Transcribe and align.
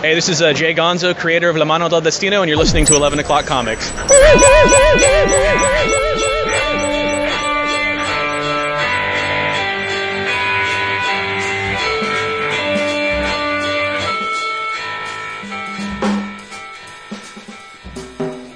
Hey, 0.00 0.14
this 0.14 0.28
is 0.28 0.40
uh, 0.40 0.52
Jay 0.52 0.74
Gonzo, 0.74 1.12
creator 1.18 1.48
of 1.48 1.56
La 1.56 1.64
Mano 1.64 1.88
del 1.88 2.00
Destino, 2.00 2.40
and 2.42 2.48
you're 2.48 2.56
listening 2.56 2.84
to 2.86 2.94
11 2.94 3.18
O'Clock 3.18 3.46
Comics. 3.46 3.90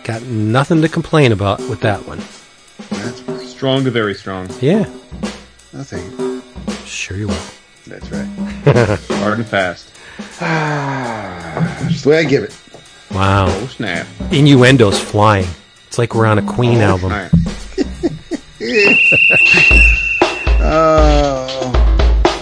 Got 0.04 0.22
nothing 0.22 0.82
to 0.82 0.88
complain 0.88 1.32
about 1.32 1.58
with 1.68 1.80
that 1.80 2.06
one. 2.06 2.18
That's 2.90 3.50
Strong 3.50 3.84
to 3.84 3.90
very 3.90 4.14
strong. 4.14 4.48
Yeah, 4.60 4.84
that's 5.72 5.92
a 5.92 6.42
sure 6.84 7.16
you 7.16 7.28
will. 7.28 7.44
that's 7.86 8.10
right. 8.10 8.26
Hard 9.22 9.38
and 9.38 9.46
fast. 9.46 9.92
Ah, 10.44 11.86
just 11.88 12.04
the 12.04 12.10
way 12.10 12.18
I 12.18 12.24
give 12.24 12.42
it. 12.42 12.56
Wow. 13.12 13.46
Oh, 13.48 13.66
snap. 13.68 14.06
Innuendos 14.30 14.98
flying. 14.98 15.46
It's 15.86 15.98
like 15.98 16.14
we're 16.14 16.26
on 16.26 16.38
a 16.38 16.42
Queen 16.42 16.78
Oh, 16.80 16.98
album. 16.98 17.12
Oh, 20.64 21.72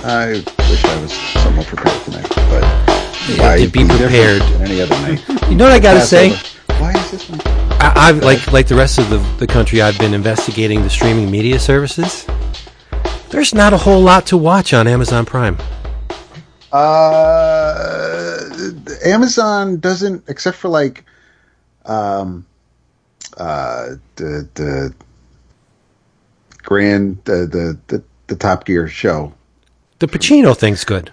I 0.04 0.42
wish 0.68 0.84
I 0.84 1.00
was 1.00 1.12
somewhat 1.12 1.66
prepared 1.66 2.02
tonight, 2.04 2.28
but 2.28 2.62
Yeah, 3.28 3.56
to 3.56 3.68
be 3.68 3.84
prepared. 3.86 4.42
any 4.60 4.80
other 4.82 4.94
night. 5.00 5.22
You 5.48 5.56
know 5.56 5.64
what 5.64 5.72
I 5.72 5.78
gotta 5.78 6.02
say? 6.02 6.32
over. 6.32 6.40
Why 6.80 6.92
is 6.92 7.10
this 7.10 7.28
one? 7.28 7.40
I, 7.80 7.92
I've 7.96 8.22
like 8.22 8.52
like 8.52 8.66
the 8.68 8.74
rest 8.74 8.98
of 8.98 9.08
the, 9.10 9.18
the 9.38 9.46
country. 9.46 9.80
I've 9.82 9.98
been 9.98 10.12
investigating 10.14 10.82
the 10.82 10.90
streaming 10.90 11.30
media 11.30 11.58
services. 11.58 12.26
There's 13.30 13.54
not 13.54 13.72
a 13.72 13.78
whole 13.78 14.00
lot 14.02 14.26
to 14.26 14.36
watch 14.36 14.74
on 14.74 14.86
Amazon 14.86 15.24
Prime. 15.24 15.56
Uh, 16.72 18.48
Amazon 19.04 19.78
doesn't, 19.78 20.24
except 20.28 20.56
for 20.56 20.68
like, 20.68 21.04
um, 21.86 22.46
uh, 23.36 23.90
the 24.16 24.48
the 24.54 24.94
grand 26.62 27.18
the 27.24 27.46
the 27.46 27.78
the, 27.88 28.02
the 28.28 28.36
Top 28.36 28.64
Gear 28.64 28.86
show, 28.88 29.32
The 29.98 30.06
Pacino 30.06 30.56
thing's 30.56 30.84
good. 30.84 31.10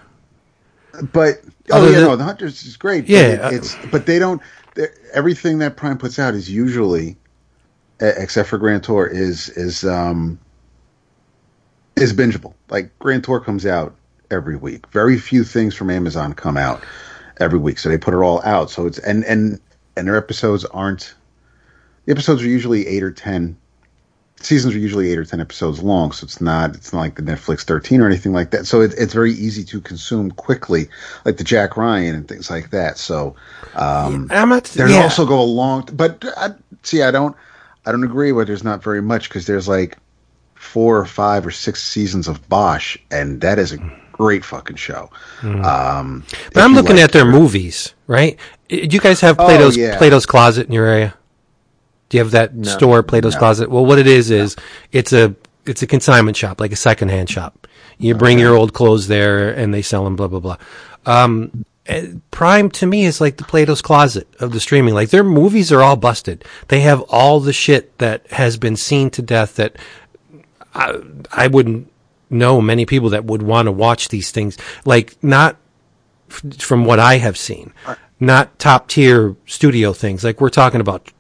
but 1.12 1.42
oh 1.72 1.78
Other 1.78 1.88
yeah, 1.92 2.00
than- 2.00 2.08
no, 2.10 2.16
the 2.16 2.24
Hunters 2.24 2.64
is 2.64 2.78
great. 2.78 3.02
but 3.02 3.10
Yeah, 3.10 3.20
it- 3.28 3.42
uh, 3.42 3.50
it's 3.54 3.76
but 3.92 4.06
they 4.06 4.20
don't. 4.20 4.42
Everything 5.14 5.58
that 5.60 5.76
Prime 5.76 5.98
puts 5.98 6.20
out 6.20 6.36
is 6.36 6.50
usually, 6.52 7.18
except 8.00 8.50
for 8.50 8.58
Grand 8.60 8.84
Tour, 8.84 9.08
is 9.08 9.50
is 9.50 9.84
um 9.84 10.40
is 11.96 12.14
bingeable. 12.14 12.54
Like 12.70 12.98
Grand 13.00 13.24
Tour 13.24 13.40
comes 13.40 13.66
out 13.66 13.96
every 14.32 14.56
week. 14.56 14.88
Very 14.88 15.18
few 15.18 15.44
things 15.44 15.76
from 15.76 15.90
Amazon 15.90 16.34
come 16.34 16.58
out 16.58 16.84
every 17.40 17.60
week, 17.60 17.80
so 17.80 17.90
they 17.90 17.98
put 17.98 18.14
it 18.14 18.18
all 18.18 18.42
out. 18.44 18.70
So 18.70 18.86
it's 18.86 19.00
and 19.00 19.24
and 19.26 19.60
and 19.96 20.08
their 20.08 20.18
episodes 20.18 20.66
aren't. 20.66 21.14
The 22.06 22.12
episodes 22.12 22.42
are 22.42 22.48
usually 22.48 22.88
eight 22.88 23.04
or 23.04 23.12
ten. 23.12 23.58
Seasons 24.40 24.76
are 24.76 24.80
usually 24.80 25.12
eight 25.12 25.18
or 25.18 25.26
ten 25.26 25.42
episodes 25.42 25.82
long, 25.82 26.12
so 26.12 26.24
it's 26.24 26.40
not 26.40 26.76
it's 26.76 26.94
not 26.94 27.00
like 27.00 27.16
the 27.16 27.24
Netflix 27.24 27.64
thirteen 27.64 28.02
or 28.02 28.06
anything 28.06 28.34
like 28.34 28.52
that. 28.52 28.68
So 28.68 28.82
it, 28.82 28.94
it's 28.98 29.14
very 29.14 29.32
easy 29.32 29.64
to 29.66 29.82
consume 29.82 30.32
quickly, 30.32 30.90
like 31.26 31.38
the 31.38 31.44
Jack 31.44 31.76
Ryan 31.76 32.16
and 32.16 32.28
things 32.28 32.50
like 32.50 32.70
that. 32.70 32.98
So 32.98 33.36
um, 33.76 34.28
not. 34.28 34.66
there's 34.66 34.92
yeah. 34.92 35.02
also 35.02 35.26
go 35.26 35.42
along, 35.42 35.90
but 35.94 36.24
I, 36.38 36.52
see, 36.84 37.02
I 37.02 37.10
don't, 37.10 37.36
I 37.86 37.92
don't 37.92 38.04
agree 38.04 38.32
with. 38.32 38.48
There's 38.48 38.64
not 38.64 38.84
very 38.84 39.02
much 39.02 39.28
because 39.28 39.48
there's 39.48 39.68
like 39.68 39.98
four 40.54 40.98
or 40.98 41.06
five 41.06 41.46
or 41.46 41.52
six 41.52 41.84
seasons 41.84 42.28
of 42.28 42.48
Bosch, 42.48 42.98
and 43.10 43.42
that 43.42 43.58
is 43.58 43.74
a 43.74 43.78
great 44.18 44.44
fucking 44.44 44.76
show. 44.78 45.10
Um, 45.44 45.54
Hmm. 45.62 46.20
But 46.54 46.64
I'm 46.64 46.74
looking 46.74 47.00
at 47.00 47.12
their 47.12 47.26
movies, 47.26 47.94
right? 48.08 48.38
Do 48.70 48.78
you 48.78 49.00
guys 49.00 49.22
have 49.22 49.40
Oh, 49.40 49.46
Plato's 49.46 49.78
yeah. 49.78 49.98
Plato's 49.98 50.26
Closet 50.26 50.68
in 50.68 50.74
your 50.74 50.86
area? 50.88 51.14
Do 52.10 52.18
you 52.18 52.24
have 52.24 52.32
that 52.32 52.52
store, 52.66 53.04
Plato's 53.04 53.36
Closet? 53.36 53.70
Well, 53.70 53.86
what 53.86 54.00
it 54.00 54.08
is 54.08 54.32
is 54.32 54.56
it's 54.92 55.14
a 55.14 55.36
it's 55.66 55.82
a 55.82 55.88
consignment 55.88 56.38
shop, 56.38 56.60
like 56.62 56.72
a 56.72 56.78
secondhand 56.78 57.30
shop. 57.30 57.68
You 57.98 58.16
bring 58.16 58.40
your 58.40 58.56
old 58.56 58.74
clothes 58.74 59.08
there, 59.08 59.50
and 59.50 59.74
they 59.74 59.82
sell 59.82 60.04
them. 60.04 60.16
Blah 60.16 60.28
blah 60.28 60.40
blah. 60.40 60.58
Um, 61.06 61.66
eh, 61.88 62.08
Prime 62.32 62.70
to 62.72 62.86
me 62.86 63.06
is 63.06 63.20
like 63.20 63.38
the 63.38 63.44
Plato's 63.44 63.82
Closet 63.82 64.28
of 64.40 64.52
the 64.54 64.60
streaming. 64.60 64.94
Like 64.94 65.10
their 65.10 65.24
movies 65.24 65.72
are 65.72 65.82
all 65.82 65.96
busted. 65.98 66.46
They 66.70 66.80
have 66.82 67.02
all 67.10 67.40
the 67.42 67.54
shit 67.54 67.98
that 67.98 68.26
has 68.32 68.56
been 68.58 68.76
seen 68.78 69.10
to 69.12 69.22
death. 69.22 69.56
That 69.56 69.76
I, 70.74 71.00
I 71.32 71.48
wouldn't 71.48 71.92
know 72.30 72.62
many 72.62 72.86
people 72.86 73.10
that 73.10 73.26
would 73.26 73.42
want 73.42 73.68
to 73.68 73.72
watch 73.72 74.10
these 74.10 74.32
things. 74.32 74.58
Like 74.86 75.22
not 75.24 75.58
f- 76.30 76.44
from 76.60 76.86
what 76.86 77.00
I 77.00 77.18
have 77.18 77.38
seen, 77.38 77.74
not 78.20 78.58
top 78.60 78.88
tier 78.88 79.36
studio 79.46 79.94
things. 79.94 80.24
Like 80.24 80.42
we're 80.42 80.50
talking 80.50 80.82
about 80.82 81.12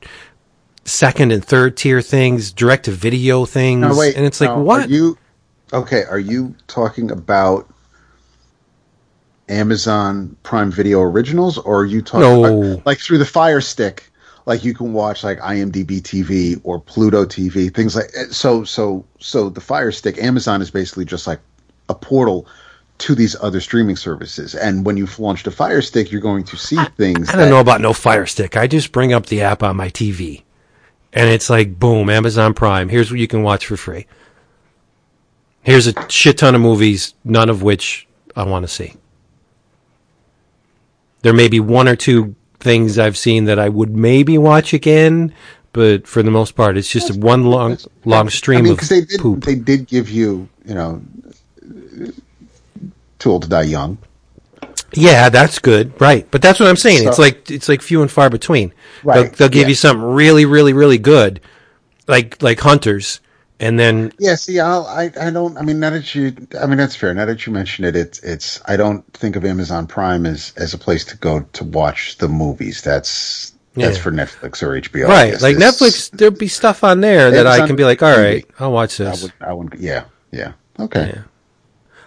second 0.85 1.31
and 1.31 1.43
third 1.43 1.77
tier 1.77 2.01
things, 2.01 2.51
direct 2.51 2.85
to 2.85 2.91
video 2.91 3.45
things, 3.45 3.81
No, 3.81 3.95
wait, 3.97 4.15
and 4.15 4.25
it's 4.25 4.39
like 4.41 4.49
no, 4.49 4.59
what? 4.61 4.85
Are 4.87 4.89
you 4.89 5.17
okay? 5.73 6.03
Are 6.03 6.19
you 6.19 6.55
talking 6.67 7.11
about 7.11 7.67
Amazon 9.49 10.35
Prime 10.43 10.71
Video 10.71 11.01
originals, 11.01 11.57
or 11.57 11.81
are 11.81 11.85
you 11.85 12.01
talking 12.01 12.21
No. 12.21 12.81
like 12.85 12.99
through 12.99 13.17
the 13.17 13.25
Fire 13.25 13.61
Stick? 13.61 14.11
Like 14.47 14.63
you 14.63 14.73
can 14.73 14.93
watch 14.93 15.25
like 15.25 15.39
IMDb 15.39 16.01
TV 16.01 16.59
or 16.63 16.79
Pluto 16.79 17.25
TV, 17.25 17.71
things 17.71 17.97
like 17.97 18.09
eh, 18.15 18.27
so. 18.31 18.63
So 18.63 19.03
so 19.19 19.49
the 19.49 19.59
Fire 19.59 19.91
Stick, 19.91 20.17
Amazon 20.23 20.61
is 20.61 20.71
basically 20.71 21.03
just 21.03 21.27
like 21.27 21.41
a 21.89 21.93
portal 21.93 22.47
to 22.99 23.13
these 23.13 23.35
other 23.41 23.59
streaming 23.59 23.97
services. 23.97 24.55
And 24.55 24.85
when 24.85 24.95
you've 24.95 25.19
launched 25.19 25.47
a 25.47 25.51
Fire 25.51 25.81
Stick, 25.81 26.13
you're 26.13 26.21
going 26.21 26.45
to 26.45 26.55
see 26.55 26.81
things. 26.95 27.29
I 27.29 27.35
don't 27.35 27.49
know 27.49 27.59
about 27.59 27.81
no 27.81 27.91
Fire 27.91 28.25
Stick. 28.25 28.55
I 28.55 28.67
just 28.67 28.93
bring 28.93 29.11
up 29.11 29.25
the 29.25 29.41
app 29.41 29.63
on 29.63 29.75
my 29.75 29.89
TV, 29.89 30.43
and 31.11 31.29
it's 31.29 31.49
like 31.49 31.77
boom, 31.77 32.09
Amazon 32.09 32.53
Prime. 32.53 32.87
Here's 32.87 33.11
what 33.11 33.19
you 33.19 33.27
can 33.27 33.43
watch 33.43 33.65
for 33.65 33.75
free. 33.75 34.07
Here's 35.61 35.87
a 35.87 36.09
shit 36.09 36.37
ton 36.37 36.55
of 36.55 36.61
movies, 36.61 37.15
none 37.25 37.49
of 37.49 37.63
which 37.63 38.07
I 38.33 38.43
want 38.43 38.63
to 38.63 38.69
see. 38.69 38.93
There 41.23 41.33
may 41.33 41.49
be 41.49 41.59
one 41.59 41.89
or 41.89 41.97
two 41.97 42.36
things 42.59 42.97
I've 42.97 43.17
seen 43.17 43.45
that 43.45 43.59
I 43.59 43.69
would 43.69 43.95
maybe 43.95 44.37
watch 44.37 44.73
again, 44.73 45.33
but 45.73 46.07
for 46.07 46.23
the 46.23 46.31
most 46.31 46.55
part, 46.55 46.77
it's 46.77 46.91
just 46.91 47.15
one 47.17 47.45
long, 47.45 47.77
long 48.05 48.29
stream 48.29 48.59
I 48.59 48.61
mean, 48.63 48.71
of 48.71 48.77
because 48.77 48.89
they 48.89 49.01
did, 49.01 49.19
poop. 49.19 49.43
they 49.43 49.55
did 49.55 49.87
give 49.87 50.09
you, 50.09 50.49
you 50.65 50.73
know, 50.73 51.01
Too 53.19 53.31
Old 53.31 53.43
to 53.43 53.49
Die 53.49 53.61
Young. 53.63 53.97
Yeah, 54.93 55.29
that's 55.29 55.59
good, 55.59 55.99
right? 55.99 56.25
But 56.31 56.41
that's 56.41 56.59
what 56.59 56.69
I'm 56.69 56.77
saying. 56.77 57.07
it's 57.07 57.19
like 57.19 57.51
it's 57.51 57.67
like 57.67 57.81
few 57.81 58.01
and 58.01 58.09
far 58.09 58.29
between. 58.29 58.73
They'll, 59.03 59.23
Right, 59.23 59.33
they'll 59.33 59.49
give 59.49 59.63
yeah. 59.63 59.69
you 59.69 59.75
something 59.75 60.03
really, 60.03 60.45
really, 60.45 60.73
really 60.73 60.97
good, 60.97 61.41
like 62.07 62.41
like 62.41 62.59
Hunters, 62.61 63.19
and 63.59 63.79
then 63.79 64.11
Yeah, 64.19 64.35
see, 64.35 64.59
I'll, 64.59 64.85
I 64.85 65.11
I 65.19 65.29
don't. 65.31 65.57
I 65.57 65.61
mean, 65.63 65.79
now 65.79 65.89
that 65.91 66.13
you, 66.15 66.35
I 66.61 66.65
mean, 66.67 66.77
that's 66.77 66.95
fair. 66.95 67.13
Now 67.13 67.25
that 67.25 67.45
you 67.45 67.53
mention 67.53 67.85
it, 67.85 67.95
it's 67.95 68.19
it's. 68.23 68.61
I 68.65 68.77
don't 68.77 69.03
think 69.13 69.35
of 69.35 69.43
Amazon 69.45 69.87
Prime 69.87 70.25
as 70.25 70.53
as 70.57 70.73
a 70.73 70.77
place 70.77 71.03
to 71.05 71.17
go 71.17 71.41
to 71.41 71.63
watch 71.63 72.17
the 72.17 72.27
movies. 72.27 72.81
That's 72.81 73.53
that's 73.75 73.97
Yeah. 73.97 74.03
for 74.03 74.11
Netflix 74.11 74.61
or 74.63 74.79
HBO. 74.79 75.07
Right, 75.07 75.39
like 75.41 75.57
This- 75.57 75.81
Netflix, 75.81 76.11
there'd 76.17 76.37
be 76.39 76.47
stuff 76.47 76.83
on 76.83 77.01
there 77.01 77.31
that 77.31 77.47
I 77.47 77.65
can 77.67 77.75
be 77.75 77.83
like, 77.83 78.01
all 78.03 78.17
right. 78.17 78.45
I'll 78.59 78.71
watch 78.71 78.97
this 78.97 79.21
I 79.21 79.23
would. 79.23 79.33
I 79.49 79.53
would. 79.53 79.79
Yeah. 79.79 80.05
Yeah. 80.31 80.53
Okay. 80.79 81.13
Yeah. 81.15 81.21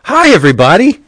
Hi, 0.05 0.31
everybody. 0.31 1.03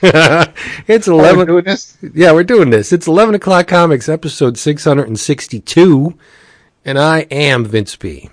it's 0.02 1.08
Oh, 1.08 1.16
we're 1.16 1.20
eleven. 1.24 1.46
doing 1.48 1.64
this. 1.64 1.96
Yeah, 2.14 2.32
we're 2.32 2.44
doing 2.44 2.70
this. 2.70 2.92
It's 2.92 3.06
eleven 3.08 3.34
o'clock 3.34 3.66
comics, 3.66 4.08
episode 4.08 4.56
six 4.58 4.84
hundred 4.84 5.08
and 6.84 6.98
I 6.98 7.20
am 7.30 7.64
Vince 7.64 7.96
B. 7.96 8.30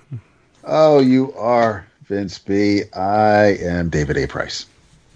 Oh, 0.64 1.00
you 1.00 1.32
are 1.34 1.86
Vince 2.06 2.38
B. 2.38 2.82
I 2.94 3.56
am 3.60 3.88
David 3.88 4.16
A. 4.16 4.26
Price. 4.26 4.66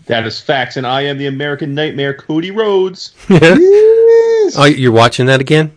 That 0.06 0.26
is 0.26 0.40
facts, 0.40 0.76
and 0.76 0.86
I 0.86 1.02
am 1.02 1.18
the 1.18 1.26
American 1.26 1.74
Nightmare, 1.74 2.14
Cody 2.14 2.50
Rhodes. 2.50 3.12
Yes. 3.28 4.56
Oh, 4.58 4.64
you're 4.64 4.90
watching 4.90 5.26
that 5.26 5.40
again? 5.40 5.70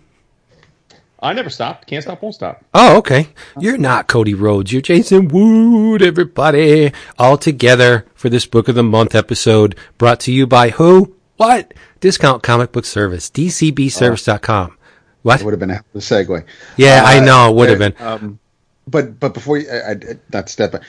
I 1.19 1.33
never 1.33 1.50
stopped. 1.51 1.85
Can't 1.88 2.01
stop, 2.03 2.21
won't 2.23 2.33
stop. 2.33 2.63
Oh, 2.73 2.97
okay. 2.97 3.29
You're 3.59 3.77
not 3.77 4.07
Cody 4.07 4.33
Rhodes. 4.33 4.71
You're 4.71 4.81
Jason 4.81 5.27
Wood, 5.27 6.01
everybody. 6.01 6.91
All 7.19 7.38
together 7.38 8.06
for 8.15 8.29
this 8.29 8.45
Book 8.47 8.67
of 8.67 8.73
the 8.75 8.81
Month 8.83 9.13
episode 9.13 9.75
brought 9.99 10.19
to 10.21 10.33
you 10.33 10.47
by 10.47 10.71
who? 10.71 11.15
What? 11.38 11.73
Discount 11.99 12.41
Comic 12.41 12.71
Book 12.71 12.85
Service. 12.85 13.29
DCBService.com. 13.29 14.75
What? 15.23 15.41
Would 15.43 15.51
have 15.51 15.59
been 15.59 15.71
a 15.71 15.75
hell 15.75 15.85
of 15.95 16.01
a 16.01 16.03
segue. 16.03 16.45
Yeah, 16.77 17.03
I 17.05 17.17
Uh, 17.19 17.23
know. 17.25 17.49
It 17.49 17.55
would 17.55 17.69
have 17.69 17.79
been. 17.79 17.95
Um, 17.99 18.39
but 18.87 19.19
but 19.19 19.33
before 19.33 19.57
you, 19.57 19.69
I, 19.69 19.91
I, 19.91 19.97
not 20.31 20.49
step, 20.49 20.73
back, 20.73 20.83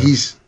he's 0.00 0.38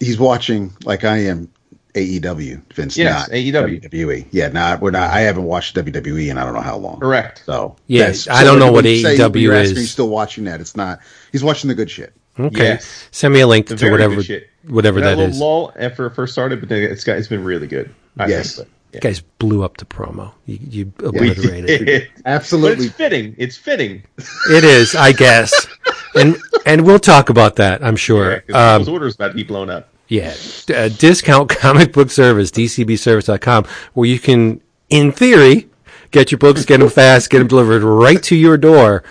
he's 0.00 0.18
watching 0.18 0.72
like 0.84 1.04
I 1.04 1.18
am 1.18 1.50
AEW. 1.94 2.62
Vince, 2.74 2.96
Yes, 2.96 3.28
not 3.28 3.34
AEW. 3.34 3.82
WWE. 3.90 4.26
Yeah, 4.30 4.48
not 4.48 4.80
we're 4.80 4.90
not. 4.90 5.10
I 5.10 5.20
haven't 5.20 5.44
watched 5.44 5.76
WWE 5.76 6.30
in 6.30 6.38
I 6.38 6.44
don't 6.44 6.54
know 6.54 6.60
how 6.60 6.76
long. 6.76 7.00
Correct. 7.00 7.42
So 7.46 7.76
Yeah, 7.86 8.00
that's- 8.00 8.28
I 8.28 8.44
don't 8.44 8.58
know 8.58 8.70
what 8.72 8.84
you 8.84 9.02
say- 9.02 9.16
AEW 9.16 9.48
when 9.48 9.56
asking, 9.58 9.72
is. 9.72 9.78
He's 9.82 9.90
still 9.90 10.08
watching 10.08 10.44
that. 10.44 10.60
It's 10.60 10.76
not. 10.76 11.00
He's 11.32 11.42
watching 11.44 11.68
the 11.68 11.74
good 11.74 11.90
shit. 11.90 12.12
Okay. 12.38 12.64
Yes. 12.64 13.08
Send 13.12 13.32
me 13.32 13.40
a 13.40 13.46
link 13.46 13.66
The 13.68 13.76
to 13.76 13.90
whatever 13.90 14.22
whatever 14.68 15.00
That 15.00 15.06
that 15.10 15.16
little 15.16 15.30
is. 15.32 15.38
lull 15.40 15.72
after 15.78 16.04
it 16.06 16.10
first 16.14 16.34
started, 16.34 16.60
but 16.60 16.68
then 16.68 16.82
it's 16.82 17.02
got 17.04 17.16
it's 17.16 17.28
been 17.28 17.44
really 17.44 17.66
good. 17.66 17.94
I 18.18 18.26
yes, 18.28 18.56
think. 18.56 18.68
You 18.92 19.00
guys 19.00 19.20
blew 19.20 19.62
up 19.62 19.76
the 19.76 19.84
promo. 19.84 20.32
You, 20.46 20.58
you 20.62 20.92
obliterated 21.00 21.88
it. 21.88 22.10
Absolutely. 22.24 22.76
But 22.76 22.84
it's 22.86 22.94
fitting. 22.96 23.34
It's 23.36 23.56
fitting. 23.56 24.02
It 24.50 24.64
is, 24.64 24.94
I 24.94 25.12
guess. 25.12 25.66
and 26.14 26.36
and 26.64 26.86
we'll 26.86 26.98
talk 26.98 27.28
about 27.28 27.56
that, 27.56 27.84
I'm 27.84 27.96
sure. 27.96 28.42
Yeah, 28.48 28.74
um, 28.76 28.88
orders 28.88 29.14
about 29.16 29.28
to 29.28 29.34
be 29.34 29.42
blown 29.42 29.68
up. 29.68 29.90
Yeah. 30.08 30.34
Uh, 30.74 30.88
discount 30.88 31.48
comic 31.58 31.92
book 31.92 32.10
service, 32.10 32.50
dcbservice.com, 32.50 33.64
where 33.94 34.08
you 34.08 34.18
can, 34.18 34.60
in 34.88 35.12
theory, 35.12 35.68
get 36.10 36.30
your 36.30 36.38
books, 36.38 36.64
get 36.64 36.80
them 36.80 36.88
fast, 36.88 37.30
get 37.30 37.38
them 37.38 37.48
delivered 37.48 37.82
right 37.82 38.22
to 38.24 38.36
your 38.36 38.56
door 38.56 39.02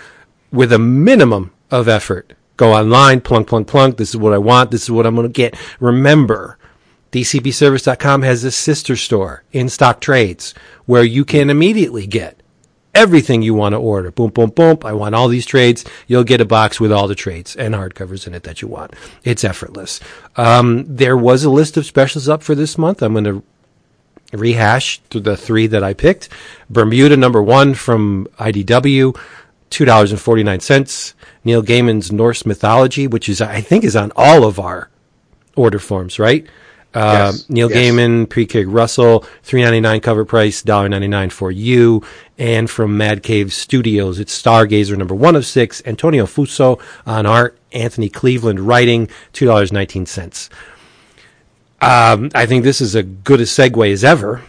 with 0.50 0.72
a 0.72 0.78
minimum 0.78 1.52
of 1.70 1.88
effort. 1.88 2.32
Go 2.56 2.72
online, 2.72 3.20
plunk, 3.20 3.48
plunk, 3.48 3.68
plunk. 3.68 3.98
This 3.98 4.10
is 4.10 4.16
what 4.16 4.32
I 4.32 4.38
want. 4.38 4.70
This 4.70 4.84
is 4.84 4.90
what 4.90 5.06
I'm 5.06 5.14
going 5.14 5.26
to 5.26 5.32
get. 5.32 5.54
Remember, 5.78 6.58
DCBService.com 7.12 8.22
has 8.22 8.44
a 8.44 8.50
sister 8.50 8.96
store, 8.96 9.44
In 9.52 9.68
Stock 9.68 10.00
Trades, 10.00 10.54
where 10.86 11.04
you 11.04 11.24
can 11.24 11.50
immediately 11.50 12.06
get 12.06 12.42
everything 12.94 13.42
you 13.42 13.54
want 13.54 13.74
to 13.74 13.78
order. 13.78 14.10
Boom, 14.10 14.30
boom, 14.30 14.50
boom. 14.50 14.78
I 14.82 14.92
want 14.92 15.14
all 15.14 15.28
these 15.28 15.46
trades. 15.46 15.84
You'll 16.06 16.24
get 16.24 16.40
a 16.40 16.46
box 16.46 16.80
with 16.80 16.90
all 16.90 17.06
the 17.06 17.14
trades 17.14 17.54
and 17.54 17.74
hardcovers 17.74 18.26
in 18.26 18.34
it 18.34 18.42
that 18.44 18.62
you 18.62 18.68
want. 18.68 18.94
It's 19.22 19.44
effortless. 19.44 20.00
Um, 20.36 20.84
there 20.88 21.16
was 21.16 21.44
a 21.44 21.50
list 21.50 21.76
of 21.76 21.86
specials 21.86 22.28
up 22.28 22.42
for 22.42 22.54
this 22.54 22.78
month. 22.78 23.02
I'm 23.02 23.12
going 23.12 23.24
to 23.24 23.42
rehash 24.32 25.00
the 25.10 25.36
three 25.36 25.66
that 25.68 25.84
I 25.84 25.92
picked. 25.92 26.28
Bermuda 26.70 27.16
number 27.16 27.42
one 27.42 27.74
from 27.74 28.26
IDW, 28.38 29.16
$2.49. 29.70 31.14
Neil 31.44 31.62
Gaiman's 31.62 32.10
Norse 32.10 32.46
mythology, 32.46 33.06
which 33.06 33.28
is, 33.28 33.40
I 33.40 33.60
think, 33.60 33.84
is 33.84 33.94
on 33.94 34.12
all 34.16 34.44
of 34.44 34.58
our 34.58 34.90
order 35.54 35.78
forms, 35.78 36.18
right? 36.18 36.46
Uh, 36.96 37.30
yes. 37.34 37.50
Neil 37.50 37.70
yes. 37.70 37.78
Gaiman, 37.78 38.26
P. 38.30 38.46
Craig 38.46 38.68
Russell, 38.68 39.26
three 39.42 39.62
ninety 39.62 39.80
nine 39.80 40.00
cover 40.00 40.24
price, 40.24 40.62
dollar 40.62 40.88
ninety 40.88 41.08
nine 41.08 41.28
for 41.28 41.50
you. 41.50 42.02
And 42.38 42.70
from 42.70 42.96
Mad 42.96 43.22
Cave 43.22 43.52
Studios, 43.52 44.18
it's 44.18 44.42
Stargazer 44.42 44.96
number 44.96 45.14
one 45.14 45.36
of 45.36 45.44
six, 45.44 45.82
Antonio 45.84 46.24
Fuso 46.24 46.80
on 47.04 47.26
art, 47.26 47.58
Anthony 47.72 48.08
Cleveland 48.08 48.60
writing, 48.60 49.10
two 49.34 49.44
dollars 49.44 49.72
nineteen 49.72 50.06
cents. 50.06 50.48
Um, 51.82 52.30
I 52.34 52.46
think 52.46 52.64
this 52.64 52.80
is 52.80 52.94
a 52.94 53.02
good 53.02 53.40
a 53.40 53.44
segue 53.44 53.92
as 53.92 54.02
ever. 54.02 54.42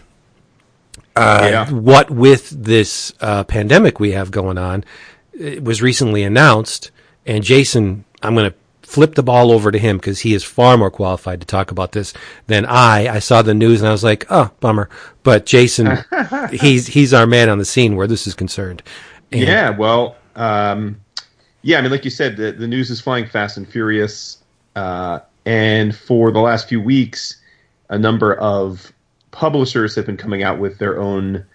Uh, 1.17 1.47
yeah. 1.51 1.69
What 1.69 2.09
with 2.09 2.49
this 2.51 3.11
uh, 3.19 3.43
pandemic 3.43 3.99
we 3.99 4.13
have 4.13 4.31
going 4.31 4.57
on, 4.57 4.85
it 5.33 5.65
was 5.65 5.81
recently 5.81 6.23
announced, 6.23 6.91
and 7.25 7.43
Jason, 7.43 8.05
I'm 8.23 8.35
going 8.35 8.49
to 8.49 8.57
flip 8.87 9.15
the 9.15 9.23
ball 9.23 9.51
over 9.51 9.69
to 9.69 9.77
him 9.77 9.97
because 9.97 10.19
he 10.19 10.33
is 10.33 10.45
far 10.45 10.77
more 10.77 10.89
qualified 10.89 11.41
to 11.41 11.45
talk 11.45 11.71
about 11.71 11.91
this 11.91 12.13
than 12.47 12.65
I. 12.65 13.15
I 13.15 13.19
saw 13.19 13.41
the 13.41 13.53
news 13.53 13.81
and 13.81 13.89
I 13.89 13.91
was 13.91 14.03
like, 14.03 14.25
oh, 14.29 14.49
bummer. 14.61 14.89
But 15.23 15.45
Jason, 15.45 15.97
he's 16.51 16.87
he's 16.87 17.13
our 17.13 17.27
man 17.27 17.49
on 17.49 17.57
the 17.57 17.65
scene 17.65 17.97
where 17.97 18.07
this 18.07 18.25
is 18.25 18.33
concerned. 18.33 18.81
And 19.33 19.41
yeah, 19.41 19.71
well, 19.71 20.15
um, 20.37 21.01
yeah, 21.63 21.79
I 21.79 21.81
mean, 21.81 21.91
like 21.91 22.05
you 22.05 22.11
said, 22.11 22.37
the, 22.37 22.53
the 22.53 22.67
news 22.67 22.89
is 22.89 23.01
flying 23.01 23.27
fast 23.27 23.57
and 23.57 23.67
furious, 23.67 24.37
uh, 24.77 25.19
and 25.45 25.93
for 25.93 26.31
the 26.31 26.39
last 26.39 26.69
few 26.69 26.79
weeks, 26.79 27.41
a 27.89 27.99
number 27.99 28.35
of 28.35 28.93
publishers 29.31 29.95
have 29.95 30.05
been 30.05 30.15
coming 30.15 30.43
out 30.43 30.59
with 30.59 30.77
their 30.77 30.97
own 30.97 31.45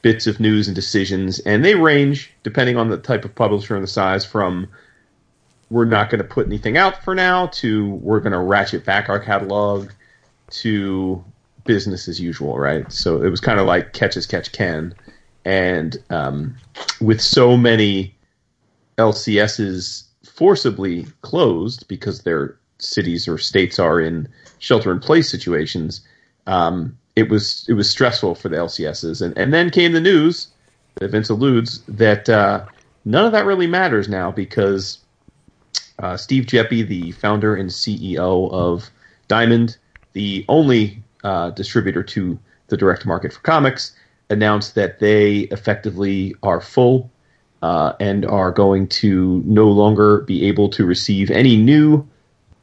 bits 0.00 0.26
of 0.26 0.40
news 0.40 0.66
and 0.66 0.74
decisions, 0.74 1.40
and 1.40 1.62
they 1.62 1.74
range 1.74 2.32
depending 2.42 2.78
on 2.78 2.88
the 2.88 2.96
type 2.96 3.26
of 3.26 3.34
publisher 3.34 3.74
and 3.74 3.84
the 3.84 3.88
size 3.88 4.24
from 4.24 4.66
we're 5.70 5.84
not 5.84 6.10
going 6.10 6.20
to 6.20 6.28
put 6.28 6.46
anything 6.46 6.76
out 6.76 7.02
for 7.02 7.14
now 7.14 7.46
to 7.46 7.94
we're 7.94 8.20
going 8.20 8.32
to 8.32 8.38
ratchet 8.38 8.84
back 8.84 9.08
our 9.08 9.20
catalog 9.20 9.90
to 10.50 11.24
business 11.64 12.08
as 12.08 12.20
usual, 12.20 12.58
right? 12.58 12.90
So 12.92 13.22
it 13.22 13.30
was 13.30 13.40
kind 13.40 13.60
of 13.60 13.66
like 13.66 13.92
catch 13.92 14.16
as 14.16 14.26
catch 14.26 14.52
can, 14.52 14.94
and 15.44 15.96
um, 16.10 16.56
with 17.00 17.20
so 17.20 17.56
many 17.56 18.14
LCSs 18.98 20.04
forcibly 20.24 21.06
closed 21.22 21.86
because 21.88 22.22
their 22.22 22.56
cities 22.78 23.28
or 23.28 23.38
states 23.38 23.78
are 23.78 24.00
in 24.00 24.28
shelter 24.58 24.90
in 24.90 25.00
place 25.00 25.30
situations. 25.30 26.00
Um, 26.46 26.96
it 27.16 27.28
was 27.28 27.66
it 27.68 27.74
was 27.74 27.88
stressful 27.90 28.34
for 28.34 28.48
the 28.48 28.56
LCSs, 28.56 29.22
and 29.22 29.36
and 29.38 29.52
then 29.52 29.70
came 29.70 29.92
the 29.92 30.00
news 30.00 30.48
that 30.96 31.10
Vince 31.10 31.30
alludes 31.30 31.82
that 31.88 32.28
uh, 32.28 32.64
none 33.04 33.24
of 33.24 33.32
that 33.32 33.46
really 33.46 33.66
matters 33.66 34.08
now 34.08 34.30
because 34.30 34.98
uh, 36.00 36.16
Steve 36.16 36.46
Geppi, 36.46 36.86
the 36.86 37.12
founder 37.12 37.54
and 37.54 37.70
CEO 37.70 38.50
of 38.50 38.90
Diamond, 39.28 39.76
the 40.12 40.44
only 40.48 41.02
uh, 41.22 41.50
distributor 41.50 42.02
to 42.02 42.38
the 42.68 42.76
direct 42.76 43.06
market 43.06 43.32
for 43.32 43.40
comics, 43.40 43.94
announced 44.30 44.74
that 44.76 44.98
they 44.98 45.40
effectively 45.50 46.34
are 46.42 46.60
full 46.60 47.10
uh, 47.62 47.92
and 48.00 48.24
are 48.24 48.50
going 48.50 48.86
to 48.88 49.42
no 49.44 49.68
longer 49.68 50.22
be 50.22 50.46
able 50.46 50.68
to 50.70 50.86
receive 50.86 51.30
any 51.30 51.56
new 51.56 52.06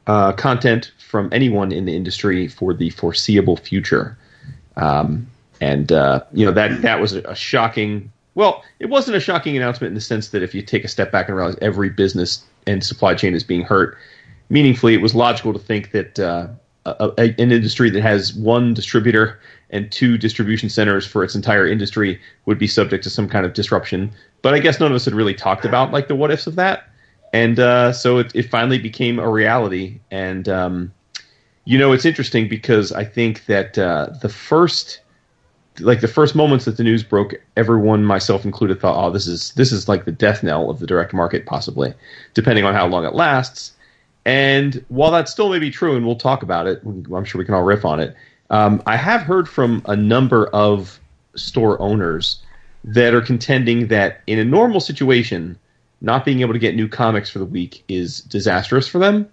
uh, 0.07 0.31
content 0.33 0.91
from 0.97 1.29
anyone 1.31 1.71
in 1.71 1.85
the 1.85 1.95
industry 1.95 2.47
for 2.47 2.73
the 2.73 2.89
foreseeable 2.91 3.57
future. 3.57 4.17
Um, 4.75 5.27
and 5.59 5.91
uh, 5.91 6.23
you 6.33 6.45
know 6.45 6.51
that 6.51 6.81
that 6.81 6.99
was 6.99 7.13
a 7.13 7.35
shocking. 7.35 8.11
Well, 8.35 8.63
it 8.79 8.87
wasn't 8.87 9.17
a 9.17 9.19
shocking 9.19 9.57
announcement 9.57 9.89
in 9.89 9.95
the 9.95 10.01
sense 10.01 10.29
that 10.29 10.43
if 10.43 10.53
you 10.53 10.61
take 10.61 10.83
a 10.83 10.87
step 10.87 11.11
back 11.11 11.27
and 11.27 11.35
realize 11.35 11.57
every 11.61 11.89
business 11.89 12.45
and 12.67 12.83
supply 12.83 13.15
chain 13.15 13.33
is 13.33 13.43
being 13.43 13.63
hurt 13.63 13.97
meaningfully, 14.49 14.93
it 14.93 15.01
was 15.01 15.15
logical 15.15 15.53
to 15.53 15.59
think 15.59 15.91
that 15.91 16.19
uh, 16.19 16.47
a, 16.85 17.11
a, 17.17 17.23
an 17.41 17.51
industry 17.51 17.89
that 17.89 18.01
has 18.01 18.33
one 18.33 18.73
distributor 18.73 19.39
and 19.69 19.91
two 19.91 20.17
distribution 20.17 20.69
centers 20.69 21.05
for 21.05 21.23
its 21.23 21.35
entire 21.35 21.67
industry 21.67 22.19
would 22.45 22.57
be 22.57 22.67
subject 22.67 23.03
to 23.03 23.09
some 23.09 23.27
kind 23.27 23.45
of 23.45 23.53
disruption. 23.53 24.11
But 24.41 24.53
I 24.53 24.59
guess 24.59 24.79
none 24.79 24.91
of 24.91 24.95
us 24.95 25.05
had 25.05 25.13
really 25.13 25.33
talked 25.33 25.65
about 25.65 25.91
like 25.91 26.07
the 26.07 26.15
what 26.15 26.31
ifs 26.31 26.47
of 26.47 26.55
that, 26.55 26.89
and 27.33 27.59
uh, 27.59 27.91
so 27.91 28.19
it, 28.19 28.31
it, 28.33 28.43
finally 28.43 28.77
became 28.77 29.19
a 29.19 29.29
reality. 29.29 29.99
And 30.11 30.47
um, 30.47 30.93
you 31.65 31.77
know, 31.77 31.91
it's 31.91 32.05
interesting 32.05 32.47
because 32.47 32.91
I 32.93 33.03
think 33.03 33.45
that 33.47 33.77
uh, 33.77 34.09
the 34.21 34.29
first 34.29 35.01
like 35.79 36.01
the 36.01 36.07
first 36.07 36.35
moments 36.35 36.65
that 36.65 36.77
the 36.77 36.83
news 36.83 37.03
broke, 37.03 37.35
everyone, 37.55 38.03
myself 38.03 38.45
included, 38.45 38.79
thought, 38.79 39.03
"Oh, 39.03 39.11
this 39.11 39.27
is 39.27 39.51
this 39.53 39.71
is 39.71 39.87
like 39.87 40.05
the 40.05 40.11
death 40.11 40.43
knell 40.43 40.69
of 40.69 40.79
the 40.79 40.87
direct 40.87 41.13
market, 41.13 41.45
possibly, 41.45 41.93
depending 42.33 42.65
on 42.65 42.73
how 42.73 42.87
long 42.87 43.05
it 43.05 43.13
lasts." 43.13 43.73
And 44.25 44.83
while 44.89 45.11
that 45.11 45.29
still 45.29 45.49
may 45.49 45.59
be 45.59 45.71
true, 45.71 45.95
and 45.95 46.05
we'll 46.05 46.15
talk 46.15 46.43
about 46.43 46.67
it, 46.67 46.81
I'm 46.83 47.23
sure 47.23 47.39
we 47.39 47.45
can 47.45 47.53
all 47.53 47.63
riff 47.63 47.85
on 47.85 47.99
it. 47.99 48.15
Um, 48.49 48.81
I 48.85 48.97
have 48.97 49.21
heard 49.21 49.47
from 49.47 49.81
a 49.85 49.95
number 49.95 50.47
of 50.47 50.99
store 51.35 51.79
owners 51.81 52.39
that 52.83 53.13
are 53.13 53.21
contending 53.21 53.87
that 53.87 54.21
in 54.27 54.39
a 54.39 54.45
normal 54.45 54.79
situation, 54.79 55.57
not 56.01 56.25
being 56.25 56.41
able 56.41 56.53
to 56.53 56.59
get 56.59 56.75
new 56.75 56.87
comics 56.87 57.29
for 57.29 57.39
the 57.39 57.45
week 57.45 57.83
is 57.87 58.21
disastrous 58.21 58.87
for 58.87 58.99
them. 58.99 59.27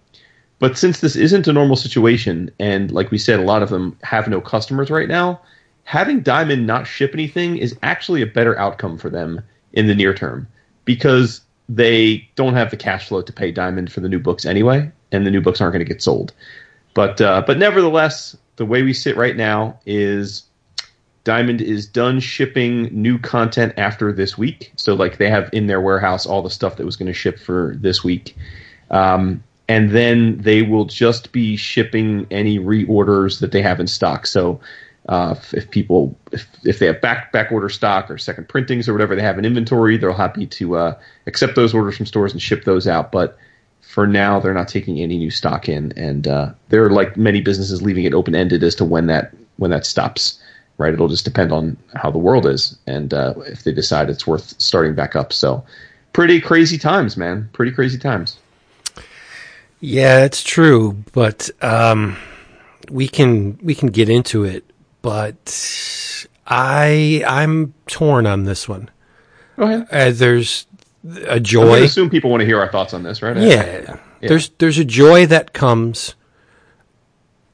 But 0.59 0.79
since 0.79 1.01
this 1.01 1.17
isn't 1.17 1.47
a 1.47 1.53
normal 1.53 1.77
situation, 1.77 2.51
and 2.59 2.91
like 2.91 3.11
we 3.11 3.19
said, 3.19 3.41
a 3.41 3.45
lot 3.45 3.63
of 3.63 3.71
them 3.71 3.97
have 4.03 4.29
no 4.29 4.41
customers 4.41 4.91
right 4.91 5.09
now, 5.09 5.41
having 5.85 6.21
Diamond 6.21 6.67
not 6.67 6.87
ship 6.87 7.13
anything 7.15 7.57
is 7.57 7.77
actually 7.83 8.23
a 8.23 8.27
better 8.27 8.59
outcome 8.59 8.99
for 8.99 9.11
them 9.11 9.41
in 9.73 9.87
the 9.87 9.95
near 9.95 10.15
term 10.15 10.49
because 10.85 11.41
they 11.69 12.29
don't 12.37 12.55
have 12.55 12.71
the 12.71 12.77
cash 12.77 13.09
flow 13.09 13.23
to 13.23 13.33
pay 13.33 13.51
Diamond 13.51 13.93
for 13.93 14.01
the 14.01 14.09
new 14.09 14.19
books 14.19 14.45
anyway, 14.45 14.91
and 15.13 15.27
the 15.27 15.31
new 15.31 15.41
books 15.41 15.61
aren't 15.61 15.73
going 15.73 15.85
to 15.85 15.91
get 15.91 16.03
sold. 16.03 16.33
But 16.95 17.21
uh, 17.21 17.43
but 17.47 17.59
nevertheless, 17.59 18.37
the 18.57 18.67
way 18.67 18.83
we 18.83 18.93
sit 18.93 19.17
right 19.17 19.37
now 19.37 19.79
is 19.87 20.45
Diamond 21.25 21.61
is 21.63 21.87
done 21.87 22.21
shipping 22.21 22.85
new 22.93 23.19
content 23.19 23.73
after 23.77 24.13
this 24.13 24.37
week. 24.39 24.73
So 24.77 24.95
like 24.95 25.17
they 25.17 25.31
have 25.31 25.49
in 25.53 25.67
their 25.67 25.81
warehouse 25.81 26.27
all 26.27 26.43
the 26.43 26.51
stuff 26.51 26.77
that 26.77 26.85
was 26.85 26.97
going 26.97 27.07
to 27.07 27.15
ship 27.15 27.39
for 27.39 27.75
this 27.79 28.05
week. 28.05 28.37
Um, 28.91 29.43
and 29.67 29.91
then 29.91 30.37
they 30.39 30.61
will 30.61 30.85
just 30.85 31.33
be 31.33 31.57
shipping 31.57 32.27
any 32.31 32.59
reorders 32.59 33.41
that 33.41 33.53
they 33.53 33.63
have 33.63 33.81
in 33.81 33.87
stock. 33.87 34.27
So 34.27 34.61
uh, 35.09 35.35
if, 35.53 35.71
people 35.71 36.19
if, 36.33 36.49
if 36.65 36.79
they 36.79 36.87
have 36.87 37.01
back 37.01 37.31
back 37.31 37.53
order 37.53 37.69
stock 37.69 38.11
or 38.11 38.17
second 38.17 38.49
printings 38.49 38.89
or 38.89 38.93
whatever 38.93 39.15
they 39.15 39.23
have 39.23 39.39
in 39.39 39.45
inventory, 39.45 39.97
they're 39.97 40.13
happy 40.13 40.47
to 40.47 40.77
uh, 40.77 40.99
accept 41.27 41.57
those 41.57 41.75
orders 41.75 41.97
from 41.97 42.07
stores 42.07 42.33
and 42.33 42.41
ship 42.41 42.65
those 42.65 42.87
out. 42.87 43.13
But 43.13 43.37
for 43.83 44.07
now, 44.07 44.41
they're 44.41 44.55
not 44.55 44.69
taking 44.69 45.01
any 45.01 45.19
new 45.19 45.31
stock 45.31 45.69
in, 45.69 45.93
and 45.97 46.27
uh, 46.27 46.53
they're 46.69 46.89
like 46.89 47.17
many 47.17 47.43
businesses 47.43 47.83
leaving 47.83 48.05
it 48.05 48.15
open 48.15 48.35
ended 48.35 48.63
as 48.63 48.75
to 48.77 48.85
when 48.85 49.07
that 49.07 49.35
when 49.57 49.71
that 49.71 49.87
stops. 49.87 50.41
Right, 50.77 50.93
it'll 50.93 51.07
just 51.07 51.25
depend 51.25 51.53
on 51.53 51.77
how 51.95 52.11
the 52.11 52.19
world 52.19 52.47
is 52.47 52.77
and 52.89 53.15
uh, 53.15 53.35
if 53.47 53.63
they 53.63 53.71
decide 53.71 54.11
it's 54.11 54.27
worth 54.27 54.61
starting 54.61 54.97
back 54.97 55.15
up. 55.15 55.33
So, 55.33 55.65
pretty 56.13 56.41
crazy 56.41 56.79
times, 56.79 57.17
man. 57.17 57.49
Pretty 57.53 57.71
crazy 57.71 57.97
times. 57.97 58.39
Yeah, 59.79 60.25
it's 60.25 60.43
true, 60.43 61.05
but 61.13 61.51
um, 61.63 62.17
we 62.91 63.07
can 63.07 63.57
we 63.63 63.77
can 63.77 63.91
get 63.91 64.09
into 64.09 64.43
it 64.43 64.65
but 65.05 66.27
I 66.47 67.23
I'm 67.27 67.75
torn 67.87 68.27
on 68.27 68.45
this 68.45 68.67
one. 68.67 68.91
Go 69.57 69.65
ahead. 69.65 69.87
Uh, 69.93 70.11
there's 70.13 70.67
a 71.27 71.39
joy. 71.39 71.75
I 71.75 71.79
assume 71.81 72.09
people 72.09 72.31
want 72.31 72.41
to 72.41 72.47
hear 72.47 72.59
our 72.59 72.73
thoughts 72.73 72.95
on 72.95 73.03
this, 73.03 73.21
right? 73.21 73.37
Yeah. 73.37 73.43
yeah. 73.43 73.99
There's 74.23 74.49
there's 74.59 74.79
a 74.79 74.85
joy 74.85 75.27
that 75.27 75.53
comes 75.53 76.15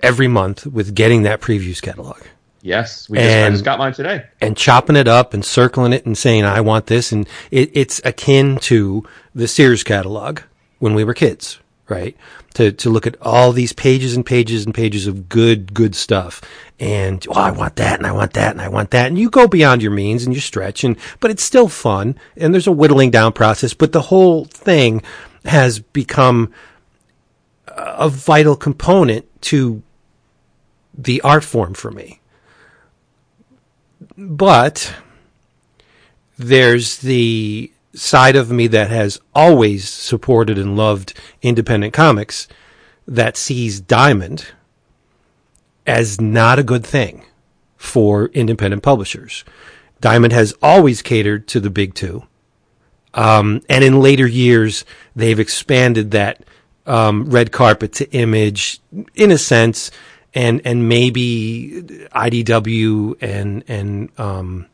every 0.01 0.29
month 0.29 0.65
with 0.65 0.95
getting 0.95 1.25
that 1.25 1.41
previews 1.41 1.83
catalog. 1.83 2.23
Yes, 2.63 3.09
we 3.09 3.19
just, 3.19 3.29
and, 3.29 3.47
I 3.47 3.51
just 3.51 3.65
got 3.65 3.79
mine 3.81 3.95
today. 3.95 4.27
And 4.41 4.57
chopping 4.57 4.95
it 4.95 5.09
up 5.09 5.35
and 5.35 5.45
circling 5.45 5.93
it 5.93 6.07
and 6.07 6.17
saying 6.17 6.45
I 6.45 6.61
want 6.61 6.87
this, 6.87 7.11
and 7.11 7.27
it, 7.51 7.71
it's 7.75 8.01
akin 8.05 8.59
to 8.59 9.03
the 9.35 9.49
Sears 9.49 9.83
catalog 9.83 10.41
when 10.79 10.95
we 10.95 11.03
were 11.03 11.15
kids, 11.15 11.59
right? 11.91 12.17
To 12.55 12.73
to 12.73 12.91
look 12.91 13.07
at 13.07 13.17
all 13.21 13.53
these 13.53 13.73
pages 13.73 14.17
and 14.17 14.25
pages 14.25 14.65
and 14.65 14.75
pages 14.75 15.07
of 15.07 15.29
good 15.29 15.75
good 15.75 15.95
stuff, 15.95 16.41
and 16.79 17.25
oh, 17.29 17.35
I 17.35 17.51
want 17.51 17.77
that, 17.77 17.99
and 17.99 18.07
I 18.07 18.13
want 18.13 18.33
that, 18.35 18.53
and 18.53 18.63
I 18.63 18.69
want 18.69 18.91
that, 18.93 19.09
and 19.09 19.19
you 19.19 19.29
go 19.29 19.47
beyond 19.47 19.83
your 19.83 19.93
means 19.93 20.25
and 20.25 20.35
you 20.35 20.41
stretch, 20.41 20.85
and 20.85 20.97
but 21.21 21.31
it's 21.31 21.45
still 21.45 21.69
fun, 21.69 22.17
and 22.37 22.55
there's 22.55 22.67
a 22.67 22.73
whittling 22.73 23.11
down 23.11 23.33
process, 23.33 23.75
but 23.75 23.93
the 23.93 24.03
whole 24.03 24.45
thing 24.47 25.03
has 25.45 25.79
become 25.79 26.53
a 27.67 28.09
vital 28.09 28.57
component 28.57 29.27
to 29.43 29.83
the 30.97 31.21
art 31.23 31.45
form 31.45 31.75
for 31.75 31.91
me. 31.91 32.21
But 34.17 34.95
there's 36.39 36.99
the 36.99 37.73
side 38.01 38.35
of 38.35 38.51
me 38.51 38.67
that 38.67 38.91
has 38.91 39.21
always 39.35 39.87
supported 39.87 40.59
and 40.59 40.75
loved 40.75 41.13
independent 41.43 41.93
comics 41.93 42.49
that 43.07 43.37
sees 43.37 43.79
Diamond 43.81 44.47
as 45.87 46.19
not 46.19 46.59
a 46.59 46.63
good 46.63 46.85
thing 46.85 47.25
for 47.77 48.27
independent 48.29 48.83
publishers. 48.83 49.45
Diamond 50.01 50.33
has 50.33 50.55
always 50.63 51.03
catered 51.03 51.47
to 51.49 51.61
the 51.61 51.69
big 51.69 51.93
two. 51.95 52.25
Um, 53.13 53.61
and 53.69 53.85
in 53.85 54.01
later 54.01 54.27
years, 54.27 54.87
they've 55.15 55.39
expanded 55.39 56.13
that 56.13 56.43
um, 56.87 57.29
red 57.29 57.53
carpet 57.53 57.93
to 57.95 58.11
image 58.13 58.81
in 59.15 59.31
a 59.31 59.39
sense, 59.39 59.91
and 60.33 60.63
and 60.65 60.89
maybe 60.89 61.83
IDW 62.15 63.17
and 63.21 63.65
and 63.69 64.19
um, 64.19 64.67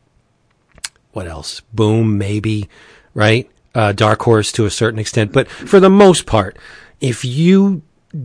what 1.11 1.27
else? 1.27 1.61
Boom, 1.73 2.17
maybe 2.17 2.69
right? 3.17 3.49
Uh, 3.73 3.91
Dark 3.93 4.21
Horse 4.21 4.51
to 4.53 4.65
a 4.65 4.69
certain 4.69 4.99
extent, 4.99 5.33
but 5.33 5.47
for 5.49 5.79
the 5.79 5.89
most 5.89 6.25
part, 6.25 6.57
if 7.01 7.25
you 7.25 7.81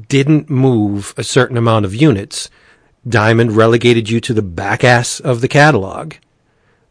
didn't 0.09 0.51
move 0.51 1.15
a 1.17 1.25
certain 1.25 1.57
amount 1.57 1.87
of 1.87 1.95
units, 1.95 2.51
Diamond 3.09 3.53
relegated 3.53 4.11
you 4.11 4.21
to 4.21 4.35
the 4.35 4.43
back 4.43 4.85
ass 4.85 5.19
of 5.19 5.41
the 5.41 5.49
catalog, 5.49 6.15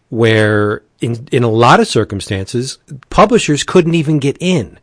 where 0.10 0.84
in 1.00 1.28
in 1.32 1.44
a 1.44 1.50
lot 1.50 1.80
of 1.80 1.88
circumstances, 1.88 2.80
publishers 3.10 3.64
couldn't 3.64 3.96
even 3.96 4.20
get 4.20 4.36
in 4.40 4.80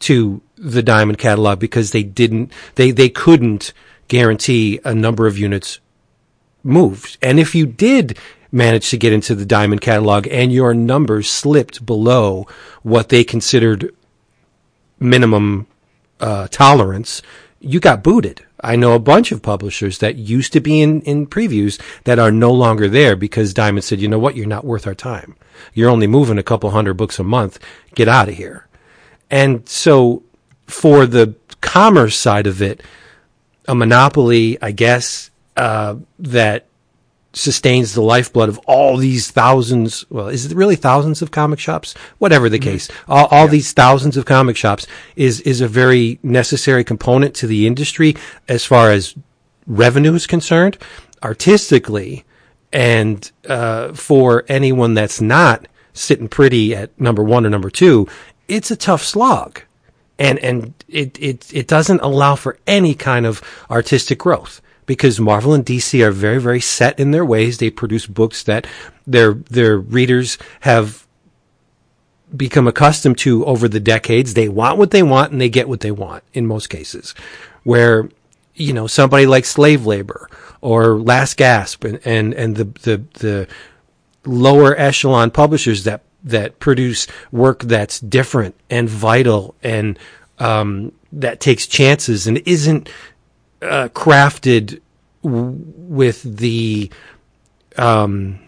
to 0.00 0.42
the 0.56 0.82
Diamond 0.82 1.18
catalog 1.18 1.60
because 1.60 1.92
they 1.92 2.02
didn't 2.02 2.52
they 2.74 2.90
they 2.90 3.08
couldn't 3.08 3.72
guarantee 4.08 4.80
a 4.84 4.94
number 4.94 5.28
of 5.28 5.38
units 5.38 5.78
moved. 6.64 7.16
And 7.22 7.38
if 7.38 7.54
you 7.54 7.66
did 7.66 8.18
manage 8.52 8.90
to 8.90 8.96
get 8.96 9.12
into 9.12 9.34
the 9.34 9.46
Diamond 9.46 9.80
catalog 9.80 10.26
and 10.28 10.52
your 10.52 10.74
numbers 10.74 11.30
slipped 11.30 11.84
below 11.86 12.46
what 12.82 13.08
they 13.08 13.24
considered 13.24 13.94
minimum 14.98 15.66
uh, 16.20 16.48
tolerance, 16.48 17.22
you 17.60 17.80
got 17.80 18.02
booted. 18.02 18.44
I 18.62 18.76
know 18.76 18.94
a 18.94 18.98
bunch 18.98 19.32
of 19.32 19.42
publishers 19.42 19.98
that 19.98 20.16
used 20.16 20.52
to 20.52 20.60
be 20.60 20.80
in, 20.80 21.00
in 21.02 21.26
previews 21.26 21.80
that 22.04 22.18
are 22.18 22.30
no 22.30 22.52
longer 22.52 22.88
there 22.88 23.16
because 23.16 23.54
Diamond 23.54 23.84
said, 23.84 24.00
you 24.00 24.08
know 24.08 24.18
what, 24.18 24.36
you're 24.36 24.46
not 24.46 24.64
worth 24.64 24.86
our 24.86 24.94
time. 24.94 25.36
You're 25.72 25.90
only 25.90 26.06
moving 26.06 26.38
a 26.38 26.42
couple 26.42 26.70
hundred 26.70 26.94
books 26.94 27.18
a 27.18 27.24
month. 27.24 27.58
Get 27.94 28.08
out 28.08 28.28
of 28.28 28.34
here. 28.34 28.66
And 29.30 29.66
so 29.68 30.22
for 30.66 31.06
the 31.06 31.34
commerce 31.60 32.16
side 32.16 32.46
of 32.46 32.60
it, 32.60 32.82
a 33.66 33.74
monopoly, 33.74 34.58
I 34.60 34.72
guess, 34.72 35.30
uh, 35.56 35.96
that 36.18 36.66
sustains 37.32 37.94
the 37.94 38.02
lifeblood 38.02 38.48
of 38.48 38.58
all 38.66 38.96
these 38.96 39.30
thousands. 39.30 40.04
Well, 40.10 40.28
is 40.28 40.46
it 40.46 40.56
really 40.56 40.76
thousands 40.76 41.22
of 41.22 41.30
comic 41.30 41.58
shops? 41.58 41.94
Whatever 42.18 42.48
the 42.48 42.58
mm-hmm. 42.58 42.70
case, 42.70 42.88
all, 43.08 43.26
all 43.26 43.44
yeah. 43.44 43.50
these 43.50 43.72
thousands 43.72 44.16
of 44.16 44.24
comic 44.24 44.56
shops 44.56 44.86
is 45.16 45.40
is 45.42 45.60
a 45.60 45.68
very 45.68 46.18
necessary 46.22 46.84
component 46.84 47.34
to 47.36 47.46
the 47.46 47.66
industry 47.66 48.16
as 48.48 48.64
far 48.64 48.90
as 48.90 49.14
revenue 49.66 50.14
is 50.14 50.26
concerned. 50.26 50.78
Artistically, 51.22 52.24
and 52.72 53.30
uh, 53.48 53.92
for 53.92 54.44
anyone 54.48 54.94
that's 54.94 55.20
not 55.20 55.68
sitting 55.92 56.28
pretty 56.28 56.74
at 56.74 56.98
number 57.00 57.22
one 57.22 57.44
or 57.44 57.50
number 57.50 57.70
two, 57.70 58.08
it's 58.48 58.70
a 58.70 58.76
tough 58.76 59.02
slog. 59.02 59.62
And, 60.18 60.38
and 60.40 60.74
it, 60.88 61.18
it, 61.20 61.54
it 61.54 61.66
doesn't 61.66 62.00
allow 62.02 62.36
for 62.36 62.58
any 62.66 62.94
kind 62.94 63.24
of 63.24 63.42
artistic 63.70 64.18
growth 64.18 64.60
because 64.90 65.20
Marvel 65.20 65.54
and 65.54 65.64
DC 65.64 66.04
are 66.04 66.10
very, 66.10 66.40
very 66.40 66.58
set 66.58 66.98
in 66.98 67.12
their 67.12 67.24
ways. 67.24 67.58
They 67.58 67.70
produce 67.70 68.06
books 68.06 68.42
that 68.42 68.66
their, 69.06 69.34
their 69.34 69.78
readers 69.78 70.36
have 70.62 71.06
become 72.36 72.66
accustomed 72.66 73.16
to 73.18 73.46
over 73.46 73.68
the 73.68 73.78
decades. 73.78 74.34
They 74.34 74.48
want 74.48 74.78
what 74.78 74.90
they 74.90 75.04
want 75.04 75.30
and 75.30 75.40
they 75.40 75.48
get 75.48 75.68
what 75.68 75.78
they 75.78 75.92
want 75.92 76.24
in 76.32 76.44
most 76.44 76.70
cases. 76.70 77.14
Where, 77.62 78.08
you 78.56 78.72
know, 78.72 78.88
somebody 78.88 79.26
like 79.26 79.44
slave 79.44 79.86
labor 79.86 80.28
or 80.60 80.98
Last 80.98 81.36
Gasp 81.36 81.84
and, 81.84 82.00
and, 82.04 82.34
and 82.34 82.56
the, 82.56 82.64
the, 82.64 83.04
the 83.20 83.48
lower 84.24 84.76
echelon 84.76 85.30
publishers 85.30 85.84
that, 85.84 86.02
that 86.24 86.58
produce 86.58 87.06
work 87.30 87.62
that's 87.62 88.00
different 88.00 88.56
and 88.68 88.88
vital 88.88 89.54
and, 89.62 90.00
um, 90.40 90.90
that 91.12 91.38
takes 91.38 91.68
chances 91.68 92.26
and 92.26 92.38
isn't 92.38 92.88
uh, 93.62 93.88
crafted 93.88 94.80
w- 95.22 95.56
with 95.76 96.22
the 96.22 96.90
um, 97.76 98.40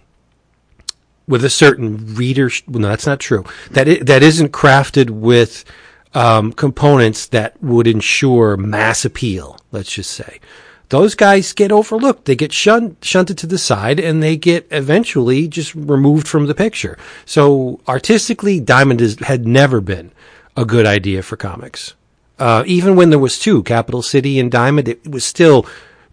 with 1.27 1.45
a 1.45 1.51
certain 1.51 2.15
reader. 2.15 2.51
No, 2.67 2.89
that's 2.89 3.07
not 3.07 3.21
true. 3.21 3.45
That 3.71 3.89
is, 3.89 4.05
that 4.05 4.23
isn't 4.23 4.53
crafted 4.53 5.11
with 5.11 5.65
um, 6.15 6.53
components 6.53 7.27
that 7.29 7.63
would 7.63 7.87
ensure 7.87 8.57
mass 8.57 9.05
appeal. 9.05 9.59
Let's 9.71 9.93
just 9.93 10.11
say 10.11 10.41
those 10.93 11.15
guys 11.15 11.55
get 11.55 11.73
overlooked. 11.73 12.27
They 12.27 12.37
get 12.37 12.53
shunt, 12.53 13.03
shunted 13.03 13.39
to 13.39 13.47
the 13.47 13.57
side, 13.57 13.99
and 13.99 14.23
they 14.23 14.37
get 14.37 14.67
eventually 14.71 15.49
just 15.49 15.75
removed 15.75 16.29
from 16.29 16.47
the 16.47 16.55
picture. 16.55 16.99
So 17.25 17.81
artistically, 17.89 18.61
Diamond 18.61 19.01
is, 19.01 19.19
had 19.21 19.47
never 19.47 19.81
been 19.81 20.13
a 20.55 20.67
good 20.67 20.85
idea 20.85 21.23
for 21.23 21.37
comics. 21.37 21.95
Uh, 22.43 22.65
even 22.67 22.97
when 22.97 23.11
there 23.11 23.21
was 23.21 23.39
two, 23.39 23.63
Capital 23.63 24.03
City 24.03 24.41
and 24.41 24.51
Diamond, 24.51 24.89
it 24.89 25.09
was 25.09 25.25
still 25.25 25.65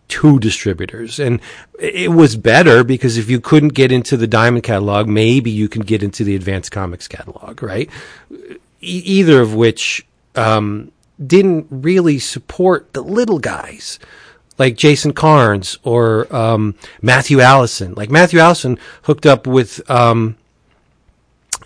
two 0.09 0.37
distributors. 0.37 1.19
And 1.19 1.41
it 1.79 2.11
was 2.11 2.35
better 2.35 2.83
because 2.83 3.17
if 3.17 3.31
you 3.31 3.41
couldn't 3.41 3.73
get 3.73 3.91
into 3.91 4.15
the 4.15 4.27
Diamond 4.27 4.63
catalog, 4.63 5.07
maybe 5.07 5.49
you 5.49 5.67
can 5.67 5.81
get 5.81 6.03
into 6.03 6.23
the 6.23 6.35
Advanced 6.35 6.71
Comics 6.71 7.07
catalog, 7.07 7.63
right? 7.63 7.89
E- 8.31 8.37
either 8.79 9.41
of 9.41 9.55
which 9.55 10.05
um, 10.35 10.91
didn't 11.25 11.65
really 11.71 12.19
support 12.19 12.93
the 12.93 13.01
little 13.01 13.39
guys 13.39 13.97
like 14.59 14.77
Jason 14.77 15.13
Carnes 15.13 15.79
or 15.83 16.31
um, 16.35 16.75
Matthew 17.01 17.39
Allison. 17.39 17.95
Like 17.95 18.11
Matthew 18.11 18.37
Allison 18.37 18.77
hooked 19.01 19.25
up 19.25 19.47
with 19.47 19.81
um, 19.89 20.37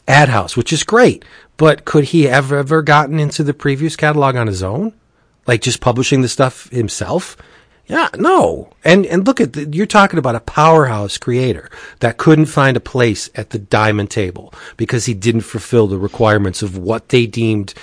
AdHouse, 0.07 0.55
which 0.55 0.71
is 0.71 0.83
great. 0.85 1.25
But 1.57 1.85
could 1.85 2.05
he 2.05 2.27
ever 2.27 2.57
ever 2.57 2.81
gotten 2.81 3.19
into 3.19 3.43
the 3.43 3.53
previews 3.53 3.97
catalog 3.97 4.35
on 4.35 4.47
his 4.47 4.63
own? 4.63 4.93
Like 5.45 5.61
just 5.61 5.81
publishing 5.81 6.21
the 6.21 6.29
stuff 6.29 6.69
himself? 6.69 7.37
Yeah, 7.85 8.09
no. 8.17 8.69
And 8.83 9.05
and 9.05 9.27
look 9.27 9.41
at 9.41 9.53
the, 9.53 9.67
you're 9.69 9.85
talking 9.85 10.17
about 10.17 10.35
a 10.35 10.39
powerhouse 10.41 11.17
creator 11.17 11.69
that 11.99 12.17
couldn't 12.17 12.45
find 12.45 12.77
a 12.77 12.81
place 12.81 13.29
at 13.35 13.49
the 13.49 13.59
diamond 13.59 14.09
table 14.09 14.53
because 14.77 15.05
he 15.05 15.13
didn't 15.13 15.41
fulfill 15.41 15.87
the 15.87 15.97
requirements 15.97 16.61
of 16.61 16.77
what 16.77 17.09
they 17.09 17.25
deemed 17.25 17.73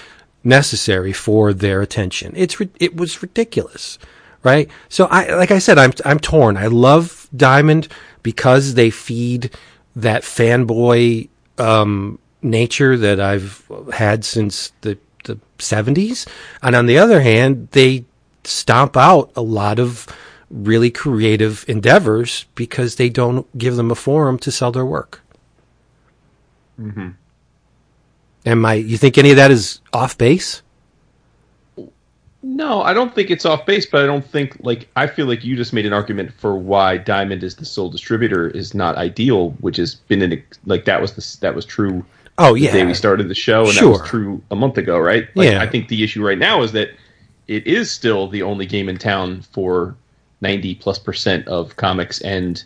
necessary 0.43 1.13
for 1.13 1.53
their 1.53 1.83
attention. 1.83 2.33
It's 2.35 2.57
it 2.79 2.97
was 2.97 3.23
ridiculous, 3.23 3.99
right? 4.43 4.71
So 4.89 5.05
I 5.07 5.35
like 5.35 5.51
I 5.51 5.59
said 5.59 5.79
I'm 5.79 5.93
I'm 6.05 6.19
torn. 6.19 6.57
I 6.57 6.67
love 6.67 7.29
Diamond 7.37 7.89
because 8.23 8.75
they 8.75 8.91
feed 8.91 9.51
that 9.97 10.23
fanboy 10.23 11.29
um, 11.59 12.19
nature 12.43 12.97
that 12.97 13.21
I've 13.21 13.71
had 13.93 14.25
since 14.25 14.73
the 14.81 14.99
the 15.25 15.39
70s. 15.59 16.27
And 16.63 16.75
on 16.75 16.87
the 16.87 16.99
other 16.99 17.21
hand, 17.21 17.69
they 17.73 18.05
stomp 18.45 18.97
out 18.97 19.31
a 19.37 19.43
lot 19.43 19.79
of 19.79 20.07
really 20.51 20.91
creative 20.91 21.65
endeavors 21.69 22.47
because 22.55 22.97
they 22.97 23.09
don't 23.09 23.47
give 23.57 23.77
them 23.77 23.91
a 23.91 23.95
forum 23.95 24.39
to 24.39 24.51
sell 24.51 24.73
their 24.73 24.87
work. 24.87 25.21
Mm-hmm. 26.81 27.11
Am 28.47 28.67
I? 28.67 28.75
You 28.75 28.97
think 28.97 29.19
any 29.19 29.31
of 29.31 29.37
that 29.37 29.51
is 29.51 29.81
off 29.93 30.17
base? 30.17 30.63
No, 32.43 32.81
I 32.81 32.95
don't 32.95 33.15
think 33.15 33.31
it's 33.31 33.45
off 33.45 33.67
base, 33.67 33.85
but 33.85 34.03
I 34.03 34.07
don't 34.07 34.25
think 34.25 34.57
like 34.61 34.89
I 34.97 35.07
feel 35.07 35.27
like 35.27 35.45
you 35.45 35.57
just 35.57 35.75
made 35.75 35.85
an 35.85 35.93
argument 35.93 36.33
for 36.33 36.57
why 36.57 36.97
Diamond 36.97 37.45
is 37.45 37.55
the 37.55 37.67
sole 37.67 37.91
distributor 37.91 38.49
is 38.49 38.75
not 38.75 38.97
ideal, 38.97 39.51
which 39.61 39.77
has 39.77 39.95
been 39.95 40.23
an 40.23 40.43
like 40.65 40.87
that 40.87 41.03
was 41.03 41.13
the 41.13 41.41
that 41.43 41.55
was 41.55 41.67
true. 41.67 42.03
Oh 42.43 42.55
yeah, 42.55 42.73
the 42.73 42.79
day 42.79 42.87
we 42.87 42.95
started 42.95 43.29
the 43.29 43.35
show, 43.35 43.65
and 43.65 43.73
sure. 43.75 43.93
that 43.93 44.01
was 44.01 44.09
true 44.09 44.43
a 44.51 44.57
month 44.57 44.79
ago, 44.79 44.99
right? 44.99 45.29
Like, 45.35 45.51
yeah. 45.51 45.63
I 45.63 45.67
think 45.67 45.89
the 45.89 46.03
issue 46.03 46.27
right 46.27 46.39
now 46.39 46.63
is 46.63 46.73
that 46.73 46.89
it 47.49 47.67
is 47.67 47.91
still 47.91 48.29
the 48.29 48.43
only 48.43 48.65
game 48.65 48.89
in 48.89 48.97
town 48.97 49.43
for 49.53 49.95
ninety 50.41 50.75
plus 50.75 50.99
percent 50.99 51.47
of 51.49 51.77
comics, 51.77 52.19
and 52.23 52.65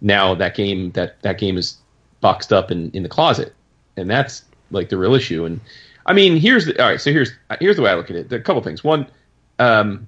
now 0.00 0.32
that 0.36 0.54
game 0.54 0.92
that 0.92 1.20
that 1.22 1.38
game 1.38 1.58
is 1.58 1.78
boxed 2.20 2.52
up 2.52 2.70
in, 2.70 2.90
in 2.92 3.02
the 3.02 3.08
closet, 3.08 3.52
and 3.96 4.08
that's 4.08 4.44
like 4.70 4.90
the 4.90 4.96
real 4.96 5.14
issue. 5.14 5.44
And 5.44 5.60
I 6.06 6.12
mean, 6.12 6.36
here's 6.36 6.66
the 6.66 6.80
all 6.80 6.88
right. 6.88 7.00
So 7.00 7.10
here's 7.10 7.32
here's 7.58 7.74
the 7.74 7.82
way 7.82 7.90
I 7.90 7.94
look 7.96 8.10
at 8.10 8.16
it. 8.16 8.28
There 8.28 8.38
are 8.38 8.42
a 8.42 8.44
couple 8.44 8.62
things. 8.62 8.84
One, 8.84 9.08
um, 9.58 10.06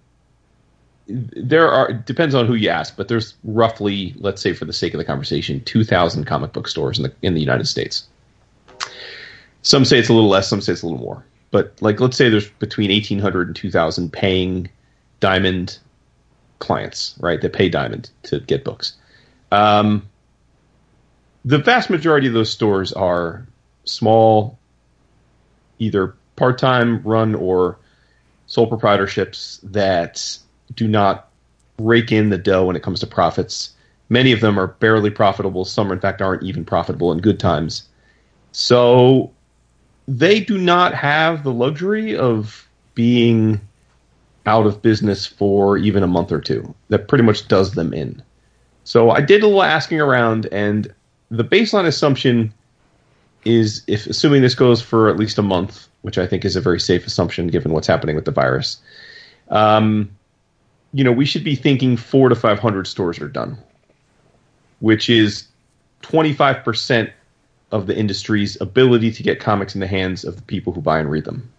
there 1.08 1.68
are 1.68 1.92
depends 1.92 2.36
on 2.36 2.46
who 2.46 2.54
you 2.54 2.68
ask, 2.68 2.96
but 2.96 3.08
there's 3.08 3.34
roughly, 3.42 4.14
let's 4.18 4.40
say, 4.40 4.52
for 4.52 4.64
the 4.64 4.72
sake 4.72 4.94
of 4.94 4.98
the 4.98 5.04
conversation, 5.04 5.60
two 5.64 5.82
thousand 5.82 6.24
comic 6.24 6.52
book 6.52 6.68
stores 6.68 6.98
in 6.98 7.02
the 7.02 7.12
in 7.22 7.34
the 7.34 7.40
United 7.40 7.66
States. 7.66 8.06
Some 9.62 9.84
say 9.84 9.98
it's 9.98 10.08
a 10.08 10.14
little 10.14 10.28
less, 10.28 10.48
some 10.48 10.60
say 10.60 10.72
it's 10.72 10.82
a 10.82 10.86
little 10.86 11.00
more. 11.00 11.24
But 11.50 11.74
like, 11.80 12.00
let's 12.00 12.16
say 12.16 12.28
there's 12.28 12.48
between 12.50 12.90
1,800 12.90 13.48
and 13.48 13.56
2,000 13.56 14.12
paying 14.12 14.68
Diamond 15.20 15.78
clients, 16.58 17.14
right? 17.20 17.40
That 17.40 17.52
pay 17.52 17.68
Diamond 17.68 18.10
to 18.24 18.40
get 18.40 18.64
books. 18.64 18.94
Um, 19.50 20.08
the 21.44 21.58
vast 21.58 21.88
majority 21.90 22.26
of 22.26 22.34
those 22.34 22.50
stores 22.50 22.92
are 22.92 23.46
small, 23.84 24.58
either 25.78 26.14
part-time 26.36 27.02
run 27.02 27.34
or 27.34 27.78
sole 28.46 28.70
proprietorships 28.70 29.60
that 29.62 30.38
do 30.74 30.86
not 30.86 31.30
rake 31.78 32.12
in 32.12 32.30
the 32.30 32.38
dough 32.38 32.66
when 32.66 32.76
it 32.76 32.82
comes 32.82 33.00
to 33.00 33.06
profits. 33.06 33.70
Many 34.08 34.32
of 34.32 34.40
them 34.40 34.58
are 34.58 34.68
barely 34.68 35.10
profitable. 35.10 35.64
Some, 35.64 35.90
in 35.92 36.00
fact, 36.00 36.20
aren't 36.20 36.42
even 36.42 36.64
profitable 36.64 37.12
in 37.12 37.18
good 37.18 37.38
times. 37.38 37.88
So 38.52 39.30
they 40.08 40.40
do 40.40 40.56
not 40.56 40.94
have 40.94 41.44
the 41.44 41.52
luxury 41.52 42.16
of 42.16 42.66
being 42.94 43.60
out 44.46 44.66
of 44.66 44.80
business 44.80 45.26
for 45.26 45.76
even 45.76 46.02
a 46.02 46.06
month 46.06 46.32
or 46.32 46.40
two. 46.40 46.74
That 46.88 47.06
pretty 47.06 47.22
much 47.22 47.46
does 47.46 47.72
them 47.72 47.92
in. 47.92 48.22
So 48.84 49.10
I 49.10 49.20
did 49.20 49.42
a 49.42 49.46
little 49.46 49.62
asking 49.62 50.00
around, 50.00 50.46
and 50.46 50.92
the 51.30 51.44
baseline 51.44 51.84
assumption 51.84 52.54
is 53.44 53.82
if 53.86 54.06
assuming 54.06 54.40
this 54.40 54.54
goes 54.54 54.80
for 54.80 55.10
at 55.10 55.18
least 55.18 55.36
a 55.36 55.42
month, 55.42 55.88
which 56.00 56.16
I 56.16 56.26
think 56.26 56.46
is 56.46 56.56
a 56.56 56.60
very 56.60 56.80
safe 56.80 57.06
assumption 57.06 57.48
given 57.48 57.72
what's 57.72 57.86
happening 57.86 58.16
with 58.16 58.24
the 58.24 58.30
virus. 58.30 58.78
Um, 59.50 60.10
you 60.94 61.04
know, 61.04 61.12
we 61.12 61.26
should 61.26 61.44
be 61.44 61.54
thinking 61.54 61.98
four 61.98 62.30
to 62.30 62.34
five 62.34 62.58
hundred 62.58 62.86
stores 62.86 63.20
are 63.20 63.28
done, 63.28 63.58
which 64.80 65.10
is 65.10 65.46
twenty 66.00 66.32
five 66.32 66.64
percent 66.64 67.10
of 67.70 67.86
the 67.86 67.96
industry's 67.96 68.60
ability 68.60 69.12
to 69.12 69.22
get 69.22 69.40
comics 69.40 69.74
in 69.74 69.80
the 69.80 69.86
hands 69.86 70.24
of 70.24 70.36
the 70.36 70.42
people 70.42 70.72
who 70.72 70.80
buy 70.80 70.98
and 70.98 71.10
read 71.10 71.24
them. 71.24 71.50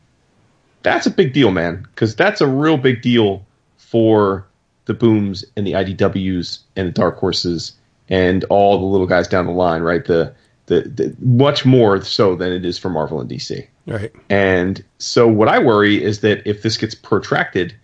That's 0.81 1.05
a 1.05 1.11
big 1.11 1.33
deal, 1.33 1.51
man, 1.51 1.87
because 1.93 2.15
that's 2.15 2.41
a 2.41 2.47
real 2.47 2.77
big 2.77 3.01
deal 3.01 3.45
for 3.77 4.45
the 4.85 4.93
booms 4.93 5.45
and 5.55 5.67
the 5.67 5.73
IDWs 5.73 6.59
and 6.75 6.87
the 6.87 6.91
dark 6.91 7.17
horses 7.17 7.73
and 8.09 8.43
all 8.45 8.79
the 8.79 8.85
little 8.85 9.05
guys 9.05 9.27
down 9.27 9.45
the 9.45 9.51
line, 9.51 9.83
right? 9.83 10.05
The, 10.05 10.33
the, 10.65 10.81
the 10.81 11.15
much 11.19 11.65
more 11.65 12.01
so 12.01 12.35
than 12.35 12.51
it 12.51 12.65
is 12.65 12.77
for 12.77 12.89
Marvel 12.89 13.21
and 13.21 13.29
DC. 13.29 13.67
Right. 13.85 14.11
And 14.29 14.83
so 14.97 15.27
what 15.27 15.47
I 15.47 15.59
worry 15.59 16.01
is 16.01 16.21
that 16.21 16.41
if 16.47 16.61
this 16.61 16.77
gets 16.77 16.95
protracted, 16.95 17.75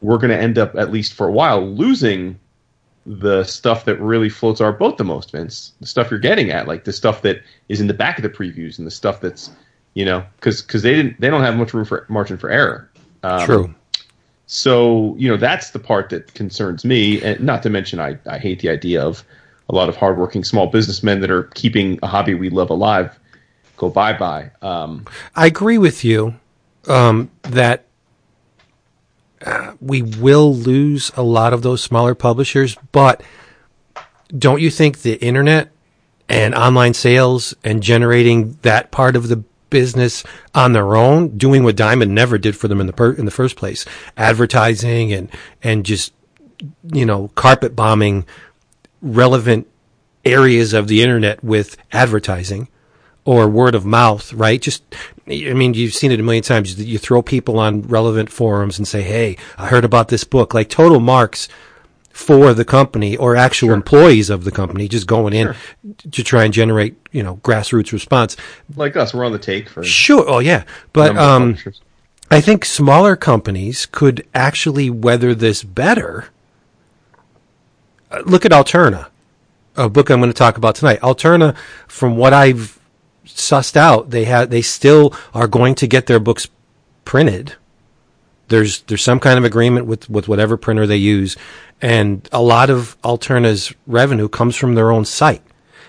we're 0.00 0.18
going 0.18 0.30
to 0.30 0.40
end 0.40 0.56
up 0.56 0.74
at 0.76 0.90
least 0.90 1.14
for 1.14 1.26
a 1.26 1.32
while 1.32 1.66
losing 1.66 2.38
the 3.06 3.44
stuff 3.44 3.84
that 3.84 4.00
really 4.00 4.28
floats 4.28 4.60
our 4.60 4.72
boat 4.72 4.98
the 4.98 5.04
most, 5.04 5.32
Vince. 5.32 5.72
The 5.80 5.86
stuff 5.86 6.10
you're 6.10 6.20
getting 6.20 6.50
at, 6.50 6.66
like 6.66 6.84
the 6.84 6.92
stuff 6.92 7.22
that 7.22 7.42
is 7.68 7.80
in 7.80 7.86
the 7.86 7.94
back 7.94 8.18
of 8.18 8.22
the 8.22 8.28
previews 8.28 8.78
and 8.78 8.86
the 8.86 8.90
stuff 8.90 9.20
that's, 9.20 9.50
you 9.94 10.04
know, 10.04 10.24
because 10.36 10.62
because 10.62 10.82
they 10.82 10.94
didn't 10.94 11.20
they 11.20 11.30
don't 11.30 11.42
have 11.42 11.56
much 11.56 11.72
room 11.72 11.84
for 11.84 12.06
margin 12.08 12.36
for 12.36 12.50
error. 12.50 12.90
Um, 13.22 13.46
True. 13.46 13.74
So 14.46 15.16
you 15.18 15.28
know 15.28 15.36
that's 15.36 15.70
the 15.70 15.78
part 15.78 16.10
that 16.10 16.34
concerns 16.34 16.84
me, 16.84 17.22
and 17.22 17.40
not 17.40 17.62
to 17.62 17.70
mention 17.70 18.00
I 18.00 18.18
I 18.26 18.38
hate 18.38 18.60
the 18.60 18.68
idea 18.68 19.02
of 19.02 19.24
a 19.68 19.74
lot 19.74 19.88
of 19.88 19.96
hardworking 19.96 20.44
small 20.44 20.66
businessmen 20.68 21.20
that 21.20 21.30
are 21.30 21.44
keeping 21.54 21.98
a 22.02 22.06
hobby 22.06 22.34
we 22.34 22.50
love 22.50 22.70
alive 22.70 23.18
go 23.76 23.88
bye 23.88 24.12
bye. 24.12 24.50
Um, 24.62 25.06
I 25.34 25.46
agree 25.46 25.78
with 25.78 26.04
you 26.04 26.34
um, 26.88 27.30
that 27.42 27.84
uh, 29.46 29.74
we 29.80 30.02
will 30.02 30.54
lose 30.54 31.12
a 31.16 31.22
lot 31.22 31.52
of 31.52 31.62
those 31.62 31.82
smaller 31.82 32.14
publishers, 32.14 32.76
but 32.90 33.22
don't 34.36 34.60
you 34.60 34.70
think 34.70 34.98
the 34.98 35.14
internet 35.24 35.70
and 36.28 36.54
online 36.54 36.94
sales 36.94 37.54
and 37.62 37.82
generating 37.82 38.58
that 38.62 38.90
part 38.90 39.14
of 39.14 39.28
the 39.28 39.44
business 39.70 40.24
on 40.54 40.72
their 40.72 40.96
own, 40.96 41.36
doing 41.38 41.62
what 41.62 41.76
Diamond 41.76 42.14
never 42.14 42.38
did 42.38 42.56
for 42.56 42.66
them 42.66 42.80
in 42.80 42.86
the 42.86 42.92
per- 42.92 43.12
in 43.12 43.24
the 43.24 43.30
first 43.30 43.56
place, 43.56 43.84
advertising 44.16 45.12
and 45.12 45.30
and 45.62 45.86
just 45.86 46.12
you 46.92 47.06
know 47.06 47.28
carpet 47.34 47.76
bombing 47.76 48.26
relevant 49.00 49.68
areas 50.24 50.72
of 50.72 50.88
the 50.88 51.02
internet 51.02 51.42
with 51.44 51.76
advertising 51.92 52.68
or 53.26 53.48
word 53.48 53.74
of 53.74 53.84
mouth, 53.84 54.32
right? 54.32 54.62
Just, 54.62 54.82
I 55.26 55.52
mean, 55.52 55.74
you've 55.74 55.92
seen 55.92 56.12
it 56.12 56.20
a 56.20 56.22
million 56.22 56.44
times. 56.44 56.80
You 56.80 56.96
throw 56.96 57.20
people 57.20 57.58
on 57.58 57.82
relevant 57.82 58.30
forums 58.30 58.78
and 58.78 58.88
say, 58.88 59.02
Hey, 59.02 59.36
I 59.58 59.66
heard 59.66 59.84
about 59.84 60.08
this 60.08 60.24
book, 60.24 60.54
like 60.54 60.70
total 60.70 61.00
marks 61.00 61.48
for 62.10 62.54
the 62.54 62.64
company 62.64 63.14
or 63.16 63.36
actual 63.36 63.68
sure. 63.68 63.74
employees 63.74 64.30
of 64.30 64.44
the 64.44 64.50
company 64.50 64.88
just 64.88 65.06
going 65.06 65.34
in 65.34 65.48
sure. 65.48 65.94
to 66.12 66.24
try 66.24 66.44
and 66.44 66.54
generate, 66.54 66.96
you 67.12 67.22
know, 67.22 67.36
grassroots 67.36 67.92
response. 67.92 68.36
Like 68.74 68.96
us, 68.96 69.12
we're 69.12 69.26
on 69.26 69.32
the 69.32 69.38
take 69.38 69.68
for 69.68 69.84
sure. 69.84 70.24
Oh 70.26 70.38
yeah. 70.38 70.64
But, 70.94 71.16
um, 71.18 71.58
I 72.30 72.40
think 72.40 72.64
smaller 72.64 73.16
companies 73.16 73.86
could 73.86 74.26
actually 74.34 74.88
weather 74.88 75.34
this 75.34 75.62
better. 75.62 76.28
Uh, 78.10 78.22
look 78.24 78.44
at 78.44 78.50
Alterna, 78.50 79.08
a 79.76 79.88
book 79.88 80.10
I'm 80.10 80.20
going 80.20 80.30
to 80.30 80.36
talk 80.36 80.56
about 80.56 80.74
tonight. 80.76 81.00
Alterna, 81.00 81.56
from 81.86 82.16
what 82.16 82.32
I've 82.32 82.75
sussed 83.26 83.76
out. 83.76 84.10
They 84.10 84.24
have 84.24 84.50
they 84.50 84.62
still 84.62 85.14
are 85.34 85.48
going 85.48 85.74
to 85.76 85.86
get 85.86 86.06
their 86.06 86.20
books 86.20 86.48
printed. 87.04 87.54
There's 88.48 88.82
there's 88.82 89.02
some 89.02 89.20
kind 89.20 89.38
of 89.38 89.44
agreement 89.44 89.86
with 89.86 90.08
with 90.08 90.28
whatever 90.28 90.56
printer 90.56 90.86
they 90.86 90.96
use, 90.96 91.36
and 91.82 92.28
a 92.32 92.42
lot 92.42 92.70
of 92.70 92.96
Alterna's 93.02 93.72
revenue 93.86 94.28
comes 94.28 94.56
from 94.56 94.74
their 94.74 94.90
own 94.90 95.04
site, 95.04 95.42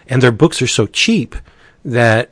and 0.08 0.21
their 0.21 0.32
books 0.32 0.62
are 0.62 0.67
so 0.67 0.88
cheap 0.88 1.36
that 1.86 2.32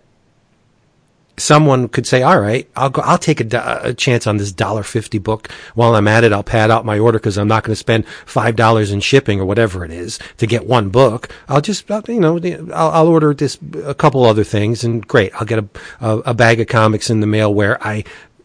someone 1.37 1.87
could 1.87 2.07
say, 2.07 2.21
"All 2.21 2.39
right, 2.39 2.69
I'll 2.75 2.89
go. 2.89 3.01
I'll 3.01 3.17
take 3.17 3.41
a, 3.41 3.79
a 3.83 3.93
chance 3.93 4.27
on 4.27 4.37
this 4.37 4.51
dollar 4.51 4.83
fifty 4.83 5.17
book. 5.17 5.49
While 5.73 5.95
I'm 5.95 6.07
at 6.07 6.23
it, 6.23 6.33
I'll 6.33 6.43
pad 6.43 6.71
out 6.71 6.85
my 6.85 6.99
order 6.99 7.19
because 7.19 7.37
I'm 7.37 7.47
not 7.47 7.63
going 7.63 7.73
to 7.73 7.77
spend 7.77 8.07
five 8.25 8.55
dollars 8.55 8.91
in 8.91 8.99
shipping 9.01 9.39
or 9.39 9.45
whatever 9.45 9.83
it 9.85 9.91
is 9.91 10.19
to 10.37 10.47
get 10.47 10.65
one 10.65 10.89
book. 10.89 11.29
I'll 11.47 11.61
just, 11.61 11.89
you 11.89 12.19
know, 12.19 12.39
I'll, 12.73 12.91
I'll, 12.91 13.07
order 13.07 13.33
this 13.33 13.57
a 13.83 13.93
couple 13.93 14.23
other 14.25 14.43
things, 14.43 14.83
and 14.83 15.05
great, 15.05 15.33
I'll 15.35 15.45
get 15.45 15.59
a, 15.59 15.67
a, 16.01 16.17
a 16.19 16.33
bag 16.33 16.59
of 16.59 16.67
comics 16.67 17.09
in 17.09 17.19
the 17.19 17.27
mail 17.27 17.53
where 17.53 17.81
I 17.85 18.03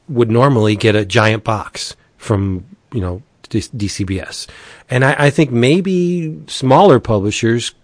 would 0.09 0.31
normally 0.31 0.77
get 0.77 0.97
a 0.97 1.05
giant 1.05 1.45
box 1.45 1.97
from, 2.17 2.65
you 2.93 3.01
know, 3.01 3.23
DCBS. 3.51 4.49
And 4.89 5.05
I, 5.05 5.27
I 5.27 5.31
think 5.31 5.51
maybe 5.51 6.41
smaller 6.47 7.01
publishers 7.01 7.75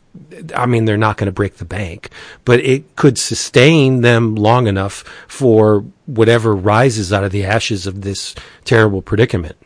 I 0.54 0.66
mean, 0.66 0.84
they're 0.84 0.96
not 0.96 1.16
going 1.16 1.26
to 1.26 1.32
break 1.32 1.56
the 1.56 1.64
bank, 1.64 2.10
but 2.44 2.60
it 2.60 2.96
could 2.96 3.18
sustain 3.18 4.00
them 4.00 4.34
long 4.34 4.66
enough 4.66 5.04
for 5.28 5.84
whatever 6.06 6.54
rises 6.54 7.12
out 7.12 7.24
of 7.24 7.32
the 7.32 7.44
ashes 7.44 7.86
of 7.86 8.02
this 8.02 8.34
terrible 8.64 9.02
predicament. 9.02 9.56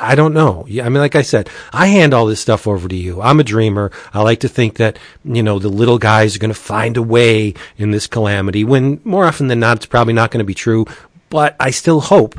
I 0.00 0.14
don't 0.14 0.34
know. 0.34 0.66
I 0.68 0.88
mean, 0.88 0.94
like 0.94 1.16
I 1.16 1.22
said, 1.22 1.50
I 1.72 1.88
hand 1.88 2.14
all 2.14 2.26
this 2.26 2.40
stuff 2.40 2.66
over 2.66 2.88
to 2.88 2.96
you. 2.96 3.20
I'm 3.20 3.40
a 3.40 3.44
dreamer. 3.44 3.90
I 4.12 4.22
like 4.22 4.40
to 4.40 4.48
think 4.48 4.76
that, 4.76 4.98
you 5.24 5.42
know, 5.42 5.58
the 5.58 5.68
little 5.68 5.98
guys 5.98 6.36
are 6.36 6.38
going 6.38 6.52
to 6.52 6.58
find 6.58 6.96
a 6.96 7.02
way 7.02 7.54
in 7.76 7.90
this 7.90 8.06
calamity 8.06 8.64
when 8.64 9.00
more 9.04 9.24
often 9.24 9.48
than 9.48 9.60
not, 9.60 9.78
it's 9.78 9.86
probably 9.86 10.12
not 10.12 10.30
going 10.30 10.38
to 10.38 10.44
be 10.44 10.54
true. 10.54 10.86
But 11.30 11.56
I 11.58 11.70
still 11.70 12.00
hope 12.00 12.38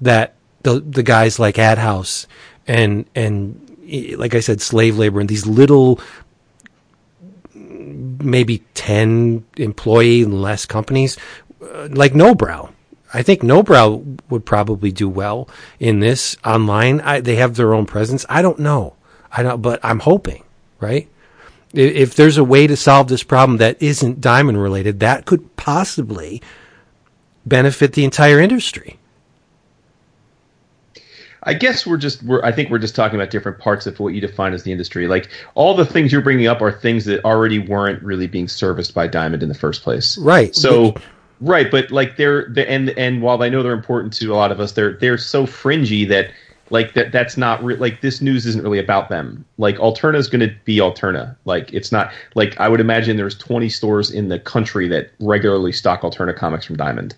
that 0.00 0.34
the, 0.62 0.80
the 0.80 1.02
guys 1.02 1.38
like 1.38 1.56
AdHouse 1.56 2.26
and, 2.66 3.04
and, 3.14 3.66
like 4.16 4.34
I 4.34 4.40
said, 4.40 4.60
slave 4.60 4.96
labor 4.96 5.20
and 5.20 5.28
these 5.28 5.46
little 5.46 6.00
maybe 8.20 8.62
10 8.74 9.44
employee 9.56 10.22
and 10.22 10.40
less 10.40 10.66
companies 10.66 11.16
uh, 11.62 11.88
like 11.90 12.12
Nobrow. 12.12 12.70
I 13.12 13.22
think 13.22 13.40
Nobrow 13.40 14.20
would 14.30 14.46
probably 14.46 14.92
do 14.92 15.08
well 15.08 15.48
in 15.80 16.00
this 16.00 16.36
online. 16.44 17.00
I, 17.00 17.20
they 17.20 17.36
have 17.36 17.56
their 17.56 17.74
own 17.74 17.86
presence. 17.86 18.24
I 18.28 18.40
don't 18.40 18.60
know. 18.60 18.94
I 19.32 19.42
don't, 19.42 19.60
but 19.60 19.80
I'm 19.82 20.00
hoping, 20.00 20.44
right? 20.78 21.08
If, 21.72 21.94
if 21.94 22.14
there's 22.14 22.38
a 22.38 22.44
way 22.44 22.66
to 22.66 22.76
solve 22.76 23.08
this 23.08 23.24
problem 23.24 23.58
that 23.58 23.82
isn't 23.82 24.20
diamond 24.20 24.62
related, 24.62 25.00
that 25.00 25.24
could 25.24 25.56
possibly 25.56 26.40
benefit 27.44 27.94
the 27.94 28.04
entire 28.04 28.38
industry. 28.38 28.99
I 31.44 31.54
guess 31.54 31.86
we're 31.86 31.96
just 31.96 32.22
we're 32.22 32.42
I 32.44 32.52
think 32.52 32.70
we're 32.70 32.78
just 32.78 32.94
talking 32.94 33.18
about 33.18 33.30
different 33.30 33.58
parts 33.58 33.86
of 33.86 33.98
what 33.98 34.14
you 34.14 34.20
define 34.20 34.52
as 34.52 34.62
the 34.62 34.72
industry. 34.72 35.06
Like 35.06 35.30
all 35.54 35.74
the 35.74 35.86
things 35.86 36.12
you're 36.12 36.20
bringing 36.20 36.46
up 36.46 36.60
are 36.60 36.72
things 36.72 37.04
that 37.06 37.24
already 37.24 37.58
weren't 37.58 38.02
really 38.02 38.26
being 38.26 38.48
serviced 38.48 38.94
by 38.94 39.06
Diamond 39.06 39.42
in 39.42 39.48
the 39.48 39.54
first 39.54 39.82
place. 39.82 40.18
Right. 40.18 40.54
So 40.54 40.94
right, 41.40 41.70
but 41.70 41.90
like 41.90 42.16
they're, 42.16 42.48
they're 42.50 42.68
and 42.68 42.90
and 42.90 43.22
while 43.22 43.42
I 43.42 43.48
know 43.48 43.62
they're 43.62 43.72
important 43.72 44.12
to 44.14 44.32
a 44.32 44.36
lot 44.36 44.52
of 44.52 44.60
us, 44.60 44.72
they're 44.72 44.94
they're 44.94 45.18
so 45.18 45.46
fringy 45.46 46.04
that 46.06 46.30
like 46.70 46.94
that 46.94 47.12
that's 47.12 47.36
not 47.36 47.62
re- 47.62 47.76
like 47.76 48.00
this 48.00 48.20
news 48.20 48.46
isn't 48.46 48.62
really 48.62 48.78
about 48.78 49.08
them 49.08 49.44
like 49.58 49.76
alterna 49.78 50.14
is 50.14 50.28
going 50.28 50.40
to 50.40 50.54
be 50.64 50.78
alterna 50.78 51.36
like 51.44 51.72
it's 51.72 51.90
not 51.90 52.12
like 52.34 52.58
i 52.60 52.68
would 52.68 52.80
imagine 52.80 53.16
there's 53.16 53.36
20 53.36 53.68
stores 53.68 54.10
in 54.10 54.28
the 54.28 54.38
country 54.38 54.88
that 54.88 55.10
regularly 55.18 55.72
stock 55.72 56.02
alterna 56.02 56.34
comics 56.34 56.64
from 56.64 56.76
diamond 56.76 57.16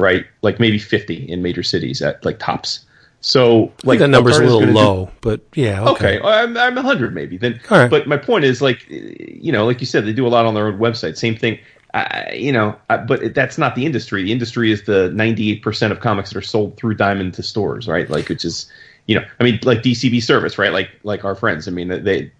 right 0.00 0.26
like 0.42 0.58
maybe 0.58 0.78
50 0.78 1.16
in 1.28 1.42
major 1.42 1.62
cities 1.62 2.00
at 2.02 2.24
like 2.24 2.38
tops 2.38 2.86
so 3.24 3.72
like 3.84 4.00
that 4.00 4.08
number's 4.08 4.36
a 4.36 4.44
little 4.44 4.60
low, 4.60 5.06
do, 5.06 5.12
but 5.22 5.40
yeah, 5.54 5.82
okay. 5.82 6.18
okay. 6.18 6.20
Oh, 6.20 6.28
I'm 6.28 6.58
I'm 6.58 6.74
100 6.74 7.14
maybe 7.14 7.38
then. 7.38 7.58
But 7.70 8.06
my 8.06 8.18
point 8.18 8.44
is 8.44 8.60
like 8.60 8.84
you 8.88 9.50
know, 9.50 9.64
like 9.64 9.80
you 9.80 9.86
said, 9.86 10.04
they 10.04 10.12
do 10.12 10.26
a 10.26 10.28
lot 10.28 10.44
on 10.44 10.52
their 10.52 10.66
own 10.66 10.78
website. 10.78 11.16
Same 11.16 11.34
thing. 11.34 11.58
I, 11.94 12.32
you 12.34 12.52
know, 12.52 12.76
I, 12.90 12.98
but 12.98 13.34
that's 13.34 13.56
not 13.56 13.76
the 13.76 13.86
industry. 13.86 14.24
The 14.24 14.32
industry 14.32 14.72
is 14.72 14.82
the 14.82 15.10
98% 15.14 15.90
of 15.90 16.00
comics 16.00 16.30
that 16.30 16.38
are 16.38 16.42
sold 16.42 16.76
through 16.76 16.96
Diamond 16.96 17.32
to 17.34 17.42
stores, 17.42 17.88
right? 17.88 18.10
Like, 18.10 18.28
which 18.28 18.44
is, 18.44 18.70
you 19.06 19.14
know, 19.14 19.24
I 19.38 19.44
mean, 19.44 19.60
like 19.62 19.78
DCB 19.78 20.20
service, 20.22 20.58
right? 20.58 20.72
Like, 20.72 20.90
like 21.04 21.24
our 21.24 21.36
friends. 21.36 21.68
I 21.68 21.70
mean, 21.70 22.02
they, 22.02 22.32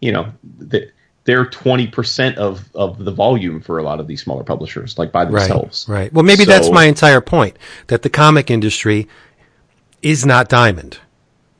you 0.00 0.10
know, 0.10 0.32
they, 0.58 0.90
they're 1.22 1.46
20% 1.46 2.36
of, 2.36 2.68
of 2.74 3.04
the 3.04 3.12
volume 3.12 3.60
for 3.60 3.78
a 3.78 3.82
lot 3.84 4.00
of 4.00 4.08
these 4.08 4.22
smaller 4.22 4.42
publishers, 4.42 4.98
like 4.98 5.12
by 5.12 5.24
themselves. 5.24 5.86
Right. 5.88 6.00
right. 6.00 6.12
Well, 6.12 6.24
maybe 6.24 6.44
so, 6.44 6.50
that's 6.50 6.70
my 6.70 6.86
entire 6.86 7.20
point 7.20 7.56
that 7.86 8.02
the 8.02 8.10
comic 8.10 8.50
industry 8.50 9.06
is 10.02 10.24
not 10.24 10.48
Diamond. 10.48 10.98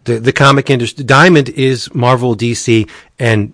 The 0.04 0.18
the 0.18 0.32
comic 0.32 0.70
industry 0.70 1.04
Diamond 1.04 1.48
is 1.48 1.92
Marvel, 1.94 2.36
DC, 2.36 2.88
and 3.18 3.52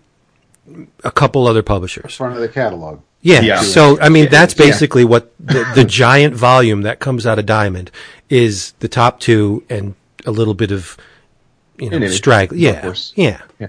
a 1.04 1.10
couple 1.10 1.46
other 1.46 1.62
publishers. 1.62 2.14
Front 2.14 2.34
of 2.34 2.40
the 2.40 2.48
catalog. 2.48 3.00
Yeah. 3.22 3.40
yeah. 3.40 3.60
So 3.60 4.00
I 4.00 4.08
mean, 4.08 4.28
that's 4.30 4.54
basically 4.54 5.02
yeah. 5.02 5.08
what 5.08 5.32
the, 5.38 5.70
the 5.74 5.84
giant 5.84 6.34
volume 6.34 6.82
that 6.82 6.98
comes 6.98 7.26
out 7.26 7.38
of 7.38 7.46
Diamond 7.46 7.90
is 8.28 8.72
the 8.80 8.88
top 8.88 9.20
two 9.20 9.64
and 9.70 9.94
a 10.26 10.30
little 10.30 10.54
bit 10.54 10.72
of 10.72 10.96
you 11.78 11.90
know 11.90 12.06
straggle. 12.08 12.56
Yeah. 12.56 12.94
yeah. 13.14 13.42
Yeah. 13.58 13.68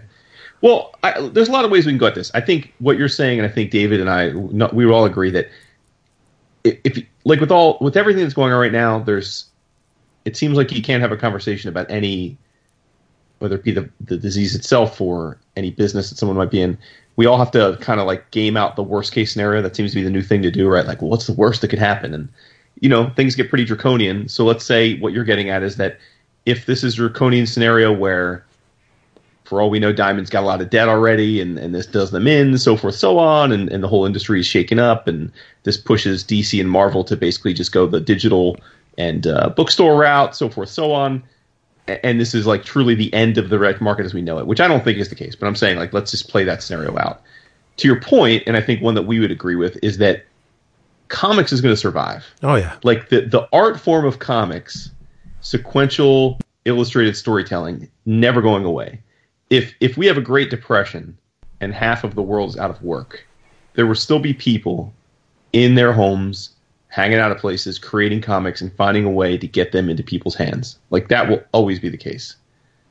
Well, 0.61 0.95
I, 1.03 1.27
there's 1.27 1.49
a 1.49 1.51
lot 1.51 1.65
of 1.65 1.71
ways 1.71 1.85
we 1.85 1.91
can 1.91 1.99
go 1.99 2.07
at 2.07 2.15
this. 2.15 2.31
I 2.33 2.39
think 2.39 2.73
what 2.79 2.97
you're 2.97 3.09
saying, 3.09 3.39
and 3.39 3.45
I 3.45 3.51
think 3.51 3.69
David 3.69 3.99
and 3.99 4.09
I, 4.09 4.29
we 4.73 4.89
all 4.89 5.03
agree 5.03 5.29
that 5.31 5.49
if, 6.63 7.05
like 7.25 7.41
with 7.41 7.51
all 7.51 7.77
with 7.81 7.97
everything 7.97 8.23
that's 8.23 8.33
going 8.33 8.53
on 8.53 8.59
right 8.59 8.71
now, 8.71 8.99
there's 8.99 9.47
it 10.25 10.37
seems 10.37 10.57
like 10.57 10.71
you 10.71 10.81
can't 10.81 11.01
have 11.01 11.11
a 11.11 11.17
conversation 11.17 11.69
about 11.69 11.89
any, 11.89 12.37
whether 13.39 13.55
it 13.55 13.63
be 13.63 13.71
the, 13.71 13.89
the 14.01 14.17
disease 14.17 14.55
itself 14.55 15.01
or 15.01 15.37
any 15.55 15.71
business 15.71 16.09
that 16.09 16.17
someone 16.17 16.37
might 16.37 16.51
be 16.51 16.61
in. 16.61 16.77
We 17.15 17.25
all 17.25 17.37
have 17.37 17.51
to 17.51 17.77
kind 17.81 17.99
of 17.99 18.07
like 18.07 18.31
game 18.31 18.57
out 18.57 18.75
the 18.75 18.83
worst 18.83 19.13
case 19.13 19.31
scenario. 19.31 19.61
That 19.61 19.75
seems 19.75 19.91
to 19.91 19.95
be 19.95 20.03
the 20.03 20.09
new 20.09 20.23
thing 20.23 20.41
to 20.41 20.51
do, 20.51 20.67
right? 20.67 20.85
Like, 20.85 21.01
well, 21.01 21.11
what's 21.11 21.27
the 21.27 21.33
worst 21.33 21.61
that 21.61 21.67
could 21.67 21.79
happen? 21.79 22.13
And 22.13 22.29
you 22.79 22.89
know, 22.89 23.09
things 23.11 23.35
get 23.35 23.49
pretty 23.49 23.65
draconian. 23.65 24.27
So 24.27 24.45
let's 24.45 24.65
say 24.65 24.99
what 24.99 25.13
you're 25.13 25.23
getting 25.23 25.49
at 25.49 25.63
is 25.63 25.77
that 25.77 25.97
if 26.45 26.65
this 26.65 26.83
is 26.83 26.95
a 26.95 26.97
draconian 26.97 27.47
scenario 27.47 27.93
where, 27.93 28.45
for 29.45 29.61
all 29.61 29.69
we 29.69 29.79
know, 29.79 29.93
Diamond's 29.93 30.29
got 30.29 30.43
a 30.43 30.45
lot 30.45 30.61
of 30.61 30.69
debt 30.69 30.89
already, 30.89 31.39
and, 31.39 31.57
and 31.57 31.73
this 31.73 31.85
does 31.85 32.11
them 32.11 32.27
in, 32.27 32.57
so 32.57 32.75
forth, 32.75 32.95
so 32.95 33.19
on, 33.19 33.51
and, 33.51 33.71
and 33.71 33.83
the 33.83 33.87
whole 33.87 34.05
industry 34.05 34.39
is 34.39 34.47
shaken 34.47 34.79
up, 34.79 35.07
and 35.07 35.31
this 35.63 35.77
pushes 35.77 36.23
DC 36.23 36.59
and 36.59 36.69
Marvel 36.69 37.03
to 37.05 37.15
basically 37.15 37.53
just 37.53 37.71
go 37.71 37.87
the 37.87 38.01
digital 38.01 38.57
and 38.97 39.27
uh, 39.27 39.49
bookstore 39.49 39.97
route, 39.99 40.35
so 40.35 40.49
forth, 40.49 40.69
so 40.69 40.91
on. 40.91 41.23
And 41.87 42.19
this 42.19 42.33
is 42.33 42.47
like 42.47 42.63
truly 42.63 42.95
the 42.95 43.13
end 43.13 43.37
of 43.37 43.49
the 43.49 43.57
direct 43.57 43.81
market 43.81 44.05
as 44.05 44.13
we 44.13 44.21
know 44.21 44.39
it, 44.39 44.47
which 44.47 44.61
I 44.61 44.67
don't 44.67 44.83
think 44.83 44.97
is 44.99 45.09
the 45.09 45.15
case. 45.15 45.35
But 45.35 45.47
I'm 45.47 45.55
saying 45.55 45.77
like 45.77 45.93
let's 45.93 46.11
just 46.11 46.29
play 46.29 46.43
that 46.45 46.63
scenario 46.63 46.97
out. 46.97 47.21
To 47.77 47.87
your 47.87 47.99
point, 47.99 48.43
and 48.45 48.55
I 48.55 48.61
think 48.61 48.81
one 48.81 48.93
that 48.93 49.03
we 49.03 49.19
would 49.19 49.31
agree 49.31 49.55
with 49.55 49.77
is 49.81 49.97
that 49.97 50.25
comics 51.09 51.51
is 51.51 51.59
going 51.59 51.73
to 51.73 51.79
survive. 51.79 52.25
Oh 52.41 52.55
yeah, 52.55 52.77
like 52.83 53.09
the 53.09 53.21
the 53.21 53.47
art 53.51 53.79
form 53.79 54.05
of 54.05 54.19
comics, 54.19 54.91
sequential 55.41 56.39
illustrated 56.65 57.17
storytelling, 57.17 57.89
never 58.05 58.41
going 58.41 58.63
away. 58.63 59.01
If 59.49 59.73
if 59.81 59.97
we 59.97 60.05
have 60.05 60.17
a 60.17 60.21
Great 60.21 60.49
Depression 60.49 61.17
and 61.59 61.73
half 61.73 62.03
of 62.03 62.15
the 62.15 62.21
world 62.21 62.51
is 62.51 62.57
out 62.57 62.69
of 62.69 62.81
work, 62.81 63.25
there 63.73 63.85
will 63.85 63.95
still 63.95 64.19
be 64.19 64.33
people 64.33 64.93
in 65.51 65.75
their 65.75 65.93
homes 65.93 66.52
hanging 66.93 67.17
out 67.17 67.31
at 67.31 67.39
places, 67.39 67.79
creating 67.79 68.21
comics, 68.21 68.61
and 68.61 68.71
finding 68.75 69.03
a 69.03 69.09
way 69.09 69.35
to 69.35 69.47
get 69.47 69.71
them 69.71 69.89
into 69.89 70.03
people's 70.03 70.35
hands. 70.35 70.77
Like 70.91 71.07
that 71.07 71.27
will 71.27 71.41
always 71.51 71.79
be 71.79 71.89
the 71.89 71.97
case. 71.97 72.35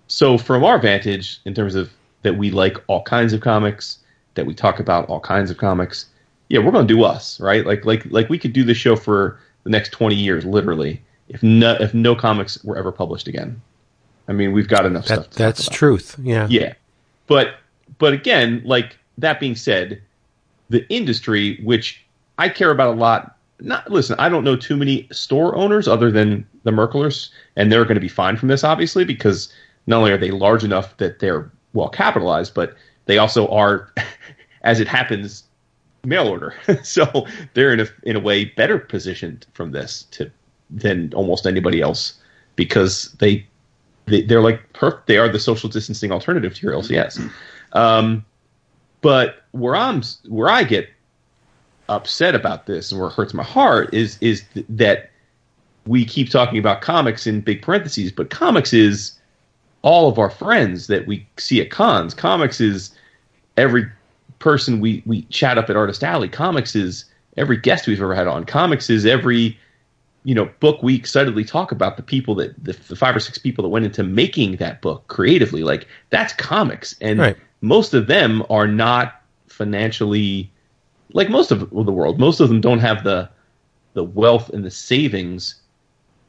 So, 0.08 0.36
from 0.36 0.64
our 0.64 0.80
vantage, 0.80 1.40
in 1.44 1.54
terms 1.54 1.76
of 1.76 1.88
that 2.22 2.36
we 2.36 2.50
like 2.50 2.76
all 2.88 3.04
kinds 3.04 3.32
of 3.32 3.40
comics, 3.40 4.00
that 4.34 4.44
we 4.44 4.54
talk 4.54 4.80
about 4.80 5.08
all 5.08 5.20
kinds 5.20 5.52
of 5.52 5.56
comics, 5.56 6.06
yeah, 6.48 6.58
we're 6.58 6.72
going 6.72 6.88
to 6.88 6.92
do 6.92 7.04
us, 7.04 7.38
right? 7.38 7.64
Like, 7.64 7.84
like, 7.84 8.04
like 8.06 8.28
we 8.28 8.40
could 8.40 8.52
do 8.52 8.64
this 8.64 8.76
show 8.76 8.96
for 8.96 9.38
the 9.62 9.70
next 9.70 9.90
twenty 9.90 10.16
years, 10.16 10.44
literally, 10.44 11.00
if 11.28 11.40
no, 11.44 11.76
if 11.78 11.94
no 11.94 12.16
comics 12.16 12.62
were 12.64 12.76
ever 12.76 12.90
published 12.90 13.28
again. 13.28 13.62
I 14.26 14.32
mean, 14.32 14.52
we've 14.52 14.68
got 14.68 14.84
enough 14.84 15.06
that, 15.06 15.26
stuff. 15.26 15.34
that's 15.34 15.68
truth. 15.68 16.16
Yeah. 16.20 16.48
Yeah, 16.50 16.74
but 17.28 17.54
but 17.98 18.14
again, 18.14 18.62
like 18.64 18.98
that 19.18 19.38
being 19.38 19.54
said, 19.54 20.02
the 20.70 20.84
industry, 20.88 21.60
which 21.62 22.04
I 22.36 22.48
care 22.48 22.72
about 22.72 22.96
a 22.96 22.98
lot 22.98 23.36
not 23.64 23.90
listen. 23.90 24.16
I 24.18 24.28
don't 24.28 24.44
know 24.44 24.56
too 24.56 24.76
many 24.76 25.08
store 25.12 25.54
owners 25.56 25.88
other 25.88 26.10
than 26.10 26.46
the 26.64 26.70
Merklers, 26.70 27.30
and 27.56 27.70
they're 27.70 27.84
going 27.84 27.96
to 27.96 28.00
be 28.00 28.08
fine 28.08 28.36
from 28.36 28.48
this, 28.48 28.64
obviously, 28.64 29.04
because 29.04 29.52
not 29.86 29.98
only 29.98 30.12
are 30.12 30.18
they 30.18 30.30
large 30.30 30.64
enough 30.64 30.96
that 30.98 31.18
they're 31.18 31.50
well 31.72 31.88
capitalized, 31.88 32.54
but 32.54 32.74
they 33.06 33.18
also 33.18 33.48
are, 33.48 33.92
as 34.62 34.80
it 34.80 34.88
happens, 34.88 35.44
mail 36.04 36.28
order. 36.28 36.54
so 36.82 37.26
they're 37.54 37.72
in 37.72 37.80
a 37.80 37.86
in 38.02 38.16
a 38.16 38.20
way 38.20 38.44
better 38.44 38.78
positioned 38.78 39.46
from 39.54 39.72
this 39.72 40.04
to 40.12 40.30
than 40.70 41.12
almost 41.14 41.46
anybody 41.46 41.80
else 41.80 42.18
because 42.56 43.12
they, 43.18 43.46
they 44.06 44.34
are 44.34 44.40
like 44.40 44.60
they 45.06 45.18
are 45.18 45.28
the 45.28 45.38
social 45.38 45.68
distancing 45.68 46.10
alternative 46.10 46.54
to 46.54 46.66
your 46.66 46.74
LCS. 46.74 47.30
Um, 47.72 48.24
but 49.00 49.44
where 49.52 49.76
I'm 49.76 50.02
where 50.28 50.48
I 50.48 50.64
get 50.64 50.88
upset 51.92 52.34
about 52.34 52.66
this 52.66 52.90
and 52.90 53.00
where 53.00 53.10
it 53.10 53.14
hurts 53.14 53.34
my 53.34 53.42
heart 53.42 53.92
is 53.92 54.18
is 54.20 54.44
th- 54.54 54.66
that 54.68 55.10
we 55.86 56.04
keep 56.04 56.30
talking 56.30 56.58
about 56.58 56.80
comics 56.80 57.26
in 57.26 57.40
big 57.40 57.62
parentheses, 57.62 58.12
but 58.12 58.30
comics 58.30 58.72
is 58.72 59.18
all 59.82 60.08
of 60.08 60.18
our 60.18 60.30
friends 60.30 60.86
that 60.86 61.06
we 61.06 61.26
see 61.36 61.60
at 61.60 61.70
cons. 61.70 62.14
Comics 62.14 62.60
is 62.60 62.94
every 63.56 63.86
person 64.38 64.80
we, 64.80 65.02
we 65.06 65.22
chat 65.22 65.58
up 65.58 65.68
at 65.68 65.76
Artist 65.76 66.04
Alley. 66.04 66.28
Comics 66.28 66.76
is 66.76 67.04
every 67.36 67.56
guest 67.56 67.86
we've 67.86 68.00
ever 68.00 68.14
had 68.14 68.26
on. 68.26 68.44
Comics 68.44 68.90
is 68.90 69.06
every 69.06 69.58
you 70.24 70.36
know 70.36 70.48
book 70.60 70.80
we 70.84 70.94
excitedly 70.94 71.44
talk 71.44 71.72
about 71.72 71.96
the 71.96 72.02
people 72.02 72.36
that 72.36 72.54
the, 72.62 72.72
the 72.88 72.94
five 72.94 73.16
or 73.16 73.20
six 73.20 73.38
people 73.38 73.62
that 73.62 73.70
went 73.70 73.84
into 73.84 74.04
making 74.04 74.56
that 74.56 74.80
book 74.80 75.06
creatively. 75.08 75.64
Like 75.64 75.88
that's 76.10 76.32
comics, 76.32 76.94
and 77.00 77.18
right. 77.18 77.36
most 77.60 77.92
of 77.92 78.06
them 78.06 78.44
are 78.48 78.68
not 78.68 79.20
financially 79.48 80.50
like 81.14 81.28
most 81.28 81.50
of 81.50 81.70
the 81.70 81.92
world, 81.92 82.18
most 82.18 82.40
of 82.40 82.48
them 82.48 82.60
don't 82.60 82.80
have 82.80 83.04
the 83.04 83.28
the 83.94 84.04
wealth 84.04 84.48
and 84.50 84.64
the 84.64 84.70
savings 84.70 85.56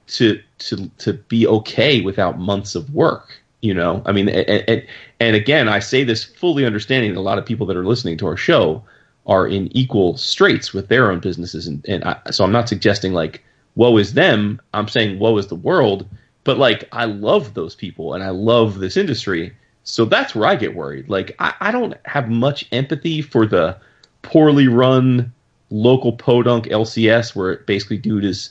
to 0.07 0.41
to 0.59 0.89
to 0.99 1.13
be 1.13 1.47
okay 1.47 2.01
without 2.01 2.39
months 2.39 2.75
of 2.75 2.93
work. 2.93 3.41
You 3.61 3.73
know, 3.73 4.01
I 4.05 4.11
mean, 4.11 4.27
and, 4.27 4.63
and, 4.67 4.87
and 5.21 5.35
again, 5.37 5.69
I 5.69 5.79
say 5.79 6.03
this 6.03 6.23
fully 6.23 6.65
understanding 6.65 7.13
that 7.13 7.19
a 7.19 7.21
lot 7.21 7.37
of 7.37 7.45
people 7.45 7.65
that 7.67 7.77
are 7.77 7.85
listening 7.85 8.17
to 8.17 8.27
our 8.27 8.35
show 8.35 8.83
are 9.25 9.47
in 9.47 9.75
equal 9.75 10.17
straits 10.17 10.73
with 10.73 10.89
their 10.89 11.09
own 11.09 11.19
businesses, 11.21 11.65
and, 11.67 11.85
and 11.87 12.03
I, 12.03 12.19
so 12.31 12.43
I'm 12.43 12.51
not 12.51 12.67
suggesting 12.67 13.13
like 13.13 13.41
woe 13.75 13.97
is 13.97 14.13
them. 14.13 14.61
I'm 14.73 14.87
saying 14.87 15.19
woe 15.19 15.37
is 15.37 15.47
the 15.47 15.55
world. 15.55 16.07
But 16.43 16.57
like, 16.57 16.87
I 16.91 17.05
love 17.05 17.53
those 17.53 17.75
people 17.75 18.13
and 18.13 18.23
I 18.23 18.29
love 18.29 18.79
this 18.79 18.97
industry. 18.97 19.53
So 19.83 20.05
that's 20.05 20.35
where 20.35 20.47
I 20.47 20.55
get 20.55 20.75
worried. 20.75 21.09
Like, 21.09 21.35
I, 21.39 21.53
I 21.59 21.71
don't 21.71 21.95
have 22.05 22.29
much 22.29 22.67
empathy 22.71 23.21
for 23.21 23.45
the 23.45 23.77
poorly 24.23 24.67
run 24.67 25.31
local 25.69 26.13
podunk 26.13 26.65
LCS 26.65 27.35
where 27.35 27.57
basically 27.57 27.97
dude 27.97 28.25
is 28.25 28.49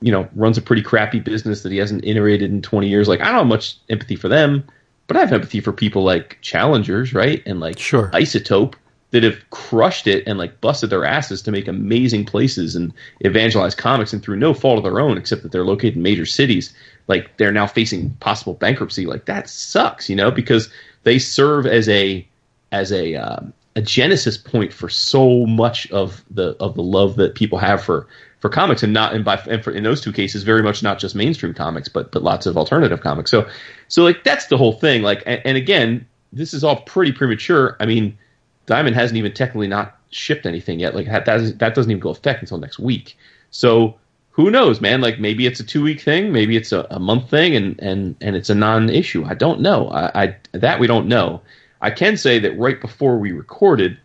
you 0.00 0.12
know 0.12 0.28
runs 0.34 0.56
a 0.56 0.62
pretty 0.62 0.82
crappy 0.82 1.18
business 1.18 1.62
that 1.62 1.72
he 1.72 1.78
hasn't 1.78 2.04
iterated 2.04 2.50
in 2.50 2.62
20 2.62 2.88
years. 2.88 3.08
Like 3.08 3.20
I 3.20 3.26
don't 3.26 3.38
have 3.38 3.46
much 3.46 3.76
empathy 3.88 4.16
for 4.16 4.28
them 4.28 4.64
but 5.08 5.16
I 5.16 5.20
have 5.20 5.32
empathy 5.32 5.60
for 5.60 5.72
people 5.72 6.04
like 6.04 6.38
challengers 6.40 7.12
right? 7.12 7.42
And 7.44 7.58
like 7.58 7.78
sure. 7.78 8.10
Isotope 8.12 8.74
that 9.10 9.24
have 9.24 9.50
crushed 9.50 10.06
it 10.06 10.22
and 10.26 10.38
like 10.38 10.60
busted 10.60 10.90
their 10.90 11.04
asses 11.04 11.42
to 11.42 11.50
make 11.50 11.66
amazing 11.66 12.24
places 12.24 12.76
and 12.76 12.92
evangelize 13.20 13.74
comics 13.74 14.12
and 14.12 14.22
through 14.22 14.36
no 14.36 14.54
fault 14.54 14.78
of 14.78 14.84
their 14.84 15.00
own 15.00 15.18
except 15.18 15.42
that 15.42 15.50
they're 15.50 15.64
located 15.64 15.96
in 15.96 16.02
major 16.02 16.26
cities 16.26 16.72
like 17.08 17.36
they're 17.36 17.50
now 17.50 17.66
facing 17.66 18.10
possible 18.20 18.54
bankruptcy. 18.54 19.06
Like 19.06 19.24
that 19.24 19.48
sucks 19.48 20.08
you 20.08 20.16
know 20.16 20.30
because 20.30 20.70
they 21.02 21.18
serve 21.18 21.66
as 21.66 21.88
a 21.88 22.26
as 22.72 22.92
a 22.92 23.16
um, 23.16 23.52
a 23.76 23.82
genesis 23.82 24.36
point 24.36 24.72
for 24.72 24.88
so 24.88 25.46
much 25.46 25.90
of 25.90 26.24
the 26.30 26.56
of 26.60 26.74
the 26.74 26.82
love 26.82 27.16
that 27.16 27.34
people 27.34 27.58
have 27.58 27.82
for 27.82 28.06
for 28.40 28.48
comics 28.48 28.82
and 28.82 28.92
not 28.92 29.14
and 29.14 29.24
by 29.24 29.36
and 29.48 29.62
for, 29.62 29.70
in 29.70 29.84
those 29.84 30.00
two 30.00 30.12
cases 30.12 30.42
very 30.42 30.62
much 30.62 30.82
not 30.82 30.98
just 30.98 31.14
mainstream 31.14 31.54
comics 31.54 31.88
but 31.88 32.10
but 32.10 32.22
lots 32.22 32.46
of 32.46 32.56
alternative 32.56 33.00
comics 33.00 33.30
so 33.30 33.48
so 33.88 34.02
like 34.02 34.24
that's 34.24 34.46
the 34.46 34.56
whole 34.56 34.72
thing 34.72 35.02
like 35.02 35.22
and, 35.26 35.40
and 35.44 35.56
again 35.56 36.06
this 36.32 36.52
is 36.52 36.64
all 36.64 36.80
pretty 36.82 37.12
premature 37.12 37.76
i 37.80 37.86
mean 37.86 38.16
diamond 38.66 38.96
hasn't 38.96 39.16
even 39.16 39.32
technically 39.32 39.68
not 39.68 39.98
shipped 40.10 40.46
anything 40.46 40.80
yet 40.80 40.94
like 40.94 41.06
that 41.06 41.24
that 41.24 41.74
doesn't 41.74 41.90
even 41.90 42.00
go 42.00 42.10
effect 42.10 42.40
until 42.40 42.58
next 42.58 42.78
week 42.78 43.16
so 43.50 43.96
who 44.32 44.50
knows, 44.50 44.80
man? 44.80 45.00
Like 45.00 45.18
maybe 45.18 45.44
it's 45.44 45.60
a 45.60 45.64
two 45.64 45.82
week 45.82 46.00
thing, 46.00 46.32
maybe 46.32 46.56
it's 46.56 46.72
a, 46.72 46.86
a, 46.90 46.98
month 46.98 47.28
thing, 47.28 47.56
and 47.56 47.78
and 47.80 48.16
and 48.20 48.36
it's 48.36 48.48
a 48.48 48.54
non 48.54 48.88
issue. 48.88 49.24
I 49.24 49.34
don't 49.34 49.60
know. 49.60 49.88
I, 49.88 50.22
I, 50.22 50.36
that 50.52 50.80
we 50.80 50.86
don't 50.86 51.08
know. 51.08 51.42
I 51.80 51.90
can 51.90 52.16
say 52.16 52.38
that 52.38 52.58
right 52.58 52.80
before 52.80 53.18
we 53.18 53.32
recorded, 53.32 53.98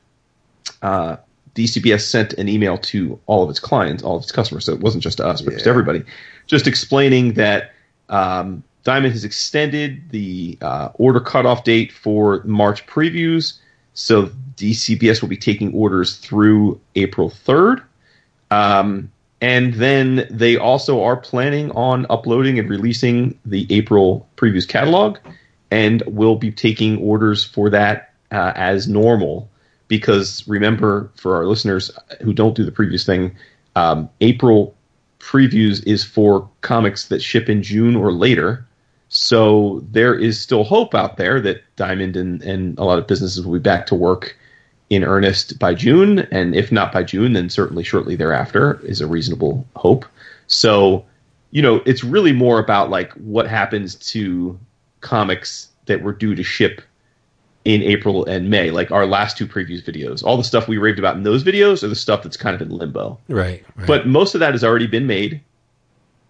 uh, 0.81 1.17
DCBS 1.55 2.01
sent 2.01 2.33
an 2.33 2.49
email 2.49 2.77
to 2.77 3.19
all 3.27 3.43
of 3.43 3.49
its 3.49 3.59
clients, 3.59 4.03
all 4.03 4.17
of 4.17 4.23
its 4.23 4.31
customers. 4.31 4.65
So 4.65 4.73
it 4.73 4.81
wasn't 4.81 5.03
just 5.03 5.17
to 5.17 5.25
us, 5.25 5.41
but 5.41 5.51
yeah. 5.51 5.57
just 5.57 5.67
everybody, 5.67 6.03
just 6.47 6.67
explaining 6.67 7.33
that 7.33 7.71
um, 8.09 8.63
Diamond 8.83 9.13
has 9.13 9.23
extended 9.23 10.09
the 10.11 10.57
uh, 10.61 10.89
order 10.95 11.19
cutoff 11.19 11.63
date 11.63 11.91
for 11.91 12.43
March 12.45 12.85
previews. 12.85 13.59
So 13.93 14.29
DCBS 14.57 15.21
will 15.21 15.29
be 15.29 15.38
taking 15.38 15.73
orders 15.73 16.17
through 16.17 16.79
April 16.95 17.29
3rd. 17.29 17.83
Um, 18.51 19.11
and 19.41 19.73
then 19.75 20.27
they 20.29 20.57
also 20.57 21.03
are 21.03 21.17
planning 21.17 21.71
on 21.71 22.05
uploading 22.09 22.59
and 22.59 22.69
releasing 22.69 23.38
the 23.45 23.67
April 23.69 24.27
previews 24.38 24.67
catalog 24.67 25.17
and 25.71 26.04
we'll 26.08 26.36
be 26.36 26.51
taking 26.51 26.97
orders 26.99 27.43
for 27.43 27.69
that 27.69 28.13
uh, 28.32 28.54
as 28.56 28.88
normal. 28.88 29.49
Because 29.88 30.47
remember, 30.47 31.12
for 31.15 31.36
our 31.36 31.45
listeners 31.45 31.91
who 32.21 32.34
don't 32.34 32.56
do 32.56 32.65
the 32.65 32.71
previews 32.71 33.06
thing, 33.06 33.36
um, 33.75 34.10
April 34.21 34.75
previews 35.19 35.86
is 35.86 36.04
for 36.04 36.49
comics 36.62 37.08
that 37.08 37.21
ship 37.21 37.49
in 37.49 37.62
June 37.62 37.95
or 37.95 38.12
later. 38.12 38.65
So 39.10 39.84
there 39.91 40.15
is 40.15 40.39
still 40.39 40.63
hope 40.63 40.95
out 40.95 41.17
there 41.17 41.39
that 41.41 41.63
Diamond 41.75 42.15
and, 42.15 42.41
and 42.41 42.78
a 42.80 42.84
lot 42.84 42.99
of 42.99 43.08
businesses 43.08 43.45
will 43.45 43.54
be 43.54 43.60
back 43.60 43.86
to 43.88 43.95
work 43.95 44.38
in 44.89 45.04
earnest 45.04 45.58
by 45.58 45.73
June, 45.73 46.19
and 46.32 46.56
if 46.56 46.71
not 46.71 46.91
by 46.91 47.04
June, 47.04 47.34
then 47.34 47.49
certainly 47.49 47.84
shortly 47.84 48.15
thereafter 48.15 48.80
is 48.84 49.01
a 49.01 49.08
reasonable 49.08 49.65
hope. 49.75 50.06
So, 50.47 51.06
you 51.49 51.62
know, 51.62 51.82
it's 51.86 52.04
really 52.04 52.34
more 52.34 52.60
about 52.60 52.89
like 52.89 53.12
what 53.13 53.47
happens 53.47 53.95
to 53.95 54.60
comics 55.05 55.69
that 55.85 56.01
were 56.01 56.11
due 56.11 56.35
to 56.35 56.43
ship 56.43 56.81
in 57.63 57.81
April 57.81 58.25
and 58.25 58.49
May, 58.49 58.71
like 58.71 58.91
our 58.91 59.05
last 59.05 59.37
two 59.37 59.47
previews 59.47 59.83
videos. 59.83 60.23
All 60.23 60.35
the 60.35 60.43
stuff 60.43 60.67
we 60.67 60.77
raved 60.77 60.99
about 60.99 61.15
in 61.15 61.23
those 61.23 61.43
videos 61.43 61.83
are 61.83 61.87
the 61.87 61.95
stuff 61.95 62.23
that's 62.23 62.37
kind 62.37 62.55
of 62.55 62.61
in 62.61 62.69
limbo. 62.69 63.19
Right. 63.27 63.63
right. 63.75 63.87
But 63.87 64.07
most 64.07 64.35
of 64.35 64.39
that 64.39 64.53
has 64.53 64.63
already 64.63 64.87
been 64.87 65.07
made. 65.07 65.41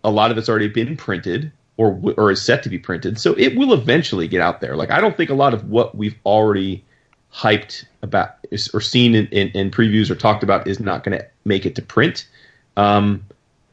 A 0.03 0.11
lot 0.11 0.29
of 0.29 0.38
it's 0.38 0.47
already 0.47 0.67
been 0.67 0.95
printed 0.95 1.51
or 1.77 1.99
or 2.17 2.31
is 2.31 2.41
set 2.41 2.63
to 2.63 2.69
be 2.69 2.77
printed. 2.77 3.19
So 3.19 3.33
it 3.33 3.57
will 3.57 3.73
eventually 3.73 4.27
get 4.27 4.41
out 4.41 4.61
there. 4.61 4.75
Like 4.75 4.91
I 4.91 5.01
don't 5.01 5.17
think 5.17 5.29
a 5.29 5.35
lot 5.35 5.53
of 5.53 5.67
what 5.69 5.95
we've 5.95 6.15
already 6.25 6.85
hyped 7.33 7.85
about 8.01 8.35
or 8.73 8.79
seen 8.79 9.13
in, 9.15 9.27
in, 9.27 9.49
in 9.49 9.71
previews 9.71 10.09
or 10.09 10.15
talked 10.15 10.43
about 10.43 10.67
is 10.67 10.79
not 10.79 11.03
going 11.03 11.17
to 11.17 11.25
make 11.43 11.65
it 11.65 11.75
to 11.75 11.81
print. 11.81 12.27
Um, 12.77 13.25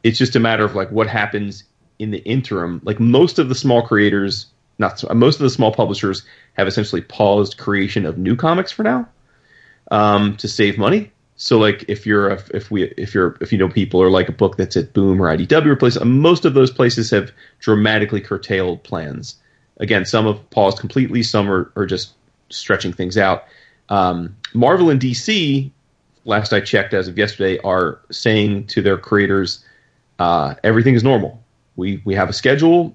it's 0.02 0.18
just 0.18 0.34
a 0.34 0.40
matter 0.40 0.64
of 0.64 0.74
like 0.74 0.90
what 0.90 1.06
happens 1.06 1.64
in 2.00 2.10
the 2.10 2.18
interim. 2.18 2.80
Like 2.82 2.98
most 2.98 3.38
of 3.38 3.48
the 3.48 3.54
small 3.54 3.82
creators, 3.82 4.46
not 4.82 5.16
most 5.16 5.36
of 5.36 5.42
the 5.42 5.50
small 5.50 5.72
publishers 5.72 6.24
have 6.54 6.68
essentially 6.68 7.00
paused 7.00 7.56
creation 7.56 8.04
of 8.04 8.18
new 8.18 8.36
comics 8.36 8.70
for 8.70 8.82
now 8.82 9.08
um, 9.90 10.36
to 10.36 10.48
save 10.48 10.76
money. 10.76 11.10
So 11.36 11.58
like 11.58 11.84
if 11.88 12.06
you're 12.06 12.28
a, 12.28 12.42
if 12.52 12.70
we 12.70 12.84
if 12.96 13.14
you're 13.14 13.36
if 13.40 13.52
you 13.52 13.58
know 13.58 13.68
people 13.68 14.00
or 14.00 14.10
like 14.10 14.28
a 14.28 14.32
book 14.32 14.56
that's 14.56 14.76
at 14.76 14.92
Boom 14.92 15.20
or 15.20 15.34
IDW 15.34 15.66
or 15.66 15.76
places, 15.76 16.04
most 16.04 16.44
of 16.44 16.54
those 16.54 16.70
places 16.70 17.10
have 17.10 17.32
dramatically 17.58 18.20
curtailed 18.20 18.82
plans. 18.82 19.36
Again, 19.78 20.04
some 20.04 20.26
have 20.26 20.50
paused 20.50 20.78
completely, 20.78 21.22
some 21.22 21.50
are, 21.50 21.72
are 21.74 21.86
just 21.86 22.12
stretching 22.50 22.92
things 22.92 23.16
out. 23.16 23.44
Um, 23.88 24.36
Marvel 24.54 24.90
and 24.90 25.00
DC, 25.00 25.70
last 26.24 26.52
I 26.52 26.60
checked 26.60 26.94
as 26.94 27.08
of 27.08 27.18
yesterday, 27.18 27.58
are 27.64 27.98
saying 28.10 28.66
to 28.68 28.82
their 28.82 28.98
creators, 28.98 29.64
uh, 30.18 30.54
everything 30.62 30.94
is 30.94 31.02
normal. 31.02 31.42
We 31.74 32.02
we 32.04 32.14
have 32.14 32.28
a 32.28 32.32
schedule. 32.32 32.94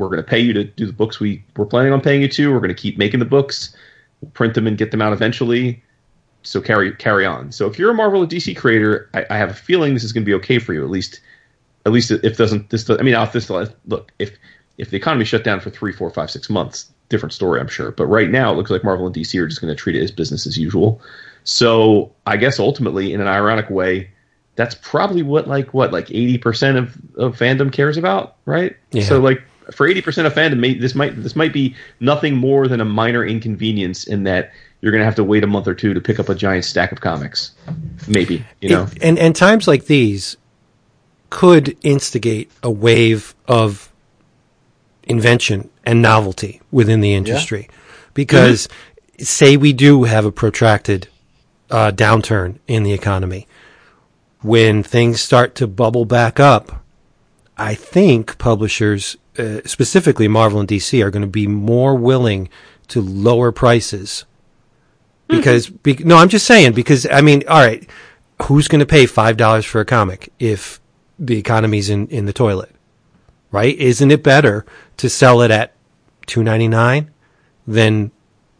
We're 0.00 0.08
going 0.08 0.24
to 0.24 0.28
pay 0.28 0.40
you 0.40 0.52
to 0.54 0.64
do 0.64 0.86
the 0.86 0.92
books 0.92 1.20
we 1.20 1.44
we're 1.56 1.66
planning 1.66 1.92
on 1.92 2.00
paying 2.00 2.22
you 2.22 2.28
to. 2.28 2.52
We're 2.52 2.58
going 2.58 2.74
to 2.74 2.74
keep 2.74 2.98
making 2.98 3.20
the 3.20 3.26
books, 3.26 3.76
we'll 4.20 4.30
print 4.32 4.54
them 4.54 4.66
and 4.66 4.76
get 4.76 4.90
them 4.90 5.02
out 5.02 5.12
eventually. 5.12 5.82
So 6.42 6.60
carry 6.60 6.92
carry 6.92 7.26
on. 7.26 7.52
So 7.52 7.66
if 7.66 7.78
you're 7.78 7.90
a 7.90 7.94
Marvel 7.94 8.22
or 8.22 8.26
DC 8.26 8.56
creator, 8.56 9.10
I, 9.12 9.26
I 9.30 9.36
have 9.36 9.50
a 9.50 9.54
feeling 9.54 9.94
this 9.94 10.04
is 10.04 10.12
going 10.12 10.24
to 10.24 10.26
be 10.26 10.34
okay 10.34 10.58
for 10.58 10.72
you. 10.72 10.82
At 10.82 10.90
least, 10.90 11.20
at 11.84 11.92
least 11.92 12.10
if 12.10 12.36
doesn't 12.36 12.70
this. 12.70 12.88
I 12.88 13.02
mean, 13.02 13.14
if 13.14 13.32
this 13.32 13.50
look 13.50 14.10
if 14.18 14.36
if 14.78 14.88
the 14.88 14.96
economy 14.96 15.26
shut 15.26 15.44
down 15.44 15.60
for 15.60 15.68
three, 15.68 15.92
four, 15.92 16.08
five, 16.08 16.30
six 16.30 16.48
months, 16.48 16.90
different 17.10 17.34
story, 17.34 17.60
I'm 17.60 17.68
sure. 17.68 17.90
But 17.90 18.06
right 18.06 18.30
now, 18.30 18.52
it 18.52 18.56
looks 18.56 18.70
like 18.70 18.82
Marvel 18.82 19.06
and 19.06 19.14
DC 19.14 19.38
are 19.38 19.46
just 19.46 19.60
going 19.60 19.74
to 19.74 19.74
treat 19.74 19.96
it 19.96 20.02
as 20.02 20.10
business 20.10 20.46
as 20.46 20.56
usual. 20.56 21.02
So 21.44 22.12
I 22.26 22.38
guess 22.38 22.58
ultimately, 22.58 23.12
in 23.12 23.20
an 23.20 23.28
ironic 23.28 23.68
way, 23.68 24.10
that's 24.56 24.74
probably 24.76 25.22
what 25.22 25.48
like 25.48 25.74
what 25.74 25.92
like 25.92 26.06
80% 26.06 26.76
of, 26.76 26.96
of 27.16 27.36
fandom 27.36 27.72
cares 27.72 27.96
about, 27.96 28.36
right? 28.46 28.76
Yeah. 28.92 29.04
So 29.04 29.20
like 29.20 29.42
for 29.72 29.88
80% 29.88 30.26
of 30.26 30.34
fandom, 30.34 30.80
this 30.80 30.94
might 30.94 31.22
this 31.22 31.36
might 31.36 31.52
be 31.52 31.74
nothing 32.00 32.36
more 32.36 32.68
than 32.68 32.80
a 32.80 32.84
minor 32.84 33.24
inconvenience 33.24 34.06
in 34.06 34.24
that 34.24 34.52
you're 34.80 34.92
going 34.92 35.00
to 35.00 35.04
have 35.04 35.16
to 35.16 35.24
wait 35.24 35.44
a 35.44 35.46
month 35.46 35.68
or 35.68 35.74
two 35.74 35.94
to 35.94 36.00
pick 36.00 36.18
up 36.18 36.28
a 36.28 36.34
giant 36.34 36.64
stack 36.64 36.92
of 36.92 37.00
comics, 37.00 37.52
maybe 38.08 38.44
you 38.60 38.70
know. 38.70 38.84
It, 38.84 39.02
and 39.02 39.18
and 39.18 39.36
times 39.36 39.68
like 39.68 39.86
these 39.86 40.36
could 41.28 41.76
instigate 41.82 42.50
a 42.62 42.70
wave 42.70 43.34
of 43.46 43.92
invention 45.04 45.70
and 45.84 46.02
novelty 46.02 46.60
within 46.70 47.00
the 47.00 47.14
industry. 47.14 47.68
Yeah. 47.68 47.76
Because 48.14 48.66
mm-hmm. 48.66 49.24
say 49.24 49.56
we 49.56 49.72
do 49.72 50.04
have 50.04 50.24
a 50.24 50.32
protracted 50.32 51.08
uh, 51.70 51.92
downturn 51.92 52.58
in 52.66 52.82
the 52.82 52.92
economy, 52.92 53.46
when 54.42 54.82
things 54.82 55.20
start 55.20 55.54
to 55.56 55.66
bubble 55.66 56.04
back 56.04 56.40
up, 56.40 56.84
I 57.56 57.74
think 57.74 58.38
publishers, 58.38 59.16
uh, 59.40 59.60
specifically 59.66 60.28
Marvel 60.28 60.60
and 60.60 60.68
DC, 60.68 61.04
are 61.04 61.10
going 61.10 61.22
to 61.22 61.28
be 61.28 61.46
more 61.46 61.94
willing 61.94 62.48
to 62.88 63.00
lower 63.00 63.52
prices. 63.52 64.24
Mm-hmm. 65.28 65.36
Because, 65.38 65.68
be, 65.68 65.94
no, 66.04 66.16
I'm 66.16 66.28
just 66.28 66.46
saying, 66.46 66.72
because, 66.72 67.06
I 67.10 67.20
mean, 67.20 67.44
all 67.48 67.58
right, 67.60 67.88
who's 68.42 68.68
going 68.68 68.80
to 68.80 68.86
pay 68.86 69.04
$5 69.04 69.64
for 69.66 69.80
a 69.80 69.84
comic 69.84 70.32
if 70.38 70.80
the 71.18 71.38
economy's 71.38 71.90
in, 71.90 72.08
in 72.08 72.26
the 72.26 72.32
toilet? 72.32 72.74
right? 73.50 73.76
Isn't 73.76 74.10
it 74.10 74.22
better 74.22 74.64
to 74.98 75.08
sell 75.08 75.42
it 75.42 75.50
at 75.50 75.74
two 76.26 76.42
ninety 76.42 76.68
nine 76.68 77.10
than 77.66 78.10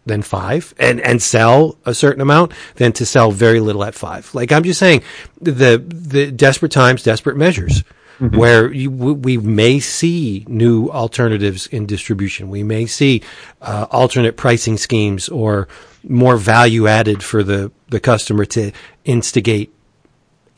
than 0.06 0.22
five 0.22 0.74
and 0.78 1.00
and 1.00 1.22
sell 1.22 1.78
a 1.84 1.94
certain 1.94 2.20
amount 2.20 2.52
than 2.76 2.92
to 2.92 3.06
sell 3.06 3.30
very 3.30 3.60
little 3.60 3.84
at 3.84 3.94
five? 3.94 4.34
Like 4.34 4.52
I'm 4.52 4.64
just 4.64 4.78
saying, 4.78 5.02
the 5.40 5.82
the 5.86 6.30
desperate 6.30 6.72
times, 6.72 7.02
desperate 7.02 7.36
measures. 7.36 7.84
Mm-hmm. 8.20 8.36
Where 8.36 8.70
you, 8.70 8.90
we 8.90 9.38
may 9.38 9.80
see 9.80 10.44
new 10.46 10.90
alternatives 10.90 11.66
in 11.68 11.86
distribution, 11.86 12.50
we 12.50 12.62
may 12.62 12.84
see 12.84 13.22
uh, 13.62 13.86
alternate 13.90 14.36
pricing 14.36 14.76
schemes 14.76 15.30
or 15.30 15.68
more 16.06 16.36
value 16.36 16.86
added 16.86 17.22
for 17.22 17.42
the, 17.42 17.72
the 17.88 17.98
customer 17.98 18.44
to 18.44 18.72
instigate 19.06 19.72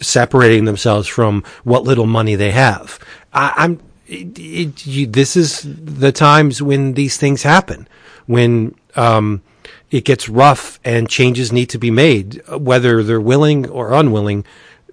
separating 0.00 0.64
themselves 0.64 1.06
from 1.06 1.44
what 1.62 1.84
little 1.84 2.06
money 2.06 2.34
they 2.34 2.50
have. 2.50 2.98
I, 3.32 3.78
you, 4.06 5.06
this 5.06 5.36
is 5.36 5.62
the 5.62 6.12
times 6.12 6.60
when 6.60 6.94
these 6.94 7.16
things 7.16 7.42
happen, 7.42 7.88
when 8.26 8.74
um, 8.96 9.42
it 9.90 10.04
gets 10.04 10.28
rough 10.28 10.80
and 10.84 11.08
changes 11.08 11.52
need 11.52 11.66
to 11.66 11.78
be 11.78 11.90
made, 11.90 12.42
whether 12.48 13.02
they're 13.02 13.20
willing 13.20 13.68
or 13.68 13.92
unwilling. 13.92 14.44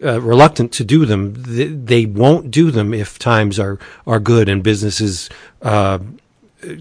Uh, 0.01 0.21
reluctant 0.21 0.71
to 0.71 0.85
do 0.85 1.05
them, 1.05 1.33
they, 1.33 1.65
they, 1.65 2.05
won't 2.05 2.51
do 2.51 2.71
them 2.71 2.93
if 2.93 3.19
times 3.19 3.59
are 3.59 3.77
are 4.07 4.19
good 4.19 4.47
and 4.47 4.63
business 4.63 5.01
is 5.01 5.29
uh, 5.61 5.99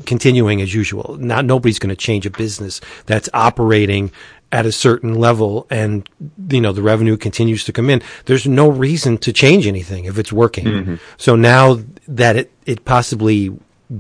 continuing 0.07 0.63
as 0.63 0.73
usual. 0.73 1.17
Not 1.19 1.45
nobody's 1.45 1.79
going 1.81 1.91
to 1.91 1.97
change 1.97 2.27
a 2.27 2.31
business 2.31 2.81
that's 3.07 3.29
operating 3.35 4.13
at 4.51 4.65
a 4.65 4.73
certain 4.73 5.15
level 5.15 5.67
and 5.71 6.09
you 6.49 6.61
know 6.61 6.73
the 6.73 6.83
revenue 6.83 7.17
continues 7.17 7.65
to 7.65 7.73
come 7.73 7.91
in 7.91 8.03
there's 8.25 8.47
no 8.47 8.69
reason 8.69 9.19
to 9.19 9.33
change 9.33 9.67
anything 9.67 10.07
if 10.07 10.19
it's 10.19 10.33
working 10.33 10.65
mm-hmm. 10.65 10.95
so 11.19 11.37
now 11.37 11.79
that 12.07 12.37
it 12.37 12.51
it 12.65 12.85
possibly 12.85 13.55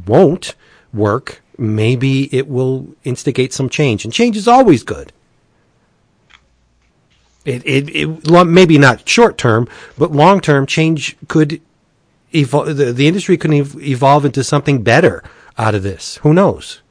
won't 0.07 0.55
work 0.95 1.43
maybe 1.59 2.35
it 2.35 2.49
will 2.49 2.89
instigate 3.05 3.53
some 3.53 3.69
change 3.69 4.05
and 4.05 4.15
change 4.15 4.37
is 4.37 4.49
always 4.49 4.83
good 4.83 5.13
it 7.49 7.63
it, 7.65 7.89
it 7.91 8.47
maybe 8.47 8.79
not 8.79 9.09
short 9.09 9.39
term 9.39 9.69
but 9.97 10.13
long 10.13 10.41
term 10.41 10.67
change 10.67 11.17
could 11.29 11.61
evolve 12.35 12.77
the, 12.77 12.93
the 12.93 13.07
industry 13.07 13.37
could 13.37 13.53
evolve 13.53 14.25
into 14.25 14.45
something 14.45 14.83
better 14.83 15.23
out 15.57 15.75
of 15.75 15.83
this 15.83 16.17
who 16.19 16.35
knows 16.35 16.83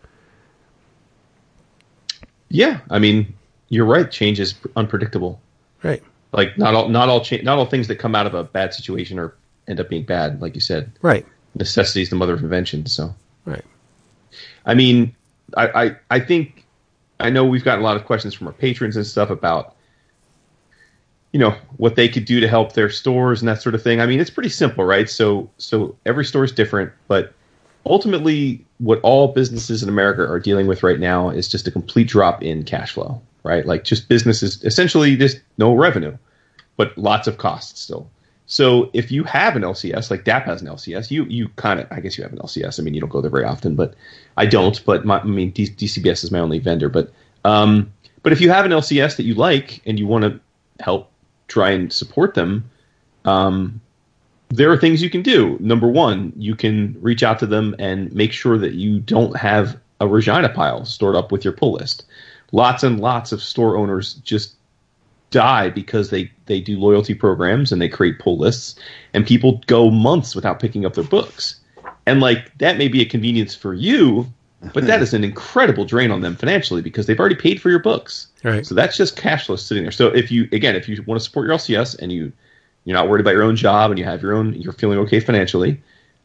yeah, 2.50 2.80
I 2.90 3.00
mean, 3.00 3.34
you're 3.70 3.86
right. 3.86 4.10
Change 4.10 4.40
is 4.40 4.56
unpredictable. 4.76 5.42
Right. 5.84 6.04
Like 6.32 6.58
not 6.58 6.74
all 6.74 6.90
not 6.90 7.10
all 7.10 7.22
cha- 7.22 7.42
not 7.44 7.58
all 7.58 7.66
things 7.66 7.88
that 7.88 7.96
come 7.96 8.16
out 8.16 8.26
of 8.26 8.34
a 8.34 8.44
bad 8.44 8.74
situation 8.74 9.20
or 9.20 9.36
end 9.68 9.80
up 9.80 9.90
being 9.90 10.04
bad, 10.04 10.42
like 10.42 10.56
you 10.56 10.62
said. 10.62 10.92
Right. 11.02 11.26
Necessity 11.56 12.02
is 12.02 12.10
the 12.10 12.16
mother 12.16 12.34
of 12.34 12.42
invention. 12.42 12.86
So. 12.86 13.16
Right. 13.46 13.64
I 14.66 14.74
mean, 14.74 15.16
I, 15.56 15.68
I 15.68 15.96
I 16.12 16.20
think 16.20 16.66
I 17.20 17.30
know 17.30 17.46
we've 17.46 17.64
gotten 17.64 17.82
a 17.82 17.84
lot 17.84 17.96
of 17.96 18.06
questions 18.06 18.34
from 18.34 18.48
our 18.48 18.54
patrons 18.54 18.98
and 18.98 19.06
stuff 19.06 19.30
about 19.30 19.76
you 21.32 21.40
know 21.40 21.56
what 21.78 21.96
they 21.96 22.08
could 22.08 22.26
do 22.26 22.40
to 22.40 22.48
help 22.48 22.74
their 22.74 22.90
stores 22.90 23.42
and 23.42 23.50
that 23.50 23.62
sort 23.62 23.76
of 23.76 23.84
thing. 23.84 24.02
I 24.02 24.06
mean, 24.06 24.20
it's 24.20 24.30
pretty 24.30 24.50
simple, 24.50 24.84
right? 24.84 25.10
So 25.10 25.50
so 25.58 25.96
every 26.06 26.26
store 26.26 26.44
is 26.44 26.52
different, 26.52 26.92
but 27.08 27.34
ultimately, 27.86 28.66
what 28.80 29.00
all 29.02 29.30
businesses 29.30 29.84
in 29.84 29.90
America 29.90 30.30
are 30.30 30.40
dealing 30.40 30.68
with 30.68 30.84
right 30.84 31.00
now 31.00 31.30
is 31.30 31.48
just 31.48 31.68
a 31.68 31.72
complete 31.72 32.08
drop 32.08 32.44
in 32.44 32.64
cash 32.64 32.94
flow, 32.94 33.22
right? 33.44 33.66
Like 33.66 33.84
just 33.84 34.08
businesses 34.08 34.64
essentially 34.64 35.16
just 35.16 35.40
no 35.58 35.74
revenue, 35.74 36.18
but 36.76 36.98
lots 36.98 37.28
of 37.28 37.38
costs 37.38 37.82
still. 37.82 38.10
So 38.50 38.90
if 38.94 39.12
you 39.12 39.26
have 39.26 39.58
an 39.58 39.64
LCS, 39.64 40.10
like 40.10 40.24
DAP 40.24 40.46
has 40.46 40.62
an 40.62 40.70
LCS, 40.70 41.12
you 41.12 41.26
you 41.26 41.50
kind 41.58 41.82
of 41.82 41.88
I 41.92 42.00
guess 42.00 42.18
you 42.18 42.24
have 42.24 42.32
an 42.32 42.40
LCS. 42.40 42.80
I 42.80 42.84
mean, 42.84 42.94
you 42.94 43.02
don't 43.02 43.10
go 43.10 43.22
there 43.22 43.30
very 43.30 43.44
often, 43.44 43.76
but 43.76 43.94
I 44.38 44.46
don't. 44.46 44.84
But 44.86 45.06
my, 45.06 45.20
I 45.20 45.24
mean, 45.24 45.52
D- 45.52 45.68
DCBS 45.68 46.24
is 46.24 46.32
my 46.32 46.40
only 46.40 46.60
vendor. 46.60 46.88
But 46.88 47.12
um, 47.44 47.92
but 48.24 48.32
if 48.32 48.40
you 48.40 48.50
have 48.50 48.66
an 48.66 48.72
LCS 48.72 49.18
that 49.18 49.24
you 49.24 49.36
like 49.36 49.82
and 49.86 50.00
you 50.00 50.08
want 50.08 50.24
to 50.24 50.40
help 50.80 51.12
try 51.48 51.72
and 51.72 51.92
support 51.92 52.34
them, 52.34 52.70
um, 53.26 53.82
there 54.50 54.72
are 54.72 54.78
things 54.78 55.02
you 55.02 55.10
can 55.10 55.22
do. 55.22 55.58
Number 55.60 55.88
one, 55.88 56.32
you 56.38 56.56
can 56.56 56.96
reach 57.02 57.24
out 57.24 57.40
to 57.40 57.46
them 57.46 57.76
and 57.80 58.12
make 58.14 58.32
sure 58.32 58.58
that 58.58 58.74
you 58.74 59.00
don't 59.00 59.36
have 59.36 59.78
a 60.00 60.08
Regina 60.08 60.50
pile 60.50 60.86
stored 60.86 61.16
up 61.16 61.32
with 61.32 61.44
your 61.44 61.54
pull 61.54 61.74
list. 61.74 62.06
Lots 62.52 62.84
and 62.84 63.00
lots 63.00 63.32
of 63.32 63.42
store 63.42 63.76
owners 63.76 64.16
just 64.16 64.56
die 65.32 65.70
because 65.70 66.10
they, 66.10 66.32
they 66.46 66.62
do 66.62 66.80
loyalty 66.80 67.14
programs 67.14 67.72
and 67.72 67.82
they 67.82 67.90
create 67.90 68.20
pull 68.20 68.38
lists, 68.38 68.80
and 69.14 69.28
people 69.28 69.62
go 69.68 69.92
months 69.92 70.36
without 70.36 70.60
picking 70.60 70.86
up 70.86 70.94
their 70.94 71.04
books. 71.04 71.60
And 72.06 72.22
like 72.22 72.58
that 72.60 72.78
may 72.78 72.88
be 72.88 73.02
a 73.02 73.06
convenience 73.06 73.54
for 73.54 73.74
you, 73.74 74.32
but 74.74 74.86
that 74.88 75.02
is 75.02 75.14
an 75.14 75.24
incredible 75.24 75.86
drain 75.86 76.12
on 76.12 76.22
them 76.22 76.36
financially 76.36 76.82
because 76.82 77.06
they've 77.06 77.20
already 77.20 77.36
paid 77.36 77.62
for 77.62 77.70
your 77.70 77.80
books. 77.80 78.28
Right. 78.44 78.66
So 78.66 78.76
that's 78.76 78.98
just 78.98 79.18
cashless 79.18 79.60
sitting 79.60 79.84
there. 79.84 79.92
So 79.92 80.08
if 80.08 80.32
you 80.32 80.48
again, 80.52 80.76
if 80.76 80.88
you 80.88 81.02
want 81.04 81.20
to 81.20 81.24
support 81.24 81.48
your 81.48 81.56
LCS 81.56 81.98
and 82.00 82.12
you 82.12 82.32
you're 82.86 82.96
not 82.96 83.10
worried 83.10 83.22
about 83.22 83.34
your 83.34 83.44
own 83.44 83.56
job 83.56 83.92
and 83.92 84.00
you 84.00 84.06
have 84.06 84.22
your 84.22 84.34
own 84.34 84.54
you're 84.54 84.74
feeling 84.74 85.00
okay 85.00 85.20
financially, 85.20 85.82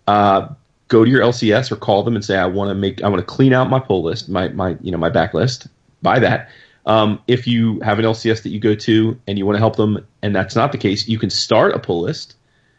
uh, 0.07 0.49
go 0.89 1.05
to 1.05 1.11
your 1.11 1.23
LCS 1.23 1.73
or 1.73 1.77
call 1.77 2.03
them 2.03 2.15
and 2.15 2.25
say 2.25 2.37
I 2.37 2.47
want 2.47 2.69
to 2.71 2.75
make 2.75 3.03
I 3.03 3.09
want 3.09 3.21
to 3.21 3.27
clean 3.27 3.53
out 3.53 3.69
my 3.71 3.81
pull 3.81 4.03
list, 4.03 4.29
my 4.29 4.49
my 4.49 4.77
you 4.81 4.93
know 4.93 4.99
my 4.99 5.11
backlist. 5.11 5.69
Buy 6.03 6.19
that. 6.19 6.51
Um, 6.85 7.21
if 7.29 7.47
you 7.47 7.79
have 7.81 7.99
an 7.99 8.05
LCS 8.05 8.43
that 8.43 8.49
you 8.49 8.59
go 8.59 8.75
to 8.75 9.19
and 9.27 9.39
you 9.39 9.47
want 9.47 9.55
to 9.55 9.61
help 9.61 9.77
them, 9.77 10.05
and 10.23 10.35
that's 10.35 10.57
not 10.57 10.73
the 10.73 10.79
case, 10.79 11.07
you 11.07 11.19
can 11.19 11.31
start 11.31 11.75
a 11.75 11.79
pull 11.79 12.03
list 12.03 12.35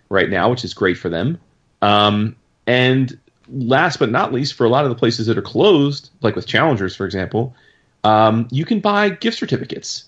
right 0.09 0.29
now, 0.29 0.49
which 0.49 0.65
is 0.65 0.73
great 0.73 0.97
for 0.97 1.09
them. 1.09 1.39
Um, 1.81 2.35
and 2.67 3.17
last 3.53 3.99
but 3.99 4.09
not 4.09 4.33
least, 4.33 4.55
for 4.55 4.65
a 4.65 4.69
lot 4.69 4.83
of 4.83 4.89
the 4.89 4.95
places 4.95 5.27
that 5.27 5.37
are 5.37 5.43
closed, 5.43 6.09
like 6.21 6.35
with 6.35 6.47
Challengers, 6.47 6.95
for 6.95 7.05
example, 7.05 7.55
um, 8.03 8.47
you 8.51 8.65
can 8.65 8.79
buy 8.79 9.09
gift 9.09 9.37
certificates, 9.37 10.05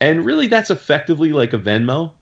and 0.00 0.24
really 0.24 0.46
that's 0.48 0.70
effectively 0.70 1.32
like 1.32 1.52
a 1.52 1.58
Venmo, 1.58 2.12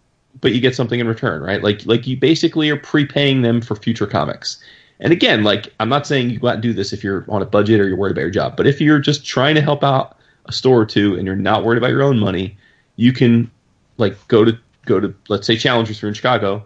but 0.40 0.52
you 0.52 0.60
get 0.60 0.74
something 0.74 1.00
in 1.00 1.08
return, 1.08 1.42
right? 1.42 1.62
Like 1.62 1.86
like 1.86 2.06
you 2.06 2.16
basically 2.16 2.70
are 2.70 2.76
prepaying 2.76 3.42
them 3.42 3.60
for 3.60 3.76
future 3.76 4.06
comics. 4.06 4.62
And 5.00 5.12
again, 5.12 5.44
like 5.44 5.72
I'm 5.80 5.88
not 5.88 6.06
saying 6.06 6.30
you 6.30 6.38
go 6.38 6.48
out 6.48 6.54
and 6.54 6.62
do 6.62 6.72
this 6.72 6.92
if 6.92 7.02
you're 7.02 7.24
on 7.28 7.42
a 7.42 7.46
budget 7.46 7.80
or 7.80 7.88
you're 7.88 7.96
worried 7.96 8.12
about 8.12 8.22
your 8.22 8.30
job, 8.30 8.56
but 8.56 8.66
if 8.66 8.80
you're 8.80 8.98
just 8.98 9.24
trying 9.24 9.54
to 9.54 9.60
help 9.60 9.82
out 9.82 10.16
a 10.46 10.52
store 10.52 10.80
or 10.80 10.86
two 10.86 11.14
and 11.14 11.26
you're 11.26 11.36
not 11.36 11.64
worried 11.64 11.78
about 11.78 11.90
your 11.90 12.02
own 12.02 12.18
money, 12.18 12.56
you 12.96 13.12
can 13.12 13.50
like 13.96 14.16
go 14.28 14.44
to 14.44 14.58
go 14.86 15.00
to 15.00 15.14
let's 15.28 15.46
say 15.46 15.56
Challengers 15.56 16.02
are 16.02 16.08
in 16.08 16.14
Chicago. 16.14 16.64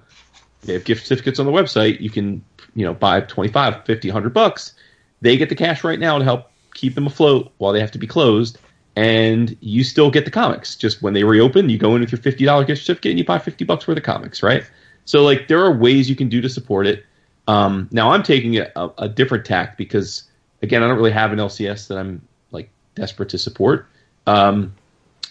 They 0.65 0.73
have 0.73 0.85
gift 0.85 1.07
certificates 1.07 1.39
on 1.39 1.47
the 1.47 1.53
website. 1.53 2.01
You 2.01 2.11
can 2.11 2.45
you 2.79 2.85
know 2.85 2.95
buy 2.95 3.21
25, 3.21 3.85
50, 3.85 4.09
100 4.09 4.33
bucks. 4.33 4.73
They 5.21 5.37
get 5.37 5.49
the 5.49 5.57
cash 5.57 5.83
right 5.83 5.99
now 5.99 6.17
to 6.19 6.25
help 6.25 6.51
keep 6.75 6.95
them 6.95 7.09
afloat 7.09 7.53
while 7.59 7.73
they 7.73 7.81
have 7.81 7.91
to 7.91 7.99
be 7.99 8.07
closed. 8.07 8.59
And 8.95 9.57
you 9.61 9.83
still 9.83 10.11
get 10.11 10.25
the 10.25 10.31
comics. 10.31 10.77
Just 10.77 11.03
when 11.03 11.13
they 11.13 11.25
reopen, 11.25 11.69
you 11.69 11.79
go 11.79 11.95
in 11.95 12.01
with 12.01 12.13
your 12.13 12.21
fifty 12.21 12.45
dollar 12.45 12.65
gift 12.65 12.83
certificate 12.83 13.11
and 13.11 13.19
you 13.19 13.25
buy 13.25 13.39
fifty 13.39 13.65
bucks 13.65 13.87
worth 13.89 13.99
of 13.99 14.05
comics, 14.05 14.43
right? 14.43 14.63
So 15.05 15.25
like 15.25 15.49
there 15.49 15.63
are 15.65 15.77
ways 15.77 16.09
you 16.09 16.17
can 16.17 16.29
do 16.29 16.41
to 16.41 16.49
support 16.49 16.87
it. 16.87 17.05
Um, 17.49 17.89
now 17.91 18.13
I'm 18.13 18.23
taking 18.23 18.59
a, 18.59 18.71
a, 18.77 18.91
a 18.99 19.09
different 19.09 19.45
tact 19.45 19.77
because 19.77 20.25
again 20.63 20.83
I 20.83 20.89
don't 20.89 20.97
really 20.97 21.13
have 21.13 21.33
an 21.33 21.39
LCS 21.39 21.89
that 21.89 21.99
I'm 21.99 22.23
like 22.53 22.71
desperate 22.95 23.31
to 23.31 23.39
support. 23.39 23.87
Um, 24.27 24.75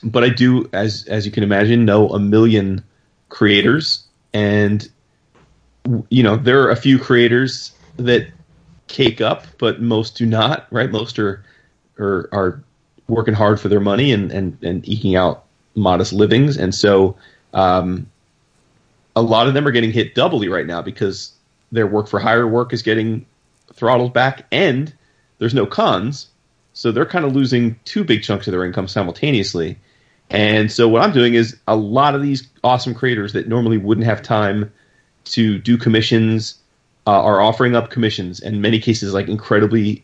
but 0.03 0.23
I 0.23 0.29
do, 0.29 0.69
as 0.73 1.05
as 1.07 1.25
you 1.25 1.31
can 1.31 1.43
imagine, 1.43 1.85
know 1.85 2.09
a 2.09 2.19
million 2.19 2.83
creators, 3.29 4.05
and 4.33 4.87
you 6.09 6.23
know 6.23 6.35
there 6.35 6.63
are 6.63 6.71
a 6.71 6.75
few 6.75 6.99
creators 6.99 7.71
that 7.97 8.27
cake 8.87 9.21
up, 9.21 9.45
but 9.57 9.81
most 9.81 10.17
do 10.17 10.25
not. 10.25 10.67
Right? 10.71 10.91
Most 10.91 11.19
are 11.19 11.43
are, 11.99 12.29
are 12.31 12.63
working 13.07 13.33
hard 13.33 13.59
for 13.59 13.69
their 13.69 13.79
money 13.79 14.11
and, 14.11 14.31
and, 14.31 14.57
and 14.61 14.87
eking 14.87 15.15
out 15.15 15.45
modest 15.75 16.13
livings, 16.13 16.57
and 16.57 16.73
so 16.73 17.15
um, 17.53 18.07
a 19.15 19.21
lot 19.21 19.47
of 19.47 19.53
them 19.53 19.67
are 19.67 19.71
getting 19.71 19.91
hit 19.91 20.13
doubly 20.13 20.47
right 20.47 20.67
now 20.67 20.81
because 20.81 21.33
their 21.71 21.87
work 21.87 22.07
for 22.07 22.19
hire 22.19 22.47
work 22.47 22.73
is 22.73 22.81
getting 22.81 23.25
throttled 23.73 24.13
back, 24.13 24.45
and 24.51 24.93
there's 25.39 25.53
no 25.53 25.65
cons, 25.65 26.27
so 26.73 26.91
they're 26.91 27.05
kind 27.05 27.25
of 27.25 27.33
losing 27.33 27.79
two 27.85 28.03
big 28.03 28.23
chunks 28.23 28.47
of 28.47 28.51
their 28.51 28.65
income 28.65 28.87
simultaneously. 28.87 29.77
And 30.29 30.71
so 30.71 30.89
what 30.89 31.01
I'm 31.01 31.13
doing 31.13 31.35
is 31.35 31.57
a 31.67 31.75
lot 31.75 32.13
of 32.13 32.21
these 32.21 32.49
awesome 32.63 32.93
creators 32.93 33.33
that 33.33 33.47
normally 33.47 33.77
wouldn't 33.77 34.05
have 34.05 34.21
time 34.21 34.71
to 35.31 35.57
do 35.59 35.77
commissions 35.77 36.59
uh, 37.07 37.21
are 37.21 37.39
offering 37.39 37.75
up 37.75 37.89
commissions 37.89 38.39
in 38.39 38.61
many 38.61 38.79
cases 38.79 39.13
like 39.13 39.27
incredibly 39.27 40.03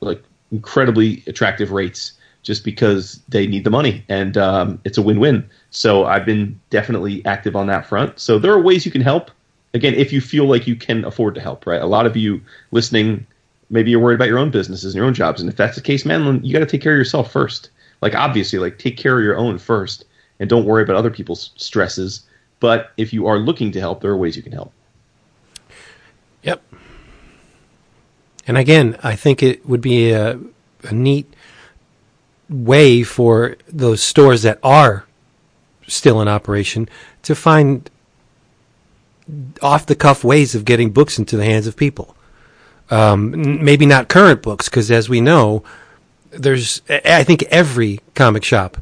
like 0.00 0.22
incredibly 0.50 1.22
attractive 1.26 1.70
rates 1.70 2.12
just 2.42 2.64
because 2.64 3.20
they 3.28 3.46
need 3.46 3.62
the 3.62 3.70
money. 3.70 4.04
And 4.08 4.36
um, 4.36 4.80
it's 4.84 4.98
a 4.98 5.02
win-win. 5.02 5.48
So 5.70 6.04
i've 6.06 6.26
been 6.26 6.60
definitely 6.70 7.24
active 7.24 7.54
on 7.54 7.68
that 7.68 7.86
front. 7.86 8.18
So 8.18 8.38
there 8.38 8.52
are 8.52 8.60
ways 8.60 8.84
you 8.84 8.92
can 8.92 9.00
help. 9.00 9.30
Again 9.74 9.94
if 9.94 10.12
you 10.12 10.20
feel 10.20 10.46
like 10.46 10.66
you 10.66 10.76
can 10.76 11.04
afford 11.04 11.34
to 11.36 11.40
help 11.40 11.66
right? 11.66 11.80
A 11.80 11.86
lot 11.86 12.06
of 12.06 12.16
you 12.16 12.40
listening 12.72 13.26
maybe 13.70 13.90
you're 13.90 14.00
worried 14.00 14.16
about 14.16 14.28
your 14.28 14.38
own 14.38 14.50
businesses 14.50 14.92
and 14.92 14.98
your 14.98 15.06
own 15.06 15.14
jobs. 15.14 15.40
And 15.40 15.48
if 15.48 15.56
that's 15.56 15.76
the 15.76 15.82
case 15.82 16.04
man 16.04 16.44
you 16.44 16.52
got 16.52 16.58
to 16.58 16.66
take 16.66 16.82
care 16.82 16.92
of 16.92 16.98
yourself 16.98 17.30
first. 17.32 17.70
Like 18.00 18.14
obviously 18.14 18.58
like 18.58 18.78
take 18.78 18.96
care 18.96 19.18
of 19.18 19.24
your 19.24 19.38
own 19.38 19.58
first 19.58 20.04
and 20.40 20.50
don't 20.50 20.66
worry 20.66 20.82
about 20.82 20.96
other 20.96 21.10
people's 21.10 21.52
stresses 21.56 22.24
but 22.62 22.92
if 22.96 23.12
you 23.12 23.26
are 23.26 23.38
looking 23.38 23.72
to 23.72 23.80
help 23.80 24.00
there 24.00 24.12
are 24.12 24.16
ways 24.16 24.36
you 24.36 24.42
can 24.42 24.52
help 24.52 24.72
Yep. 26.42 26.62
And 28.46 28.58
again, 28.58 28.98
I 29.02 29.14
think 29.16 29.42
it 29.42 29.66
would 29.66 29.80
be 29.80 30.10
a, 30.10 30.38
a 30.84 30.92
neat 30.92 31.32
way 32.48 33.02
for 33.02 33.56
those 33.68 34.02
stores 34.02 34.42
that 34.42 34.58
are 34.62 35.06
still 35.86 36.20
in 36.20 36.28
operation 36.28 36.88
to 37.22 37.34
find 37.34 37.88
off 39.62 39.86
the 39.86 39.94
cuff 39.94 40.24
ways 40.24 40.54
of 40.54 40.64
getting 40.64 40.90
books 40.90 41.18
into 41.18 41.36
the 41.36 41.44
hands 41.44 41.66
of 41.66 41.76
people. 41.76 42.16
Um, 42.90 43.64
maybe 43.64 43.86
not 43.86 44.08
current 44.08 44.42
books, 44.42 44.68
because 44.68 44.90
as 44.90 45.08
we 45.08 45.20
know, 45.20 45.62
there's 46.30 46.82
I 46.88 47.24
think 47.24 47.44
every 47.44 48.00
comic 48.14 48.44
shop 48.44 48.76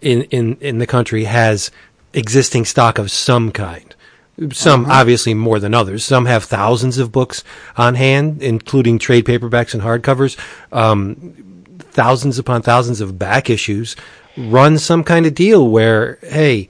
in, 0.00 0.22
in, 0.24 0.56
in 0.60 0.78
the 0.78 0.86
country 0.86 1.24
has 1.24 1.70
existing 2.12 2.64
stock 2.64 2.98
of 2.98 3.10
some 3.10 3.52
kind. 3.52 3.94
Some 4.52 4.84
obviously 4.86 5.32
more 5.32 5.58
than 5.58 5.72
others. 5.72 6.04
Some 6.04 6.26
have 6.26 6.44
thousands 6.44 6.98
of 6.98 7.10
books 7.10 7.42
on 7.76 7.94
hand, 7.94 8.42
including 8.42 8.98
trade 8.98 9.24
paperbacks 9.24 9.72
and 9.72 9.82
hardcovers. 9.82 10.38
Um, 10.70 11.66
thousands 11.78 12.38
upon 12.38 12.60
thousands 12.60 13.00
of 13.00 13.18
back 13.18 13.48
issues. 13.48 13.96
Run 14.36 14.76
some 14.76 15.02
kind 15.04 15.24
of 15.24 15.34
deal 15.34 15.66
where, 15.66 16.18
hey, 16.22 16.68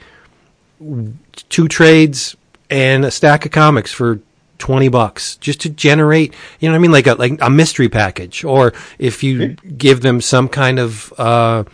two 1.48 1.66
trades 1.66 2.36
and 2.70 3.04
a 3.04 3.10
stack 3.10 3.44
of 3.44 3.50
comics 3.50 3.92
for 3.92 4.20
20 4.58 4.88
bucks 4.88 5.36
just 5.36 5.60
to 5.62 5.68
generate, 5.68 6.34
you 6.60 6.68
know 6.68 6.72
what 6.72 6.78
I 6.78 6.82
mean? 6.82 6.92
Like 6.92 7.06
a, 7.08 7.14
like 7.14 7.38
a 7.40 7.50
mystery 7.50 7.88
package. 7.88 8.44
Or 8.44 8.72
if 8.98 9.24
you 9.24 9.54
give 9.54 10.02
them 10.02 10.20
some 10.20 10.48
kind 10.48 10.78
of, 10.78 11.12
uh, 11.18 11.64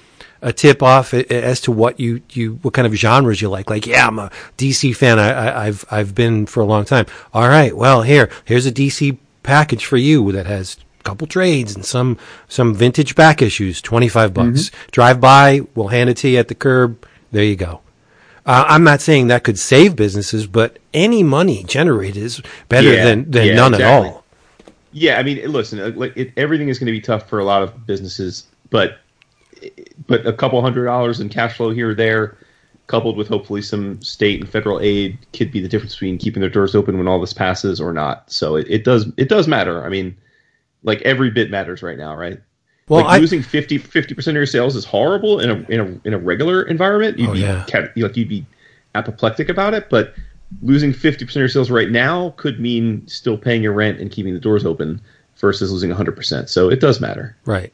a 0.43 0.53
tip 0.53 0.83
off 0.83 1.15
as 1.15 1.61
to 1.63 1.73
what 1.73 1.99
you, 2.01 2.21
you, 2.33 2.59
what 2.63 2.75
kind 2.75 2.87
of 2.87 2.93
genres 2.95 3.41
you 3.41 3.49
like. 3.49 3.71
Like, 3.71 3.87
yeah, 3.87 4.07
I'm 4.07 4.19
a 4.19 4.31
DC 4.59 4.95
fan. 4.97 5.19
I, 5.19 5.31
I, 5.31 5.67
I've, 5.67 5.85
I've 5.91 6.15
been 6.15 6.47
for 6.47 6.61
a 6.61 6.67
long 6.67 6.85
time. 6.85 7.07
All 7.33 7.49
right. 7.49 7.75
Well, 7.77 8.03
here, 8.03 8.29
here's 8.45 8.67
a 8.67 8.73
DC 8.73 9.17
package 9.45 9.85
for 9.87 9.97
you 9.97 10.33
that 10.33 10.47
has 10.47 10.77
a 11.01 11.03
couple 11.05 11.27
trades 11.29 11.75
and 11.75 11.85
some, 11.85 12.19
some 12.49 12.75
vintage 12.75 13.15
back 13.15 13.41
issues, 13.41 13.81
25 13.81 14.35
bucks. 14.35 14.71
Drive 14.91 15.21
by. 15.21 15.61
We'll 15.75 15.89
hand 15.89 16.11
it 16.11 16.17
to 16.19 16.29
you 16.29 16.39
at 16.39 16.49
the 16.49 16.55
curb. 16.57 17.07
There 17.31 17.45
you 17.45 17.57
go. 17.57 17.81
Uh, 18.45 18.65
I'm 18.67 18.83
not 18.83 19.01
saying 19.01 19.29
that 19.29 19.45
could 19.45 19.59
save 19.61 19.95
businesses, 19.95 20.49
but 20.49 20.79
any 20.93 21.23
money 21.23 21.63
generated 21.63 22.21
is 22.25 22.43
better 22.69 22.93
Yeah, 22.93 23.05
than, 23.05 23.31
than 23.31 23.47
yeah, 23.47 23.55
none 23.55 23.75
exactly. 23.75 24.09
at 24.09 24.15
all. 24.15 24.25
Yeah, 24.91 25.19
I 25.19 25.23
mean, 25.23 25.51
listen, 25.51 25.79
uh, 25.79 25.93
like 25.95 26.17
it, 26.17 26.33
everything 26.37 26.69
is 26.69 26.79
going 26.81 26.87
to 26.87 26.93
be 26.93 27.01
tough 27.01 27.29
for 27.29 27.39
a 27.39 27.45
lot 27.45 27.63
of 27.63 27.87
businesses, 27.87 28.49
but 28.71 28.99
but 30.07 30.27
a 30.27 30.33
couple 30.33 30.61
hundred 30.63 30.85
dollars 30.87 31.21
in 31.21 31.29
cash 31.29 31.57
flow 31.57 31.71
here 31.71 31.91
or 31.91 31.95
there, 31.95 32.37
coupled 32.87 33.17
with 33.17 33.29
hopefully 33.29 33.63
some 33.63 34.01
state 34.03 34.41
and 34.41 34.49
federal 34.51 34.81
aid, 34.81 35.19
could 35.33 35.51
be 35.53 35.61
the 35.61 35.69
difference 35.69 35.95
between 35.95 36.19
keeping 36.19 36.41
their 36.41 36.51
doors 36.51 36.75
open 36.75 36.99
when 36.99 37.09
all 37.09 37.21
this 37.21 37.33
passes 37.33 37.81
or 37.81 37.93
not. 37.93 38.31
So 38.31 38.57
it, 38.57 38.67
it 38.69 38.85
does 38.85 39.07
it 39.17 39.29
does 39.29 39.47
matter. 39.49 39.85
I 39.85 39.89
mean, 39.89 40.17
like 40.83 41.01
every 41.03 41.31
bit 41.31 41.51
matters 41.51 41.83
right 41.83 41.97
now, 41.99 42.17
right? 42.17 42.39
Well, 42.89 43.05
like 43.05 43.15
I- 43.15 43.19
losing 43.19 43.43
50 43.43 43.79
percent 43.79 44.11
of 44.13 44.35
your 44.35 44.47
sales 44.47 44.75
is 44.77 44.85
horrible 44.85 45.39
in 45.41 45.51
a 45.51 45.55
in 45.71 45.81
a 45.81 46.01
in 46.09 46.15
a 46.15 46.19
regular 46.19 46.63
environment. 46.65 47.19
You'd 47.19 47.31
Oh, 47.31 47.33
be 47.35 47.41
yeah. 47.41 47.65
like 47.97 48.17
you'd 48.17 48.29
be 48.29 48.45
apoplectic 48.95 49.49
about 49.49 49.73
it, 49.75 49.89
but 49.89 50.15
losing 50.61 50.93
50% 50.93 51.23
of 51.23 51.37
your 51.37 51.49
sales 51.49 51.71
right 51.71 51.91
now 51.91 52.31
could 52.37 52.61
mean 52.61 53.07
still 53.07 53.39
paying 53.39 53.63
your 53.63 53.73
rent 53.73 53.99
and 54.01 54.11
keeping 54.11 54.35
the 54.35 54.41
doors 54.41 54.67
open 54.67 55.01
versus 55.37 55.73
losing 55.73 55.91
100%. 55.91 56.47
So 56.51 56.69
it 56.69 56.79
does 56.79 57.01
matter. 57.01 57.35
Right. 57.47 57.73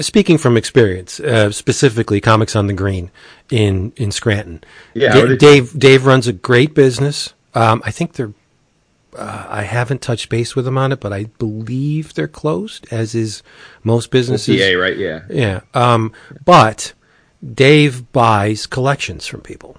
Speaking 0.00 0.38
from 0.38 0.56
experience, 0.56 1.20
uh, 1.20 1.50
specifically 1.50 2.20
Comics 2.20 2.56
on 2.56 2.66
the 2.66 2.72
Green 2.72 3.10
in 3.50 3.92
in 3.96 4.10
Scranton. 4.10 4.62
Yeah, 4.94 5.26
D- 5.26 5.36
Dave 5.36 5.78
Dave 5.78 6.06
runs 6.06 6.26
a 6.26 6.32
great 6.32 6.74
business. 6.74 7.34
Um, 7.54 7.82
I 7.84 7.90
think 7.90 8.14
they're. 8.14 8.32
Uh, 9.14 9.46
I 9.46 9.62
haven't 9.64 10.00
touched 10.00 10.30
base 10.30 10.56
with 10.56 10.64
them 10.64 10.78
on 10.78 10.90
it, 10.90 11.00
but 11.00 11.12
I 11.12 11.24
believe 11.24 12.14
they're 12.14 12.26
closed, 12.26 12.86
as 12.90 13.14
is 13.14 13.42
most 13.84 14.10
businesses. 14.10 14.58
Yeah, 14.58 14.72
right? 14.72 14.96
Yeah, 14.96 15.22
yeah. 15.28 15.60
Um, 15.74 16.12
but 16.46 16.94
Dave 17.54 18.10
buys 18.12 18.66
collections 18.66 19.26
from 19.26 19.42
people. 19.42 19.76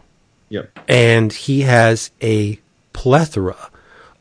Yep. 0.50 0.78
And 0.88 1.34
he 1.34 1.62
has 1.62 2.12
a 2.22 2.60
plethora 2.94 3.72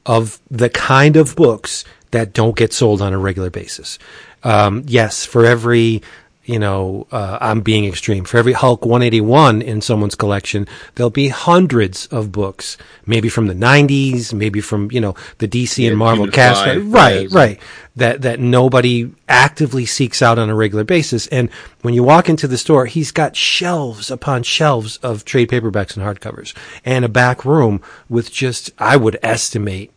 of 0.06 0.40
the 0.50 0.70
kind 0.70 1.16
of 1.16 1.36
books 1.36 1.84
that 2.10 2.32
don't 2.32 2.56
get 2.56 2.72
sold 2.72 3.02
on 3.02 3.12
a 3.12 3.18
regular 3.18 3.50
basis. 3.50 3.98
Um, 4.44 4.82
yes, 4.86 5.24
for 5.24 5.44
every 5.44 6.02
you 6.44 6.58
know, 6.58 7.06
uh, 7.12 7.38
I'm 7.40 7.60
being 7.60 7.84
extreme. 7.84 8.24
For 8.24 8.36
every 8.36 8.52
Hulk 8.52 8.84
181 8.84 9.62
in 9.62 9.80
someone's 9.80 10.16
collection, 10.16 10.66
there'll 10.94 11.10
be 11.10 11.28
hundreds 11.28 12.06
of 12.06 12.32
books, 12.32 12.76
maybe 13.06 13.28
from 13.28 13.46
the 13.46 13.54
90s, 13.54 14.32
maybe 14.32 14.60
from, 14.60 14.90
you 14.90 15.00
know, 15.00 15.14
the 15.38 15.46
DC 15.46 15.84
yeah, 15.84 15.90
and 15.90 15.98
Marvel 15.98 16.26
cast. 16.26 16.66
right, 16.66 17.30
right. 17.30 17.60
That, 17.94 18.22
that 18.22 18.40
nobody 18.40 19.12
actively 19.28 19.86
seeks 19.86 20.20
out 20.20 20.38
on 20.38 20.50
a 20.50 20.54
regular 20.54 20.82
basis. 20.82 21.28
And 21.28 21.48
when 21.82 21.94
you 21.94 22.02
walk 22.02 22.28
into 22.28 22.48
the 22.48 22.58
store, 22.58 22.86
he's 22.86 23.12
got 23.12 23.36
shelves 23.36 24.10
upon 24.10 24.42
shelves 24.42 24.96
of 24.98 25.24
trade 25.24 25.50
paperbacks 25.50 25.96
and 25.96 26.04
hardcovers 26.04 26.54
and 26.84 27.04
a 27.04 27.08
back 27.08 27.44
room 27.44 27.80
with 28.08 28.32
just, 28.32 28.70
I 28.78 28.96
would 28.96 29.18
estimate, 29.22 29.92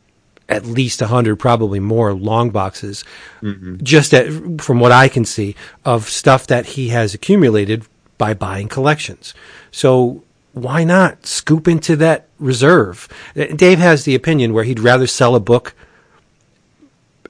at 0.47 0.65
least 0.65 1.01
100, 1.01 1.37
probably 1.37 1.79
more 1.79 2.13
long 2.13 2.51
boxes, 2.51 3.03
mm-hmm. 3.41 3.77
just 3.83 4.13
at, 4.13 4.61
from 4.61 4.79
what 4.79 4.91
I 4.91 5.07
can 5.07 5.25
see, 5.25 5.55
of 5.83 6.07
stuff 6.07 6.45
that 6.47 6.65
he 6.67 6.89
has 6.89 7.13
accumulated 7.13 7.85
by 8.17 8.33
buying 8.33 8.67
collections. 8.67 9.33
So 9.71 10.23
why 10.53 10.83
not 10.83 11.25
scoop 11.25 11.67
into 11.67 11.95
that 11.97 12.27
reserve? 12.39 13.09
Dave 13.33 13.79
has 13.79 14.05
the 14.05 14.15
opinion 14.15 14.53
where 14.53 14.63
he'd 14.63 14.79
rather 14.79 15.07
sell 15.07 15.35
a 15.35 15.39
book 15.39 15.73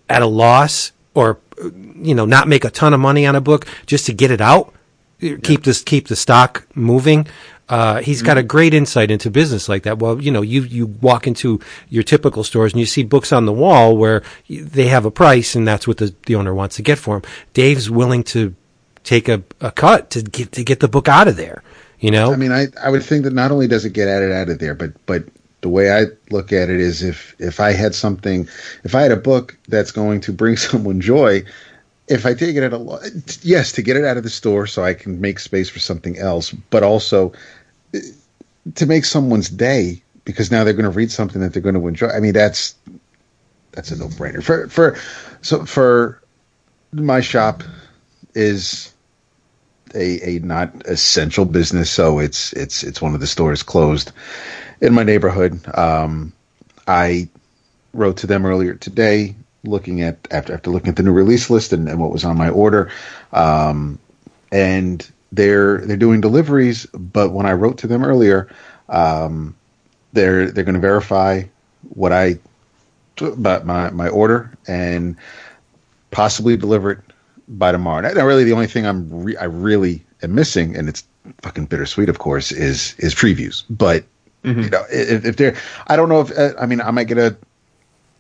at 0.10 0.22
a 0.22 0.28
loss 0.28 0.92
or, 1.14 1.40
you 1.96 2.14
know, 2.14 2.26
not 2.26 2.48
make 2.48 2.66
a 2.66 2.70
ton 2.70 2.94
of 2.94 3.00
money 3.00 3.26
on 3.26 3.36
a 3.36 3.42
book 3.42 3.66
just 3.86 4.06
to 4.08 4.14
get 4.14 4.30
it 4.30 4.42
out. 4.42 4.74
Yeah. 5.20 5.38
Keep 5.38 5.64
this, 5.64 5.82
keep 5.82 6.08
the 6.10 6.16
stock 6.16 6.68
moving 6.76 7.26
uh, 7.68 8.02
he's 8.02 8.22
got 8.22 8.38
a 8.38 8.42
mm-hmm. 8.42 8.48
great 8.48 8.74
insight 8.74 9.10
into 9.10 9.32
business 9.32 9.68
like 9.68 9.84
that. 9.84 10.00
Well, 10.00 10.22
you 10.22 10.32
know, 10.32 10.42
you 10.42 10.62
you 10.62 10.86
walk 10.86 11.26
into 11.26 11.60
your 11.90 12.04
typical 12.04 12.44
stores 12.44 12.74
and 12.74 12.80
you 12.80 12.86
see 12.86 13.04
books 13.04 13.34
on 13.34 13.46
the 13.46 13.54
wall 13.54 13.98
where 13.98 14.22
they 14.48 14.88
have 14.88 15.06
a 15.06 15.12
price 15.12 15.56
and 15.56 15.68
that's 15.68 15.88
what 15.88 15.98
the, 15.98 16.14
the 16.28 16.36
owner 16.36 16.54
wants 16.54 16.76
to 16.76 16.84
get 16.84 17.00
for 17.00 17.20
them. 17.20 17.32
Dave's 17.54 17.90
willing 17.90 18.24
to 18.26 18.54
take 19.04 19.28
a, 19.28 19.44
a 19.62 19.72
cut 19.72 20.12
to 20.12 20.22
get 20.22 20.52
to 20.52 20.64
get 20.64 20.80
the 20.80 20.88
book 20.88 21.08
out 21.08 21.28
of 21.28 21.38
there. 21.38 21.64
You 22.00 22.12
know, 22.12 22.32
I 22.32 22.36
mean, 22.36 22.52
I 22.52 22.68
I 22.82 22.90
would 22.90 23.04
think 23.04 23.24
that 23.24 23.34
not 23.34 23.52
only 23.52 23.68
does 23.68 23.86
it 23.86 23.94
get 23.94 24.08
added 24.08 24.32
out 24.32 24.50
of 24.50 24.60
there, 24.60 24.76
but 24.76 24.94
but 25.08 25.24
the 25.62 25.70
way 25.70 25.92
I 25.92 26.06
look 26.30 26.54
at 26.54 26.70
it 26.70 26.80
is 26.80 27.02
if 27.02 27.36
if 27.40 27.60
I 27.60 27.72
had 27.72 27.96
something, 27.96 28.48
if 28.84 28.94
I 28.94 29.02
had 29.02 29.12
a 29.12 29.18
book 29.18 29.58
that's 29.68 29.92
going 29.92 30.22
to 30.22 30.34
bring 30.34 30.58
someone 30.68 31.02
joy, 31.02 31.44
if 32.08 32.26
I 32.26 32.34
take 32.34 32.56
it 32.56 32.64
at 32.64 32.74
a 32.74 33.24
yes 33.42 33.72
to 33.74 33.82
get 33.82 33.98
it 33.98 34.06
out 34.06 34.18
of 34.18 34.24
the 34.24 34.30
store 34.30 34.68
so 34.68 34.84
I 34.84 34.94
can 34.94 35.20
make 35.20 35.40
space 35.40 35.70
for 35.70 35.80
something 35.80 36.20
else, 36.20 36.52
but 36.70 36.84
also 36.84 37.34
to 38.74 38.86
make 38.86 39.06
someone's 39.06 39.50
day 39.50 40.02
because 40.24 40.52
now 40.52 40.64
they're 40.64 40.74
going 40.74 40.84
to 40.84 40.90
read 40.90 41.12
something 41.12 41.42
that 41.42 41.54
they're 41.54 41.62
going 41.62 41.76
to 41.76 41.88
enjoy. 41.88 42.08
I 42.08 42.20
mean, 42.20 42.34
that's 42.34 42.76
that's 43.72 43.92
a 43.92 43.98
no 43.98 44.08
brainer 44.08 44.44
for 44.44 44.68
for 44.68 44.98
so 45.42 45.66
for 45.66 46.22
my 46.92 47.22
shop 47.22 47.64
is 48.34 48.92
a 49.94 50.38
a 50.38 50.40
not 50.40 50.74
essential 50.88 51.46
business, 51.46 51.90
so 51.90 52.20
it's 52.20 52.54
it's 52.54 52.84
it's 52.84 53.02
one 53.02 53.14
of 53.14 53.20
the 53.20 53.28
stores 53.28 53.64
closed 53.64 54.12
in 54.82 54.94
my 54.94 55.04
neighborhood. 55.04 55.60
Um, 55.78 56.34
I 56.88 57.30
wrote 57.94 58.18
to 58.18 58.28
them 58.28 58.46
earlier 58.46 58.74
today, 58.74 59.36
looking 59.64 60.02
at 60.02 60.28
after 60.32 60.54
after 60.54 60.72
looking 60.72 60.90
at 60.90 60.96
the 60.96 61.04
new 61.04 61.14
release 61.14 61.50
list 61.50 61.72
and, 61.72 61.88
and 61.88 62.00
what 62.00 62.12
was 62.12 62.26
on 62.26 62.38
my 62.38 62.50
order, 62.50 62.92
um, 63.32 64.00
and 64.52 65.10
they're 65.36 65.80
they're 65.80 65.98
doing 65.98 66.22
deliveries, 66.22 66.86
but 66.88 67.32
when 67.32 67.46
I 67.46 67.54
wrote 67.54 67.78
to 67.80 67.88
them 67.88 68.04
earlier, 68.04 68.50
um, 68.90 69.56
they're 70.14 70.52
they're 70.52 70.64
going 70.64 70.76
to 70.76 70.82
verify 70.82 71.44
what 71.90 72.12
I 72.12 72.40
about 73.22 73.66
my 73.66 73.90
my 73.92 74.08
order 74.08 74.52
and 74.68 75.16
possibly 76.12 76.58
deliver 76.58 76.92
it 76.92 77.00
by 77.48 77.72
tomorrow. 77.72 78.02
Now, 78.02 78.26
really, 78.26 78.44
the 78.44 78.54
only 78.54 78.68
thing 78.68 78.86
I'm 78.86 79.24
re- 79.24 79.38
I 79.38 79.46
really 79.46 80.04
am 80.24 80.36
missing, 80.36 80.76
and 80.76 80.90
it's 80.90 81.04
fucking 81.42 81.66
bittersweet, 81.66 82.10
of 82.10 82.20
course, 82.20 82.52
is 82.52 82.96
is 82.98 83.14
previews. 83.14 83.64
But 83.70 84.06
mm-hmm. 84.44 84.62
you 84.62 84.70
know, 84.70 84.84
if, 84.90 85.26
if 85.26 85.36
they're, 85.38 85.56
I 85.88 85.96
don't 85.96 86.10
know 86.10 86.22
if 86.22 86.38
uh, 86.38 86.54
I 86.60 86.66
mean 86.66 86.82
I 86.82 86.92
might 86.92 87.08
get 87.08 87.18
a 87.18 87.36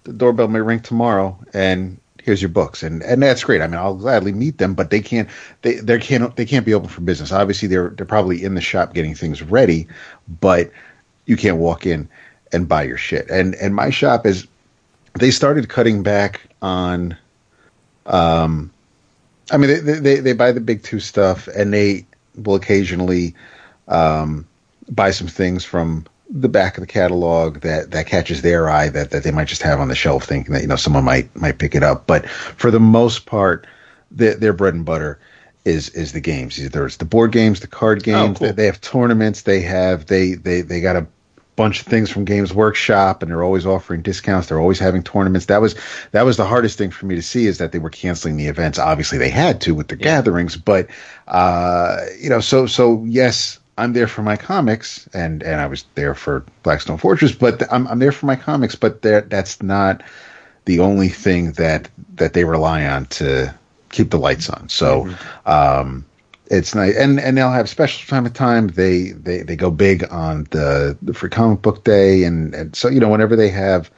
the 0.04 0.14
doorbell 0.14 0.48
may 0.48 0.62
ring 0.62 0.80
tomorrow, 0.82 1.38
and 1.54 1.98
here's 2.26 2.42
your 2.42 2.50
books. 2.50 2.82
And 2.82 3.04
and 3.04 3.22
that's 3.22 3.44
great. 3.44 3.62
I 3.62 3.68
mean 3.68 3.80
i'll 3.80 3.96
gladly 3.96 4.34
meet 4.34 4.58
them 4.58 4.74
but 4.74 4.90
they 4.90 5.00
can't 5.00 5.30
they 5.62 5.76
they 5.76 6.00
can't 6.00 6.36
they 6.36 6.46
can't 6.46 6.66
be 6.66 6.74
open 6.74 6.90
for 6.90 7.02
business. 7.02 7.32
Obviously 7.32 7.68
they're 7.68 7.90
they're 7.90 8.06
probably 8.06 8.44
in 8.44 8.56
the 8.56 8.62
shop 8.62 8.94
getting 8.94 9.14
things 9.14 9.44
ready 9.44 9.88
but 10.42 10.72
you 11.28 11.38
can't 11.38 11.58
walk 11.58 11.86
in 11.86 12.10
and 12.52 12.68
buy 12.68 12.84
your 12.84 12.98
shit. 12.98 13.30
And 13.30 13.54
and 13.56 13.76
my 13.76 13.92
shop 13.92 14.26
is 14.26 14.48
they 15.20 15.32
started 15.32 15.70
cutting 15.70 16.04
back 16.04 16.42
on 16.62 17.16
um 18.08 18.72
i 19.52 19.58
mean 19.58 19.86
they 19.86 20.00
they, 20.00 20.20
they 20.20 20.34
buy 20.34 20.52
the 20.52 20.60
big 20.60 20.84
two 20.84 21.00
stuff 21.00 21.48
and 21.50 21.74
they 21.74 22.06
will 22.44 22.56
occasionally 22.56 23.34
um 23.88 24.46
buy 24.90 25.12
some 25.12 25.28
things 25.28 25.64
from 25.64 26.06
the 26.30 26.50
back 26.50 26.78
of 26.78 26.82
the 26.82 26.88
catalog 26.88 27.62
that 27.62 27.92
that 27.92 28.08
catches 28.08 28.42
their 28.42 28.70
eye 28.70 28.90
that 28.90 29.12
that 29.12 29.24
they 29.24 29.32
might 29.32 29.48
just 29.48 29.62
have 29.62 29.80
on 29.80 29.88
the 29.88 29.96
shelf 29.96 30.24
thinking 30.24 30.54
that 30.54 30.62
you 30.62 30.68
know 30.68 30.76
someone 30.76 31.04
might 31.04 31.34
might 31.36 31.60
pick 31.60 31.76
it 31.76 31.84
up 31.84 32.08
but 32.08 32.28
for 32.28 32.72
the 32.72 32.80
most 32.80 33.26
part 33.26 33.68
the, 34.12 34.36
their 34.36 34.54
bread 34.54 34.74
and 34.74 34.86
butter 34.86 35.20
is 35.66 35.90
is 35.90 36.14
the 36.14 36.20
games 36.20 36.60
either 36.60 36.86
it's 36.86 36.98
the 36.98 37.06
board 37.06 37.32
games 37.32 37.60
the 37.60 37.68
card 37.68 38.00
oh, 38.00 38.02
games 38.02 38.38
oh, 38.38 38.40
cool. 38.40 38.48
they, 38.48 38.54
they 38.54 38.66
have 38.66 38.82
tournaments 38.82 39.44
they 39.44 39.62
have 39.62 40.08
they 40.08 40.34
they 40.34 40.62
they 40.62 40.82
got 40.82 40.96
a 40.96 41.06
bunch 41.56 41.80
of 41.80 41.88
things 41.88 42.10
from 42.10 42.26
Games 42.26 42.54
Workshop, 42.54 43.22
and 43.22 43.32
they're 43.32 43.44
always 43.44 43.66
offering 43.66 44.02
discounts. 44.02 44.48
They're 44.48 44.60
always 44.60 44.80
having 44.80 45.04
tournaments. 45.04 45.46
That 45.48 45.62
was 45.62 45.76
that 46.12 46.24
was 46.24 46.38
the 46.38 46.46
hardest 46.46 46.78
thing 46.78 46.92
for 46.92 47.06
me 47.06 47.16
to 47.16 47.22
see 47.22 47.48
is 47.48 47.58
that 47.58 47.72
they 47.72 47.80
were 47.80 47.90
canceling 47.90 48.38
the 48.38 48.48
events. 48.48 48.78
Obviously, 48.78 49.18
they 49.18 49.30
had 49.30 49.62
to 49.62 49.74
with 49.74 49.88
the 49.88 49.98
yeah. 49.98 50.04
gatherings, 50.04 50.58
but 50.58 50.88
uh, 51.28 51.98
you 52.20 52.30
know, 52.30 52.40
so 52.40 52.66
so 52.66 53.04
yes, 53.06 53.60
I'm 53.78 53.94
there 53.94 54.08
for 54.08 54.22
my 54.22 54.38
comics, 54.38 55.08
and 55.14 55.44
and 55.44 55.60
I 55.60 55.68
was 55.68 55.86
there 55.96 56.16
for 56.16 56.46
Blackstone 56.64 56.98
Fortress, 56.98 57.34
but 57.34 57.62
I'm 57.72 57.88
I'm 57.88 58.00
there 58.00 58.12
for 58.12 58.26
my 58.26 58.36
comics, 58.36 58.76
but 58.76 59.02
that 59.02 59.30
that's 59.30 59.62
not 59.62 60.02
the 60.66 60.80
only 60.80 61.10
thing 61.10 61.52
that 61.54 61.90
that 62.16 62.34
they 62.34 62.44
rely 62.46 62.86
on 62.86 63.06
to 63.08 63.54
keep 63.90 64.12
the 64.12 64.20
lights 64.20 64.50
on. 64.50 64.70
So. 64.70 65.04
Mm-hmm. 65.04 65.50
Um, 65.50 66.06
it's 66.52 66.76
nice, 66.76 66.96
and 66.96 67.20
and 67.20 67.36
they'll 67.36 67.52
have 67.52 67.68
special 67.68 68.08
time 68.08 68.26
of 68.28 68.34
time. 68.34 68.68
They 68.68 69.14
they 69.14 69.42
they 69.42 69.56
go 69.56 69.72
big 69.72 70.08
on 70.12 70.46
the 70.52 70.96
the 71.02 71.12
free 71.12 71.32
comic 71.32 71.64
book 71.64 71.84
day, 71.84 72.24
and, 72.24 72.54
and 72.54 72.76
so 72.76 72.88
you 72.88 73.00
know 73.00 73.10
whenever 73.10 73.36
they 73.36 73.50
have, 73.50 73.90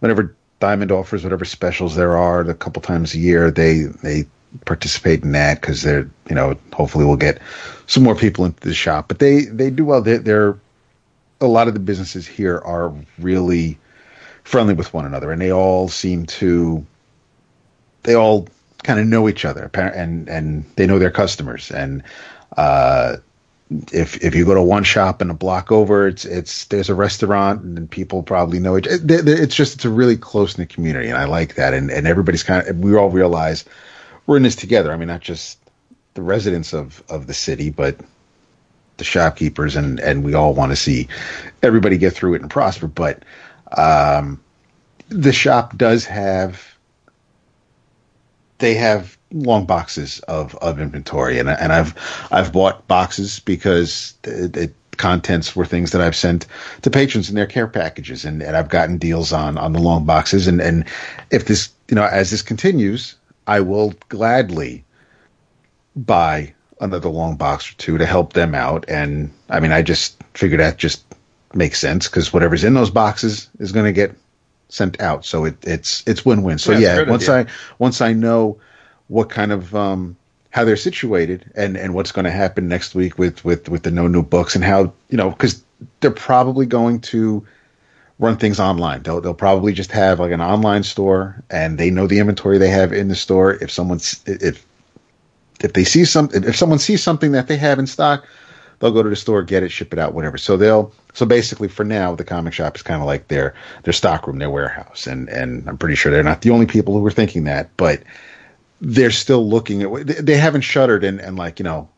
whenever 0.00 0.34
Diamond 0.58 0.90
offers 0.90 1.22
whatever 1.22 1.44
specials 1.44 1.94
there 1.94 2.16
are, 2.16 2.40
a 2.40 2.54
couple 2.54 2.82
times 2.82 3.14
a 3.14 3.18
year, 3.18 3.52
they 3.52 3.82
they 4.02 4.26
participate 4.64 5.22
in 5.22 5.32
that 5.32 5.60
because 5.60 5.82
they're 5.82 6.08
you 6.28 6.34
know 6.34 6.56
hopefully 6.72 7.04
we'll 7.04 7.16
get 7.16 7.40
some 7.86 8.02
more 8.02 8.14
people 8.14 8.44
into 8.44 8.60
the 8.60 8.74
shop. 8.74 9.08
But 9.08 9.18
they 9.18 9.46
they 9.46 9.70
do 9.70 9.84
well. 9.84 10.02
They, 10.02 10.18
they're 10.18 10.58
a 11.40 11.46
lot 11.46 11.68
of 11.68 11.74
the 11.74 11.80
businesses 11.80 12.26
here 12.26 12.58
are 12.58 12.92
really 13.18 13.78
friendly 14.44 14.74
with 14.74 14.92
one 14.94 15.06
another, 15.06 15.32
and 15.32 15.40
they 15.40 15.52
all 15.52 15.88
seem 15.88 16.26
to 16.26 16.84
they 18.02 18.14
all 18.14 18.48
kind 18.82 18.98
of 18.98 19.06
know 19.06 19.28
each 19.28 19.44
other 19.44 19.70
and 19.74 20.28
and 20.28 20.64
they 20.76 20.86
know 20.86 20.98
their 20.98 21.10
customers 21.10 21.70
and 21.70 22.02
uh, 22.56 23.16
if 23.92 24.22
if 24.22 24.34
you 24.34 24.44
go 24.44 24.54
to 24.54 24.62
one 24.62 24.84
shop 24.84 25.20
and 25.20 25.30
a 25.30 25.34
block 25.34 25.70
over 25.72 26.06
it's 26.08 26.24
it's 26.24 26.66
there's 26.66 26.90
a 26.90 26.94
restaurant 26.94 27.62
and 27.62 27.90
people 27.90 28.22
probably 28.22 28.58
know 28.58 28.76
each 28.76 28.86
it's 28.88 29.54
just 29.54 29.74
it's 29.76 29.84
a 29.84 29.90
really 29.90 30.16
close 30.16 30.58
knit 30.58 30.68
community 30.68 31.08
and 31.08 31.16
I 31.16 31.24
like 31.24 31.54
that 31.54 31.72
and 31.72 31.90
and 31.90 32.06
everybody's 32.06 32.42
kind 32.42 32.66
of 32.66 32.78
we 32.78 32.96
all 32.96 33.10
realize 33.10 33.64
we're 34.26 34.36
in 34.36 34.42
this 34.42 34.56
together. 34.56 34.92
I 34.92 34.96
mean, 34.96 35.08
not 35.08 35.20
just 35.20 35.58
the 36.14 36.22
residents 36.22 36.72
of 36.72 37.02
of 37.08 37.26
the 37.26 37.34
city, 37.34 37.70
but 37.70 37.96
the 38.96 39.04
shopkeepers, 39.04 39.76
and 39.76 40.00
and 40.00 40.24
we 40.24 40.34
all 40.34 40.54
want 40.54 40.72
to 40.72 40.76
see 40.76 41.08
everybody 41.62 41.98
get 41.98 42.12
through 42.12 42.34
it 42.34 42.42
and 42.42 42.50
prosper. 42.50 42.86
But 42.86 43.24
um, 43.76 44.40
the 45.08 45.32
shop 45.32 45.76
does 45.76 46.04
have 46.04 46.74
they 48.58 48.74
have 48.74 49.18
long 49.32 49.64
boxes 49.64 50.20
of, 50.28 50.54
of 50.56 50.78
inventory 50.78 51.38
and 51.38 51.48
and 51.48 51.72
I've 51.72 51.94
I've 52.30 52.52
bought 52.52 52.86
boxes 52.86 53.40
because 53.40 54.14
it, 54.24 54.74
contents 54.96 55.56
were 55.56 55.66
things 55.66 55.90
that 55.90 56.00
I've 56.00 56.14
sent 56.14 56.46
to 56.82 56.90
patrons 56.90 57.28
in 57.28 57.34
their 57.34 57.46
care 57.46 57.66
packages, 57.66 58.24
and, 58.24 58.42
and 58.42 58.56
I've 58.56 58.68
gotten 58.68 58.98
deals 58.98 59.32
on 59.32 59.58
on 59.58 59.72
the 59.72 59.80
long 59.80 60.04
boxes. 60.04 60.46
And 60.46 60.60
and 60.60 60.84
if 61.30 61.46
this 61.46 61.70
you 61.88 61.94
know 61.94 62.04
as 62.04 62.30
this 62.30 62.42
continues, 62.42 63.16
I 63.46 63.60
will 63.60 63.94
gladly 64.08 64.84
buy 65.96 66.54
another 66.80 67.08
long 67.08 67.36
box 67.36 67.70
or 67.70 67.74
two 67.74 67.98
to 67.98 68.06
help 68.06 68.32
them 68.32 68.54
out. 68.54 68.84
And 68.88 69.32
I 69.48 69.60
mean, 69.60 69.72
I 69.72 69.82
just 69.82 70.22
figured 70.34 70.60
that 70.60 70.78
just 70.78 71.04
makes 71.54 71.78
sense 71.78 72.08
because 72.08 72.32
whatever's 72.32 72.64
in 72.64 72.74
those 72.74 72.90
boxes 72.90 73.48
is 73.58 73.72
going 73.72 73.86
to 73.86 73.92
get 73.92 74.16
sent 74.68 75.00
out. 75.00 75.24
So 75.24 75.44
it, 75.44 75.56
it's 75.62 76.02
it's 76.06 76.24
win 76.24 76.42
win. 76.42 76.58
So 76.58 76.72
yeah, 76.72 77.00
yeah 77.00 77.10
once 77.10 77.28
idea. 77.28 77.50
I 77.50 77.74
once 77.78 78.00
I 78.00 78.12
know 78.12 78.58
what 79.08 79.28
kind 79.28 79.52
of 79.52 79.74
um, 79.74 80.16
how 80.50 80.64
they're 80.64 80.76
situated 80.76 81.50
and 81.54 81.76
and 81.76 81.94
what's 81.94 82.12
going 82.12 82.24
to 82.24 82.30
happen 82.30 82.68
next 82.68 82.94
week 82.94 83.18
with 83.18 83.44
with 83.44 83.68
with 83.68 83.82
the 83.82 83.90
no 83.90 84.08
new 84.08 84.22
books 84.22 84.54
and 84.54 84.64
how 84.64 84.92
you 85.10 85.16
know 85.16 85.30
because 85.30 85.62
they're 86.00 86.10
probably 86.10 86.66
going 86.66 87.00
to 87.00 87.46
run 88.22 88.36
things 88.36 88.60
online. 88.60 89.02
They'll 89.02 89.20
they'll 89.20 89.34
probably 89.34 89.72
just 89.72 89.90
have 89.90 90.20
like 90.20 90.30
an 90.30 90.40
online 90.40 90.84
store 90.84 91.42
and 91.50 91.76
they 91.76 91.90
know 91.90 92.06
the 92.06 92.20
inventory 92.20 92.56
they 92.56 92.68
have 92.68 92.92
in 92.92 93.08
the 93.08 93.16
store. 93.16 93.54
If 93.54 93.70
someone's 93.70 94.22
if 94.26 94.64
if 95.60 95.72
they 95.72 95.84
see 95.84 96.04
some 96.04 96.30
if 96.32 96.56
someone 96.56 96.78
sees 96.78 97.02
something 97.02 97.32
that 97.32 97.48
they 97.48 97.56
have 97.56 97.80
in 97.80 97.86
stock, 97.86 98.24
they'll 98.78 98.92
go 98.92 99.02
to 99.02 99.10
the 99.10 99.16
store, 99.16 99.42
get 99.42 99.64
it, 99.64 99.70
ship 99.70 99.92
it 99.92 99.98
out, 99.98 100.14
whatever. 100.14 100.38
So 100.38 100.56
they'll 100.56 100.92
so 101.14 101.26
basically 101.26 101.66
for 101.66 101.84
now 101.84 102.14
the 102.14 102.24
comic 102.24 102.54
shop 102.54 102.76
is 102.76 102.82
kind 102.82 103.02
of 103.02 103.06
like 103.06 103.26
their 103.26 103.54
their 103.82 103.92
stock 103.92 104.26
room, 104.26 104.38
their 104.38 104.50
warehouse, 104.50 105.06
and 105.08 105.28
and 105.28 105.68
I'm 105.68 105.76
pretty 105.76 105.96
sure 105.96 106.12
they're 106.12 106.22
not 106.22 106.42
the 106.42 106.50
only 106.50 106.66
people 106.66 106.94
who 106.94 107.00
were 107.00 107.10
thinking 107.10 107.42
that, 107.44 107.76
but 107.76 108.02
they're 108.80 109.10
still 109.10 109.48
looking 109.48 109.82
at 109.82 110.06
they 110.24 110.36
haven't 110.36 110.62
shuttered 110.62 111.02
and 111.02 111.20
and 111.20 111.36
like 111.36 111.58
you 111.58 111.64
know 111.64 111.88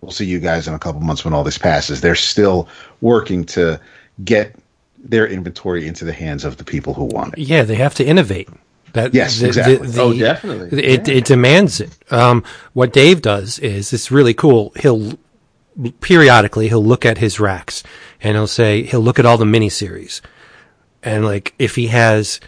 we'll 0.00 0.10
see 0.10 0.26
you 0.26 0.40
guys 0.40 0.66
in 0.66 0.74
a 0.74 0.78
couple 0.80 1.00
months 1.00 1.24
when 1.24 1.32
all 1.32 1.44
this 1.44 1.58
passes. 1.58 2.00
They're 2.00 2.16
still 2.16 2.68
working 3.00 3.44
to 3.44 3.80
get 4.24 4.56
their 5.02 5.26
inventory 5.26 5.86
into 5.86 6.04
the 6.04 6.12
hands 6.12 6.44
of 6.44 6.56
the 6.56 6.64
people 6.64 6.94
who 6.94 7.04
want 7.04 7.34
it. 7.34 7.40
Yeah, 7.40 7.64
they 7.64 7.74
have 7.74 7.94
to 7.96 8.04
innovate. 8.04 8.48
That, 8.92 9.14
yes, 9.14 9.40
the, 9.40 9.46
exactly. 9.48 9.76
The, 9.78 9.92
the, 9.92 10.02
oh, 10.02 10.12
definitely. 10.12 10.82
It, 10.82 11.08
yeah. 11.08 11.14
it 11.14 11.24
demands 11.24 11.80
it. 11.80 11.96
Um, 12.12 12.44
what 12.74 12.92
Dave 12.92 13.22
does 13.22 13.58
is 13.58 13.92
it's 13.92 14.10
really 14.10 14.34
cool. 14.34 14.72
He'll 14.76 15.18
periodically 16.00 16.68
he'll 16.68 16.84
look 16.84 17.06
at 17.06 17.16
his 17.16 17.40
racks 17.40 17.82
and 18.20 18.36
he'll 18.36 18.46
say 18.46 18.82
he'll 18.82 19.00
look 19.00 19.18
at 19.18 19.24
all 19.24 19.38
the 19.38 19.46
miniseries, 19.46 20.20
and 21.02 21.24
like 21.24 21.54
if 21.58 21.74
he 21.74 21.86
has, 21.88 22.38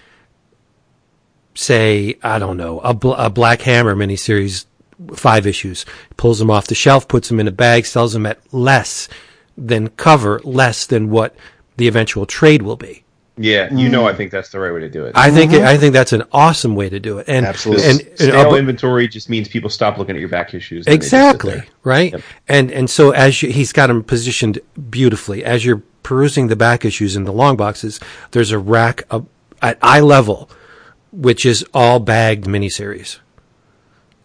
say, 1.54 2.16
I 2.22 2.38
don't 2.38 2.58
know, 2.58 2.80
a, 2.80 2.90
a 2.90 3.30
Black 3.30 3.62
Hammer 3.62 3.96
miniseries, 3.96 4.66
five 5.14 5.46
issues, 5.46 5.86
pulls 6.16 6.38
them 6.38 6.50
off 6.50 6.66
the 6.66 6.74
shelf, 6.74 7.08
puts 7.08 7.28
them 7.28 7.40
in 7.40 7.48
a 7.48 7.52
bag, 7.52 7.86
sells 7.86 8.12
them 8.12 8.26
at 8.26 8.38
less 8.52 9.08
than 9.56 9.88
cover, 9.88 10.40
less 10.44 10.86
than 10.86 11.10
what 11.10 11.34
the 11.76 11.88
eventual 11.88 12.26
trade 12.26 12.62
will 12.62 12.76
be. 12.76 13.04
Yeah, 13.36 13.68
you 13.74 13.88
mm. 13.88 13.90
know, 13.90 14.06
I 14.06 14.14
think 14.14 14.30
that's 14.30 14.50
the 14.50 14.60
right 14.60 14.72
way 14.72 14.80
to 14.80 14.88
do 14.88 15.06
it. 15.06 15.16
I 15.16 15.30
think 15.30 15.50
mm-hmm. 15.50 15.66
I 15.66 15.76
think 15.76 15.92
that's 15.92 16.12
an 16.12 16.22
awesome 16.30 16.76
way 16.76 16.88
to 16.88 17.00
do 17.00 17.18
it. 17.18 17.28
And 17.28 17.44
absolutely, 17.44 17.84
and, 17.84 18.00
and 18.00 18.18
stale 18.18 18.54
inventory 18.54 19.08
just 19.08 19.28
means 19.28 19.48
people 19.48 19.70
stop 19.70 19.98
looking 19.98 20.14
at 20.14 20.20
your 20.20 20.28
back 20.28 20.54
issues. 20.54 20.86
Exactly 20.86 21.62
right. 21.82 22.12
Yep. 22.12 22.22
And 22.46 22.70
and 22.70 22.88
so 22.88 23.10
as 23.10 23.42
you, 23.42 23.50
he's 23.50 23.72
got 23.72 23.88
them 23.88 24.04
positioned 24.04 24.60
beautifully 24.88 25.44
as 25.44 25.64
you're 25.64 25.82
perusing 26.04 26.46
the 26.46 26.54
back 26.54 26.84
issues 26.84 27.16
in 27.16 27.24
the 27.24 27.32
long 27.32 27.56
boxes, 27.56 27.98
there's 28.30 28.52
a 28.52 28.58
rack 28.58 29.02
of, 29.10 29.26
at 29.60 29.78
eye 29.82 30.00
level, 30.00 30.48
which 31.10 31.44
is 31.44 31.64
all 31.74 31.98
bagged 31.98 32.44
miniseries. 32.44 33.18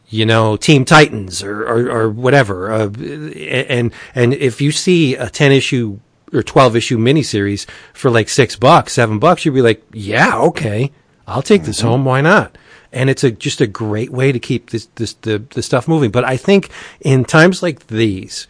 You 0.07 0.27
know, 0.27 0.55
Team 0.55 0.85
Titans 0.85 1.41
or 1.41 1.63
or, 1.63 1.89
or 1.89 2.09
whatever. 2.11 2.71
Uh, 2.71 2.91
and 2.91 3.91
and 4.13 4.35
if 4.35 4.61
you 4.61 4.71
see 4.71 5.15
a 5.15 5.31
ten 5.31 5.51
issue 5.51 5.99
or 6.33 6.43
12 6.43 6.75
issue 6.75 6.97
miniseries 6.97 7.67
for 7.93 8.09
like 8.11 8.29
six 8.29 8.55
bucks, 8.55 8.93
seven 8.93 9.19
bucks, 9.19 9.45
you'd 9.45 9.53
be 9.53 9.61
like, 9.61 9.83
yeah, 9.93 10.37
okay, 10.37 10.91
I'll 11.27 11.41
take 11.41 11.63
this 11.63 11.79
mm-hmm. 11.79 11.87
home. 11.87 12.05
Why 12.05 12.21
not? 12.21 12.57
And 12.91 13.09
it's 13.09 13.23
a, 13.23 13.31
just 13.31 13.61
a 13.61 13.67
great 13.67 14.11
way 14.11 14.31
to 14.31 14.39
keep 14.39 14.71
this, 14.71 14.87
this, 14.95 15.13
the, 15.13 15.43
the 15.51 15.61
stuff 15.61 15.87
moving. 15.87 16.11
But 16.11 16.25
I 16.25 16.37
think 16.37 16.69
in 17.01 17.23
times 17.23 17.61
like 17.61 17.87
these, 17.87 18.47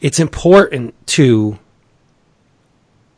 it's 0.00 0.20
important 0.20 0.94
to 1.08 1.58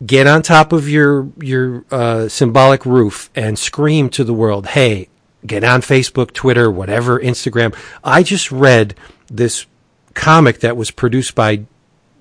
get 0.05 0.27
on 0.27 0.43
top 0.43 0.73
of 0.73 0.89
your, 0.89 1.29
your, 1.41 1.85
uh, 1.91 2.29
symbolic 2.29 2.87
roof 2.87 3.31
and 3.35 3.59
scream 3.59 4.09
to 4.11 4.23
the 4.23 4.35
world, 4.35 4.67
Hey, 4.69 5.09
get 5.45 5.65
on 5.65 5.81
Facebook, 5.81 6.33
Twitter, 6.33 6.71
whatever, 6.71 7.19
Instagram. 7.19 7.75
I 8.05 8.23
just 8.23 8.53
read 8.53 8.95
this 9.29 9.67
comic 10.15 10.61
that 10.61 10.77
was 10.77 10.91
produced 10.91 11.35
by 11.35 11.67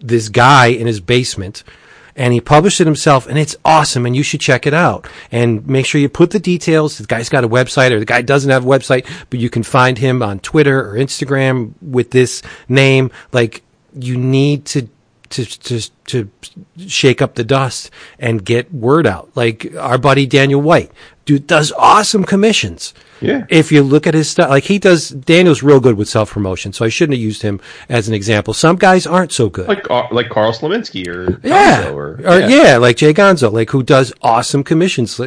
this 0.07 0.29
guy 0.29 0.67
in 0.67 0.87
his 0.87 0.99
basement 0.99 1.63
and 2.15 2.33
he 2.33 2.39
published 2.39 2.79
it 2.79 2.87
himself 2.87 3.27
and 3.27 3.37
it's 3.37 3.55
awesome 3.65 4.05
and 4.05 4.15
you 4.15 4.23
should 4.23 4.39
check 4.39 4.65
it 4.65 4.73
out. 4.73 5.07
And 5.31 5.67
make 5.67 5.85
sure 5.85 5.99
you 5.99 6.09
put 6.09 6.31
the 6.31 6.39
details. 6.39 6.97
The 6.97 7.05
guy's 7.05 7.29
got 7.29 7.43
a 7.43 7.49
website 7.49 7.91
or 7.91 7.99
the 7.99 8.05
guy 8.05 8.21
doesn't 8.21 8.49
have 8.49 8.65
a 8.65 8.69
website 8.69 9.05
but 9.29 9.39
you 9.39 9.49
can 9.49 9.63
find 9.63 9.97
him 9.97 10.23
on 10.23 10.39
twitter 10.39 10.89
or 10.89 10.93
instagram 10.95 11.73
with 11.81 12.11
this 12.11 12.41
name. 12.69 13.11
Like 13.31 13.63
you 13.93 14.17
need 14.17 14.65
to 14.67 14.87
to 15.29 15.45
to 15.45 15.89
to 16.05 16.31
shake 16.87 17.21
up 17.21 17.35
the 17.35 17.43
dust 17.43 17.91
and 18.19 18.45
get 18.45 18.73
word 18.73 19.07
out. 19.07 19.29
Like 19.35 19.75
our 19.75 19.97
buddy 19.97 20.25
daniel 20.25 20.61
white 20.61 20.91
dude 21.25 21.47
does 21.47 21.73
awesome 21.73 22.23
commissions 22.23 22.93
yeah. 23.21 23.45
If 23.49 23.71
you 23.71 23.81
look 23.83 24.07
at 24.07 24.13
his 24.13 24.29
stuff, 24.29 24.49
like 24.49 24.65
he 24.65 24.79
does, 24.79 25.09
Daniel's 25.09 25.63
real 25.63 25.79
good 25.79 25.95
with 25.95 26.09
self 26.09 26.31
promotion, 26.31 26.73
so 26.73 26.85
I 26.85 26.89
shouldn't 26.89 27.17
have 27.17 27.23
used 27.23 27.41
him 27.41 27.61
as 27.89 28.07
an 28.07 28.13
example. 28.13 28.53
Some 28.53 28.75
guys 28.75 29.07
aren't 29.07 29.31
so 29.31 29.49
good, 29.49 29.67
like 29.67 29.89
uh, 29.89 30.07
like 30.11 30.29
Karl 30.29 30.51
Slaminsky 30.51 31.07
or 31.07 31.39
yeah, 31.43 31.91
or, 31.91 32.15
or 32.15 32.39
yeah. 32.39 32.47
yeah. 32.47 32.77
like 32.77 32.97
Jay 32.97 33.13
Gonzo, 33.13 33.51
like 33.51 33.69
who 33.69 33.83
does 33.83 34.13
awesome 34.21 34.63
commissions. 34.63 35.19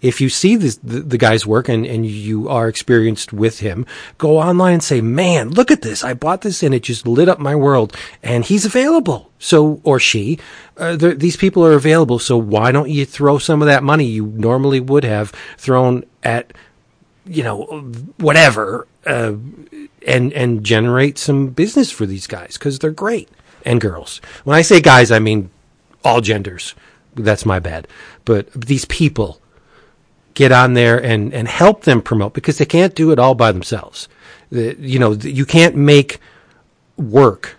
If 0.00 0.20
you 0.20 0.28
see 0.28 0.56
this, 0.56 0.76
the, 0.76 1.00
the 1.00 1.18
guy's 1.18 1.46
work 1.46 1.68
and 1.68 1.84
and 1.84 2.06
you 2.06 2.48
are 2.48 2.68
experienced 2.68 3.32
with 3.32 3.60
him, 3.60 3.86
go 4.18 4.38
online 4.38 4.74
and 4.74 4.82
say, 4.82 5.00
"Man, 5.00 5.50
look 5.50 5.70
at 5.70 5.82
this! 5.82 6.04
I 6.04 6.14
bought 6.14 6.42
this 6.42 6.62
and 6.62 6.74
it 6.74 6.84
just 6.84 7.06
lit 7.06 7.28
up 7.28 7.38
my 7.38 7.56
world." 7.56 7.96
And 8.22 8.44
he's 8.44 8.64
available, 8.64 9.30
so 9.38 9.80
or 9.82 9.98
she. 9.98 10.38
Uh, 10.76 10.96
these 10.96 11.36
people 11.36 11.64
are 11.64 11.74
available, 11.74 12.18
so 12.18 12.36
why 12.36 12.72
don't 12.72 12.90
you 12.90 13.04
throw 13.04 13.38
some 13.38 13.62
of 13.62 13.66
that 13.66 13.82
money 13.82 14.04
you 14.04 14.26
normally 14.26 14.80
would 14.80 15.04
have 15.04 15.30
thrown 15.56 16.04
at 16.22 16.52
you 17.26 17.42
know, 17.42 17.64
whatever, 18.18 18.86
uh, 19.06 19.34
and 20.06 20.32
and 20.32 20.64
generate 20.64 21.18
some 21.18 21.48
business 21.48 21.90
for 21.90 22.06
these 22.06 22.26
guys 22.26 22.54
because 22.54 22.78
they're 22.78 22.90
great 22.90 23.28
and 23.64 23.80
girls. 23.80 24.20
When 24.44 24.56
I 24.56 24.62
say 24.62 24.80
guys, 24.80 25.10
I 25.10 25.18
mean 25.18 25.50
all 26.04 26.20
genders. 26.20 26.74
That's 27.14 27.46
my 27.46 27.58
bad. 27.58 27.88
But 28.24 28.50
these 28.52 28.84
people 28.84 29.40
get 30.34 30.52
on 30.52 30.74
there 30.74 31.02
and 31.02 31.32
and 31.32 31.48
help 31.48 31.84
them 31.84 32.02
promote 32.02 32.34
because 32.34 32.58
they 32.58 32.66
can't 32.66 32.94
do 32.94 33.10
it 33.10 33.18
all 33.18 33.34
by 33.34 33.52
themselves. 33.52 34.08
The, 34.50 34.76
you 34.78 34.98
know, 34.98 35.12
you 35.12 35.46
can't 35.46 35.76
make 35.76 36.20
work 36.96 37.56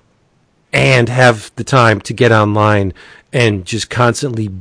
and 0.72 1.10
have 1.10 1.52
the 1.56 1.64
time 1.64 2.02
to 2.02 2.14
get 2.14 2.32
online 2.32 2.94
and 3.34 3.66
just 3.66 3.90
constantly 3.90 4.52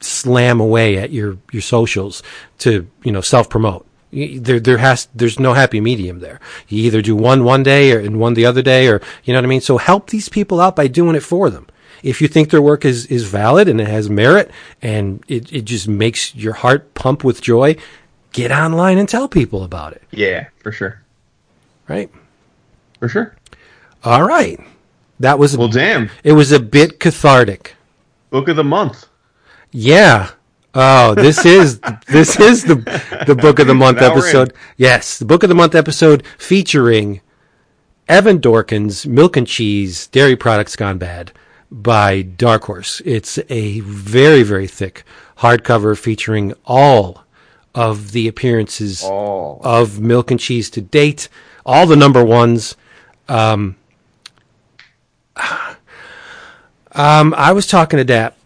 slam 0.00 0.60
away 0.60 0.98
at 0.98 1.10
your 1.10 1.38
your 1.50 1.62
socials 1.62 2.22
to 2.58 2.86
you 3.02 3.10
know 3.10 3.22
self 3.22 3.48
promote 3.48 3.86
there, 4.14 4.60
there 4.60 4.78
has, 4.78 5.08
there's 5.14 5.40
no 5.40 5.52
happy 5.54 5.80
medium 5.80 6.20
there. 6.20 6.40
You 6.68 6.84
either 6.84 7.02
do 7.02 7.16
one 7.16 7.44
one 7.44 7.62
day 7.62 7.92
or 7.92 7.98
and 7.98 8.20
one 8.20 8.34
the 8.34 8.46
other 8.46 8.62
day, 8.62 8.88
or 8.88 9.00
you 9.24 9.32
know 9.32 9.38
what 9.38 9.44
I 9.44 9.48
mean. 9.48 9.60
So 9.60 9.78
help 9.78 10.10
these 10.10 10.28
people 10.28 10.60
out 10.60 10.76
by 10.76 10.86
doing 10.86 11.16
it 11.16 11.22
for 11.22 11.50
them. 11.50 11.66
If 12.02 12.20
you 12.20 12.28
think 12.28 12.50
their 12.50 12.62
work 12.62 12.84
is 12.84 13.06
is 13.06 13.24
valid 13.24 13.68
and 13.68 13.80
it 13.80 13.88
has 13.88 14.10
merit 14.10 14.50
and 14.82 15.24
it 15.26 15.52
it 15.52 15.64
just 15.64 15.88
makes 15.88 16.34
your 16.34 16.52
heart 16.52 16.94
pump 16.94 17.24
with 17.24 17.40
joy, 17.40 17.76
get 18.32 18.52
online 18.52 18.98
and 18.98 19.08
tell 19.08 19.28
people 19.28 19.64
about 19.64 19.94
it. 19.94 20.02
Yeah, 20.10 20.48
for 20.62 20.70
sure. 20.70 21.00
Right. 21.88 22.10
For 22.98 23.08
sure. 23.08 23.34
All 24.02 24.22
right. 24.22 24.60
That 25.20 25.38
was 25.38 25.56
well. 25.56 25.68
Damn. 25.68 26.10
It 26.22 26.32
was 26.32 26.52
a 26.52 26.60
bit 26.60 27.00
cathartic. 27.00 27.74
Book 28.30 28.48
of 28.48 28.56
the 28.56 28.64
month. 28.64 29.06
Yeah. 29.70 30.30
Oh, 30.74 31.14
this 31.14 31.46
is 31.46 31.78
this 32.08 32.38
is 32.40 32.64
the 32.64 32.74
the 33.26 33.36
book 33.36 33.60
of 33.60 33.68
the 33.68 33.74
month 33.74 34.02
episode. 34.02 34.52
Yes, 34.76 35.18
the 35.18 35.24
book 35.24 35.44
of 35.44 35.48
the 35.48 35.54
month 35.54 35.74
episode 35.74 36.26
featuring 36.36 37.20
Evan 38.08 38.38
Dorkin's 38.38 39.06
Milk 39.06 39.36
and 39.36 39.46
Cheese 39.46 40.08
Dairy 40.08 40.34
Products 40.34 40.74
Gone 40.74 40.98
Bad 40.98 41.30
by 41.70 42.22
Dark 42.22 42.64
Horse. 42.64 43.00
It's 43.04 43.38
a 43.48 43.80
very 43.80 44.42
very 44.42 44.66
thick 44.66 45.04
hardcover 45.38 45.96
featuring 45.96 46.54
all 46.64 47.24
of 47.72 48.10
the 48.10 48.26
appearances 48.26 49.04
oh. 49.04 49.60
of 49.62 50.00
Milk 50.00 50.32
and 50.32 50.40
Cheese 50.40 50.70
to 50.70 50.80
date, 50.80 51.28
all 51.64 51.86
the 51.86 51.96
number 51.96 52.24
ones. 52.24 52.76
Um, 53.28 53.76
um, 56.92 57.32
I 57.36 57.52
was 57.52 57.68
talking 57.68 57.98
to 57.98 58.04
Dap 58.04 58.36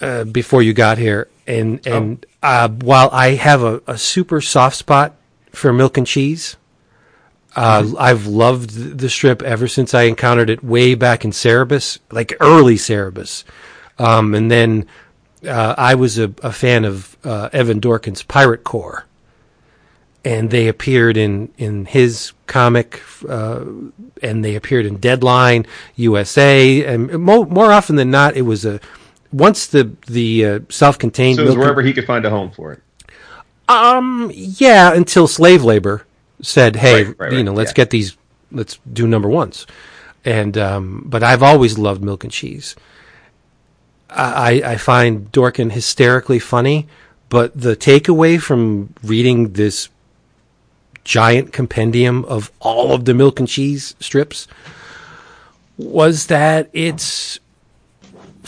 uh, 0.00 0.24
before 0.24 0.62
you 0.62 0.72
got 0.72 0.98
here, 0.98 1.28
and 1.46 1.86
and 1.86 2.26
oh. 2.42 2.48
uh, 2.48 2.68
while 2.68 3.10
I 3.12 3.30
have 3.34 3.62
a, 3.62 3.82
a 3.86 3.98
super 3.98 4.40
soft 4.40 4.76
spot 4.76 5.14
for 5.52 5.72
milk 5.72 5.96
and 5.98 6.06
cheese, 6.06 6.56
Uh, 7.56 7.82
I've 7.98 8.26
loved 8.28 8.98
the 8.98 9.08
strip 9.08 9.42
ever 9.42 9.66
since 9.68 9.92
I 9.92 10.02
encountered 10.02 10.50
it 10.50 10.62
way 10.62 10.94
back 10.94 11.24
in 11.24 11.32
Cerebus, 11.32 11.98
like 12.12 12.36
early 12.40 12.76
Cerebus. 12.76 13.42
Um, 13.98 14.34
and 14.34 14.48
then 14.48 14.86
uh, 15.42 15.74
I 15.76 15.94
was 15.96 16.18
a, 16.18 16.32
a 16.42 16.52
fan 16.52 16.84
of 16.84 17.16
uh, 17.24 17.48
Evan 17.52 17.80
Dorkin's 17.80 18.22
Pirate 18.22 18.62
Corps, 18.62 19.06
and 20.24 20.50
they 20.50 20.68
appeared 20.68 21.16
in 21.16 21.48
in 21.56 21.86
his 21.86 22.32
comic, 22.46 23.00
uh, 23.28 23.64
and 24.22 24.44
they 24.44 24.54
appeared 24.54 24.86
in 24.86 25.00
Deadline 25.00 25.66
USA, 25.96 26.84
and 26.84 27.10
mo- 27.18 27.46
more 27.46 27.72
often 27.72 27.96
than 27.96 28.10
not, 28.10 28.36
it 28.36 28.42
was 28.42 28.64
a 28.64 28.78
once 29.32 29.66
the 29.66 29.90
the 30.06 30.44
uh, 30.46 30.60
self-contained. 30.68 31.36
So 31.36 31.42
it 31.42 31.46
was 31.46 31.56
wherever 31.56 31.82
he 31.82 31.92
could 31.92 32.06
find 32.06 32.24
a 32.24 32.30
home 32.30 32.50
for 32.50 32.72
it. 32.72 32.82
Um. 33.68 34.30
Yeah. 34.34 34.92
Until 34.94 35.26
slave 35.26 35.64
labor 35.64 36.06
said, 36.42 36.76
"Hey, 36.76 37.04
Right, 37.04 37.18
right, 37.18 37.30
you 37.32 37.36
right, 37.38 37.44
know, 37.44 37.52
let's 37.52 37.70
yeah. 37.70 37.76
get 37.76 37.90
these. 37.90 38.16
Let's 38.50 38.78
do 38.92 39.06
number 39.06 39.28
ones." 39.28 39.66
And 40.24 40.56
um, 40.58 41.04
but 41.06 41.22
I've 41.22 41.42
always 41.42 41.78
loved 41.78 42.02
milk 42.02 42.24
and 42.24 42.32
cheese. 42.32 42.76
I, 44.10 44.62
I 44.64 44.76
find 44.76 45.30
Dorkin 45.32 45.70
hysterically 45.70 46.38
funny, 46.38 46.88
but 47.28 47.58
the 47.58 47.76
takeaway 47.76 48.40
from 48.40 48.94
reading 49.02 49.52
this 49.52 49.90
giant 51.04 51.52
compendium 51.52 52.24
of 52.24 52.50
all 52.60 52.92
of 52.92 53.04
the 53.04 53.14
milk 53.14 53.38
and 53.38 53.48
cheese 53.48 53.94
strips 54.00 54.48
was 55.76 56.26
that 56.26 56.68
it's 56.72 57.38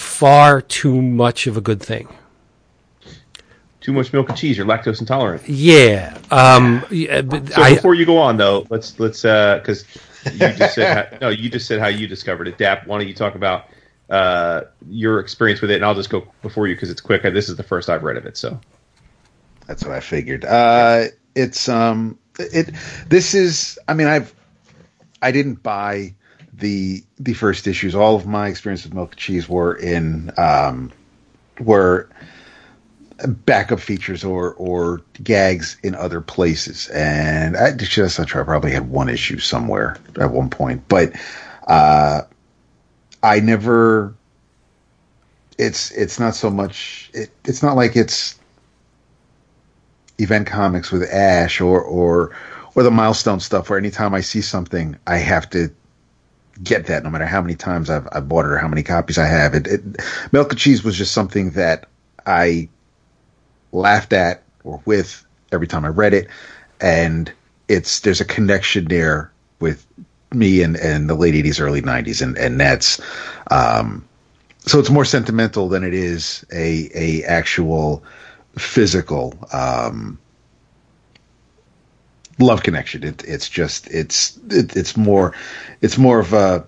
far 0.00 0.62
too 0.62 1.00
much 1.02 1.46
of 1.46 1.56
a 1.56 1.60
good 1.60 1.82
thing. 1.82 2.08
Too 3.80 3.92
much 3.92 4.12
milk 4.12 4.28
and 4.28 4.36
cheese. 4.36 4.56
You're 4.56 4.66
lactose 4.66 5.00
intolerant. 5.00 5.48
Yeah. 5.48 6.18
Um, 6.30 6.84
yeah, 6.90 7.22
but 7.22 7.48
So 7.48 7.62
I, 7.62 7.74
before 7.74 7.94
you 7.94 8.04
go 8.06 8.18
on, 8.18 8.36
though, 8.36 8.66
let's 8.70 8.98
let's 8.98 9.22
because 9.22 9.84
you 10.24 10.38
just 10.38 10.74
said 10.74 11.12
how, 11.12 11.18
no, 11.20 11.28
you 11.28 11.48
just 11.48 11.66
said 11.66 11.80
how 11.80 11.88
you 11.88 12.06
discovered 12.06 12.48
it. 12.48 12.58
Dap, 12.58 12.86
why 12.86 12.98
don't 12.98 13.08
you 13.08 13.14
talk 13.14 13.34
about 13.34 13.68
uh, 14.10 14.62
your 14.88 15.20
experience 15.20 15.60
with 15.60 15.70
it, 15.70 15.76
and 15.76 15.84
I'll 15.84 15.94
just 15.94 16.10
go 16.10 16.26
before 16.42 16.66
you 16.66 16.74
because 16.74 16.90
it's 16.90 17.00
quick. 17.00 17.22
This 17.22 17.48
is 17.48 17.56
the 17.56 17.62
first 17.62 17.88
I've 17.88 18.02
read 18.02 18.16
of 18.16 18.26
it, 18.26 18.36
so 18.36 18.58
That's 19.66 19.84
what 19.84 19.92
I 19.92 20.00
figured. 20.00 20.44
Uh, 20.44 21.04
it's 21.34 21.68
um, 21.68 22.18
it. 22.38 22.74
This 23.08 23.34
is. 23.34 23.78
I 23.86 23.94
mean, 23.94 24.08
I've. 24.08 24.34
I 25.22 25.32
didn't 25.32 25.62
buy 25.62 26.14
the 26.60 27.02
the 27.18 27.34
first 27.34 27.66
issues. 27.66 27.94
All 27.94 28.16
of 28.16 28.26
my 28.26 28.48
experience 28.48 28.84
with 28.84 28.94
milk 28.94 29.12
and 29.12 29.18
cheese 29.18 29.48
were 29.48 29.74
in 29.74 30.30
um, 30.36 30.92
were 31.58 32.08
backup 33.26 33.80
features 33.80 34.24
or 34.24 34.54
or 34.54 35.02
gags 35.22 35.76
in 35.82 35.94
other 35.94 36.20
places. 36.20 36.88
And 36.88 37.56
I 37.56 37.72
just 37.72 38.18
not 38.18 38.28
sure. 38.28 38.42
I 38.42 38.44
probably 38.44 38.72
had 38.72 38.90
one 38.90 39.08
issue 39.08 39.38
somewhere 39.38 39.96
at 40.20 40.30
one 40.30 40.50
point, 40.50 40.86
but 40.88 41.12
uh, 41.66 42.22
I 43.22 43.40
never. 43.40 44.14
It's 45.58 45.90
it's 45.90 46.18
not 46.18 46.34
so 46.34 46.50
much. 46.50 47.10
It, 47.12 47.30
it's 47.44 47.62
not 47.62 47.76
like 47.76 47.96
it's 47.96 48.38
event 50.18 50.46
comics 50.46 50.90
with 50.90 51.02
Ash 51.10 51.60
or 51.60 51.82
or 51.82 52.34
or 52.74 52.82
the 52.82 52.90
milestone 52.90 53.40
stuff 53.40 53.68
where 53.68 53.78
anytime 53.78 54.14
I 54.14 54.20
see 54.20 54.40
something 54.40 54.96
I 55.06 55.16
have 55.16 55.50
to 55.50 55.70
get 56.62 56.86
that 56.86 57.02
no 57.02 57.10
matter 57.10 57.26
how 57.26 57.40
many 57.40 57.54
times 57.54 57.90
I've, 57.90 58.06
I've 58.12 58.28
bought 58.28 58.44
it 58.44 58.50
or 58.50 58.58
how 58.58 58.68
many 58.68 58.82
copies 58.82 59.18
I 59.18 59.26
have. 59.26 59.54
It, 59.54 59.66
it 59.66 59.82
Milk 60.32 60.50
and 60.50 60.58
Cheese 60.58 60.84
was 60.84 60.96
just 60.96 61.12
something 61.12 61.50
that 61.52 61.86
I 62.26 62.68
laughed 63.72 64.12
at 64.12 64.42
or 64.64 64.82
with 64.84 65.24
every 65.52 65.66
time 65.66 65.84
I 65.84 65.88
read 65.88 66.14
it, 66.14 66.28
and 66.80 67.32
it's 67.68 68.00
there's 68.00 68.20
a 68.20 68.24
connection 68.24 68.86
there 68.86 69.32
with 69.60 69.86
me 70.32 70.62
and, 70.62 70.76
and 70.76 71.08
the 71.08 71.14
late 71.14 71.34
eighties, 71.34 71.60
early 71.60 71.80
nineties, 71.80 72.22
and 72.22 72.36
and 72.38 72.60
that's 72.60 73.00
um, 73.50 74.06
so 74.66 74.78
it's 74.78 74.90
more 74.90 75.04
sentimental 75.04 75.68
than 75.68 75.84
it 75.84 75.94
is 75.94 76.44
a 76.52 76.90
a 76.94 77.24
actual 77.24 78.04
physical 78.56 79.34
um, 79.52 80.18
love 82.40 82.62
connection. 82.62 83.04
It, 83.04 83.24
it's 83.24 83.48
just 83.48 83.88
it's 83.90 84.38
it, 84.50 84.76
it's 84.76 84.96
more 84.96 85.34
it's 85.80 85.98
more 85.98 86.20
of 86.20 86.32
a 86.32 86.66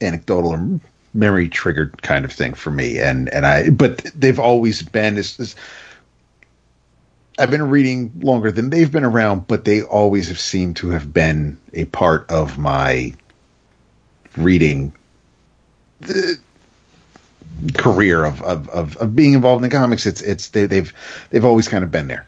anecdotal 0.00 0.50
or 0.52 0.80
memory 1.12 1.48
triggered 1.48 2.02
kind 2.02 2.24
of 2.24 2.32
thing 2.32 2.54
for 2.54 2.70
me. 2.70 2.98
And 2.98 3.28
and 3.30 3.46
I 3.46 3.70
but 3.70 3.98
they've 4.14 4.38
always 4.38 4.82
been 4.82 5.14
this. 5.14 5.36
this 5.36 5.54
I've 7.38 7.50
been 7.50 7.70
reading 7.70 8.12
longer 8.20 8.52
than 8.52 8.68
they've 8.68 8.92
been 8.92 9.04
around, 9.04 9.46
but 9.46 9.64
they 9.64 9.80
always 9.82 10.28
have 10.28 10.38
seemed 10.38 10.76
to 10.76 10.90
have 10.90 11.10
been 11.10 11.56
a 11.72 11.86
part 11.86 12.30
of 12.30 12.58
my 12.58 13.14
reading 14.36 14.92
uh, 16.06 16.12
career 17.74 18.24
of, 18.24 18.42
of, 18.42 18.68
of, 18.68 18.96
of 18.98 19.16
being 19.16 19.32
involved 19.32 19.64
in 19.64 19.70
the 19.70 19.74
comics. 19.74 20.04
It's 20.06 20.20
it's 20.20 20.48
they, 20.48 20.66
they've 20.66 20.92
they've 21.30 21.44
always 21.44 21.66
kind 21.66 21.82
of 21.82 21.90
been 21.90 22.08
there. 22.08 22.26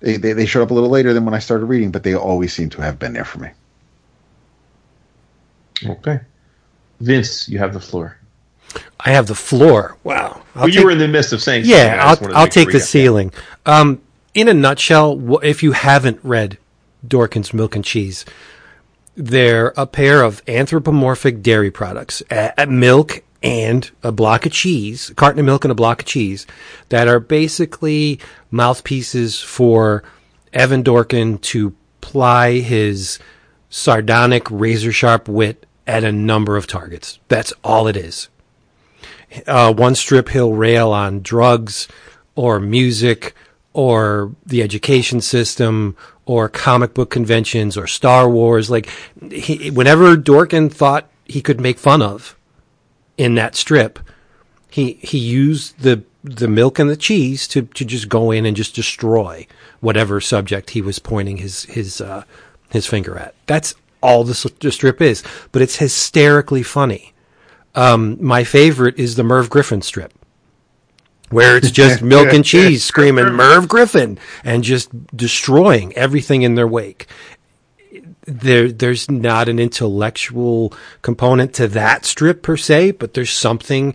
They, 0.00 0.16
they 0.16 0.32
they 0.32 0.46
showed 0.46 0.62
up 0.62 0.70
a 0.70 0.74
little 0.74 0.90
later 0.90 1.12
than 1.12 1.24
when 1.24 1.34
I 1.34 1.38
started 1.38 1.66
reading, 1.66 1.90
but 1.90 2.02
they 2.02 2.14
always 2.14 2.52
seem 2.52 2.68
to 2.70 2.82
have 2.82 2.98
been 2.98 3.12
there 3.12 3.24
for 3.24 3.38
me. 3.38 3.50
okay. 5.86 6.20
Vince, 7.00 7.48
you 7.48 7.58
have 7.58 7.72
the 7.72 7.80
floor. 7.80 8.18
I 9.00 9.10
have 9.10 9.26
the 9.26 9.34
floor. 9.34 9.96
Wow. 10.04 10.42
I'll 10.54 10.62
well, 10.62 10.68
you 10.68 10.84
were 10.84 10.90
in 10.90 10.98
the 10.98 11.08
midst 11.08 11.32
of 11.32 11.42
saying 11.42 11.64
Yeah, 11.66 11.96
just 12.08 12.22
I'll, 12.22 12.36
I'll 12.36 12.48
take 12.48 12.72
the 12.72 12.80
ceiling. 12.80 13.32
Um, 13.64 14.00
in 14.34 14.48
a 14.48 14.54
nutshell, 14.54 15.38
if 15.42 15.62
you 15.62 15.72
haven't 15.72 16.20
read 16.22 16.58
Dorkin's 17.06 17.54
Milk 17.54 17.74
and 17.74 17.84
Cheese, 17.84 18.24
they're 19.14 19.72
a 19.76 19.86
pair 19.86 20.22
of 20.22 20.42
anthropomorphic 20.46 21.42
dairy 21.42 21.70
products, 21.70 22.22
a, 22.30 22.52
a 22.58 22.66
milk 22.66 23.22
and 23.46 23.90
a 24.02 24.12
block 24.12 24.46
of 24.46 24.52
cheese, 24.52 25.10
a 25.10 25.14
carton 25.14 25.40
of 25.40 25.46
milk 25.46 25.64
and 25.64 25.72
a 25.72 25.74
block 25.74 26.00
of 26.00 26.06
cheese, 26.06 26.46
that 26.88 27.08
are 27.08 27.20
basically 27.20 28.18
mouthpieces 28.50 29.40
for 29.40 30.02
Evan 30.52 30.82
Dorkin 30.82 31.40
to 31.40 31.74
ply 32.00 32.60
his 32.60 33.18
sardonic, 33.70 34.50
razor 34.50 34.92
sharp 34.92 35.28
wit 35.28 35.66
at 35.86 36.04
a 36.04 36.12
number 36.12 36.56
of 36.56 36.66
targets. 36.66 37.18
That's 37.28 37.52
all 37.62 37.86
it 37.86 37.96
is 37.96 38.28
uh, 39.46 39.72
one 39.72 39.94
strip 39.94 40.28
he'll 40.30 40.52
rail 40.52 40.92
on 40.92 41.22
drugs 41.22 41.88
or 42.34 42.60
music 42.60 43.34
or 43.72 44.32
the 44.44 44.62
education 44.62 45.20
system 45.20 45.96
or 46.24 46.48
comic 46.48 46.94
book 46.94 47.10
conventions 47.10 47.76
or 47.76 47.86
Star 47.86 48.28
Wars. 48.28 48.70
Like 48.70 48.88
he, 49.30 49.70
whenever 49.70 50.16
Dorkin 50.16 50.72
thought 50.72 51.10
he 51.24 51.42
could 51.42 51.60
make 51.60 51.78
fun 51.78 52.02
of 52.02 52.35
in 53.16 53.34
that 53.36 53.54
strip, 53.54 53.98
he 54.70 54.94
he 54.94 55.18
used 55.18 55.80
the 55.80 56.02
the 56.22 56.48
milk 56.48 56.78
and 56.78 56.90
the 56.90 56.96
cheese 56.96 57.46
to 57.48 57.62
to 57.62 57.84
just 57.84 58.08
go 58.08 58.30
in 58.30 58.44
and 58.44 58.56
just 58.56 58.74
destroy 58.74 59.46
whatever 59.80 60.20
subject 60.20 60.70
he 60.70 60.82
was 60.82 60.98
pointing 60.98 61.38
his 61.38 61.64
his 61.64 62.00
uh, 62.00 62.24
his 62.70 62.86
finger 62.86 63.16
at. 63.16 63.34
That's 63.46 63.74
all 64.02 64.24
the, 64.24 64.52
the 64.60 64.70
strip 64.70 65.00
is, 65.00 65.22
but 65.52 65.62
it's 65.62 65.76
hysterically 65.76 66.62
funny. 66.62 67.12
Um, 67.74 68.16
my 68.24 68.44
favorite 68.44 68.98
is 68.98 69.16
the 69.16 69.24
Merv 69.24 69.50
Griffin 69.50 69.82
strip, 69.82 70.12
where 71.30 71.56
it's 71.56 71.70
just 71.82 72.02
milk 72.02 72.32
and 72.32 72.44
cheese 72.52 72.84
screaming 72.84 73.32
Merv 73.32 73.68
Griffin 73.68 74.18
and 74.44 74.64
just 74.64 75.16
destroying 75.16 75.92
everything 75.94 76.42
in 76.42 76.54
their 76.54 76.68
wake. 76.68 77.06
There, 78.22 78.70
there's 78.70 79.10
not 79.10 79.48
an 79.48 79.58
intellectual 79.58 80.72
component 81.02 81.54
to 81.54 81.68
that 81.68 82.04
strip 82.04 82.42
per 82.42 82.56
se, 82.56 82.92
but 82.92 83.14
there's 83.14 83.30
something 83.30 83.94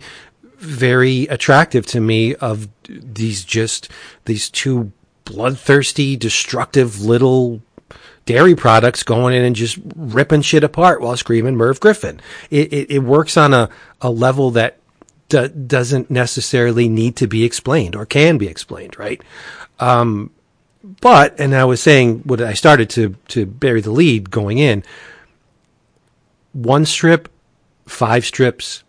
very 0.58 1.22
attractive 1.26 1.86
to 1.86 2.00
me 2.00 2.34
of 2.36 2.68
these 2.88 3.44
just 3.44 3.90
these 4.24 4.48
two 4.48 4.92
bloodthirsty, 5.24 6.16
destructive 6.16 7.02
little 7.04 7.62
dairy 8.24 8.54
products 8.54 9.02
going 9.02 9.34
in 9.34 9.44
and 9.44 9.56
just 9.56 9.78
ripping 9.96 10.42
shit 10.42 10.62
apart 10.62 11.00
while 11.00 11.16
screaming 11.16 11.56
Merv 11.56 11.80
Griffin. 11.80 12.20
It, 12.50 12.72
it, 12.72 12.90
it 12.90 12.98
works 13.00 13.36
on 13.36 13.52
a, 13.52 13.68
a 14.00 14.10
level 14.10 14.50
that 14.52 14.78
do, 15.28 15.48
doesn't 15.48 16.10
necessarily 16.10 16.88
need 16.88 17.16
to 17.16 17.26
be 17.26 17.44
explained 17.44 17.96
or 17.96 18.06
can 18.06 18.38
be 18.38 18.46
explained, 18.46 18.98
right? 18.98 19.20
Um, 19.80 20.30
but, 20.82 21.38
and 21.38 21.54
I 21.54 21.64
was 21.64 21.80
saying 21.82 22.20
what 22.20 22.40
I 22.40 22.54
started 22.54 22.90
to, 22.90 23.16
to 23.28 23.46
bury 23.46 23.80
the 23.80 23.90
lead 23.90 24.30
going 24.30 24.58
in. 24.58 24.82
One 26.52 26.84
strip, 26.84 27.28
five 27.86 28.24
strips, 28.24 28.82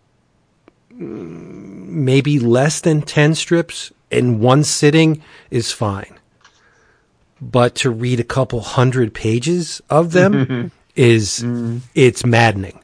mm, 0.92 1.86
maybe 1.86 2.38
less 2.38 2.80
than 2.80 3.02
10 3.02 3.34
strips 3.34 3.92
in 4.10 4.40
one 4.40 4.64
sitting 4.64 5.22
is 5.50 5.72
fine 5.72 6.18
but 7.40 7.74
to 7.74 7.90
read 7.90 8.20
a 8.20 8.24
couple 8.24 8.60
hundred 8.60 9.12
pages 9.12 9.82
of 9.90 10.12
them 10.12 10.72
is 10.96 11.44
it's 11.94 12.24
maddening. 12.24 12.80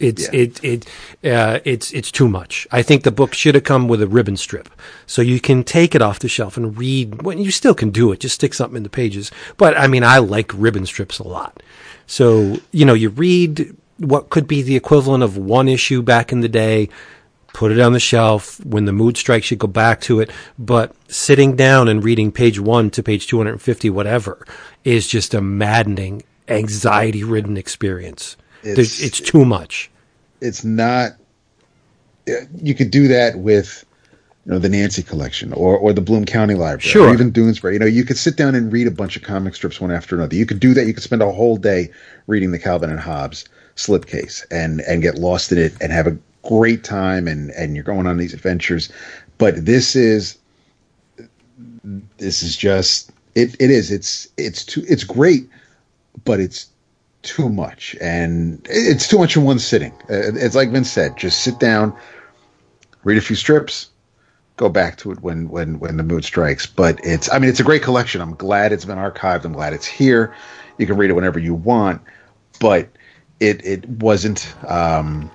It's 0.00 0.24
yeah. 0.24 0.40
it 0.40 0.64
it 0.64 0.86
uh, 1.24 1.60
it's 1.64 1.92
it's 1.92 2.10
too 2.10 2.28
much. 2.28 2.66
I 2.72 2.82
think 2.82 3.04
the 3.04 3.12
book 3.12 3.32
should 3.32 3.54
have 3.54 3.64
come 3.64 3.86
with 3.86 4.02
a 4.02 4.08
ribbon 4.08 4.36
strip, 4.36 4.68
so 5.06 5.22
you 5.22 5.40
can 5.40 5.62
take 5.62 5.94
it 5.94 6.02
off 6.02 6.18
the 6.18 6.28
shelf 6.28 6.56
and 6.56 6.76
read. 6.76 7.22
Well, 7.22 7.38
you 7.38 7.52
still 7.52 7.74
can 7.74 7.90
do 7.90 8.10
it. 8.10 8.20
Just 8.20 8.34
stick 8.34 8.54
something 8.54 8.76
in 8.76 8.82
the 8.82 8.88
pages. 8.88 9.30
But 9.56 9.78
I 9.78 9.86
mean, 9.86 10.02
I 10.02 10.18
like 10.18 10.50
ribbon 10.52 10.84
strips 10.86 11.20
a 11.20 11.28
lot. 11.28 11.62
So 12.06 12.58
you 12.72 12.84
know, 12.84 12.94
you 12.94 13.10
read 13.10 13.76
what 13.98 14.30
could 14.30 14.48
be 14.48 14.62
the 14.62 14.76
equivalent 14.76 15.22
of 15.22 15.36
one 15.36 15.68
issue 15.68 16.02
back 16.02 16.32
in 16.32 16.40
the 16.40 16.48
day. 16.48 16.88
Put 17.52 17.70
it 17.70 17.78
on 17.78 17.92
the 17.92 18.00
shelf. 18.00 18.58
When 18.64 18.86
the 18.86 18.92
mood 18.92 19.16
strikes, 19.16 19.48
you 19.52 19.56
go 19.56 19.68
back 19.68 20.00
to 20.02 20.18
it. 20.18 20.30
But 20.58 20.92
sitting 21.06 21.54
down 21.54 21.86
and 21.86 22.02
reading 22.02 22.32
page 22.32 22.58
one 22.58 22.90
to 22.90 23.02
page 23.02 23.28
250, 23.28 23.90
whatever, 23.90 24.44
is 24.82 25.06
just 25.06 25.34
a 25.34 25.40
maddening, 25.40 26.24
anxiety 26.48 27.22
ridden 27.22 27.56
experience. 27.56 28.36
It's, 28.64 29.02
it's 29.02 29.20
too 29.20 29.44
much 29.44 29.90
it's 30.44 30.62
not. 30.62 31.12
You 32.62 32.74
could 32.74 32.90
do 32.90 33.08
that 33.08 33.38
with, 33.38 33.84
you 34.46 34.52
know, 34.52 34.58
the 34.58 34.68
Nancy 34.68 35.02
collection 35.02 35.52
or 35.52 35.76
or 35.76 35.92
the 35.92 36.00
Bloom 36.00 36.24
County 36.24 36.54
Library, 36.54 36.80
sure. 36.80 37.08
or 37.08 37.12
even 37.14 37.32
Doonesbury. 37.32 37.74
You 37.74 37.78
know, 37.78 37.86
you 37.86 38.04
could 38.04 38.18
sit 38.18 38.36
down 38.36 38.54
and 38.54 38.72
read 38.72 38.86
a 38.86 38.90
bunch 38.90 39.16
of 39.16 39.22
comic 39.22 39.54
strips 39.54 39.80
one 39.80 39.90
after 39.90 40.16
another. 40.16 40.36
You 40.36 40.46
could 40.46 40.60
do 40.60 40.74
that. 40.74 40.86
You 40.86 40.94
could 40.94 41.02
spend 41.02 41.22
a 41.22 41.32
whole 41.32 41.56
day 41.56 41.90
reading 42.26 42.52
the 42.52 42.58
Calvin 42.58 42.90
and 42.90 43.00
Hobbes 43.00 43.46
slipcase 43.76 44.44
and 44.50 44.80
and 44.82 45.02
get 45.02 45.16
lost 45.16 45.50
in 45.50 45.58
it 45.58 45.74
and 45.80 45.90
have 45.92 46.06
a 46.06 46.16
great 46.42 46.84
time 46.84 47.26
and 47.26 47.50
and 47.52 47.74
you're 47.74 47.84
going 47.84 48.06
on 48.06 48.18
these 48.18 48.34
adventures. 48.34 48.92
But 49.38 49.64
this 49.64 49.96
is 49.96 50.38
this 52.18 52.42
is 52.42 52.56
just 52.56 53.10
it 53.34 53.54
it 53.60 53.70
is 53.70 53.90
it's 53.90 54.28
it's 54.36 54.64
too 54.64 54.84
it's 54.88 55.04
great, 55.04 55.48
but 56.24 56.40
it's 56.40 56.68
too 57.24 57.48
much, 57.48 57.96
and 58.00 58.64
it's 58.70 59.08
too 59.08 59.18
much 59.18 59.36
in 59.36 59.44
one 59.44 59.58
sitting. 59.58 59.92
Uh, 60.02 60.32
it's 60.34 60.54
like 60.54 60.70
Vince 60.70 60.90
said, 60.90 61.16
just 61.16 61.40
sit 61.42 61.58
down, 61.58 61.96
read 63.02 63.18
a 63.18 63.20
few 63.20 63.34
strips, 63.34 63.90
go 64.56 64.68
back 64.68 64.96
to 64.98 65.10
it 65.10 65.20
when 65.20 65.48
when 65.48 65.78
when 65.80 65.96
the 65.96 66.02
mood 66.02 66.24
strikes. 66.24 66.66
But 66.66 67.00
it's 67.02 67.32
I 67.32 67.38
mean 67.38 67.50
it's 67.50 67.60
a 67.60 67.64
great 67.64 67.82
collection. 67.82 68.20
I'm 68.20 68.34
glad 68.34 68.72
it's 68.72 68.84
been 68.84 68.98
archived. 68.98 69.44
I'm 69.44 69.52
glad 69.52 69.72
it's 69.72 69.86
here. 69.86 70.34
You 70.78 70.86
can 70.86 70.96
read 70.96 71.10
it 71.10 71.14
whenever 71.14 71.38
you 71.38 71.54
want, 71.54 72.02
but 72.60 72.88
it 73.40 73.64
it 73.64 73.88
wasn't. 73.88 74.54
Um, 74.68 75.30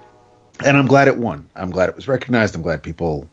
and 0.64 0.78
I'm 0.78 0.88
glad 0.88 1.08
it 1.08 1.18
won. 1.18 1.50
I'm 1.56 1.72
glad 1.72 1.90
it 1.90 1.96
was 1.96 2.08
recognized. 2.08 2.54
I'm 2.56 2.62
glad 2.62 2.84
people 2.84 3.30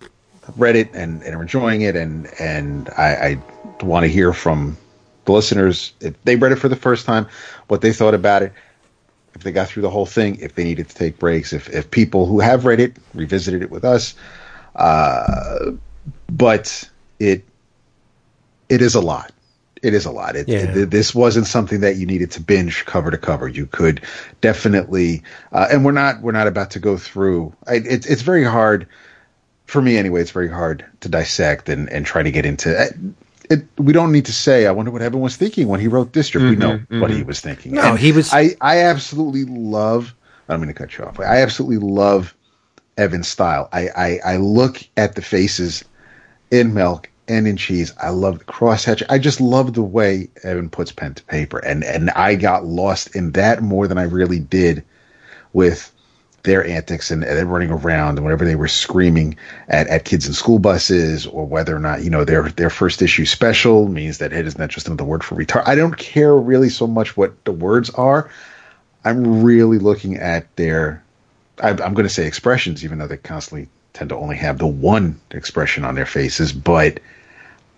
read 0.56 0.76
it 0.76 0.94
and, 0.94 1.22
and 1.22 1.34
are 1.34 1.42
enjoying 1.42 1.82
it. 1.82 1.96
And 1.96 2.28
and 2.38 2.88
I, 2.96 3.38
I 3.80 3.84
want 3.84 4.04
to 4.04 4.08
hear 4.08 4.32
from 4.32 4.76
the 5.26 5.32
listeners, 5.32 5.92
if 6.00 6.20
they 6.24 6.36
read 6.36 6.52
it 6.52 6.56
for 6.56 6.68
the 6.68 6.76
first 6.76 7.04
time, 7.04 7.28
what 7.68 7.82
they 7.82 7.92
thought 7.92 8.14
about 8.14 8.42
it, 8.42 8.52
if 9.34 9.42
they 9.42 9.52
got 9.52 9.68
through 9.68 9.82
the 9.82 9.90
whole 9.90 10.06
thing, 10.06 10.38
if 10.40 10.54
they 10.54 10.64
needed 10.64 10.88
to 10.88 10.94
take 10.94 11.18
breaks, 11.18 11.52
if, 11.52 11.68
if 11.68 11.90
people 11.90 12.26
who 12.26 12.40
have 12.40 12.64
read 12.64 12.80
it 12.80 12.96
revisited 13.12 13.62
it 13.62 13.70
with 13.70 13.84
us. 13.84 14.14
Uh, 14.74 15.72
but 16.30 16.88
it 17.18 17.44
it 18.68 18.82
is 18.82 18.94
a 18.94 19.00
lot. 19.00 19.32
It 19.82 19.94
is 19.94 20.06
a 20.06 20.10
lot. 20.10 20.36
It, 20.36 20.48
yeah. 20.48 20.76
it, 20.76 20.90
this 20.90 21.14
wasn't 21.14 21.46
something 21.46 21.80
that 21.80 21.96
you 21.96 22.06
needed 22.06 22.30
to 22.32 22.40
binge 22.40 22.84
cover 22.86 23.10
to 23.10 23.18
cover. 23.18 23.46
You 23.46 23.66
could 23.66 24.00
definitely, 24.40 25.22
uh, 25.52 25.68
and 25.70 25.84
we're 25.84 25.92
not 25.92 26.22
we're 26.22 26.32
not 26.32 26.46
about 26.46 26.70
to 26.72 26.78
go 26.78 26.96
through. 26.96 27.54
I, 27.66 27.74
it, 27.74 28.06
it's 28.06 28.22
very 28.22 28.44
hard 28.44 28.88
for 29.66 29.82
me 29.82 29.96
anyway. 29.96 30.22
It's 30.22 30.30
very 30.30 30.48
hard 30.48 30.84
to 31.00 31.08
dissect 31.08 31.68
and 31.68 31.88
and 31.90 32.06
try 32.06 32.22
to 32.22 32.30
get 32.30 32.46
into 32.46 32.70
it, 33.50 33.66
we 33.78 33.92
don't 33.92 34.12
need 34.12 34.26
to 34.26 34.32
say. 34.32 34.66
I 34.66 34.70
wonder 34.70 34.90
what 34.90 35.02
Evan 35.02 35.20
was 35.20 35.36
thinking 35.36 35.68
when 35.68 35.80
he 35.80 35.88
wrote 35.88 36.12
District. 36.12 36.44
Mm-hmm, 36.44 36.50
we 36.50 36.56
know 36.56 36.78
mm-hmm. 36.78 37.00
what 37.00 37.10
he 37.10 37.22
was 37.22 37.40
thinking. 37.40 37.72
No, 37.72 37.82
and 37.82 37.98
he 37.98 38.12
was. 38.12 38.32
I 38.32 38.56
I 38.60 38.80
absolutely 38.80 39.44
love. 39.44 40.14
I'm 40.48 40.58
going 40.60 40.68
to 40.68 40.74
cut 40.74 40.96
you 40.96 41.04
off. 41.04 41.18
I 41.18 41.42
absolutely 41.42 41.78
love 41.78 42.34
Evan's 42.96 43.28
style. 43.28 43.68
I, 43.72 43.88
I 43.88 44.20
I 44.24 44.36
look 44.36 44.82
at 44.96 45.14
the 45.14 45.22
faces 45.22 45.84
in 46.50 46.74
Milk 46.74 47.10
and 47.28 47.48
in 47.48 47.56
Cheese. 47.56 47.92
I 48.00 48.10
love 48.10 48.38
the 48.38 48.44
crosshatch. 48.44 49.02
I 49.08 49.18
just 49.18 49.40
love 49.40 49.74
the 49.74 49.82
way 49.82 50.28
Evan 50.42 50.70
puts 50.70 50.92
pen 50.92 51.14
to 51.14 51.24
paper, 51.24 51.58
and 51.58 51.84
and 51.84 52.10
I 52.10 52.34
got 52.34 52.64
lost 52.64 53.14
in 53.16 53.32
that 53.32 53.62
more 53.62 53.88
than 53.88 53.98
I 53.98 54.04
really 54.04 54.38
did 54.38 54.84
with 55.52 55.92
their 56.46 56.66
antics 56.66 57.10
and, 57.10 57.22
running 57.50 57.70
around 57.70 58.16
and 58.16 58.24
whenever 58.24 58.46
they 58.46 58.56
were 58.56 58.68
screaming 58.68 59.36
at, 59.68 59.86
at 59.88 60.06
kids 60.06 60.26
in 60.26 60.32
school 60.32 60.58
buses 60.58 61.26
or 61.26 61.44
whether 61.44 61.76
or 61.76 61.78
not, 61.78 62.02
you 62.02 62.08
know, 62.08 62.24
their, 62.24 62.48
their 62.50 62.70
first 62.70 63.02
issue 63.02 63.26
special 63.26 63.88
means 63.88 64.16
that 64.18 64.32
it 64.32 64.46
is 64.46 64.56
not 64.56 64.70
just 64.70 64.86
another 64.86 65.04
word 65.04 65.22
for 65.22 65.34
retard. 65.34 65.64
I 65.66 65.74
don't 65.74 65.98
care 65.98 66.34
really 66.34 66.70
so 66.70 66.86
much 66.86 67.16
what 67.16 67.44
the 67.44 67.52
words 67.52 67.90
are. 67.90 68.30
I'm 69.04 69.42
really 69.42 69.78
looking 69.78 70.16
at 70.16 70.54
their, 70.56 71.04
I, 71.62 71.70
I'm 71.70 71.92
going 71.92 72.06
to 72.06 72.08
say 72.08 72.26
expressions, 72.26 72.84
even 72.84 72.98
though 72.98 73.06
they 73.06 73.18
constantly 73.18 73.68
tend 73.92 74.10
to 74.10 74.16
only 74.16 74.36
have 74.36 74.58
the 74.58 74.66
one 74.66 75.20
expression 75.32 75.84
on 75.84 75.94
their 75.94 76.06
faces, 76.06 76.52
but 76.52 77.00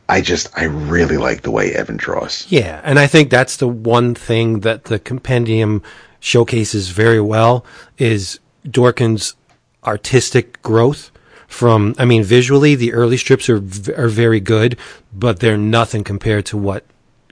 I 0.09 0.21
just 0.21 0.49
I 0.57 0.65
really 0.65 1.17
like 1.17 1.43
the 1.43 1.51
way 1.51 1.73
Evan 1.73 1.97
draws. 1.97 2.47
Yeah, 2.49 2.81
and 2.83 2.99
I 2.99 3.07
think 3.07 3.31
that's 3.31 3.57
the 3.57 3.69
one 3.69 4.15
thing 4.15 4.61
that 4.61 4.85
the 4.85 4.99
compendium 4.99 5.83
showcases 6.21 6.89
very 6.89 7.21
well 7.21 7.65
is 7.99 8.41
Dorkin's 8.71 9.35
artistic 9.85 10.61
growth 10.63 11.11
from 11.47 11.95
I 11.99 12.05
mean 12.05 12.23
visually 12.23 12.75
the 12.75 12.93
early 12.93 13.17
strips 13.17 13.49
are 13.49 13.57
are 13.97 14.09
very 14.09 14.41
good, 14.41 14.79
but 15.13 15.41
they're 15.41 15.57
nothing 15.57 16.05
compared 16.05 16.47
to 16.47 16.59
what 16.59 16.85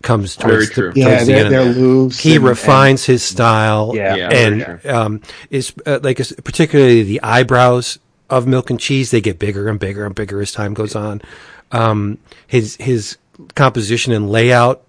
comes 0.03 0.37
towards 0.37 0.71
the, 0.71 0.93
yeah, 0.95 1.25
the 1.25 1.35
end. 1.35 1.53
They're 1.53 1.65
loose 1.65 2.21
he 2.21 2.37
and, 2.37 2.45
refines 2.45 3.03
and, 3.03 3.15
his 3.15 3.23
style 3.23 3.93
yeah, 3.95 4.15
yeah 4.15 4.29
and 4.31 4.87
um, 4.87 5.21
is 5.51 5.73
uh, 5.85 6.01
like 6.03 6.19
particularly 6.45 7.03
the 7.03 7.21
eyebrows 7.23 7.99
of 8.31 8.47
milk 8.47 8.71
and 8.71 8.81
cheese 8.81 9.11
they 9.11 9.21
get 9.21 9.39
bigger 9.39 9.69
and 9.69 9.79
bigger 9.79 10.05
and 10.07 10.15
bigger 10.15 10.41
as 10.41 10.53
time 10.53 10.75
goes 10.75 10.95
on. 10.95 11.21
Um, 11.73 12.19
his 12.47 12.77
his 12.77 13.19
composition 13.55 14.13
and 14.13 14.31
layout 14.31 14.83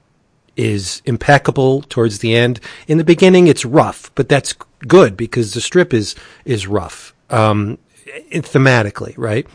is 0.57 1.01
impeccable 1.05 1.83
towards 1.83 2.19
the 2.19 2.35
end. 2.35 2.59
In 2.87 2.97
the 2.97 3.03
beginning, 3.03 3.47
it's 3.47 3.63
rough, 3.63 4.11
but 4.15 4.27
that's 4.27 4.53
good 4.87 5.15
because 5.15 5.53
the 5.53 5.61
strip 5.61 5.93
is 5.93 6.15
is 6.43 6.67
rough 6.67 7.13
um, 7.29 7.77
thematically, 8.31 9.13
right? 9.17 9.47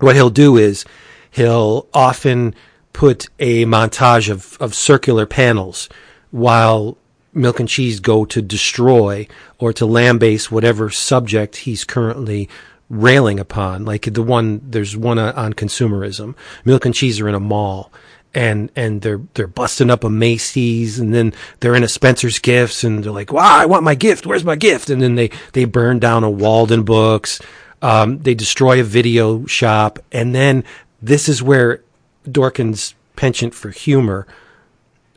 What 0.00 0.16
he'll 0.16 0.30
do 0.30 0.56
is 0.56 0.84
he'll 1.30 1.86
often 1.94 2.54
put 2.92 3.28
a 3.38 3.64
montage 3.64 4.30
of, 4.30 4.56
of 4.60 4.74
circular 4.74 5.26
panels 5.26 5.88
while 6.30 6.96
milk 7.32 7.58
and 7.58 7.68
cheese 7.68 8.00
go 8.00 8.24
to 8.24 8.40
destroy 8.40 9.26
or 9.58 9.72
to 9.72 9.84
lambaste 9.84 10.50
whatever 10.50 10.90
subject 10.90 11.56
he's 11.56 11.84
currently 11.84 12.48
railing 12.88 13.40
upon. 13.40 13.84
Like 13.84 14.12
the 14.12 14.22
one, 14.22 14.60
there's 14.64 14.96
one 14.96 15.18
on 15.18 15.52
consumerism. 15.54 16.34
Milk 16.64 16.84
and 16.84 16.94
cheese 16.94 17.20
are 17.20 17.28
in 17.28 17.34
a 17.34 17.40
mall 17.40 17.90
and 18.34 18.70
and 18.74 19.02
they're 19.02 19.20
they're 19.34 19.46
busting 19.46 19.90
up 19.90 20.04
a 20.04 20.10
Macy's 20.10 20.98
and 20.98 21.14
then 21.14 21.32
they're 21.60 21.74
in 21.74 21.84
a 21.84 21.88
Spencer's 21.88 22.38
Gifts 22.38 22.84
and 22.84 23.04
they're 23.04 23.12
like, 23.12 23.32
"Wow, 23.32 23.56
I 23.56 23.66
want 23.66 23.84
my 23.84 23.94
gift. 23.94 24.26
Where's 24.26 24.44
my 24.44 24.56
gift?" 24.56 24.90
And 24.90 25.00
then 25.00 25.14
they 25.14 25.30
they 25.52 25.64
burn 25.64 25.98
down 25.98 26.24
a 26.24 26.30
Waldenbooks. 26.30 27.42
Um, 27.80 28.18
they 28.18 28.34
destroy 28.34 28.80
a 28.80 28.84
video 28.84 29.46
shop, 29.46 29.98
and 30.10 30.34
then 30.34 30.64
this 31.02 31.28
is 31.28 31.42
where 31.42 31.82
Dorkin's 32.26 32.94
penchant 33.16 33.54
for 33.54 33.70
humor, 33.70 34.26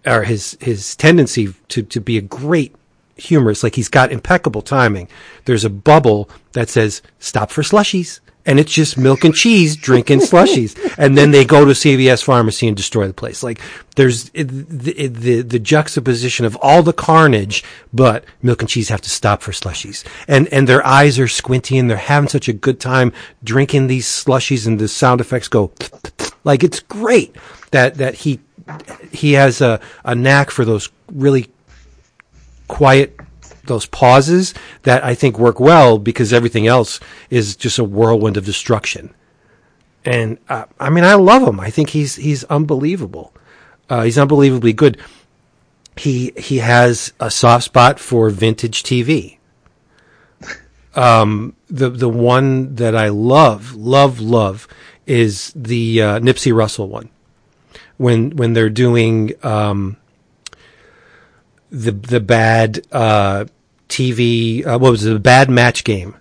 or 0.06 0.24
his 0.24 0.58
his 0.60 0.96
tendency 0.96 1.54
to 1.70 1.82
to 1.84 2.00
be 2.00 2.18
a 2.18 2.22
great 2.22 2.76
humorist, 3.16 3.64
like 3.64 3.76
he's 3.76 3.90
got 3.90 4.12
impeccable 4.12 4.62
timing. 4.62 5.08
There's 5.46 5.66
a 5.66 5.70
bubble 5.70 6.30
that 6.54 6.70
says 6.70 7.02
"Stop 7.20 7.52
for 7.52 7.64
slushies." 7.64 8.20
And 8.48 8.60
it's 8.60 8.72
just 8.72 8.98
milk 8.98 9.24
and 9.26 9.36
cheese 9.36 9.76
drinking 9.76 10.22
slushies. 10.22 10.76
And 10.98 11.16
then 11.16 11.30
they 11.32 11.46
go 11.46 11.64
to 11.64 11.72
CVS 11.72 12.24
pharmacy 12.24 12.68
and 12.68 12.76
destroy 12.76 13.08
the 13.08 13.14
place. 13.14 13.44
Like 13.44 13.62
there's 13.96 14.30
the, 14.32 15.08
the, 15.08 15.42
the 15.42 15.60
juxtaposition 15.60 16.46
of 16.46 16.56
all 16.60 16.82
the 16.82 16.94
carnage, 16.94 17.64
but 17.94 18.26
milk 18.42 18.62
and 18.62 18.70
cheese 18.70 18.90
have 18.90 19.02
to 19.02 19.10
stop 19.10 19.42
for 19.44 19.52
slushies. 19.52 20.04
And, 20.28 20.48
and 20.48 20.68
their 20.68 20.86
eyes 20.86 21.20
are 21.20 21.28
squinty 21.28 21.78
and 21.78 21.90
they're 21.90 21.98
having 21.98 22.30
such 22.30 22.48
a 22.48 22.54
good 22.54 22.80
time 22.80 23.14
drinking 23.44 23.88
these 23.88 24.08
slushies 24.08 24.66
and 24.66 24.80
the 24.80 24.88
sound 24.88 25.22
effects 25.22 25.48
go 25.48 25.72
like 26.44 26.64
it's 26.64 26.80
great 26.80 27.36
that, 27.72 27.96
that 27.96 28.16
he, 28.16 28.40
he 29.12 29.34
has 29.34 29.62
a, 29.62 29.80
a 30.04 30.16
knack 30.16 30.50
for 30.50 30.66
those 30.66 30.90
really 31.12 31.52
quiet 32.68 33.20
those 33.68 33.86
pauses 33.86 34.54
that 34.84 35.04
I 35.04 35.16
think 35.16 35.38
work 35.38 35.60
well 35.60 35.98
because 35.98 36.34
everything 36.34 36.68
else 36.68 37.00
is 37.30 37.56
just 37.56 37.80
a 37.80 37.84
whirlwind 37.84 38.38
of 38.38 38.46
destruction. 38.46 39.14
And 40.06 40.38
uh, 40.48 40.66
I 40.80 40.90
mean, 40.90 41.04
I 41.04 41.16
love 41.16 41.44
him. 41.46 41.60
I 41.60 41.70
think 41.70 41.90
he's 41.90 42.16
he's 42.16 42.44
unbelievable. 42.46 43.34
Uh, 43.90 44.04
he's 44.04 44.18
unbelievably 44.18 44.74
good. 44.74 44.98
He 45.98 46.32
he 46.38 46.58
has 46.58 47.14
a 47.20 47.30
soft 47.30 47.66
spot 47.66 48.00
for 48.00 48.30
vintage 48.30 48.84
TV. 48.84 49.38
Um, 50.96 51.56
the 51.70 51.90
the 51.90 52.10
one 52.10 52.76
that 52.76 52.96
I 52.96 53.10
love, 53.10 53.76
love, 53.76 54.20
love 54.20 54.68
is 55.06 55.52
the 55.56 56.02
uh, 56.02 56.20
Nipsey 56.20 56.56
Russell 56.56 56.88
one. 56.88 57.10
When 57.98 58.32
when 58.32 58.54
they're 58.54 58.70
doing 58.70 59.34
um, 59.44 59.98
the 61.70 61.92
the 61.92 62.20
bad 62.20 62.82
uh, 62.92 63.46
TV. 63.88 64.66
Uh, 64.66 64.78
what 64.78 64.92
was 64.92 65.06
it? 65.06 65.16
A 65.16 65.20
bad 65.20 65.50
match 65.50 65.84
game 65.84 66.18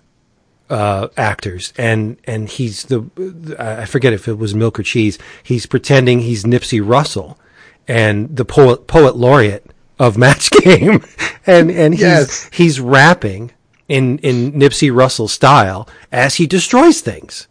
uh, 0.69 1.07
actors, 1.17 1.73
and 1.77 2.17
and 2.25 2.49
he's 2.49 2.83
the 2.83 3.55
I 3.59 3.85
forget 3.85 4.13
if 4.13 4.27
it 4.27 4.37
was 4.37 4.55
Milk 4.55 4.79
or 4.79 4.83
Cheese. 4.83 5.17
He's 5.43 5.65
pretending 5.65 6.19
he's 6.19 6.43
Nipsey 6.43 6.81
Russell, 6.85 7.39
and 7.87 8.35
the 8.35 8.45
poet 8.45 8.87
poet 8.87 9.15
laureate 9.15 9.65
of 9.99 10.17
Match 10.17 10.49
Game, 10.51 11.03
and 11.45 11.71
and 11.71 11.93
he's 11.93 12.01
yes. 12.01 12.49
he's 12.53 12.79
rapping 12.79 13.51
in 13.87 14.19
in 14.19 14.53
Nipsey 14.53 14.93
Russell 14.93 15.27
style 15.27 15.87
as 16.11 16.35
he 16.35 16.47
destroys 16.47 17.01
things. 17.01 17.47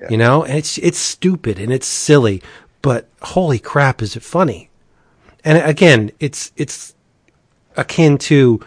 Yeah. 0.00 0.08
You 0.10 0.16
know, 0.18 0.44
and 0.44 0.56
it's 0.56 0.78
it's 0.78 0.98
stupid 0.98 1.58
and 1.58 1.72
it's 1.72 1.86
silly, 1.86 2.42
but 2.82 3.08
holy 3.20 3.58
crap, 3.58 4.00
is 4.00 4.14
it 4.14 4.22
funny? 4.22 4.70
And 5.44 5.58
again, 5.58 6.12
it's 6.20 6.52
it's 6.56 6.94
akin 7.76 8.18
to, 8.18 8.60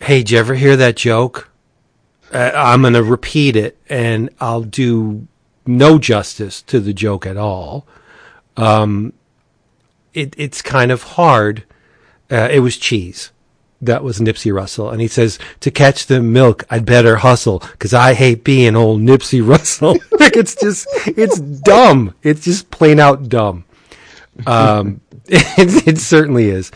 hey, 0.00 0.18
did 0.18 0.30
you 0.30 0.38
ever 0.38 0.54
hear 0.54 0.76
that 0.76 0.96
joke? 0.96 1.50
Uh, 2.32 2.50
I'm 2.54 2.82
going 2.82 2.94
to 2.94 3.02
repeat 3.02 3.56
it, 3.56 3.78
and 3.88 4.30
I'll 4.40 4.62
do 4.62 5.26
no 5.66 5.98
justice 5.98 6.62
to 6.62 6.80
the 6.80 6.92
joke 6.92 7.26
at 7.26 7.36
all. 7.36 7.86
Um, 8.56 9.12
it, 10.14 10.34
it's 10.36 10.62
kind 10.62 10.90
of 10.90 11.02
hard. 11.02 11.64
Uh, 12.30 12.48
it 12.50 12.60
was 12.60 12.76
cheese. 12.76 13.30
That 13.82 14.02
was 14.02 14.18
Nipsey 14.18 14.52
Russell. 14.52 14.90
And 14.90 15.00
he 15.00 15.08
says, 15.08 15.38
to 15.60 15.70
catch 15.70 16.06
the 16.06 16.22
milk, 16.22 16.64
I'd 16.70 16.86
better 16.86 17.16
hustle 17.16 17.58
because 17.58 17.92
I 17.92 18.14
hate 18.14 18.42
being 18.42 18.74
old 18.74 19.02
Nipsey 19.02 19.46
Russell. 19.46 19.98
Like 20.18 20.36
it's 20.36 20.54
just, 20.54 20.88
it's 21.06 21.38
dumb. 21.38 22.14
It's 22.22 22.44
just 22.44 22.70
plain 22.70 22.98
out 22.98 23.28
dumb. 23.28 23.64
Um, 24.46 25.00
it, 25.26 25.86
it, 25.86 25.98
certainly 25.98 26.48
is. 26.48 26.72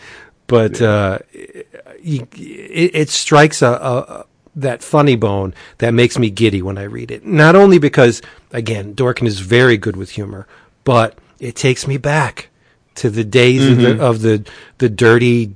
But, 0.47 0.81
uh, 0.81 1.19
it, 1.33 1.67
it, 2.03 3.09
strikes 3.09 3.61
a, 3.61 3.71
a, 3.71 4.25
that 4.55 4.83
funny 4.83 5.15
bone 5.15 5.53
that 5.77 5.93
makes 5.93 6.17
me 6.17 6.29
giddy 6.29 6.61
when 6.61 6.77
I 6.77 6.83
read 6.83 7.11
it. 7.11 7.25
Not 7.25 7.55
only 7.55 7.79
because, 7.79 8.21
again, 8.51 8.93
Dorkin 8.95 9.27
is 9.27 9.39
very 9.39 9.77
good 9.77 9.95
with 9.95 10.11
humor, 10.11 10.47
but 10.83 11.17
it 11.39 11.55
takes 11.55 11.87
me 11.87 11.97
back 11.97 12.49
to 12.95 13.09
the 13.09 13.23
days 13.23 13.61
mm-hmm. 13.61 14.01
of, 14.01 14.21
the, 14.21 14.37
of 14.37 14.43
the 14.43 14.51
the 14.79 14.89
dirty, 14.89 15.55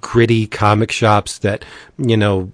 gritty 0.00 0.46
comic 0.46 0.90
shops 0.90 1.38
that 1.38 1.64
you 1.98 2.16
know 2.16 2.50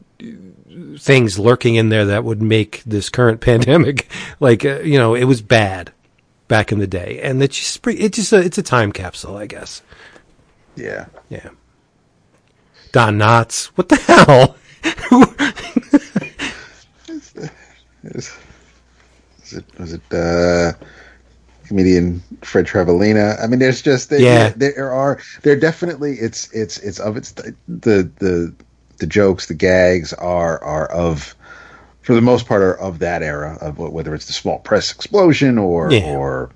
things 0.98 1.38
lurking 1.38 1.76
in 1.76 1.88
there 1.88 2.06
that 2.06 2.24
would 2.24 2.42
make 2.42 2.82
this 2.84 3.08
current 3.08 3.40
pandemic 3.40 4.08
like 4.38 4.64
uh, 4.64 4.80
you 4.80 4.98
know 4.98 5.14
it 5.14 5.24
was 5.24 5.40
bad 5.40 5.92
back 6.50 6.72
in 6.72 6.80
the 6.80 6.86
day, 6.86 7.20
and 7.22 7.42
it's 7.42 7.56
just 7.56 7.86
it's 7.86 8.16
just 8.16 8.32
a, 8.34 8.38
it's 8.38 8.58
a 8.58 8.62
time 8.62 8.92
capsule, 8.92 9.36
I 9.36 9.46
guess. 9.46 9.80
Yeah, 10.76 11.06
yeah. 11.30 11.48
Don 12.92 13.18
Knotts, 13.18 13.66
what 13.76 13.88
the 13.88 13.96
hell? 13.96 14.56
is, 18.04 18.36
is 19.44 19.52
it 19.52 19.64
was 19.78 19.92
it 19.92 20.12
uh 20.12 20.72
comedian 21.66 22.22
Fred 22.42 22.66
Travalena. 22.66 23.40
I 23.40 23.46
mean, 23.46 23.60
there's 23.60 23.80
just 23.80 24.10
there, 24.10 24.20
yeah. 24.20 24.52
there 24.56 24.90
are 24.90 25.20
there 25.42 25.54
definitely 25.54 26.14
it's 26.14 26.50
it's 26.52 26.78
it's 26.78 26.98
of 26.98 27.16
its 27.16 27.30
the 27.32 27.54
the 27.68 28.52
the 28.98 29.06
jokes, 29.06 29.46
the 29.46 29.54
gags 29.54 30.12
are 30.14 30.62
are 30.64 30.86
of 30.90 31.36
for 32.02 32.14
the 32.14 32.20
most 32.20 32.46
part 32.46 32.62
are 32.62 32.78
of 32.78 32.98
that 32.98 33.22
era 33.22 33.56
of 33.60 33.78
whether 33.78 34.14
it's 34.14 34.26
the 34.26 34.32
small 34.32 34.58
press 34.58 34.92
explosion 34.92 35.58
or 35.58 35.92
yeah. 35.92 36.12
or 36.12 36.50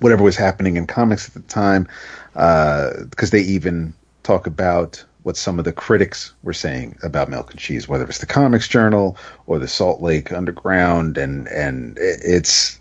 whatever 0.00 0.22
was 0.22 0.36
happening 0.36 0.76
in 0.76 0.86
comics 0.86 1.26
at 1.26 1.34
the 1.34 1.40
time, 1.48 1.88
because 2.34 3.28
uh, 3.28 3.32
they 3.32 3.40
even 3.40 3.94
talk 4.22 4.46
about 4.46 5.02
what 5.22 5.36
some 5.36 5.58
of 5.58 5.64
the 5.64 5.72
critics 5.72 6.32
were 6.42 6.52
saying 6.52 6.96
about 7.02 7.28
Milk 7.28 7.50
and 7.50 7.58
Cheese, 7.58 7.88
whether 7.88 8.04
it's 8.04 8.18
the 8.18 8.26
Comics 8.26 8.68
Journal 8.68 9.16
or 9.46 9.58
the 9.58 9.68
Salt 9.68 10.00
Lake 10.00 10.32
Underground, 10.32 11.18
and 11.18 11.48
and 11.48 11.98
it's 12.00 12.78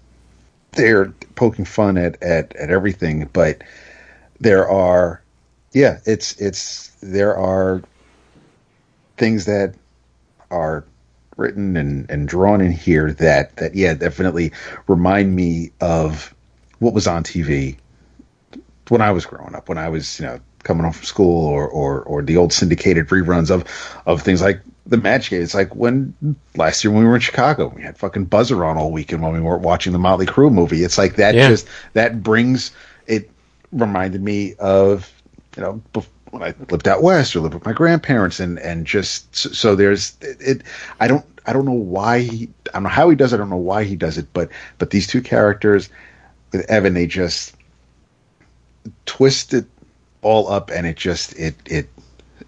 they're 0.78 1.08
poking 1.36 1.66
fun 1.66 1.98
at, 1.98 2.22
at, 2.22 2.56
at 2.56 2.70
everything, 2.70 3.30
but 3.34 3.62
there 4.40 4.70
are, 4.70 5.22
yeah, 5.74 6.00
it's, 6.06 6.40
it's, 6.40 6.90
there 7.02 7.36
are 7.36 7.82
things 9.18 9.46
that 9.46 9.76
are 10.52 10.86
written 11.36 11.76
and, 11.76 12.10
and 12.10 12.28
drawn 12.28 12.62
in 12.62 12.72
here 12.72 13.12
that, 13.14 13.56
that, 13.58 13.76
yeah, 13.76 13.94
definitely 13.94 14.52
remind 14.88 15.36
me 15.36 15.72
of 15.82 16.34
what 16.80 16.94
was 16.94 17.08
on 17.08 17.24
TV 17.24 17.78
when 18.90 19.02
I 19.02 19.12
was 19.12 19.26
growing 19.26 19.56
up, 19.56 19.68
when 19.68 19.78
I 19.78 19.90
was, 19.90 20.20
you 20.20 20.26
know, 20.26 20.40
coming 20.68 20.84
home 20.84 20.94
from 20.94 21.06
school 21.06 21.46
or, 21.46 21.68
or, 21.68 22.02
or 22.04 22.22
the 22.22 22.38
old 22.38 22.54
syndicated 22.54 23.08
reruns 23.08 23.50
of, 23.50 23.64
of 24.06 24.22
things 24.22 24.42
like 24.42 24.62
the 24.86 24.98
match 24.98 25.30
game. 25.30 25.42
It's 25.42 25.56
like 25.56 25.76
when 25.76 26.14
last 26.56 26.84
year 26.84 26.92
when 26.92 27.04
we 27.04 27.08
were 27.08 27.16
in 27.16 27.22
Chicago, 27.22 27.70
we 27.76 27.82
had 27.82 27.98
fucking 27.98 28.28
Buzzr 28.28 28.66
on 28.66 28.78
all 28.78 28.92
weekend 28.92 29.22
when 29.24 29.34
we 29.34 29.42
weren't 29.42 29.64
watching 29.64 29.94
the 29.94 30.00
Motley 30.00 30.26
Crue 30.26 30.52
movie. 30.52 30.84
It's 30.84 30.98
like 30.98 31.16
that 31.16 31.36
yeah. 31.36 31.50
just 31.50 31.68
that 31.94 32.22
brings 32.22 32.72
it 33.08 33.30
reminded 33.72 34.22
me 34.22 34.56
of 34.56 35.12
you 35.56 35.64
know 35.64 35.82
when 36.32 36.44
I 36.44 36.54
lived 36.70 36.88
out 36.88 37.02
west 37.02 37.36
or 37.36 37.42
lived 37.42 37.54
with 37.54 37.66
my 37.66 37.74
grandparents 37.74 38.40
and 38.40 38.60
and 38.60 38.86
just 38.86 39.36
so, 39.36 39.50
so 39.50 39.76
there's 39.76 40.16
it, 40.22 40.38
it, 40.40 40.62
I 41.00 41.08
don't 41.08 41.26
I 41.46 41.54
don't 41.54 41.66
know 41.66 41.72
why 41.72 42.20
he 42.20 42.50
I 42.70 42.74
don't 42.74 42.84
know 42.84 42.90
how 42.90 43.10
he 43.10 43.16
does 43.16 43.34
it 43.34 43.38
I 43.38 43.40
don't 43.40 43.50
know 43.50 43.58
why 43.58 43.84
he 43.84 43.96
does 43.96 44.18
it 44.18 44.28
but 44.34 44.50
but 44.78 44.92
these 44.92 45.08
two 45.08 45.22
characters 45.22 45.90
with 46.52 46.70
Evan 46.70 46.94
they 46.94 47.08
just 47.08 47.56
twist 49.06 49.54
it 49.54 49.66
all 50.28 50.52
up 50.52 50.70
and 50.70 50.86
it 50.86 50.98
just 50.98 51.34
it 51.40 51.56
it 51.66 51.88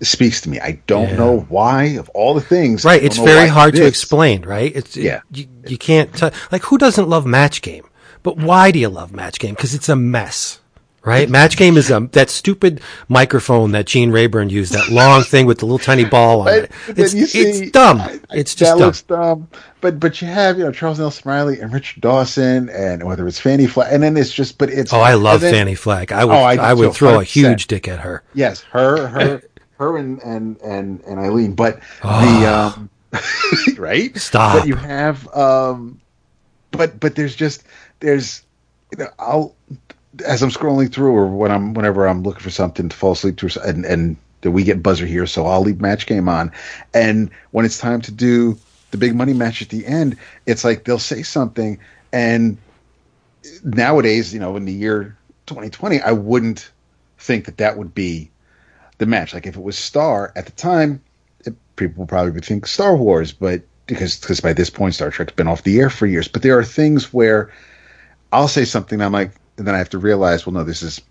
speaks 0.02 0.42
to 0.42 0.50
me. 0.50 0.60
I 0.60 0.80
don't 0.88 1.10
yeah. 1.10 1.16
know 1.18 1.40
why 1.50 1.84
of 2.02 2.10
all 2.10 2.34
the 2.34 2.42
things. 2.42 2.86
Right. 2.86 3.04
It's 3.04 3.18
very 3.18 3.48
hard 3.48 3.76
to 3.76 3.86
explain, 3.86 4.44
right? 4.44 4.72
It's, 4.76 4.96
yeah. 4.96 5.22
It, 5.32 5.38
you, 5.38 5.48
you 5.68 5.78
can't, 5.78 6.14
t- 6.16 6.30
like, 6.52 6.64
who 6.64 6.78
doesn't 6.78 7.10
love 7.10 7.26
Match 7.26 7.62
Game? 7.62 7.86
But 8.24 8.38
why 8.38 8.72
do 8.72 8.80
you 8.80 8.90
love 8.90 9.12
Match 9.14 9.40
Game? 9.40 9.56
Because 9.56 9.74
it's 9.74 9.90
a 9.90 9.96
mess. 9.96 10.62
Right? 11.04 11.30
Match 11.30 11.56
Game 11.56 11.78
is 11.78 11.90
a, 11.90 12.02
that 12.12 12.30
stupid 12.30 12.82
microphone 13.08 13.72
that 13.72 13.86
Gene 13.86 14.12
Rayburn 14.12 14.50
used, 14.50 14.74
that 14.74 14.90
long 14.90 15.24
thing 15.24 15.46
with 15.46 15.60
the 15.60 15.66
little 15.66 15.80
tiny 15.80 16.06
ball 16.06 16.42
on 16.42 16.50
it. 16.50 16.72
It's, 16.90 17.14
see, 17.32 17.40
it's 17.40 17.72
dumb. 17.72 18.02
I, 18.02 18.20
I, 18.30 18.38
it's 18.38 18.54
just 18.54 19.08
dumb. 19.08 19.22
dumb. 19.22 19.48
But 19.80 20.00
but 20.00 20.22
you 20.22 20.28
have, 20.28 20.58
you 20.58 20.66
know, 20.66 20.72
Charles 20.72 21.00
Nelson 21.00 21.30
Reilly 21.30 21.60
and 21.62 21.72
Richard 21.72 22.02
Dawson 22.02 22.70
and 22.70 23.04
whether 23.04 23.28
it's 23.28 23.40
Fannie 23.40 23.68
Flagg 23.68 23.94
and 23.94 24.04
then 24.04 24.18
it's 24.18 24.32
just 24.32 24.58
but 24.58 24.70
it's 24.70 24.92
Oh, 24.92 25.00
I 25.00 25.14
love 25.14 25.42
then, 25.42 25.54
Fannie 25.54 25.76
Flagg. 25.76 26.12
I 26.12 26.26
would 26.26 26.34
oh, 26.34 26.38
I, 26.38 26.56
I 26.56 26.74
would 26.74 26.94
throw 26.94 27.20
100%. 27.20 27.22
a 27.22 27.24
huge 27.24 27.68
dick 27.68 27.88
at 27.88 28.00
her. 28.00 28.24
Yes, 28.34 28.62
her 28.64 29.08
her 29.08 29.42
her 29.78 29.98
and 29.98 30.20
and 30.22 30.60
and, 30.62 31.02
and 31.02 31.20
Eileen, 31.20 31.54
but 31.54 31.80
oh. 32.04 32.40
the 32.40 32.48
um, 32.48 32.90
right 33.78 34.16
stop. 34.18 34.60
But 34.60 34.68
you 34.68 34.76
have 34.76 35.34
um, 35.36 36.02
but 36.72 37.00
but 37.00 37.16
there's 37.16 37.36
just 37.36 37.64
there's 38.00 38.44
you 38.92 38.98
know 39.04 39.10
I'll 39.18 39.56
as 40.22 40.42
I'm 40.42 40.50
scrolling 40.50 40.92
through 40.92 41.12
or 41.12 41.28
when 41.28 41.52
I'm 41.52 41.74
whenever 41.74 42.08
I'm 42.08 42.24
looking 42.24 42.42
for 42.42 42.50
something 42.50 42.90
to 42.90 42.96
fall 42.96 43.14
asleep 43.14 43.38
to 43.38 43.62
and 43.68 43.86
and 43.86 44.18
we 44.44 44.64
get 44.64 44.82
Buzzr 44.82 45.06
here, 45.06 45.28
so 45.28 45.46
I'll 45.46 45.62
leave 45.62 45.82
match 45.82 46.06
game 46.08 46.30
on, 46.30 46.52
and 46.94 47.30
when 47.52 47.66
it's 47.66 47.78
time 47.78 48.02
to 48.02 48.12
do 48.12 48.58
the 48.92 48.98
big 48.98 49.14
money 49.16 49.34
match 49.34 49.62
at 49.62 49.70
the 49.70 49.86
end, 49.86 50.18
it's 50.46 50.64
like 50.64 50.86
they'll 50.86 50.98
say 50.98 51.24
something 51.24 51.78
and 52.12 52.58
nowadays, 53.64 54.34
you 54.34 54.40
know, 54.40 54.56
in 54.56 54.66
the 54.66 54.74
year 54.74 55.18
2020, 55.46 56.02
I 56.02 56.12
wouldn't 56.12 56.72
think 57.18 57.46
that 57.46 57.58
that 57.58 57.78
would 57.78 57.94
be 57.94 58.30
the 58.98 59.06
match. 59.06 59.34
Like 59.34 59.46
if 59.46 59.56
it 59.56 59.64
was 59.64 59.78
Star 59.78 60.32
at 60.36 60.46
the 60.46 60.52
time, 60.54 61.02
it, 61.46 61.54
people 61.76 62.06
probably 62.06 62.32
would 62.32 62.46
think 62.46 62.66
Star 62.66 62.96
Wars, 62.96 63.32
but 63.32 63.62
because 63.88 64.20
because 64.20 64.40
by 64.40 64.54
this 64.54 64.70
point 64.70 64.96
Star 64.96 65.10
Trek's 65.10 65.34
been 65.34 65.48
off 65.48 65.64
the 65.64 65.80
air 65.80 65.90
for 65.90 66.06
years. 66.06 66.28
But 66.28 66.42
there 66.42 66.58
are 66.58 66.64
things 66.64 67.14
where 67.14 67.52
I'll 68.32 68.48
say 68.48 68.66
something, 68.66 69.02
I'm 69.02 69.12
like, 69.12 69.32
and 69.60 69.68
then 69.68 69.76
I 69.76 69.78
have 69.78 69.90
to 69.90 70.00
realize, 70.00 70.46
well, 70.46 70.54
no, 70.54 70.64
this 70.64 70.82
is 70.82 71.02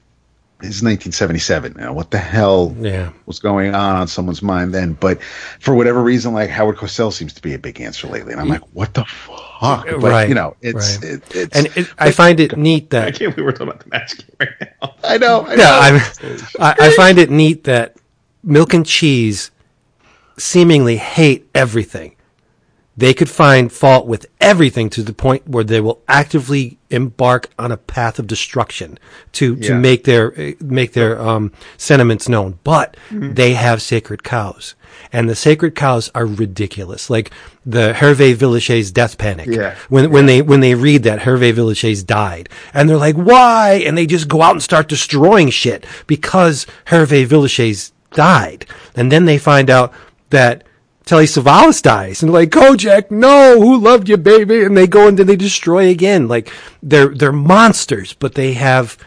this 0.61 0.71
is 0.71 0.83
1977 0.83 1.75
now. 1.77 1.93
What 1.93 2.11
the 2.11 2.19
hell 2.19 2.75
yeah. 2.81 3.13
was 3.27 3.39
going 3.39 3.77
on 3.77 3.95
on 3.95 4.09
someone's 4.09 4.43
mind 4.43 4.75
then? 4.75 4.95
But 4.95 5.23
for 5.23 5.73
whatever 5.73 6.03
reason, 6.03 6.35
like 6.35 6.51
Howard 6.51 6.77
Cosell 6.77 7.13
seems 7.13 7.33
to 7.35 7.43
be 7.43 7.55
a 7.55 7.59
big 7.61 7.81
answer 7.81 8.09
lately, 8.09 8.33
and 8.33 8.41
I'm 8.41 8.49
like, 8.49 8.63
what 8.75 8.93
the 8.93 9.05
fuck? 9.05 9.87
But, 9.87 10.01
right. 10.01 10.29
You 10.29 10.35
know, 10.35 10.57
it's 10.61 10.97
right. 10.97 11.13
it, 11.13 11.37
it's 11.37 11.57
and 11.57 11.67
it, 11.77 11.93
I 11.99 12.11
find 12.11 12.41
it 12.41 12.57
neat 12.57 12.91
that 12.91 13.07
I 13.07 13.11
can't 13.13 13.37
believe 13.37 13.47
we're 13.47 13.53
talking 13.53 13.69
about 13.69 13.85
the 13.85 13.91
match 13.91 14.19
game 14.19 14.37
right 14.41 14.75
now. 14.83 14.95
I 15.05 15.19
know. 15.19 15.45
I 15.47 15.55
know. 15.55 15.63
Yeah, 15.63 16.39
I, 16.59 16.75
I 16.81 16.91
find 16.97 17.19
it 17.19 17.31
neat 17.31 17.65
that 17.65 17.97
milk 18.43 18.75
and 18.75 18.85
cheese 18.85 19.53
seemingly 20.39 20.97
hate 20.97 21.49
everything. 21.55 22.17
They 22.99 23.15
could 23.15 23.31
find 23.31 23.73
fault 23.73 24.09
with 24.09 24.27
everything 24.41 24.91
to 24.91 25.05
the 25.05 25.13
point 25.13 25.47
where 25.47 25.63
they 25.63 25.81
will 25.81 26.03
actively 26.09 26.79
embark 26.91 27.49
on 27.57 27.71
a 27.71 27.77
path 27.77 28.19
of 28.19 28.27
destruction 28.27 28.99
to, 29.35 29.55
to 29.55 29.75
make 29.77 30.03
their 30.03 30.57
make 30.61 30.95
their 30.95 31.21
um, 31.21 31.53
sentiments 31.77 32.29
known. 32.29 32.59
But 32.65 32.97
mm-hmm. 33.09 33.35
they 33.35 33.55
have 33.55 33.81
sacred 33.83 34.25
cows, 34.25 34.75
and 35.13 35.31
the 35.31 35.37
sacred 35.37 35.77
cows 35.77 36.11
are 36.13 36.27
ridiculous. 36.27 37.09
Like 37.09 37.31
the 37.65 37.93
Hervé 37.93 38.35
Villechaize 38.35 38.93
death 38.93 39.17
panic. 39.17 39.47
Yeah. 39.47 39.77
When 39.89 40.05
yeah. 40.05 40.11
when 40.11 40.27
they 40.27 40.43
when 40.43 40.59
they 40.59 40.75
read 40.75 41.05
that 41.05 41.21
Hervé 41.21 41.55
Villechaize 41.55 42.05
died, 42.05 42.49
and 42.75 42.91
they're 42.91 42.97
like, 42.97 43.15
why? 43.15 43.81
And 43.87 43.97
they 43.97 44.07
just 44.07 44.27
go 44.27 44.43
out 44.43 44.57
and 44.57 44.63
start 44.63 44.89
destroying 44.89 45.51
shit 45.51 45.87
because 46.09 46.67
Hervé 46.87 47.29
Villechaize 47.29 47.93
died. 48.11 48.67
And 48.97 49.13
then 49.13 49.25
they 49.25 49.39
find 49.39 49.71
out 49.71 49.93
that 50.31 50.65
Telly 51.09 51.25
Savalas 51.25 51.81
dies 51.81 52.23
and 52.23 52.31
like 52.31 52.51
Kojak, 52.51 53.11
no, 53.11 53.59
who 53.59 53.79
loved 53.79 54.11
you, 54.11 54.19
baby? 54.19 54.63
And 54.63 54.77
they 54.77 54.87
go 54.87 55.09
and 55.09 55.19
then 55.19 55.27
they 55.27 55.37
destroy 55.37 55.89
again. 55.89 56.29
Like 56.29 56.53
they're 56.83 57.15
they're 57.15 57.33
monsters, 57.33 58.13
but 58.13 58.35
they 58.35 58.53
have 58.53 58.99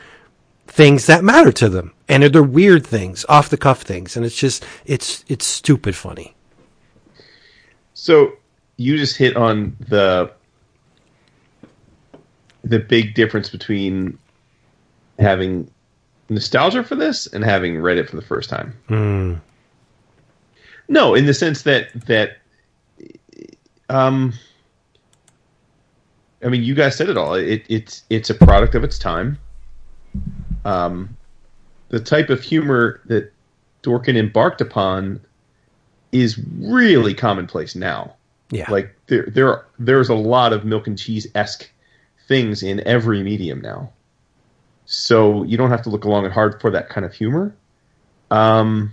things 0.66 1.06
that 1.06 1.24
matter 1.24 1.52
to 1.52 1.70
them, 1.70 1.94
and 2.10 2.24
they're 2.24 2.42
weird 2.42 2.88
things, 2.88 3.24
off 3.30 3.50
the 3.50 3.58
cuff 3.58 3.84
things, 3.84 4.18
and 4.18 4.26
it's 4.26 4.36
just 4.36 4.66
it's 4.84 5.24
it's 5.28 5.46
stupid 5.46 5.96
funny. 5.96 6.34
So 7.94 8.34
you 8.78 8.98
just 8.98 9.16
hit 9.16 9.38
on 9.38 9.78
the 9.88 10.32
the 12.64 12.80
big 12.80 13.14
difference 13.14 13.50
between 13.52 14.18
having 15.20 15.70
nostalgia 16.30 16.84
for 16.84 16.96
this 16.96 17.28
and 17.28 17.44
having 17.44 17.80
read 17.80 18.00
it 18.00 18.10
for 18.10 18.16
the 18.16 18.24
first 18.24 18.50
time. 18.50 18.76
Mm. 18.90 19.42
No, 20.92 21.16
in 21.16 21.26
the 21.26 21.34
sense 21.34 21.62
that 21.62 21.90
that 22.08 22.38
um 23.90 24.34
I 26.44 26.50
mean 26.50 26.64
you 26.64 26.76
guys 26.76 26.98
said 26.98 27.08
it 27.08 27.18
all. 27.18 27.36
It 27.36 27.66
it's 27.70 28.04
it's 28.10 28.30
a 28.30 28.34
product 28.34 28.76
of 28.76 28.84
its 28.84 29.00
time. 29.00 29.40
Um 30.66 31.16
the 31.88 32.02
type 32.02 32.30
of 32.30 32.42
humor 32.42 33.00
that 33.06 33.32
Dorkin 33.84 34.18
embarked 34.18 34.60
upon 34.60 35.22
is 36.12 36.38
really 36.60 37.14
commonplace 37.14 37.74
now. 37.74 38.16
Yeah. 38.50 38.70
Like 38.70 38.94
there 39.08 39.28
there 39.28 39.48
are, 39.48 39.66
there's 39.80 40.10
a 40.10 40.16
lot 40.16 40.52
of 40.52 40.66
milk 40.66 40.88
and 40.88 41.00
cheese 41.00 41.26
esque 41.34 41.72
things 42.28 42.64
in 42.64 42.86
every 42.86 43.24
medium 43.24 43.62
now. 43.62 43.94
So 44.86 45.44
you 45.44 45.56
don't 45.56 45.70
have 45.70 45.84
to 45.84 45.90
look 45.90 46.04
long 46.04 46.26
and 46.26 46.34
hard 46.34 46.60
for 46.60 46.72
that 46.72 46.90
kind 46.90 47.06
of 47.06 47.14
humor. 47.14 47.56
Um, 48.30 48.92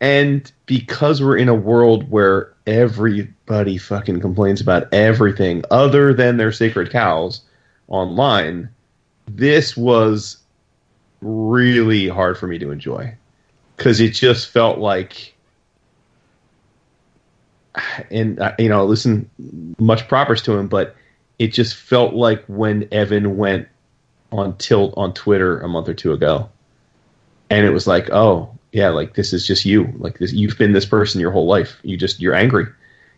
and 0.00 0.50
because 0.66 1.22
we're 1.22 1.36
in 1.36 1.48
a 1.48 1.54
world 1.54 2.10
where 2.10 2.52
everybody 2.66 3.78
fucking 3.78 4.20
complains 4.20 4.60
about 4.60 4.92
everything 4.92 5.64
other 5.70 6.12
than 6.12 6.36
their 6.36 6.52
sacred 6.52 6.90
cows 6.90 7.40
online, 7.88 8.68
this 9.26 9.76
was 9.76 10.38
really 11.20 12.08
hard 12.08 12.38
for 12.38 12.46
me 12.46 12.58
to 12.58 12.70
enjoy. 12.70 13.14
Because 13.76 14.00
it 14.00 14.10
just 14.10 14.48
felt 14.48 14.78
like 14.78 15.34
and 18.10 18.40
uh, 18.40 18.52
you 18.58 18.68
know 18.68 18.84
listen 18.84 19.30
much 19.78 20.08
propers 20.08 20.42
to 20.42 20.52
him 20.52 20.66
but 20.66 20.96
it 21.38 21.48
just 21.48 21.76
felt 21.76 22.12
like 22.12 22.44
when 22.46 22.88
evan 22.90 23.36
went 23.36 23.68
on 24.32 24.56
tilt 24.56 24.94
on 24.96 25.14
Twitter 25.14 25.60
a 25.60 25.68
month 25.68 25.88
or 25.88 25.94
two 25.94 26.12
ago, 26.12 26.48
and 27.50 27.64
it 27.64 27.70
was 27.70 27.86
like, 27.86 28.10
oh 28.10 28.57
yeah, 28.72 28.90
like 28.90 29.14
this 29.14 29.32
is 29.32 29.46
just 29.46 29.64
you. 29.64 29.92
Like 29.98 30.18
this, 30.18 30.32
you've 30.32 30.58
been 30.58 30.72
this 30.72 30.86
person 30.86 31.20
your 31.20 31.30
whole 31.30 31.46
life. 31.46 31.78
You 31.82 31.96
just 31.96 32.20
you're 32.20 32.34
angry. 32.34 32.66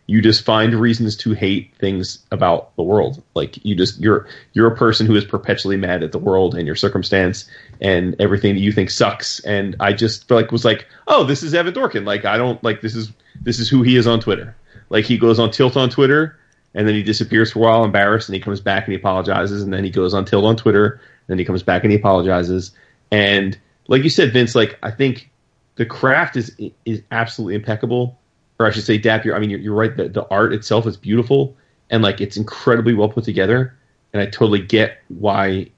You 0.07 0.21
just 0.21 0.43
find 0.43 0.73
reasons 0.73 1.15
to 1.17 1.33
hate 1.33 1.73
things 1.77 2.19
about 2.31 2.75
the 2.75 2.83
world. 2.83 3.21
Like 3.33 3.63
you 3.63 3.75
just 3.75 3.99
you're 3.99 4.27
you're 4.53 4.67
a 4.67 4.75
person 4.75 5.05
who 5.05 5.15
is 5.15 5.25
perpetually 5.25 5.77
mad 5.77 6.03
at 6.03 6.11
the 6.11 6.19
world 6.19 6.55
and 6.55 6.65
your 6.65 6.75
circumstance 6.75 7.49
and 7.79 8.15
everything 8.19 8.55
that 8.55 8.61
you 8.61 8.71
think 8.71 8.89
sucks. 8.89 9.39
And 9.41 9.75
I 9.79 9.93
just 9.93 10.29
like 10.29 10.51
was 10.51 10.65
like, 10.65 10.87
oh, 11.07 11.23
this 11.23 11.43
is 11.43 11.53
Evan 11.53 11.73
Dorkin. 11.73 12.05
Like 12.05 12.25
I 12.25 12.37
don't 12.37 12.61
like 12.63 12.81
this 12.81 12.95
is 12.95 13.11
this 13.41 13.59
is 13.59 13.69
who 13.69 13.83
he 13.83 13.95
is 13.95 14.07
on 14.07 14.19
Twitter. 14.19 14.55
Like 14.89 15.05
he 15.05 15.17
goes 15.17 15.39
on 15.39 15.51
tilt 15.51 15.77
on 15.77 15.89
Twitter 15.89 16.37
and 16.73 16.87
then 16.87 16.95
he 16.95 17.03
disappears 17.03 17.51
for 17.51 17.59
a 17.59 17.61
while, 17.63 17.83
embarrassed, 17.83 18.29
and 18.29 18.35
he 18.35 18.41
comes 18.41 18.61
back 18.61 18.85
and 18.85 18.93
he 18.93 18.99
apologizes, 18.99 19.61
and 19.61 19.73
then 19.73 19.83
he 19.83 19.89
goes 19.89 20.13
on 20.13 20.23
Tilt 20.23 20.45
on 20.45 20.55
Twitter, 20.55 20.93
and 20.93 21.27
then 21.27 21.37
he 21.37 21.43
comes 21.43 21.63
back 21.63 21.83
and 21.83 21.91
he 21.91 21.97
apologizes. 21.97 22.71
And 23.11 23.57
like 23.87 24.03
you 24.03 24.09
said, 24.09 24.31
Vince, 24.31 24.55
like 24.55 24.79
I 24.81 24.91
think 24.91 25.30
the 25.75 25.85
craft 25.85 26.35
is 26.35 26.55
is 26.85 27.01
absolutely 27.11 27.55
impeccable, 27.55 28.19
or 28.59 28.67
I 28.67 28.71
should 28.71 28.83
say, 28.83 28.97
Dap. 28.97 29.25
You're, 29.25 29.35
I 29.35 29.39
mean, 29.39 29.49
you're, 29.49 29.59
you're 29.59 29.75
right. 29.75 29.95
The, 29.95 30.09
the 30.09 30.27
art 30.29 30.53
itself 30.53 30.85
is 30.87 30.97
beautiful, 30.97 31.55
and 31.89 32.03
like 32.03 32.21
it's 32.21 32.37
incredibly 32.37 32.93
well 32.93 33.09
put 33.09 33.23
together. 33.23 33.77
And 34.13 34.21
I 34.21 34.25
totally 34.25 34.61
get 34.61 34.97
why, 35.07 35.71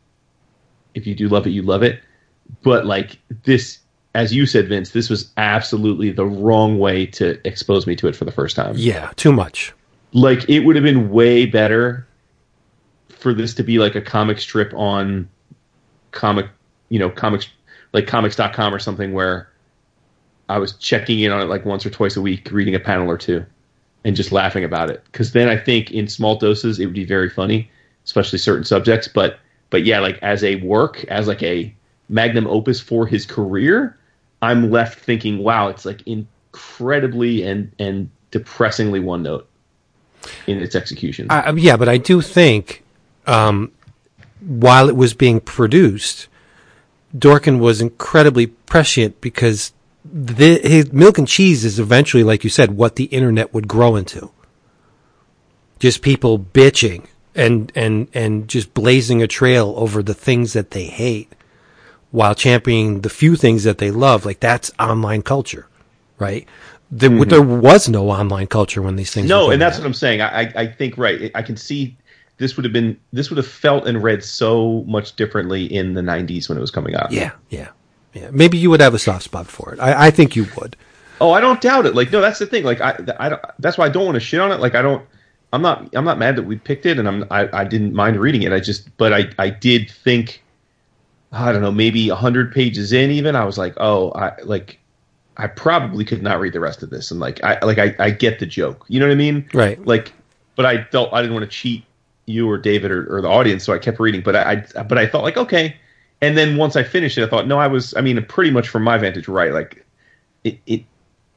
if 0.96 1.06
you 1.06 1.14
do 1.14 1.28
love 1.28 1.46
it, 1.46 1.52
you 1.52 1.62
love 1.62 1.84
it. 1.84 2.02
But 2.64 2.86
like 2.86 3.20
this, 3.44 3.80
as 4.16 4.34
you 4.34 4.48
said, 4.48 4.68
Vince, 4.70 4.90
this 4.90 5.10
was 5.10 5.32
absolutely 5.38 6.12
the 6.12 6.26
wrong 6.26 6.80
way 6.80 7.06
to 7.08 7.40
expose 7.48 7.86
me 7.86 7.96
to 7.98 8.08
it 8.08 8.16
for 8.16 8.26
the 8.26 8.32
first 8.32 8.56
time. 8.56 8.74
Yeah, 8.76 9.12
too 9.16 9.32
much 9.32 9.74
like 10.14 10.48
it 10.48 10.62
would 10.62 10.76
have 10.76 10.84
been 10.84 11.10
way 11.10 11.46
better 11.46 12.08
for 13.10 13.34
this 13.34 13.54
to 13.56 13.64
be 13.64 13.80
like 13.80 13.96
a 13.96 14.02
comic 14.02 14.40
strip 14.40 14.74
on 14.74 15.28
comic 16.12 16.48
you 16.90 17.00
know 17.00 17.10
comics 17.10 17.48
like 17.92 18.08
comics.com 18.08 18.74
or 18.74 18.80
something 18.80 19.14
where 19.14 19.50
i 20.50 20.58
was 20.58 20.74
checking 20.74 21.20
in 21.20 21.32
on 21.32 21.42
it 21.42 21.46
like 21.46 21.66
once 21.66 21.86
or 21.86 21.90
twice 21.90 22.16
a 22.16 22.22
week 22.22 22.50
reading 22.52 22.76
a 22.76 22.80
panel 22.80 23.10
or 23.10 23.18
two 23.18 23.46
and 24.04 24.16
just 24.16 24.32
laughing 24.32 24.64
about 24.64 24.90
it 24.90 25.04
because 25.06 25.32
then 25.32 25.48
i 25.48 25.58
think 25.58 25.92
in 25.92 26.08
small 26.08 26.36
doses 26.38 26.80
it 26.80 26.86
would 26.86 26.94
be 26.94 27.06
very 27.06 27.30
funny 27.30 27.70
especially 28.06 28.40
certain 28.40 28.66
subjects 28.66 29.08
but 29.08 29.40
but 29.70 29.84
yeah 29.84 30.00
like 30.00 30.20
as 30.22 30.44
a 30.44 30.56
work 30.58 31.04
as 31.06 31.28
like 31.28 31.44
a 31.44 31.74
magnum 32.10 32.48
opus 32.48 32.80
for 32.80 33.08
his 33.08 33.26
career 33.26 33.98
i'm 34.42 34.70
left 34.70 35.00
thinking 35.00 35.40
wow 35.40 35.68
it's 35.68 35.86
like 35.86 36.02
incredibly 36.06 37.44
and 37.44 37.72
and 37.80 38.10
depressingly 38.32 39.00
one 39.00 39.24
note 39.24 39.48
in 40.48 40.62
its 40.62 40.76
execution. 40.76 41.28
I, 41.30 41.52
yeah, 41.52 41.78
but 41.78 41.90
I 41.90 41.98
do 41.98 42.22
think 42.22 42.84
um, 43.28 43.72
while 44.42 44.90
it 44.90 44.96
was 44.96 45.14
being 45.14 45.40
produced, 45.40 46.28
Dorkin 47.16 47.60
was 47.60 47.82
incredibly 47.82 48.48
prescient 48.48 49.22
because 49.22 49.72
the, 50.06 50.60
his 50.60 50.92
milk 50.92 51.18
and 51.18 51.28
cheese 51.28 51.64
is 51.64 51.80
eventually, 51.80 52.24
like 52.24 52.44
you 52.44 52.50
said, 52.50 52.72
what 52.72 52.96
the 52.96 53.06
internet 53.06 53.54
would 53.54 53.68
grow 53.68 53.96
into. 53.96 54.32
Just 55.80 56.02
people 56.02 56.40
bitching 56.40 57.06
and 57.36 57.72
and 57.76 58.08
and 58.14 58.48
just 58.48 58.74
blazing 58.74 59.22
a 59.22 59.28
trail 59.28 59.74
over 59.76 60.04
the 60.04 60.14
things 60.14 60.54
that 60.54 60.72
they 60.72 60.86
hate, 60.86 61.34
while 62.12 62.36
championing 62.36 63.02
the 63.02 63.10
few 63.10 63.36
things 63.36 63.64
that 63.64 63.80
they 63.80 63.92
love. 63.92 64.26
Like 64.26 64.40
that's 64.40 64.72
online 64.80 65.24
culture, 65.24 65.68
right? 66.20 66.48
There, 66.92 67.10
mm-hmm. 67.10 67.30
there 67.30 67.42
was 67.42 67.90
no 67.90 68.12
online 68.12 68.48
culture 68.48 68.82
when 68.82 68.96
these 68.96 69.12
things. 69.12 69.28
No, 69.28 69.50
and 69.50 69.62
that's 69.62 69.78
out. 69.78 69.82
what 69.82 69.88
I'm 69.88 69.94
saying. 69.94 70.22
I, 70.22 70.52
I 70.56 70.68
think 70.68 70.98
right. 70.98 71.32
I 71.34 71.42
can 71.42 71.58
see 71.58 71.98
this 72.38 72.56
would 72.56 72.66
have 72.66 72.74
been 72.74 73.00
this 73.12 73.30
would 73.30 73.38
have 73.38 73.48
felt 73.48 73.88
and 73.88 74.02
read 74.04 74.24
so 74.24 74.84
much 74.88 75.16
differently 75.16 75.66
in 75.66 75.94
the 75.94 76.02
90s 76.02 76.50
when 76.50 76.58
it 76.58 76.62
was 76.62 76.72
coming 76.72 76.96
out. 76.96 77.12
Yeah, 77.12 77.32
yeah, 77.50 77.70
yeah. 78.14 78.30
Maybe 78.32 78.58
you 78.58 78.70
would 78.70 78.82
have 78.82 78.94
a 78.94 79.00
soft 79.00 79.24
spot 79.24 79.48
for 79.48 79.74
it. 79.74 79.80
I, 79.80 80.08
I 80.08 80.12
think 80.12 80.36
you 80.36 80.48
would. 80.58 80.76
Oh, 81.22 81.32
I 81.32 81.42
don't 81.42 81.62
doubt 81.62 81.86
it. 81.86 81.96
Like, 81.96 82.12
no, 82.12 82.22
that's 82.22 82.40
the 82.40 82.46
thing. 82.46 82.64
Like, 82.64 82.82
I, 82.82 82.98
I 83.20 83.30
don't. 83.30 83.42
That's 83.60 83.78
why 83.78 83.86
I 83.86 83.90
don't 83.90 84.06
want 84.06 84.16
to 84.16 84.20
shit 84.20 84.40
on 84.40 84.52
it. 84.52 84.60
Like, 84.60 84.76
I 84.76 84.82
don't. 84.82 85.06
I'm 85.52 85.62
not. 85.62 85.96
I'm 85.96 86.06
not 86.06 86.18
mad 86.18 86.36
that 86.36 86.44
we 86.44 86.58
picked 86.58 86.86
it, 86.86 87.00
and 87.00 87.08
I'm. 87.08 87.26
I, 87.30 87.50
I 87.52 87.64
didn't 87.64 87.94
mind 87.94 88.20
reading 88.20 88.44
it. 88.44 88.52
I 88.52 88.60
just, 88.60 88.96
but 88.98 89.14
I, 89.14 89.30
I 89.38 89.50
did 89.50 89.90
think. 89.90 90.42
I 91.34 91.52
don't 91.52 91.64
know, 91.64 91.72
maybe 91.72 92.10
hundred 92.10 92.54
pages 92.54 92.94
in, 92.94 93.10
even 93.10 93.36
I 93.36 93.44
was 93.44 93.58
like, 93.58 93.74
oh, 93.78 94.12
I 94.12 94.40
like 94.44 94.80
I 95.36 95.48
probably 95.48 96.06
could 96.06 96.22
not 96.22 96.40
read 96.40 96.54
the 96.54 96.60
rest 96.60 96.84
of 96.84 96.90
this. 96.92 97.10
And 97.12 97.20
like, 97.20 97.44
I 97.44 97.60
like, 97.66 97.80
I, 97.80 97.96
I 98.00 98.12
get 98.12 98.40
the 98.40 98.46
joke. 98.46 98.86
You 98.88 99.00
know 99.00 99.08
what 99.08 99.14
I 99.14 99.16
mean? 99.16 99.50
Right. 99.54 99.84
Like, 99.86 100.14
but 100.56 100.66
I 100.66 100.84
felt 100.86 101.12
I 101.12 101.22
didn't 101.22 101.34
want 101.34 101.50
to 101.50 101.50
cheat 101.50 101.84
you 102.26 102.48
or 102.50 102.58
David 102.58 102.92
or, 102.92 103.18
or 103.18 103.22
the 103.22 103.28
audience, 103.28 103.64
so 103.64 103.74
I 103.74 103.80
kept 103.80 104.00
reading. 104.00 104.22
But 104.22 104.36
I, 104.36 104.64
I, 104.76 104.84
but 104.84 104.98
I 104.98 105.08
felt 105.08 105.24
like, 105.24 105.38
okay. 105.38 105.76
And 106.24 106.38
then 106.38 106.56
once 106.56 106.78
I 106.78 106.84
finished 106.84 107.18
it, 107.18 107.24
I 107.26 107.28
thought, 107.28 107.48
no, 107.48 107.60
I 107.60 107.68
was. 107.68 107.94
I 107.98 108.02
mean, 108.02 108.24
pretty 108.26 108.50
much 108.50 108.70
from 108.70 108.82
my 108.82 108.98
vantage, 108.98 109.28
right? 109.28 109.52
Like, 109.52 109.86
it, 110.46 110.58
it 110.66 110.86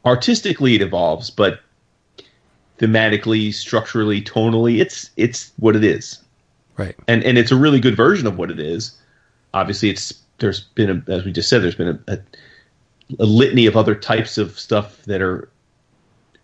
artistically 0.05 0.77
it 0.77 0.81
evolves, 0.81 1.29
but 1.29 1.61
thematically, 2.79 3.53
structurally, 3.53 4.23
tonally, 4.23 4.81
it's 4.81 5.11
it's 5.17 5.53
what 5.57 5.75
it 5.75 5.83
is. 5.83 6.23
Right. 6.77 6.95
And 7.09 7.25
and 7.25 7.37
it's 7.37 7.51
a 7.51 7.57
really 7.57 7.81
good 7.81 7.97
version 7.97 8.29
of 8.29 8.39
what 8.39 8.49
it 8.49 8.61
is. 8.61 8.97
Obviously, 9.53 9.91
it's 9.91 10.15
there's 10.39 10.61
been 10.61 11.03
a, 11.09 11.13
as 11.13 11.25
we 11.25 11.33
just 11.33 11.49
said, 11.49 11.65
there's 11.65 11.75
been 11.75 12.01
a, 12.07 12.13
a 12.13 12.19
a 13.19 13.27
litany 13.27 13.67
of 13.67 13.77
other 13.77 13.97
types 13.97 14.39
of 14.39 14.57
stuff 14.57 15.03
that 15.03 15.21
are 15.21 15.49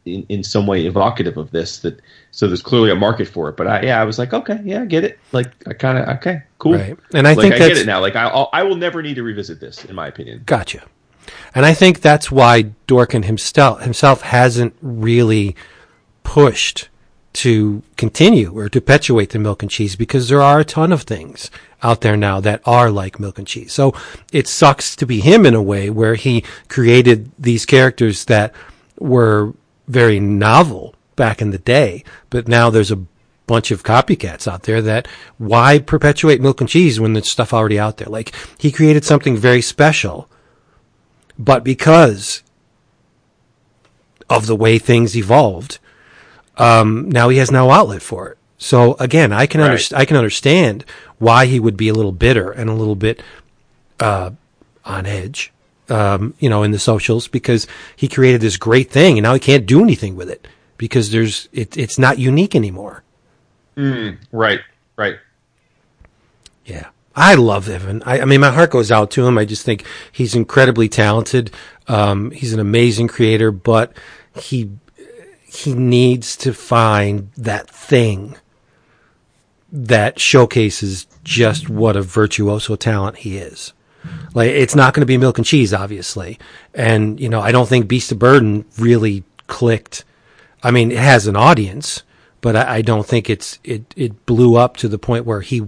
in, 0.05 0.27
in 0.29 0.43
some 0.43 0.67
way 0.67 0.87
evocative 0.87 1.37
of 1.37 1.51
this 1.51 1.79
that 1.81 2.01
so 2.31 2.47
there's 2.47 2.63
clearly 2.63 2.91
a 2.91 2.95
market 2.95 3.29
for 3.29 3.49
it. 3.49 3.57
But 3.57 3.67
I 3.67 3.83
yeah 3.83 4.01
I 4.01 4.05
was 4.05 4.19
like 4.19 4.33
okay 4.33 4.61
yeah 4.65 4.83
I 4.83 4.87
get 4.87 5.05
it. 5.05 5.19
Like 5.33 5.51
I 5.67 5.75
kind 5.75 5.99
of 5.99 6.09
okay 6.17 6.43
cool. 6.59 6.75
Right. 6.75 6.97
and 7.15 7.27
I 7.27 7.35
like, 7.35 7.43
think 7.43 7.55
I 7.55 7.69
get 7.69 7.79
it 7.79 7.87
now. 7.87 8.01
Like 8.01 8.17
I 8.17 8.25
I'll, 8.25 8.49
I 8.53 8.63
will 8.63 8.77
never 8.77 9.03
need 9.03 9.15
to 9.15 9.23
revisit 9.23 9.61
this 9.61 9.85
in 9.85 9.95
my 9.95 10.09
opinion. 10.09 10.43
Gotcha. 10.47 10.83
And 11.55 11.65
I 11.65 11.75
think 11.75 12.01
that's 12.01 12.31
why 12.31 12.73
Dorkin 12.87 13.25
himself 13.25 13.83
himself 13.83 14.23
hasn't 14.23 14.75
really 14.81 15.55
pushed 16.25 16.89
to 17.35 17.83
continue 17.97 18.53
or 18.57 18.69
to 18.69 18.81
perpetuate 18.81 19.31
the 19.31 19.39
milk 19.39 19.63
and 19.63 19.71
cheese 19.71 19.97
because 19.97 20.29
there 20.29 20.43
are 20.43 20.61
a 20.61 20.65
ton 20.65 20.93
of 20.93 21.03
things 21.03 21.51
out 21.83 22.03
there 22.03 22.17
now 22.17 22.41
that 22.41 22.61
are 22.67 22.91
like 22.91 23.19
milk 23.19 23.39
and 23.39 23.47
cheese. 23.47 23.73
So 23.73 23.95
it 24.33 24.47
sucks 24.47 24.95
to 24.97 25.07
be 25.07 25.21
him 25.21 25.47
in 25.47 25.55
a 25.55 25.63
way 25.63 25.91
where 25.91 26.15
he 26.15 26.45
created 26.69 27.31
these 27.39 27.65
characters 27.65 28.27
that 28.27 28.55
were 28.99 29.55
very 29.89 30.21
novel 30.21 30.95
back 31.17 31.43
in 31.43 31.51
the 31.51 31.59
day, 31.59 32.05
but 32.31 32.49
now 32.49 32.71
there's 32.71 32.91
a 32.91 33.01
bunch 33.47 33.71
of 33.71 33.83
copycats 33.83 34.47
out 34.51 34.63
there 34.63 34.81
that 34.81 35.07
why 35.37 35.79
perpetuate 35.79 36.41
milk 36.41 36.61
and 36.61 36.71
cheese 36.71 36.99
when 37.01 37.13
there's 37.13 37.29
stuff 37.29 37.53
already 37.53 37.79
out 37.79 37.97
there? 37.99 38.09
Like 38.09 38.33
he 38.59 38.71
created 38.73 39.05
something 39.05 39.37
very 39.37 39.61
special, 39.61 40.29
but 41.39 41.65
because 41.65 42.43
of 44.31 44.47
the 44.47 44.57
way 44.57 44.79
things 44.79 45.17
evolved, 45.17 45.79
um, 46.57 47.11
now 47.11 47.29
he 47.29 47.39
has 47.39 47.51
no 47.51 47.71
outlet 47.71 48.03
for 48.03 48.29
it. 48.29 48.39
So 48.59 48.95
again, 48.95 49.33
I 49.33 49.47
can 49.47 49.61
Right. 49.61 49.67
understand. 49.67 50.01
I 50.01 50.05
can 50.05 50.17
understand 50.17 50.85
why 51.19 51.47
he 51.47 51.59
would 51.59 51.77
be 51.77 51.89
a 51.89 51.95
little 51.95 52.13
bitter 52.13 52.51
and 52.51 52.71
a 52.71 52.75
little 52.75 52.95
bit 52.95 53.23
uh, 54.01 54.31
on 54.85 55.07
edge, 55.07 55.53
um, 55.93 56.35
you 56.39 56.49
know, 56.49 56.63
in 56.63 56.71
the 56.71 56.79
socials 56.79 57.29
because 57.29 57.67
he 57.95 58.09
created 58.09 58.41
this 58.41 58.57
great 58.57 58.91
thing 58.91 59.19
and 59.19 59.25
now 59.25 59.35
he 59.35 59.41
can't 59.41 59.67
do 59.67 59.83
anything 59.83 60.17
with 60.17 60.31
it 60.31 60.49
because 60.79 61.11
there's 61.11 61.49
it, 61.53 61.77
it's 61.77 61.99
not 61.99 62.19
unique 62.19 62.55
anymore. 62.55 63.05
Right, 64.33 64.61
right. 64.97 65.17
Yeah. 66.65 66.89
I 67.15 67.35
love 67.35 67.69
Evan. 67.69 68.03
I, 68.05 68.21
I 68.21 68.25
mean, 68.25 68.41
my 68.41 68.51
heart 68.51 68.71
goes 68.71 68.91
out 68.91 69.11
to 69.13 69.27
him. 69.27 69.37
I 69.37 69.45
just 69.45 69.67
think 69.67 69.85
he's 70.11 70.35
incredibly 70.35 70.89
talented. 70.89 71.51
Um, 71.87 72.31
he's 72.31 72.55
an 72.55 72.61
amazing 72.61 73.09
creator, 73.09 73.51
but 73.51 73.95
he, 74.35 74.71
he 75.45 75.75
needs 75.75 76.39
to 76.39 76.55
find 76.55 77.31
that 77.37 77.69
thing 77.69 78.37
that 79.71 80.19
showcases 80.19 81.07
just 81.23 81.69
what 81.69 81.97
a 81.97 82.03
virtuoso 82.03 82.77
talent 82.77 83.19
he 83.19 83.37
is. 83.37 83.75
Like, 84.35 84.51
it's 84.51 84.75
not 84.75 84.95
going 84.95 85.03
to 85.03 85.07
be 85.07 85.19
milk 85.19 85.39
and 85.39 85.47
cheese, 85.47 85.73
obviously. 85.73 86.39
And, 86.75 87.21
you 87.21 87.29
know, 87.29 87.41
I 87.41 87.53
don't 87.53 87.69
think 87.69 87.89
Beast 87.89 88.13
of 88.13 88.19
Burden 88.19 88.65
really 88.79 89.25
clicked. 89.47 90.05
I 90.63 90.71
mean, 90.71 90.91
it 90.91 90.99
has 90.99 91.27
an 91.27 91.37
audience, 91.37 92.03
but 92.41 92.57
I, 92.57 92.77
I 92.77 92.83
don't 92.83 93.07
think 93.07 93.31
it's 93.31 93.59
it 93.65 93.85
it 93.97 94.27
blew 94.27 94.57
up 94.57 94.77
to 94.79 94.89
the 94.89 94.99
point 94.99 95.25
where 95.25 95.41
he, 95.41 95.63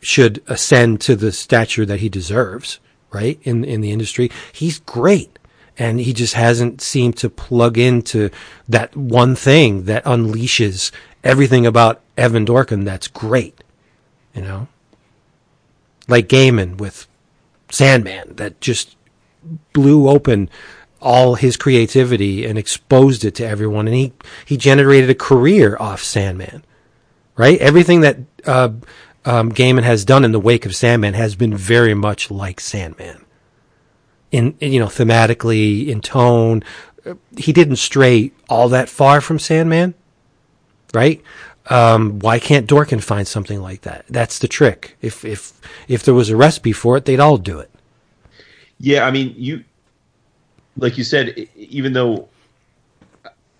should 0.00 0.42
ascend 0.46 1.00
to 1.00 1.16
the 1.16 1.32
stature 1.32 1.86
that 1.86 2.00
he 2.00 2.08
deserves. 2.08 2.78
Right 3.12 3.40
in 3.42 3.64
in 3.64 3.80
the 3.80 3.90
industry, 3.90 4.30
he's 4.52 4.78
great, 4.80 5.36
and 5.76 5.98
he 5.98 6.12
just 6.12 6.34
hasn't 6.34 6.80
seemed 6.80 7.16
to 7.18 7.28
plug 7.28 7.76
into 7.76 8.30
that 8.68 8.96
one 8.96 9.34
thing 9.34 9.84
that 9.84 10.04
unleashes 10.04 10.92
everything 11.24 11.66
about 11.66 12.00
Evan 12.16 12.46
Dorkin 12.46 12.84
that's 12.84 13.08
great. 13.08 13.64
You 14.32 14.42
know, 14.42 14.68
like 16.06 16.28
Gaiman 16.28 16.78
with 16.78 17.08
Sandman, 17.70 18.36
that 18.36 18.60
just 18.60 18.96
blew 19.72 20.08
open 20.08 20.50
all 21.00 21.34
his 21.34 21.56
creativity 21.56 22.44
and 22.44 22.58
exposed 22.58 23.24
it 23.24 23.34
to 23.36 23.46
everyone. 23.46 23.86
And 23.86 23.96
he, 23.96 24.12
he 24.44 24.56
generated 24.56 25.08
a 25.08 25.14
career 25.14 25.76
off 25.80 26.02
Sandman, 26.02 26.62
right? 27.36 27.58
Everything 27.58 28.02
that, 28.02 28.18
uh, 28.46 28.70
um, 29.24 29.52
Gaiman 29.52 29.82
has 29.82 30.04
done 30.04 30.24
in 30.24 30.32
the 30.32 30.40
wake 30.40 30.64
of 30.64 30.74
Sandman 30.74 31.14
has 31.14 31.34
been 31.34 31.56
very 31.56 31.94
much 31.94 32.30
like 32.30 32.60
Sandman. 32.60 33.24
In, 34.30 34.56
you 34.60 34.78
know, 34.78 34.86
thematically, 34.86 35.88
in 35.88 36.00
tone. 36.00 36.62
He 37.36 37.52
didn't 37.52 37.76
stray 37.76 38.32
all 38.48 38.68
that 38.68 38.88
far 38.88 39.20
from 39.20 39.38
Sandman, 39.38 39.94
right? 40.94 41.20
Um, 41.70 42.18
why 42.18 42.38
can't 42.38 42.68
Dorkin 42.68 43.02
find 43.02 43.26
something 43.26 43.60
like 43.62 43.82
that? 43.82 44.04
That's 44.08 44.40
the 44.40 44.48
trick. 44.48 44.96
If, 45.00 45.24
if, 45.24 45.52
if 45.88 46.02
there 46.02 46.14
was 46.14 46.28
a 46.28 46.36
recipe 46.36 46.72
for 46.72 46.96
it, 46.96 47.04
they'd 47.04 47.20
all 47.20 47.38
do 47.38 47.58
it. 47.60 47.70
Yeah, 48.78 49.06
I 49.06 49.10
mean, 49.10 49.34
you, 49.36 49.64
like 50.76 50.98
you 50.98 51.04
said, 51.04 51.46
even 51.56 51.92
though 51.92 52.28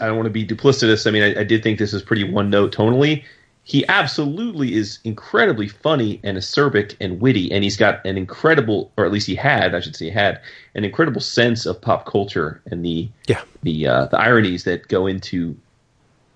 I 0.00 0.06
don't 0.06 0.16
want 0.16 0.26
to 0.26 0.30
be 0.30 0.46
duplicitous, 0.46 1.06
I 1.06 1.10
mean, 1.10 1.22
I, 1.22 1.40
I 1.40 1.44
did 1.44 1.62
think 1.62 1.78
this 1.78 1.92
is 1.94 2.02
pretty 2.02 2.24
one 2.24 2.50
note 2.50 2.74
tonally. 2.74 3.24
He 3.62 3.86
absolutely 3.86 4.74
is 4.74 4.98
incredibly 5.04 5.68
funny 5.68 6.18
and 6.24 6.36
acerbic 6.36 6.96
and 7.00 7.20
witty, 7.20 7.52
and 7.52 7.62
he's 7.62 7.76
got 7.76 8.04
an 8.04 8.16
incredible, 8.16 8.90
or 8.96 9.04
at 9.04 9.12
least 9.12 9.26
he 9.28 9.36
had, 9.36 9.74
I 9.74 9.80
should 9.80 9.94
say, 9.94 10.10
had 10.10 10.40
an 10.74 10.84
incredible 10.84 11.20
sense 11.20 11.66
of 11.66 11.80
pop 11.80 12.06
culture 12.06 12.62
and 12.66 12.84
the 12.84 13.08
Yeah. 13.28 13.42
the 13.62 13.86
uh, 13.86 14.06
the 14.06 14.18
ironies 14.18 14.64
that 14.64 14.88
go 14.88 15.06
into 15.06 15.56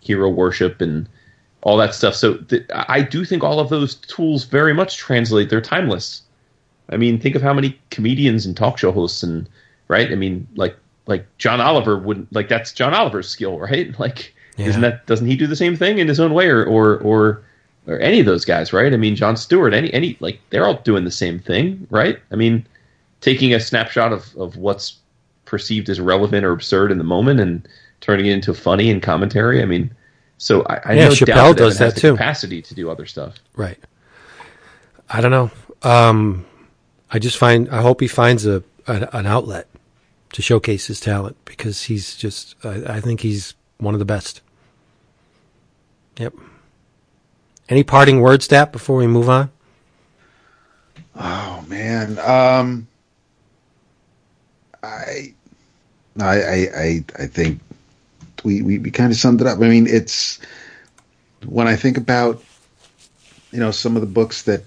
hero 0.00 0.28
worship 0.28 0.80
and 0.82 1.08
all 1.64 1.76
that 1.78 1.94
stuff. 1.94 2.14
So 2.14 2.34
th- 2.36 2.64
I 2.72 3.00
do 3.02 3.24
think 3.24 3.42
all 3.42 3.58
of 3.58 3.68
those 3.70 3.96
tools 3.96 4.44
very 4.44 4.72
much 4.72 4.96
translate. 4.96 5.50
They're 5.50 5.60
timeless. 5.60 6.22
I 6.90 6.96
mean, 6.96 7.18
think 7.18 7.34
of 7.34 7.42
how 7.42 7.52
many 7.54 7.78
comedians 7.90 8.44
and 8.46 8.56
talk 8.56 8.78
show 8.78 8.92
hosts 8.92 9.22
and 9.22 9.48
right. 9.88 10.12
I 10.12 10.14
mean, 10.14 10.46
like 10.54 10.76
like 11.06 11.26
John 11.38 11.60
Oliver 11.60 11.98
wouldn't 11.98 12.32
like 12.32 12.48
that's 12.48 12.72
John 12.72 12.94
Oliver's 12.94 13.28
skill, 13.28 13.58
right? 13.68 13.98
Like, 13.98 14.34
Yeah. 14.56 14.66
isn't 14.68 14.82
that 14.82 15.06
doesn't 15.06 15.26
he 15.26 15.36
do 15.36 15.46
the 15.46 15.56
same 15.56 15.76
thing 15.76 15.98
in 15.98 16.06
his 16.08 16.20
own 16.20 16.32
way, 16.34 16.46
or 16.48 16.64
or 16.64 16.98
or 16.98 17.42
or 17.86 17.98
any 17.98 18.20
of 18.20 18.26
those 18.26 18.44
guys, 18.44 18.72
right? 18.72 18.92
I 18.92 18.96
mean, 18.96 19.16
Jon 19.16 19.36
Stewart, 19.36 19.72
any 19.74 19.92
any 19.94 20.16
like 20.20 20.38
they're 20.50 20.66
all 20.66 20.76
doing 20.84 21.04
the 21.04 21.10
same 21.10 21.38
thing, 21.38 21.86
right? 21.90 22.18
I 22.30 22.36
mean, 22.36 22.66
taking 23.22 23.54
a 23.54 23.60
snapshot 23.60 24.12
of 24.12 24.34
of 24.36 24.56
what's 24.58 24.96
perceived 25.46 25.88
as 25.88 26.00
relevant 26.00 26.44
or 26.44 26.52
absurd 26.52 26.90
in 26.92 26.98
the 26.98 27.04
moment 27.04 27.40
and 27.40 27.66
turning 28.00 28.26
it 28.26 28.32
into 28.32 28.52
funny 28.54 28.90
and 28.90 29.02
commentary. 29.02 29.62
I 29.62 29.66
mean, 29.66 29.90
so 30.44 30.62
I, 30.64 30.80
I 30.84 30.92
Yeah, 30.92 31.04
no 31.08 31.10
Chappelle 31.14 31.26
doubt 31.26 31.56
that 31.56 31.56
does 31.56 31.76
Evan 31.76 31.86
has 31.86 31.94
that 31.94 31.94
the 31.94 32.00
too. 32.02 32.12
capacity 32.12 32.60
to 32.60 32.74
do 32.74 32.90
other 32.90 33.06
stuff. 33.06 33.34
Right. 33.56 33.78
I 35.08 35.22
don't 35.22 35.30
know. 35.30 35.50
Um, 35.82 36.44
I 37.10 37.18
just 37.18 37.38
find, 37.38 37.66
I 37.70 37.80
hope 37.80 38.02
he 38.02 38.08
finds 38.08 38.44
a, 38.44 38.62
an, 38.86 39.08
an 39.14 39.24
outlet 39.26 39.68
to 40.32 40.42
showcase 40.42 40.86
his 40.86 41.00
talent 41.00 41.36
because 41.46 41.84
he's 41.84 42.14
just, 42.14 42.56
I, 42.62 42.96
I 42.96 43.00
think 43.00 43.20
he's 43.20 43.54
one 43.78 43.94
of 43.94 44.00
the 44.00 44.04
best. 44.04 44.42
Yep. 46.18 46.34
Any 47.70 47.82
parting 47.82 48.20
words, 48.20 48.44
Stat, 48.44 48.70
before 48.70 48.96
we 48.98 49.06
move 49.06 49.30
on? 49.30 49.50
Oh 51.16 51.64
man, 51.68 52.18
um, 52.18 52.86
I, 54.82 55.32
I, 56.20 56.26
I, 56.42 56.68
I, 56.76 57.04
I 57.18 57.26
think 57.28 57.60
we, 58.44 58.62
we, 58.62 58.78
we 58.78 58.90
kind 58.90 59.10
of 59.10 59.18
summed 59.18 59.40
it 59.40 59.46
up. 59.46 59.58
I 59.58 59.68
mean, 59.68 59.86
it's 59.86 60.38
when 61.46 61.66
I 61.66 61.76
think 61.76 61.96
about, 61.96 62.42
you 63.50 63.58
know, 63.58 63.70
some 63.70 63.96
of 63.96 64.02
the 64.02 64.06
books 64.06 64.42
that 64.42 64.64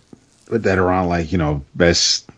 that 0.50 0.78
are 0.78 0.92
on 0.92 1.08
like 1.08 1.32
you 1.32 1.38
know 1.38 1.62
best 1.76 2.30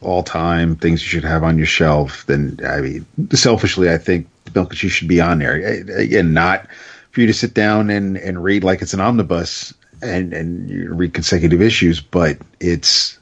all 0.00 0.22
time 0.22 0.76
things 0.76 1.02
you 1.02 1.08
should 1.08 1.24
have 1.24 1.42
on 1.42 1.58
your 1.58 1.66
shelf. 1.66 2.24
Then 2.26 2.58
I 2.66 2.80
mean, 2.80 3.06
selfishly, 3.32 3.90
I 3.90 3.98
think 3.98 4.28
Milk 4.54 4.70
and 4.70 4.78
Cheese 4.78 4.92
should 4.92 5.08
be 5.08 5.20
on 5.20 5.38
there. 5.38 5.54
Again, 5.54 6.32
not 6.32 6.66
for 7.10 7.20
you 7.20 7.26
to 7.26 7.34
sit 7.34 7.54
down 7.54 7.90
and 7.90 8.16
and 8.16 8.42
read 8.42 8.64
like 8.64 8.82
it's 8.82 8.94
an 8.94 9.00
omnibus 9.00 9.74
and 10.02 10.32
and 10.32 10.98
read 10.98 11.14
consecutive 11.14 11.60
issues, 11.60 12.00
but 12.00 12.38
it's 12.60 13.18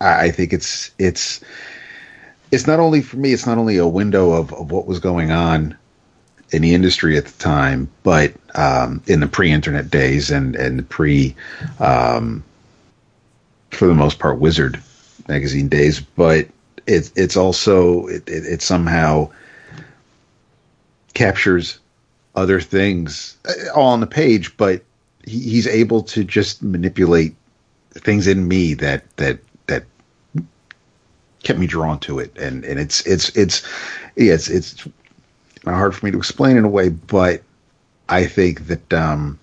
I 0.00 0.26
I 0.26 0.30
think 0.30 0.52
it's 0.52 0.90
it's 0.98 1.40
it's 2.50 2.66
not 2.66 2.80
only 2.80 3.02
for 3.02 3.16
me. 3.16 3.32
It's 3.32 3.46
not 3.46 3.58
only 3.58 3.76
a 3.76 3.86
window 3.86 4.32
of, 4.32 4.52
of 4.52 4.70
what 4.70 4.86
was 4.86 5.00
going 5.00 5.30
on 5.30 5.76
in 6.54 6.62
the 6.62 6.72
industry 6.72 7.16
at 7.18 7.26
the 7.26 7.42
time, 7.42 7.90
but 8.04 8.32
um, 8.54 9.02
in 9.08 9.18
the 9.18 9.26
pre-internet 9.26 9.90
days 9.90 10.30
and 10.30 10.54
and 10.54 10.78
the 10.78 10.84
pre, 10.84 11.34
um, 11.80 12.44
for 13.70 13.88
the 13.88 13.94
most 13.94 14.20
part, 14.20 14.38
Wizard 14.38 14.80
magazine 15.26 15.68
days. 15.68 15.98
But 16.00 16.46
it 16.86 17.10
it's 17.16 17.36
also 17.36 18.06
it, 18.06 18.28
it, 18.28 18.46
it 18.46 18.62
somehow 18.62 19.30
captures 21.14 21.80
other 22.36 22.60
things 22.60 23.36
uh, 23.48 23.72
all 23.74 23.88
on 23.88 24.00
the 24.00 24.06
page, 24.06 24.56
but 24.56 24.82
he, 25.26 25.40
he's 25.40 25.66
able 25.66 26.02
to 26.04 26.22
just 26.22 26.62
manipulate 26.62 27.34
things 27.94 28.28
in 28.28 28.46
me 28.46 28.74
that 28.74 29.04
that 29.16 29.40
that 29.66 29.84
kept 31.42 31.58
me 31.58 31.66
drawn 31.66 31.98
to 31.98 32.20
it, 32.20 32.36
and 32.38 32.64
and 32.64 32.78
it's 32.78 33.04
it's 33.06 33.30
it's 33.30 33.66
yeah, 34.14 34.34
it's 34.34 34.48
it's 34.48 34.86
hard 35.72 35.94
for 35.94 36.04
me 36.04 36.12
to 36.12 36.18
explain 36.18 36.56
in 36.56 36.64
a 36.64 36.68
way, 36.68 36.88
but 36.88 37.42
I 38.08 38.26
think 38.26 38.66
that 38.66 38.92
um, 38.92 39.38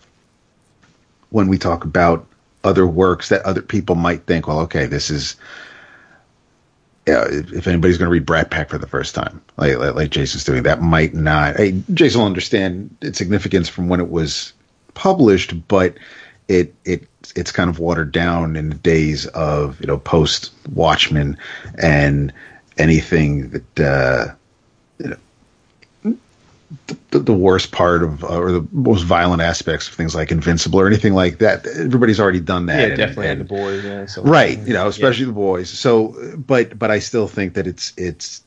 when 1.30 1.48
we 1.48 1.58
talk 1.58 1.84
about 1.84 2.28
other 2.64 2.86
works 2.86 3.30
that 3.30 3.42
other 3.44 3.62
people 3.62 3.96
might 3.96 4.26
think, 4.26 4.48
well, 4.48 4.60
okay, 4.62 4.86
this 4.86 5.10
is. 5.10 5.36
If 7.08 7.68
anybody's 7.68 7.98
going 7.98 8.08
to 8.08 8.12
read 8.12 8.28
Brat 8.28 8.52
Pack 8.52 8.70
for 8.70 8.78
the 8.78 8.88
first 8.88 9.16
time, 9.16 9.42
like, 9.58 9.76
like 9.78 9.96
like 9.96 10.12
Jason's 10.12 10.44
doing, 10.44 10.62
that 10.64 10.84
might 10.84 11.16
not. 11.16 11.56
Hey, 11.56 11.82
Jason 11.96 12.20
will 12.20 12.28
understand 12.28 12.96
its 13.02 13.18
significance 13.18 13.68
from 13.68 13.90
when 13.90 14.00
it 14.00 14.12
was 14.12 14.54
published, 14.94 15.68
but 15.68 15.98
it 16.48 16.76
it 16.86 17.08
it's 17.36 17.52
kind 17.52 17.72
of 17.72 17.80
watered 17.80 18.12
down 18.12 18.56
in 18.56 18.70
the 18.70 18.76
days 18.76 19.26
of 19.28 19.82
you 19.82 19.88
know 19.88 19.98
post 19.98 20.52
Watchmen 20.74 21.38
and 21.82 22.32
anything 22.78 23.50
that 23.50 23.80
uh, 23.80 24.34
you 25.00 25.10
know 25.10 25.18
the, 27.10 27.20
the 27.20 27.34
worst 27.34 27.72
part 27.72 28.04
of 28.04 28.24
uh, 28.24 28.38
or 28.38 28.52
the 28.52 28.68
most 28.72 29.04
violent 29.04 29.42
aspects 29.42 29.88
of 29.88 29.94
things 29.94 30.16
like 30.16 30.32
Invincible 30.32 30.80
or 30.80 30.88
anything 30.88 31.14
like 31.14 31.40
that. 31.40 31.68
Everybody's 31.68 32.20
already 32.20 32.40
done 32.40 32.68
that. 32.68 32.80
Yeah, 32.80 32.88
and- 32.88 32.98
definitely. 32.98 33.28
and- 33.28 33.42
the 33.42 33.46
boys, 33.46 33.84
yeah. 33.84 34.06
So 34.06 34.24
right 34.24 34.58
you 34.60 34.74
know 34.74 34.88
especially 34.88 35.26
the 35.26 35.32
boys 35.32 35.70
so 35.70 36.16
but 36.38 36.78
but 36.78 36.92
i 36.92 37.00
still 37.00 37.28
think 37.28 37.54
that 37.54 37.68
it's 37.68 37.94
it's 37.98 38.44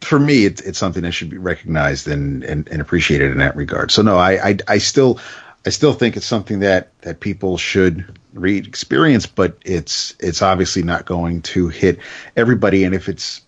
for 0.00 0.18
me 0.18 0.44
it's, 0.46 0.60
it's 0.62 0.78
something 0.78 1.02
that 1.02 1.12
should 1.12 1.30
be 1.30 1.38
recognized 1.38 2.08
and, 2.08 2.42
and 2.44 2.68
and 2.68 2.80
appreciated 2.80 3.30
in 3.30 3.38
that 3.38 3.54
regard 3.56 3.90
so 3.90 4.02
no 4.02 4.16
I, 4.16 4.50
I 4.50 4.56
i 4.68 4.78
still 4.78 5.18
i 5.66 5.70
still 5.70 5.92
think 5.92 6.16
it's 6.16 6.26
something 6.26 6.60
that 6.60 6.90
that 7.02 7.20
people 7.20 7.58
should 7.58 8.18
read 8.32 8.66
experience 8.66 9.26
but 9.26 9.58
it's 9.64 10.14
it's 10.20 10.42
obviously 10.42 10.82
not 10.82 11.04
going 11.04 11.42
to 11.42 11.68
hit 11.68 11.98
everybody 12.36 12.84
and 12.84 12.94
if 12.94 13.08
it's 13.08 13.42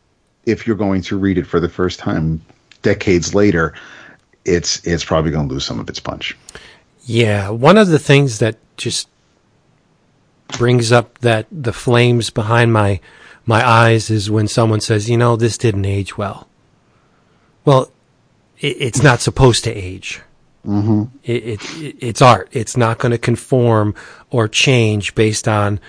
if 0.45 0.67
you're 0.67 0.77
going 0.77 1.03
to 1.03 1.17
read 1.17 1.39
it 1.39 1.47
for 1.47 1.61
the 1.61 1.69
first 1.69 1.99
time 1.99 2.41
decades 2.83 3.35
later 3.35 3.75
it's 4.45 4.85
it's 4.85 5.05
probably 5.05 5.31
going 5.31 5.49
to 5.49 5.55
lose 5.55 5.65
some 5.65 5.81
of 5.81 5.89
its 5.89 6.01
punch. 6.01 6.37
Yeah, 7.05 7.51
one 7.51 7.77
of 7.77 7.89
the 7.89 7.99
things 7.99 8.39
that 8.39 8.57
just 8.77 9.09
brings 10.49 10.93
up 10.93 11.19
that 11.19 11.47
the 11.51 11.73
flames 11.73 12.31
behind 12.31 12.73
my 12.73 13.01
my 13.45 13.67
eyes 13.67 14.11
is 14.11 14.31
when 14.31 14.49
someone 14.49 14.81
says, 14.81 15.11
"You 15.11 15.17
know, 15.17 15.37
this 15.37 15.59
didn't 15.59 15.85
age 15.85 16.17
well." 16.17 16.49
Well, 17.65 17.91
it, 18.59 18.77
it's 18.79 19.03
not 19.03 19.21
supposed 19.21 19.65
to 19.65 19.73
age. 19.73 20.21
Mm-hmm. 20.67 21.17
It, 21.25 21.45
it, 21.45 21.97
it's 22.01 22.23
art. 22.23 22.49
It's 22.53 22.77
not 22.77 22.99
going 22.99 23.11
to 23.11 23.19
conform 23.19 23.95
or 24.31 24.47
change 24.47 25.15
based 25.15 25.49
on 25.49 25.81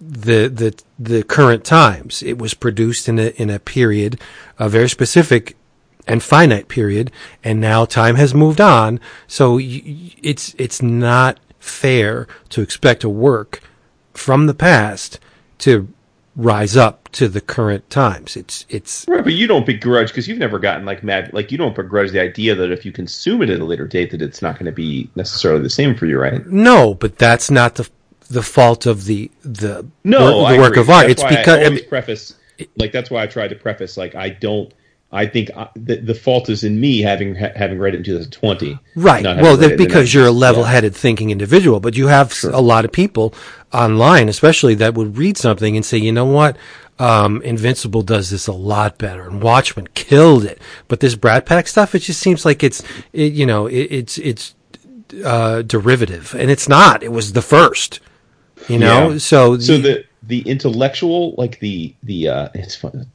the 0.00 0.48
the 0.48 0.82
the 0.98 1.22
current 1.22 1.64
times. 1.64 2.22
It 2.22 2.38
was 2.38 2.54
produced 2.54 3.08
in 3.08 3.18
a 3.18 3.28
in 3.40 3.50
a 3.50 3.58
period, 3.58 4.20
a 4.58 4.68
very 4.68 4.88
specific 4.88 5.56
and 6.06 6.22
finite 6.22 6.68
period, 6.68 7.10
and 7.42 7.60
now 7.60 7.84
time 7.84 8.16
has 8.16 8.34
moved 8.34 8.60
on. 8.60 9.00
So 9.26 9.58
it's 9.60 10.54
it's 10.58 10.82
not 10.82 11.40
fair 11.58 12.26
to 12.50 12.60
expect 12.60 13.04
a 13.04 13.08
work 13.08 13.62
from 14.12 14.46
the 14.46 14.54
past 14.54 15.18
to 15.58 15.88
rise 16.36 16.76
up 16.76 17.08
to 17.12 17.28
the 17.28 17.40
current 17.40 17.88
times. 17.90 18.36
It's 18.36 18.66
it's 18.68 19.06
right, 19.08 19.22
but 19.22 19.32
you 19.32 19.46
don't 19.46 19.66
begrudge 19.66 20.08
because 20.08 20.28
you've 20.28 20.38
never 20.38 20.58
gotten 20.58 20.84
like 20.84 21.02
mad. 21.02 21.32
Like 21.32 21.52
you 21.52 21.58
don't 21.58 21.74
begrudge 21.74 22.10
the 22.10 22.20
idea 22.20 22.54
that 22.54 22.70
if 22.70 22.84
you 22.84 22.92
consume 22.92 23.42
it 23.42 23.50
at 23.50 23.60
a 23.60 23.64
later 23.64 23.86
date, 23.86 24.10
that 24.10 24.22
it's 24.22 24.42
not 24.42 24.54
going 24.54 24.66
to 24.66 24.72
be 24.72 25.08
necessarily 25.14 25.62
the 25.62 25.70
same 25.70 25.94
for 25.94 26.06
you, 26.06 26.18
right? 26.18 26.44
No, 26.46 26.94
but 26.94 27.18
that's 27.18 27.50
not 27.50 27.76
the 27.76 27.88
the 28.30 28.42
fault 28.42 28.86
of 28.86 29.04
the 29.04 29.30
the 29.42 29.86
no 30.02 30.42
work, 30.42 30.52
the 30.52 30.58
work 30.58 30.76
of 30.76 30.90
art. 30.90 31.06
That's 31.08 31.22
it's 31.22 31.36
because 31.36 31.58
I 31.58 31.64
always 31.64 31.82
preface 31.82 32.34
like 32.76 32.92
that's 32.92 33.10
why 33.10 33.22
I 33.22 33.26
tried 33.26 33.48
to 33.48 33.56
preface 33.56 33.96
like 33.96 34.14
I 34.14 34.30
don't. 34.30 34.72
I 35.14 35.26
think 35.26 35.50
I, 35.56 35.68
the, 35.76 35.96
the 35.96 36.14
fault 36.14 36.48
is 36.48 36.64
in 36.64 36.80
me 36.80 37.00
having 37.00 37.34
ha, 37.34 37.48
having 37.54 37.78
read 37.78 37.94
it 37.94 37.98
in 37.98 38.04
2020. 38.04 38.78
Right. 38.96 39.24
Well, 39.24 39.56
because 39.76 40.12
you're 40.12 40.26
a 40.26 40.32
level-headed 40.32 40.92
yeah. 40.92 40.98
thinking 40.98 41.30
individual, 41.30 41.80
but 41.80 41.96
you 41.96 42.08
have 42.08 42.32
sure. 42.32 42.50
a 42.50 42.60
lot 42.60 42.84
of 42.84 42.92
people 42.92 43.34
online, 43.72 44.28
especially 44.28 44.74
that 44.76 44.94
would 44.94 45.16
read 45.16 45.36
something 45.36 45.76
and 45.76 45.84
say, 45.84 45.98
you 45.98 46.12
know 46.12 46.24
what, 46.24 46.56
um, 46.98 47.42
Invincible 47.42 48.02
does 48.02 48.30
this 48.30 48.46
a 48.46 48.52
lot 48.52 48.98
better, 48.98 49.26
and 49.26 49.42
Watchmen 49.42 49.88
killed 49.94 50.44
it. 50.44 50.60
But 50.88 51.00
this 51.00 51.14
Brat 51.14 51.46
Pack 51.46 51.66
stuff, 51.66 51.94
it 51.94 52.00
just 52.00 52.20
seems 52.20 52.44
like 52.44 52.62
it's, 52.62 52.82
it, 53.12 53.32
you 53.32 53.46
know, 53.46 53.66
it, 53.66 53.88
it's 53.90 54.18
it's 54.18 54.54
uh, 55.24 55.62
derivative, 55.62 56.34
and 56.34 56.50
it's 56.50 56.68
not. 56.68 57.02
It 57.02 57.12
was 57.12 57.32
the 57.32 57.42
first. 57.42 58.00
You 58.68 58.78
know, 58.78 59.10
yeah. 59.10 59.18
so 59.18 59.58
so 59.58 59.76
the 59.76 60.04
the 60.22 60.40
intellectual, 60.42 61.34
like 61.36 61.58
the 61.58 61.94
the 62.02 62.28
uh, 62.28 62.48
it's 62.54 62.76
fun. 62.76 63.10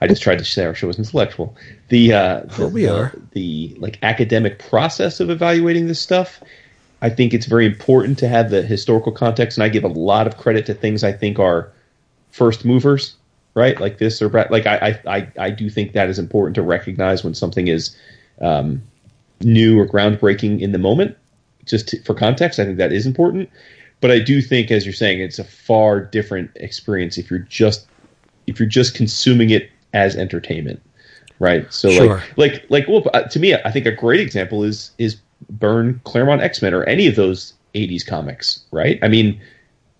I 0.00 0.06
just 0.06 0.22
tried 0.22 0.38
to 0.38 0.44
say 0.44 0.64
our 0.64 0.74
show 0.74 0.86
was 0.86 0.98
intellectual. 0.98 1.56
The 1.88 2.12
uh, 2.12 2.40
the, 2.40 2.62
well, 2.62 2.70
we 2.70 2.82
the, 2.82 2.94
are 2.94 3.12
the 3.32 3.76
like 3.78 3.98
academic 4.02 4.58
process 4.58 5.20
of 5.20 5.30
evaluating 5.30 5.88
this 5.88 6.00
stuff. 6.00 6.42
I 7.00 7.10
think 7.10 7.32
it's 7.32 7.46
very 7.46 7.66
important 7.66 8.18
to 8.18 8.28
have 8.28 8.50
the 8.50 8.62
historical 8.62 9.12
context, 9.12 9.58
and 9.58 9.64
I 9.64 9.68
give 9.68 9.84
a 9.84 9.88
lot 9.88 10.26
of 10.26 10.36
credit 10.36 10.66
to 10.66 10.74
things 10.74 11.04
I 11.04 11.12
think 11.12 11.38
are 11.38 11.72
first 12.30 12.64
movers, 12.64 13.16
right? 13.54 13.80
Like 13.80 13.98
this 13.98 14.22
or 14.22 14.28
like 14.50 14.66
I 14.66 15.00
I 15.06 15.28
I 15.38 15.50
do 15.50 15.68
think 15.68 15.92
that 15.92 16.08
is 16.08 16.18
important 16.18 16.54
to 16.56 16.62
recognize 16.62 17.24
when 17.24 17.34
something 17.34 17.66
is 17.68 17.96
um, 18.40 18.82
new 19.40 19.78
or 19.80 19.86
groundbreaking 19.86 20.60
in 20.60 20.72
the 20.72 20.78
moment. 20.78 21.16
Just 21.64 21.88
to, 21.88 22.02
for 22.02 22.14
context, 22.14 22.58
I 22.58 22.64
think 22.64 22.78
that 22.78 22.92
is 22.92 23.04
important. 23.04 23.50
But 24.00 24.10
I 24.10 24.20
do 24.20 24.40
think, 24.40 24.70
as 24.70 24.86
you're 24.86 24.94
saying, 24.94 25.20
it's 25.20 25.40
a 25.40 25.44
far 25.44 26.00
different 26.00 26.52
experience 26.54 27.18
if 27.18 27.30
you're 27.30 27.40
just 27.40 27.86
if 28.46 28.58
you're 28.60 28.68
just 28.68 28.94
consuming 28.94 29.50
it 29.50 29.70
as 29.92 30.16
entertainment, 30.16 30.82
right? 31.38 31.72
So 31.72 31.90
sure. 31.90 32.22
like 32.36 32.64
like 32.70 32.70
like 32.70 32.88
well, 32.88 33.04
uh, 33.14 33.22
to 33.22 33.38
me, 33.38 33.54
I 33.54 33.70
think 33.70 33.86
a 33.86 33.92
great 33.92 34.20
example 34.20 34.64
is 34.64 34.92
is 34.98 35.16
Byrne 35.50 36.00
Claremont 36.04 36.42
X 36.42 36.62
Men 36.62 36.74
or 36.74 36.84
any 36.84 37.06
of 37.06 37.16
those 37.16 37.54
'80s 37.74 38.06
comics, 38.06 38.64
right? 38.70 38.98
I 39.02 39.08
mean, 39.08 39.40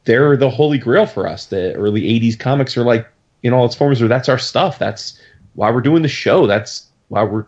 they're 0.04 0.36
the 0.36 0.50
holy 0.50 0.78
grail 0.78 1.06
for 1.06 1.26
us. 1.26 1.46
The 1.46 1.74
early 1.74 2.02
'80s 2.02 2.38
comics 2.38 2.76
are 2.76 2.84
like 2.84 3.06
in 3.42 3.52
all 3.52 3.64
its 3.64 3.74
forms, 3.74 4.02
or 4.02 4.08
that's 4.08 4.28
our 4.28 4.38
stuff. 4.38 4.78
That's 4.78 5.20
why 5.54 5.70
we're 5.70 5.80
doing 5.80 6.02
the 6.02 6.08
show. 6.08 6.46
That's 6.46 6.86
why 7.08 7.24
we're 7.24 7.46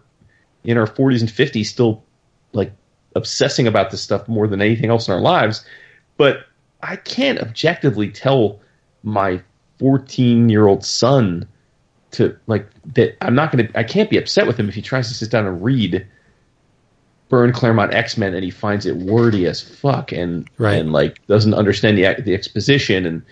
in 0.65 0.77
our 0.77 0.87
40s 0.87 1.21
and 1.21 1.31
50s 1.31 1.67
still 1.67 2.05
like 2.53 2.73
obsessing 3.17 3.67
about 3.67 3.91
this 3.91 4.03
stuff 4.03 4.29
more 4.29 4.47
than 4.47 4.61
anything 4.61 4.91
else 4.91 5.09
in 5.09 5.15
our 5.15 5.21
lives 5.21 5.65
but 6.17 6.45
I 6.83 6.97
can't 6.97 7.39
objectively 7.41 8.11
tell 8.11 8.61
my 9.03 9.43
14 9.79 10.51
year 10.51 10.67
old 10.67 10.85
son 10.85 11.49
to 12.13 12.37
like 12.47 12.69
that. 12.95 13.17
I'm 13.21 13.35
not 13.35 13.53
going 13.53 13.67
to. 13.67 13.79
I 13.79 13.85
can't 13.85 14.11
be 14.11 14.19
upset 14.19 14.47
with 14.47 14.59
him 14.59 14.69
if 14.69 14.75
he 14.75 14.83
tries 14.83 15.09
to 15.09 15.15
sit 15.15 15.31
down 15.31 15.47
and 15.47 15.63
read 15.63 16.07
Byrne 17.29 17.53
Claremont 17.53 17.95
X 17.95 18.17
Men 18.17 18.35
and 18.35 18.45
he 18.45 18.51
finds 18.51 18.87
it 18.87 18.97
wordy 18.97 19.47
as 19.47 19.61
fuck 19.61 20.13
and 20.13 20.49
right. 20.59 20.75
and 20.75 20.93
like 20.93 21.25
doesn't 21.27 21.55
understand 21.55 21.97
the 21.97 22.23
the 22.23 22.35
exposition 22.35 23.07
and 23.07 23.23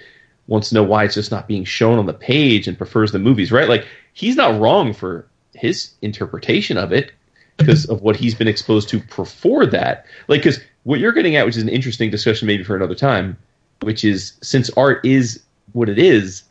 wants 0.46 0.70
to 0.70 0.74
know 0.74 0.82
why 0.82 1.04
it's 1.04 1.14
just 1.14 1.30
not 1.30 1.46
being 1.46 1.64
shown 1.64 1.98
on 1.98 2.06
the 2.06 2.14
page 2.14 2.66
and 2.68 2.78
prefers 2.78 3.12
the 3.12 3.18
movies. 3.18 3.52
Right? 3.52 3.68
Like 3.68 3.86
he's 4.12 4.36
not 4.36 4.58
wrong 4.60 4.92
for 4.92 5.26
his 5.54 5.92
interpretation 6.02 6.78
of 6.78 6.92
it 6.92 7.12
because 7.56 7.86
of 7.86 8.02
what 8.02 8.16
he's 8.16 8.34
been 8.34 8.48
exposed 8.48 8.88
to 8.88 9.00
before 9.16 9.66
that. 9.66 10.06
Like 10.28 10.40
because 10.40 10.60
what 10.84 11.00
you're 11.00 11.12
getting 11.12 11.36
at, 11.36 11.44
which 11.44 11.56
is 11.56 11.62
an 11.62 11.68
interesting 11.68 12.10
discussion 12.10 12.46
maybe 12.46 12.62
for 12.62 12.76
another 12.76 12.94
time, 12.94 13.36
which 13.82 14.04
is 14.04 14.34
since 14.42 14.70
art 14.70 15.04
is 15.04 15.42
what 15.72 15.88
it 15.88 15.98
is, 15.98 16.44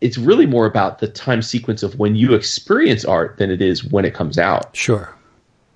it's 0.00 0.16
really 0.16 0.46
more 0.46 0.66
about 0.66 0.98
the 0.98 1.08
time 1.08 1.42
sequence 1.42 1.82
of 1.82 1.98
when 1.98 2.16
you 2.16 2.34
experience 2.34 3.04
art 3.04 3.36
than 3.36 3.50
it 3.50 3.60
is 3.60 3.84
when 3.84 4.04
it 4.04 4.14
comes 4.14 4.38
out. 4.38 4.74
Sure. 4.74 5.14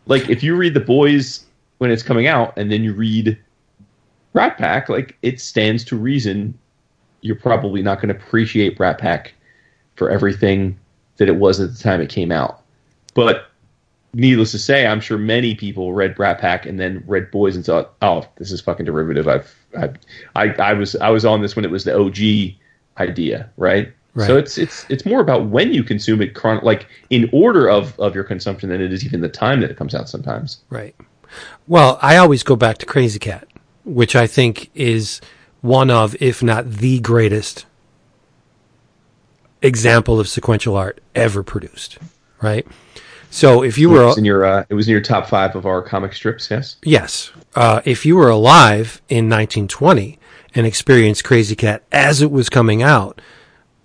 Like 0.07 0.29
if 0.29 0.43
you 0.43 0.57
read 0.57 0.75
The 0.75 0.81
Boys 0.81 1.45
when 1.79 1.91
it's 1.91 2.03
coming 2.03 2.27
out 2.27 2.57
and 2.57 2.71
then 2.71 2.83
you 2.83 2.93
read 2.95 3.39
Brat 4.33 4.57
Pack, 4.59 4.89
like 4.89 5.17
it 5.23 5.41
stands 5.41 5.85
to 5.85 5.97
reason 5.97 6.59
you're 7.21 7.37
probably 7.37 7.83
not 7.83 8.01
going 8.01 8.09
to 8.09 8.15
appreciate 8.15 8.77
Brat 8.77 8.99
Pack 8.99 9.35
for 9.97 10.11
everything 10.11 10.79
that 11.17 11.29
it 11.29 11.37
was 11.37 11.61
at 11.61 11.73
the 11.73 11.79
time 11.79 12.01
it 12.01 12.09
came 12.09 12.33
out. 12.33 12.63
But 13.15 13.49
needless 14.13 14.51
to 14.53 14.59
say, 14.59 14.87
I'm 14.87 15.01
sure 15.01 15.19
many 15.19 15.55
people 15.55 15.93
read 15.93 16.15
Brat 16.15 16.39
Pack 16.39 16.67
and 16.67 16.81
then 16.81 17.03
read 17.07 17.31
Boys 17.31 17.57
and 17.57 17.65
thought, 17.65 17.95
"Oh, 18.03 18.27
this 18.37 18.51
is 18.51 18.61
fucking 18.61 18.87
derivative." 18.87 19.29
I've, 19.29 19.55
I've 19.77 19.97
I, 20.35 20.49
I 20.63 20.73
was, 20.73 20.97
I 20.97 21.11
was 21.11 21.25
on 21.25 21.43
this 21.43 21.55
when 21.57 21.65
it 21.65 21.71
was 21.71 21.85
the 21.85 21.97
OG 21.97 22.57
idea, 22.99 23.49
right? 23.57 23.93
Right. 24.15 24.27
So 24.29 24.37
it's 24.37 24.59
it's 24.59 24.87
it's 24.89 25.05
more 25.05 25.21
about 25.21 25.47
when 25.47 25.73
you 25.73 25.83
consume 25.83 26.23
it, 26.23 26.35
chron- 26.35 26.63
like 26.63 26.87
in 27.11 27.29
order 27.33 27.69
of 27.69 27.99
of 27.99 28.15
your 28.15 28.23
consumption, 28.25 28.69
than 28.69 28.81
it 28.81 28.93
is 28.93 29.05
even 29.05 29.21
the 29.21 29.29
time 29.29 29.61
that 29.61 29.71
it 29.71 29.77
comes 29.77 29.95
out. 29.95 30.09
Sometimes, 30.09 30.59
right? 30.71 30.95
Well, 31.67 31.99
I 32.01 32.17
always 32.17 32.45
go 32.45 32.55
back 32.55 32.79
to 32.79 32.87
Krazy 32.87 33.21
Kat, 33.21 33.49
which 33.85 34.15
I 34.15 34.29
think 34.29 34.71
is 34.75 35.21
one 35.63 35.91
of, 35.91 36.15
if 36.21 36.43
not 36.43 36.71
the 36.71 37.01
greatest 37.01 37.67
example 39.63 40.21
of 40.21 40.29
sequential 40.29 40.77
art 40.77 41.01
ever 41.15 41.43
produced. 41.43 41.99
Right? 42.41 42.67
So 43.31 43.65
if 43.65 43.79
you 43.79 43.91
were 43.91 44.03
it 44.03 44.07
was 44.07 44.19
in 44.19 44.25
your 44.25 44.45
uh, 44.45 44.65
it 44.69 44.75
was 44.75 44.87
in 44.87 44.93
your 44.93 45.01
top 45.01 45.27
five 45.27 45.57
of 45.57 45.67
our 45.67 45.83
comic 45.83 46.13
strips, 46.13 46.49
yes. 46.53 46.77
Yes. 46.85 47.33
Uh, 47.57 47.81
if 47.85 48.07
you 48.07 48.15
were 48.15 48.31
alive 48.31 49.03
in 49.09 49.25
1920 49.29 50.21
and 50.55 50.67
experienced 50.67 51.25
Krazy 51.25 51.59
Kat 51.59 51.83
as 51.91 52.23
it 52.23 52.31
was 52.31 52.49
coming 52.49 52.81
out, 52.81 53.21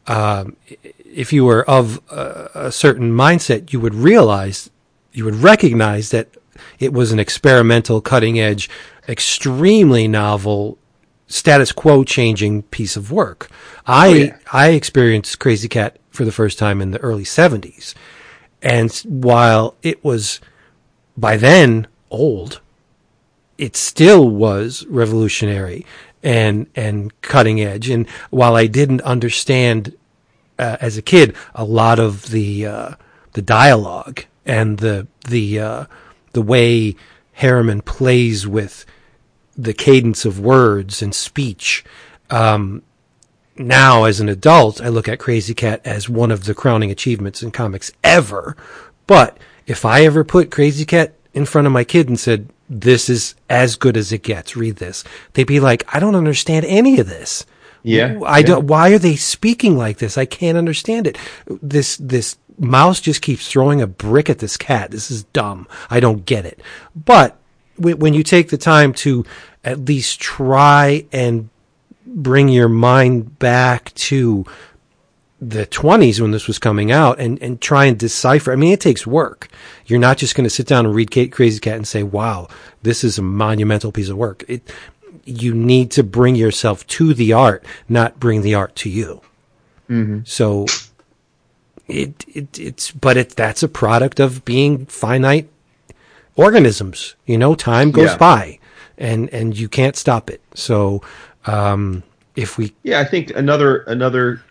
um, 0.10 0.58
if 1.06 1.32
you 1.32 1.46
were 1.46 1.68
of 1.70 2.02
a, 2.10 2.50
a 2.56 2.72
certain 2.72 3.12
mindset, 3.12 3.72
you 3.72 3.80
would 3.80 3.96
realize, 3.96 4.70
you 5.14 5.26
would 5.26 5.36
recognize 5.36 6.10
that 6.10 6.28
it 6.80 6.92
was 6.92 7.12
an 7.12 7.20
experimental, 7.20 8.02
cutting 8.02 8.40
edge, 8.40 8.70
extremely 9.08 10.08
novel, 10.08 10.78
status 11.28 11.72
quo 11.72 12.04
changing 12.04 12.64
piece 12.64 12.98
of 12.98 13.12
work. 13.12 13.50
I 13.86 14.08
oh, 14.08 14.14
yeah. 14.14 14.38
I 14.52 14.70
experienced 14.70 15.40
Krazy 15.40 15.70
Kat 15.70 15.98
for 16.10 16.26
the 16.26 16.32
first 16.32 16.60
time 16.60 16.82
in 16.82 16.92
the 16.92 17.00
early 17.00 17.24
70s 17.24 17.94
and 18.62 18.92
while 19.06 19.76
it 19.82 20.04
was 20.04 20.40
by 21.18 21.38
then 21.38 21.88
old, 22.10 22.62
it 23.58 23.76
still 23.76 24.30
was 24.30 24.86
revolutionary 24.88 25.86
and 26.24 26.68
and 26.76 27.20
cutting 27.22 27.62
edge. 27.62 27.90
And 27.90 28.08
while 28.30 28.56
I 28.56 28.68
didn't 28.68 29.02
understand 29.02 29.96
uh, 30.60 30.78
as 30.80 30.98
a 30.98 31.02
kid 31.02 31.36
a 31.56 31.64
lot 31.64 32.00
of 32.00 32.30
the 32.30 32.66
uh, 32.66 32.92
the 33.34 33.42
dialogue 33.42 34.26
and 34.46 34.80
the 34.80 35.08
the 35.28 35.60
uh, 35.60 35.86
the 36.34 36.42
way 36.42 36.96
Herriman 37.40 37.84
plays 37.84 38.46
with 38.48 38.86
the 39.58 39.74
cadence 39.74 40.26
of 40.26 40.40
words 40.40 41.02
and 41.02 41.14
speech, 41.14 41.84
um, 42.30 42.84
now 43.60 44.06
as 44.06 44.20
an 44.20 44.30
adult, 44.30 44.82
I 44.82 44.88
look 44.88 45.08
at 45.08 45.20
Krazy 45.20 45.56
Kat 45.56 45.82
as 45.84 46.08
one 46.08 46.32
of 46.32 46.46
the 46.46 46.56
crowning 46.56 46.92
achievements 46.92 47.44
in 47.44 47.52
comics 47.52 47.92
ever. 48.04 48.56
But 49.06 49.38
if 49.68 49.86
I 49.86 50.06
ever 50.06 50.24
put 50.24 50.50
Krazy 50.50 50.88
Kat 50.88 51.14
in 51.34 51.46
front 51.46 51.68
of 51.68 51.74
my 51.74 51.84
kid 51.84 52.08
and 52.08 52.20
said, 52.20 52.50
this 52.70 53.10
is 53.10 53.36
as 53.50 53.76
good 53.76 53.98
as 53.98 54.12
it 54.12 54.24
gets, 54.24 54.56
read 54.56 54.78
this, 54.78 55.04
they'd 55.34 55.46
be 55.46 55.60
like, 55.60 55.84
I 55.94 56.00
don't 56.00 56.16
understand 56.16 56.66
any 56.66 57.00
of 57.00 57.10
this. 57.10 57.46
Yeah. 57.84 58.20
I 58.26 58.40
yeah. 58.40 58.46
don't, 58.46 58.68
why 58.68 58.92
are 58.92 59.00
they 59.00 59.16
speaking 59.16 59.78
like 59.78 59.98
this? 59.98 60.18
I 60.18 60.26
can't 60.26 60.58
understand 60.58 61.08
it. 61.08 61.18
This, 61.48 61.98
this 61.98 62.38
mouse 62.58 63.00
just 63.00 63.22
keeps 63.22 63.50
throwing 63.50 63.82
a 63.82 63.88
brick 63.88 64.30
at 64.30 64.40
this 64.40 64.58
cat. 64.58 64.92
This 64.92 65.10
is 65.10 65.24
dumb. 65.24 65.68
I 65.90 66.00
don't 66.00 66.26
get 66.26 66.46
it. 66.46 66.62
But 66.96 67.38
when 67.78 68.14
you 68.14 68.24
take 68.24 68.50
the 68.50 68.58
time 68.58 68.94
to 68.94 69.26
at 69.64 69.86
least 69.86 70.20
try 70.20 71.06
and 71.12 71.50
bring 72.06 72.50
your 72.50 72.70
mind 72.70 73.40
back 73.40 73.94
to 73.94 74.46
the 75.42 75.66
20s 75.68 76.20
when 76.20 76.32
this 76.32 76.48
was 76.48 76.60
coming 76.60 76.92
out 76.92 77.20
and, 77.20 77.42
and 77.42 77.62
try 77.62 77.86
and 77.86 77.98
decipher. 77.98 78.52
I 78.52 78.56
mean, 78.58 78.74
it 78.74 78.82
takes 78.82 79.08
work. 79.08 79.48
You're 79.86 80.00
not 80.00 80.18
just 80.18 80.36
going 80.36 80.44
to 80.44 80.50
sit 80.50 80.68
down 80.68 80.86
and 80.86 80.94
read 80.94 81.12
Kate 81.12 81.32
Krazy 81.32 81.62
Kat 81.62 81.78
and 81.78 81.88
say, 81.88 82.04
wow, 82.04 82.50
this 82.82 83.04
is 83.04 83.18
a 83.18 83.22
monumental 83.22 83.92
piece 83.92 84.10
of 84.10 84.18
work. 84.18 84.44
It, 84.48 84.70
you 85.30 85.54
need 85.54 85.92
to 85.92 86.04
bring 86.04 86.36
yourself 86.36 86.86
to 86.88 87.14
the 87.14 87.34
art, 87.34 87.64
not 87.88 88.20
bring 88.20 88.42
the 88.42 88.56
art 88.56 88.76
to 88.78 88.90
you. 88.90 89.22
Mm-hmm. 89.90 90.20
So 90.26 90.66
it, 91.88 92.26
it, 92.28 92.60
it's, 92.60 92.92
but 92.92 93.18
it, 93.18 93.30
that's 93.32 93.64
a 93.64 93.68
product 93.68 94.20
of 94.20 94.44
being 94.46 94.86
finite 94.88 95.50
organisms. 96.36 97.16
You 97.26 97.38
know, 97.38 97.56
time 97.56 97.92
goes 97.92 98.12
yeah. 98.12 98.18
by 98.18 98.60
and, 98.98 99.30
and 99.30 99.58
you 99.58 99.70
can't 99.70 99.96
stop 99.96 100.30
it. 100.30 100.42
So, 100.56 101.02
um, 101.46 102.04
if 102.36 102.58
we, 102.58 102.74
yeah, 102.84 103.00
I 103.00 103.06
think 103.06 103.32
another, 103.36 103.84
another, 103.84 104.42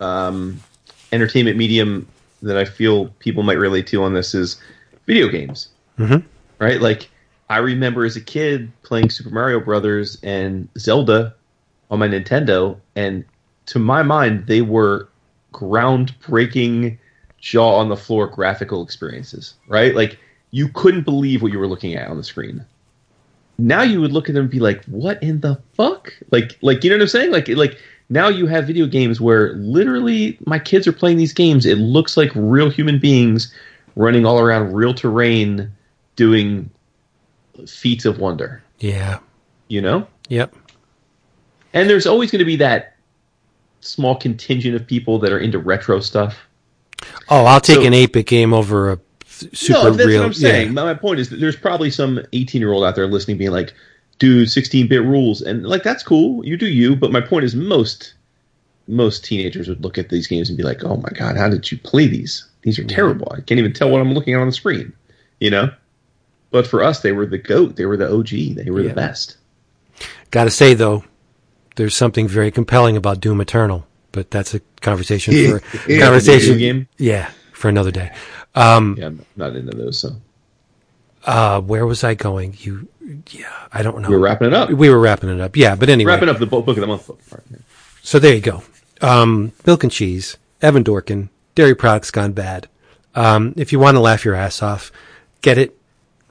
um, 0.00 0.60
entertainment 1.12 1.56
medium 1.56 2.06
that 2.42 2.56
I 2.56 2.64
feel 2.64 3.08
people 3.18 3.42
might 3.42 3.58
relate 3.58 3.86
to 3.88 4.02
on 4.02 4.14
this 4.14 4.34
is 4.34 4.60
video 5.06 5.28
games. 5.28 5.68
Mm-hmm. 5.98 6.26
Right? 6.58 6.80
Like, 6.80 7.08
I 7.50 7.58
remember 7.58 8.04
as 8.04 8.16
a 8.16 8.20
kid 8.20 8.70
playing 8.82 9.10
Super 9.10 9.30
Mario 9.30 9.60
Brothers 9.60 10.18
and 10.22 10.68
Zelda 10.78 11.34
on 11.90 11.98
my 11.98 12.08
Nintendo, 12.08 12.78
and 12.94 13.24
to 13.66 13.78
my 13.78 14.02
mind, 14.02 14.46
they 14.46 14.60
were 14.60 15.08
groundbreaking, 15.52 16.98
jaw 17.38 17.76
on 17.76 17.88
the 17.88 17.96
floor 17.96 18.26
graphical 18.26 18.82
experiences. 18.82 19.54
Right? 19.66 19.94
Like, 19.94 20.18
you 20.50 20.68
couldn't 20.68 21.02
believe 21.02 21.42
what 21.42 21.52
you 21.52 21.58
were 21.58 21.66
looking 21.66 21.94
at 21.94 22.08
on 22.08 22.16
the 22.16 22.24
screen. 22.24 22.64
Now 23.58 23.82
you 23.82 24.00
would 24.00 24.12
look 24.12 24.28
at 24.28 24.34
them 24.34 24.42
and 24.44 24.50
be 24.50 24.60
like, 24.60 24.84
"What 24.84 25.20
in 25.22 25.40
the 25.40 25.58
fuck?" 25.74 26.12
Like, 26.30 26.56
like 26.62 26.84
you 26.84 26.90
know 26.90 26.96
what 26.96 27.02
I'm 27.02 27.08
saying? 27.08 27.32
Like, 27.32 27.48
like 27.48 27.78
now 28.08 28.28
you 28.28 28.46
have 28.46 28.66
video 28.66 28.86
games 28.86 29.20
where 29.20 29.54
literally 29.54 30.38
my 30.46 30.58
kids 30.58 30.86
are 30.86 30.92
playing 30.92 31.16
these 31.16 31.32
games. 31.32 31.66
It 31.66 31.76
looks 31.78 32.16
like 32.16 32.30
real 32.34 32.70
human 32.70 32.98
beings 32.98 33.52
running 33.96 34.24
all 34.24 34.38
around 34.38 34.72
real 34.72 34.94
terrain 34.94 35.72
doing 36.14 36.70
feats 37.66 38.04
of 38.04 38.18
wonder. 38.18 38.62
Yeah. 38.78 39.18
You 39.68 39.80
know? 39.80 40.06
Yep. 40.28 40.54
And 41.74 41.88
there's 41.88 42.06
always 42.06 42.30
going 42.30 42.40
to 42.40 42.44
be 42.44 42.56
that 42.56 42.96
small 43.80 44.16
contingent 44.16 44.74
of 44.74 44.86
people 44.86 45.18
that 45.20 45.32
are 45.32 45.38
into 45.38 45.58
retro 45.58 46.00
stuff. 46.00 46.38
Oh, 47.28 47.44
I'll 47.44 47.60
take 47.60 47.76
so, 47.76 47.86
an 47.86 47.94
8 47.94 48.12
bit 48.12 48.26
game 48.26 48.52
over 48.52 48.92
a 48.92 48.98
super 49.28 49.84
no, 49.84 49.90
that's 49.90 50.06
real. 50.06 50.20
what 50.20 50.26
I'm 50.26 50.32
saying. 50.34 50.68
Yeah. 50.68 50.72
My 50.72 50.94
point 50.94 51.20
is 51.20 51.28
that 51.30 51.40
there's 51.40 51.56
probably 51.56 51.90
some 51.90 52.20
18 52.32 52.60
year 52.60 52.72
old 52.72 52.84
out 52.84 52.96
there 52.96 53.06
listening 53.06 53.38
being 53.38 53.50
like, 53.50 53.74
dude, 54.18 54.50
16 54.50 54.88
bit 54.88 55.02
rules. 55.02 55.42
And 55.42 55.66
like, 55.66 55.82
that's 55.82 56.02
cool. 56.02 56.44
You 56.44 56.56
do 56.56 56.66
you. 56.66 56.96
But 56.96 57.12
my 57.12 57.20
point 57.20 57.44
is, 57.44 57.54
most 57.54 58.14
most 58.88 59.22
teenagers 59.24 59.68
would 59.68 59.84
look 59.84 59.98
at 59.98 60.08
these 60.08 60.26
games 60.26 60.48
and 60.48 60.56
be 60.56 60.64
like, 60.64 60.82
oh 60.82 60.96
my 60.96 61.10
God, 61.10 61.36
how 61.36 61.48
did 61.48 61.70
you 61.70 61.78
play 61.78 62.06
these? 62.06 62.48
These 62.62 62.78
are 62.78 62.82
mm-hmm. 62.82 62.96
terrible. 62.96 63.28
I 63.30 63.42
can't 63.42 63.58
even 63.58 63.72
tell 63.72 63.90
what 63.90 64.00
I'm 64.00 64.14
looking 64.14 64.34
at 64.34 64.40
on 64.40 64.46
the 64.46 64.52
screen. 64.52 64.92
You 65.40 65.50
know? 65.50 65.70
But 66.50 66.66
for 66.66 66.82
us, 66.82 67.00
they 67.00 67.12
were 67.12 67.26
the 67.26 67.38
GOAT. 67.38 67.76
They 67.76 67.86
were 67.86 67.96
the 67.96 68.12
OG. 68.12 68.56
They 68.56 68.70
were 68.70 68.80
yeah. 68.80 68.88
the 68.88 68.94
best. 68.94 69.36
Gotta 70.30 70.50
say, 70.50 70.74
though, 70.74 71.04
there's 71.76 71.96
something 71.96 72.26
very 72.26 72.50
compelling 72.50 72.96
about 72.96 73.20
Doom 73.20 73.40
Eternal. 73.40 73.86
But 74.12 74.30
that's 74.30 74.54
a 74.54 74.60
conversation 74.80 75.34
for 75.60 75.62
yeah, 75.88 76.00
conversation. 76.00 76.58
Game? 76.58 76.88
Yeah, 76.96 77.30
for 77.52 77.68
another 77.68 77.90
day. 77.90 78.10
Um, 78.54 78.96
yeah, 78.98 79.06
I'm 79.06 79.26
not 79.36 79.54
into 79.54 79.76
those. 79.76 80.00
So, 80.00 80.16
uh, 81.24 81.60
where 81.60 81.86
was 81.86 82.02
I 82.04 82.14
going? 82.14 82.56
You, 82.58 82.88
yeah, 83.30 83.52
I 83.72 83.82
don't 83.82 84.00
know. 84.00 84.08
We 84.08 84.16
were 84.16 84.22
wrapping 84.22 84.48
it 84.48 84.54
up. 84.54 84.70
We 84.70 84.88
were 84.88 84.98
wrapping 84.98 85.28
it 85.28 85.40
up. 85.40 85.56
Yeah, 85.56 85.76
but 85.76 85.90
anyway, 85.90 86.12
wrapping 86.12 86.30
up 86.30 86.38
the 86.38 86.46
book 86.46 86.66
of 86.68 86.76
the 86.76 86.86
month. 86.86 87.06
Part, 87.28 87.44
yeah. 87.50 87.58
So 88.02 88.18
there 88.18 88.34
you 88.34 88.40
go. 88.40 88.62
Um, 89.02 89.52
milk 89.66 89.82
and 89.82 89.92
cheese. 89.92 90.36
Evan 90.62 90.82
Dorkin. 90.82 91.28
Dairy 91.54 91.74
products 91.74 92.10
gone 92.10 92.32
bad. 92.32 92.68
Um, 93.14 93.54
if 93.56 93.72
you 93.72 93.78
want 93.78 93.96
to 93.96 94.00
laugh 94.00 94.24
your 94.24 94.34
ass 94.34 94.62
off, 94.62 94.90
get 95.42 95.58
it 95.58 95.77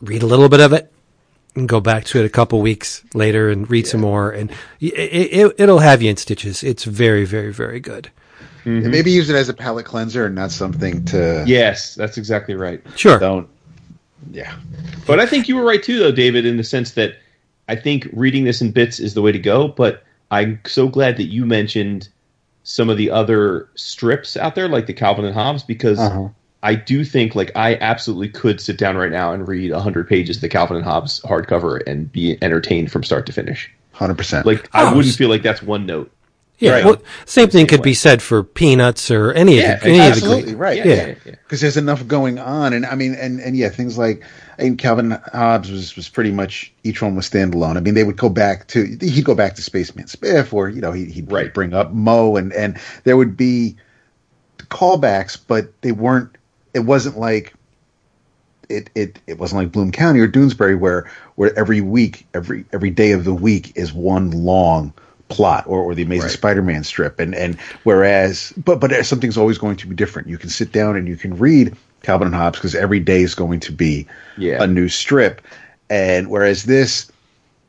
read 0.01 0.23
a 0.23 0.25
little 0.25 0.49
bit 0.49 0.59
of 0.59 0.73
it 0.73 0.91
and 1.55 1.67
go 1.67 1.79
back 1.79 2.05
to 2.05 2.19
it 2.19 2.25
a 2.25 2.29
couple 2.29 2.61
weeks 2.61 3.03
later 3.13 3.49
and 3.49 3.69
read 3.69 3.85
yeah. 3.85 3.91
some 3.91 4.01
more 4.01 4.31
and 4.31 4.51
it, 4.79 5.53
it, 5.57 5.67
will 5.67 5.79
have 5.79 6.01
you 6.01 6.09
in 6.09 6.17
stitches. 6.17 6.63
It's 6.63 6.83
very, 6.83 7.25
very, 7.25 7.51
very 7.51 7.79
good. 7.79 8.09
Mm-hmm. 8.63 8.91
maybe 8.91 9.11
use 9.11 9.29
it 9.29 9.35
as 9.35 9.47
a 9.47 9.53
palate 9.53 9.85
cleanser 9.85 10.25
and 10.25 10.35
not 10.35 10.51
something 10.51 11.05
to. 11.05 11.43
Yes, 11.47 11.95
that's 11.95 12.17
exactly 12.17 12.53
right. 12.53 12.81
Sure. 12.97 13.17
Don't. 13.17 13.47
Yeah. 14.31 14.57
But 15.05 15.21
I 15.21 15.25
think 15.25 15.47
you 15.47 15.55
were 15.55 15.63
right 15.63 15.81
too, 15.81 15.99
though, 15.99 16.11
David, 16.11 16.45
in 16.45 16.57
the 16.57 16.63
sense 16.65 16.91
that 16.91 17.15
I 17.69 17.77
think 17.77 18.09
reading 18.11 18.43
this 18.43 18.61
in 18.61 18.71
bits 18.71 18.99
is 18.99 19.13
the 19.13 19.21
way 19.21 19.31
to 19.31 19.39
go. 19.39 19.69
But 19.69 20.03
I'm 20.31 20.59
so 20.65 20.89
glad 20.89 21.15
that 21.17 21.27
you 21.27 21.45
mentioned 21.45 22.09
some 22.63 22.89
of 22.89 22.97
the 22.97 23.09
other 23.09 23.69
strips 23.75 24.35
out 24.35 24.55
there, 24.55 24.67
like 24.67 24.85
the 24.85 24.93
Calvin 24.93 25.23
and 25.23 25.33
Hobbes, 25.33 25.63
because 25.63 25.99
uh-huh. 25.99 26.27
I 26.67 26.75
do 26.75 27.05
think 27.05 27.33
like 27.33 27.49
I 27.55 27.75
absolutely 27.75 28.27
could 28.27 28.59
sit 28.59 28.77
down 28.77 28.97
right 28.97 29.09
now 29.09 29.31
and 29.31 29.47
read 29.47 29.71
hundred 29.71 30.09
pages 30.09 30.35
of 30.35 30.41
the 30.41 30.49
Calvin 30.49 30.75
and 30.75 30.85
Hobbes 30.85 31.21
hardcover 31.21 31.81
and 31.87 32.11
be 32.11 32.37
entertained 32.41 32.91
from 32.91 33.05
start 33.05 33.25
to 33.27 33.31
finish. 33.31 33.71
Hundred 33.93 34.17
percent. 34.17 34.45
Like 34.45 34.67
I 34.75 34.93
wouldn't 34.93 35.15
feel 35.15 35.29
like 35.29 35.43
that's 35.43 35.63
one 35.63 35.85
note. 35.85 36.11
Yeah, 36.59 36.71
right. 36.71 36.85
well, 36.85 36.97
same 37.23 37.47
thing 37.47 37.67
could 37.67 37.79
way. 37.79 37.85
be 37.85 37.93
said 37.93 38.21
for 38.21 38.43
Peanuts 38.43 39.09
or 39.09 39.31
any 39.31 39.59
yeah, 39.59 39.75
of 39.75 39.79
the, 39.79 39.87
any 39.87 39.99
absolutely 40.01 40.41
of 40.41 40.49
the 40.49 40.57
right. 40.57 40.85
Yeah, 40.85 41.13
because 41.23 41.61
yeah. 41.61 41.67
there's 41.67 41.77
enough 41.77 42.05
going 42.05 42.37
on, 42.37 42.73
and 42.73 42.85
I 42.85 42.95
mean, 42.95 43.13
and 43.13 43.39
and 43.39 43.55
yeah, 43.55 43.69
things 43.69 43.97
like 43.97 44.25
I 44.59 44.63
mean, 44.63 44.75
Calvin 44.75 45.11
Hobbes 45.11 45.71
was 45.71 45.95
was 45.95 46.09
pretty 46.09 46.33
much 46.33 46.73
each 46.83 47.01
one 47.01 47.15
was 47.15 47.29
standalone. 47.29 47.77
I 47.77 47.79
mean, 47.79 47.93
they 47.93 48.03
would 48.03 48.17
go 48.17 48.27
back 48.27 48.67
to 48.69 48.83
he'd 48.99 49.23
go 49.23 49.35
back 49.35 49.55
to 49.55 49.61
Spaceman 49.61 50.07
Spiff, 50.07 50.51
or 50.51 50.67
you 50.67 50.81
know, 50.81 50.91
he, 50.91 51.05
he'd 51.05 51.31
right. 51.31 51.53
bring 51.53 51.73
up 51.73 51.93
Moe, 51.93 52.35
and 52.35 52.51
and 52.51 52.77
there 53.05 53.15
would 53.15 53.37
be 53.37 53.77
callbacks, 54.69 55.37
but 55.47 55.81
they 55.81 55.93
weren't 55.93 56.36
it 56.77 56.85
wasn't 56.85 57.17
like 57.17 57.53
it, 58.69 58.89
it 58.93 59.19
it 59.25 59.39
wasn't 59.39 59.63
like 59.63 59.71
Bloom 59.71 59.91
County 59.91 60.19
or 60.19 60.27
Doonesbury 60.27 60.79
where 60.79 61.09
where 61.35 61.57
every 61.57 61.81
week 61.81 62.27
every 62.35 62.65
every 62.71 62.91
day 62.91 63.11
of 63.13 63.23
the 63.23 63.33
week 63.33 63.73
is 63.75 63.91
one 63.91 64.29
long 64.31 64.93
plot 65.29 65.65
or, 65.67 65.81
or 65.81 65.95
the 65.95 66.03
Amazing 66.03 66.23
right. 66.23 66.31
Spider-Man 66.31 66.83
strip 66.83 67.19
and 67.19 67.33
and 67.33 67.59
whereas 67.83 68.53
but 68.57 68.79
but 68.79 68.93
something's 69.05 69.37
always 69.37 69.57
going 69.57 69.75
to 69.77 69.87
be 69.87 69.95
different. 69.95 70.27
You 70.27 70.37
can 70.37 70.49
sit 70.49 70.71
down 70.71 70.95
and 70.95 71.07
you 71.07 71.17
can 71.17 71.35
read 71.35 71.75
Calvin 72.03 72.27
and 72.27 72.35
Hobbes 72.35 72.59
because 72.59 72.75
every 72.75 72.99
day 72.99 73.23
is 73.23 73.33
going 73.33 73.59
to 73.61 73.71
be 73.71 74.07
yeah. 74.37 74.61
a 74.61 74.67
new 74.67 74.87
strip. 74.87 75.41
And 75.89 76.29
whereas 76.29 76.65
this 76.65 77.11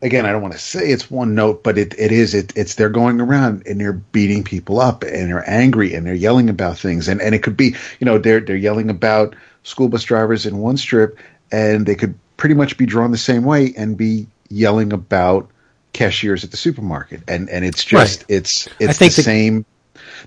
again, 0.03 0.27
I 0.27 0.33
don't 0.33 0.43
want 0.43 0.55
to 0.55 0.61
say 0.61 0.91
it's 0.91 1.11
one 1.11 1.35
note, 1.35 1.63
but 1.63 1.79
it, 1.79 1.95
it 1.99 2.13
is 2.13 2.35
it, 2.35 2.53
it's 2.57 2.75
they're 2.75 2.89
going 2.89 3.21
around 3.21 3.67
and 3.67 3.81
they're 3.81 3.93
beating 3.93 4.45
people 4.45 4.81
up 4.81 5.03
and 5.03 5.29
they're 5.29 5.49
angry 5.49 5.95
and 5.95 6.07
they're 6.07 6.15
yelling 6.15 6.49
about 6.49 6.79
things. 6.79 7.09
And, 7.09 7.21
and 7.21 7.35
it 7.35 7.43
could 7.43 7.57
be 7.57 7.75
you 8.01 8.05
know 8.05 8.19
they're 8.19 8.41
they're 8.41 8.57
yelling 8.57 8.91
about 8.91 9.35
school 9.63 9.89
bus 9.89 10.05
drivers 10.05 10.47
in 10.47 10.59
one 10.59 10.77
strip 10.77 11.19
and 11.51 11.87
they 11.87 11.95
could 11.95 12.15
pretty 12.37 12.55
much 12.55 12.79
be 12.79 12.87
drawn 12.87 13.11
the 13.11 13.19
same 13.19 13.45
way 13.45 13.75
and 13.77 13.97
be 13.97 14.27
yelling 14.49 14.93
about 14.93 15.51
cashiers 15.93 16.45
at 16.45 16.51
the 16.51 16.57
supermarket. 16.57 17.23
And 17.29 17.49
and 17.51 17.65
it's 17.65 17.85
just 17.85 18.23
right. 18.23 18.31
it's 18.37 18.69
it's 18.79 18.99
the, 18.99 19.07
the 19.07 19.23
same 19.23 19.65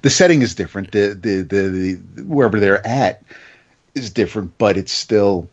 the 0.01 0.09
setting 0.09 0.41
is 0.41 0.55
different. 0.55 0.91
The, 0.91 1.17
the 1.19 1.41
the 1.41 1.99
the 2.15 2.23
wherever 2.23 2.59
they're 2.59 2.85
at 2.85 3.23
is 3.93 4.09
different 4.09 4.57
but 4.57 4.77
it's 4.77 4.93
still 4.93 5.49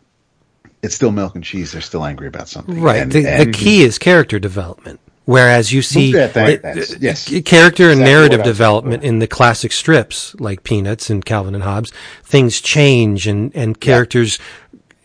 it's 0.81 0.95
still 0.95 1.11
milk 1.11 1.35
and 1.35 1.43
cheese. 1.43 1.71
They're 1.71 1.81
still 1.81 2.05
angry 2.05 2.27
about 2.27 2.47
something. 2.47 2.81
Right. 2.81 3.01
And, 3.01 3.11
the, 3.11 3.27
and, 3.27 3.53
the, 3.53 3.57
key 3.57 3.83
is 3.83 3.97
character 3.97 4.39
development. 4.39 4.99
Whereas 5.25 5.71
you 5.71 5.83
see 5.83 6.13
that, 6.13 6.33
that, 6.33 6.97
yes. 6.99 7.31
character 7.45 7.91
and 7.91 7.99
narrative 7.99 8.41
development 8.41 9.03
in 9.03 9.19
the 9.19 9.27
classic 9.27 9.71
strips 9.71 10.33
like 10.39 10.63
Peanuts 10.63 11.11
and 11.11 11.23
Calvin 11.23 11.53
and 11.53 11.63
Hobbes, 11.63 11.91
things 12.23 12.59
change 12.59 13.27
and, 13.27 13.55
and 13.55 13.79
characters, 13.79 14.39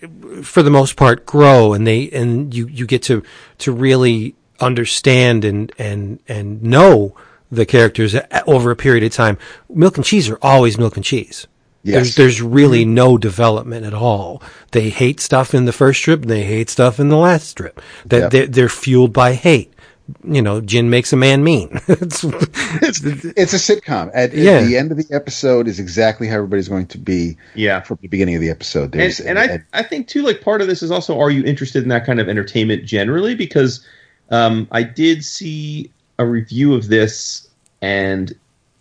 yeah. 0.01 0.41
for 0.41 0.63
the 0.63 0.71
most 0.71 0.97
part, 0.97 1.27
grow 1.27 1.75
and 1.75 1.87
they 1.87 2.09
and 2.09 2.55
you, 2.55 2.67
you 2.69 2.87
get 2.87 3.03
to 3.03 3.23
to 3.59 3.71
really 3.71 4.35
understand 4.61 5.45
and 5.45 5.71
and 5.79 6.21
and 6.27 6.63
know 6.63 7.15
the 7.53 7.67
characters 7.67 8.15
eh, 8.15 8.43
over 8.47 8.71
a 8.71 8.77
period 8.77 9.05
of 9.05 9.13
time. 9.13 9.37
Milk 9.69 9.99
and 9.99 10.07
cheese 10.07 10.31
are 10.31 10.39
always 10.41 10.79
milk 10.79 10.97
and 10.97 11.05
cheese. 11.05 11.47
Yes. 11.85 11.95
There's, 11.95 12.15
there's 12.15 12.43
really 12.43 12.85
mm-hmm. 12.85 12.95
no 12.95 13.19
development 13.19 13.87
at 13.87 13.95
all. 13.95 14.43
They 14.73 14.89
hate 14.89 15.21
stuff 15.21 15.55
in 15.55 15.67
the 15.67 15.73
first 15.73 16.01
strip. 16.01 16.23
and 16.23 16.31
They 16.31 16.43
hate 16.43 16.71
stuff 16.71 16.99
in 16.99 17.11
the 17.11 17.17
last 17.17 17.47
strip. 17.47 17.81
That 18.07 18.19
yep. 18.19 18.31
they're, 18.31 18.47
they're 18.47 18.69
fueled 18.69 19.13
by 19.13 19.35
hate 19.35 19.75
you 20.23 20.43
know, 20.43 20.61
gin 20.61 20.91
makes 20.91 21.13
a 21.13 21.17
man 21.17 21.43
mean. 21.43 21.71
it's, 21.89 22.25
it's, 22.25 23.01
it's 23.03 23.53
a 23.55 23.57
sitcom. 23.57 24.11
At, 24.13 24.35
yeah. 24.35 24.53
at, 24.53 24.67
the 24.67 24.77
end 24.77 24.93
of 24.93 24.99
the 24.99 25.07
episode 25.11 25.67
is 25.67 25.81
exactly 25.81 26.29
how 26.29 26.37
everybody's 26.37 26.69
going 26.69 26.87
to 26.89 26.99
be. 26.99 27.39
Yeah. 27.55 27.81
From 27.81 27.99
the 28.03 28.09
beginning 28.09 28.35
of 28.35 28.41
the 28.41 28.51
episode. 28.51 28.93
There's, 28.93 29.21
and, 29.21 29.39
and 29.39 29.65
I, 29.73 29.79
I 29.79 29.83
think 29.83 30.09
too, 30.09 30.23
like 30.23 30.43
part 30.43 30.61
of 30.61 30.67
this 30.67 30.83
is 30.83 30.91
also, 30.91 31.19
are 31.19 31.31
you 31.31 31.43
interested 31.45 31.83
in 31.83 31.89
that 31.89 32.05
kind 32.05 32.21
of 32.21 32.29
entertainment 32.29 32.85
generally? 32.85 33.35
Because 33.35 33.87
um, 34.31 34.69
I 34.71 34.83
did 34.83 35.25
see 35.25 35.91
a 36.19 36.27
review 36.27 36.75
of 36.75 36.89
this, 36.89 37.49
and 37.81 38.33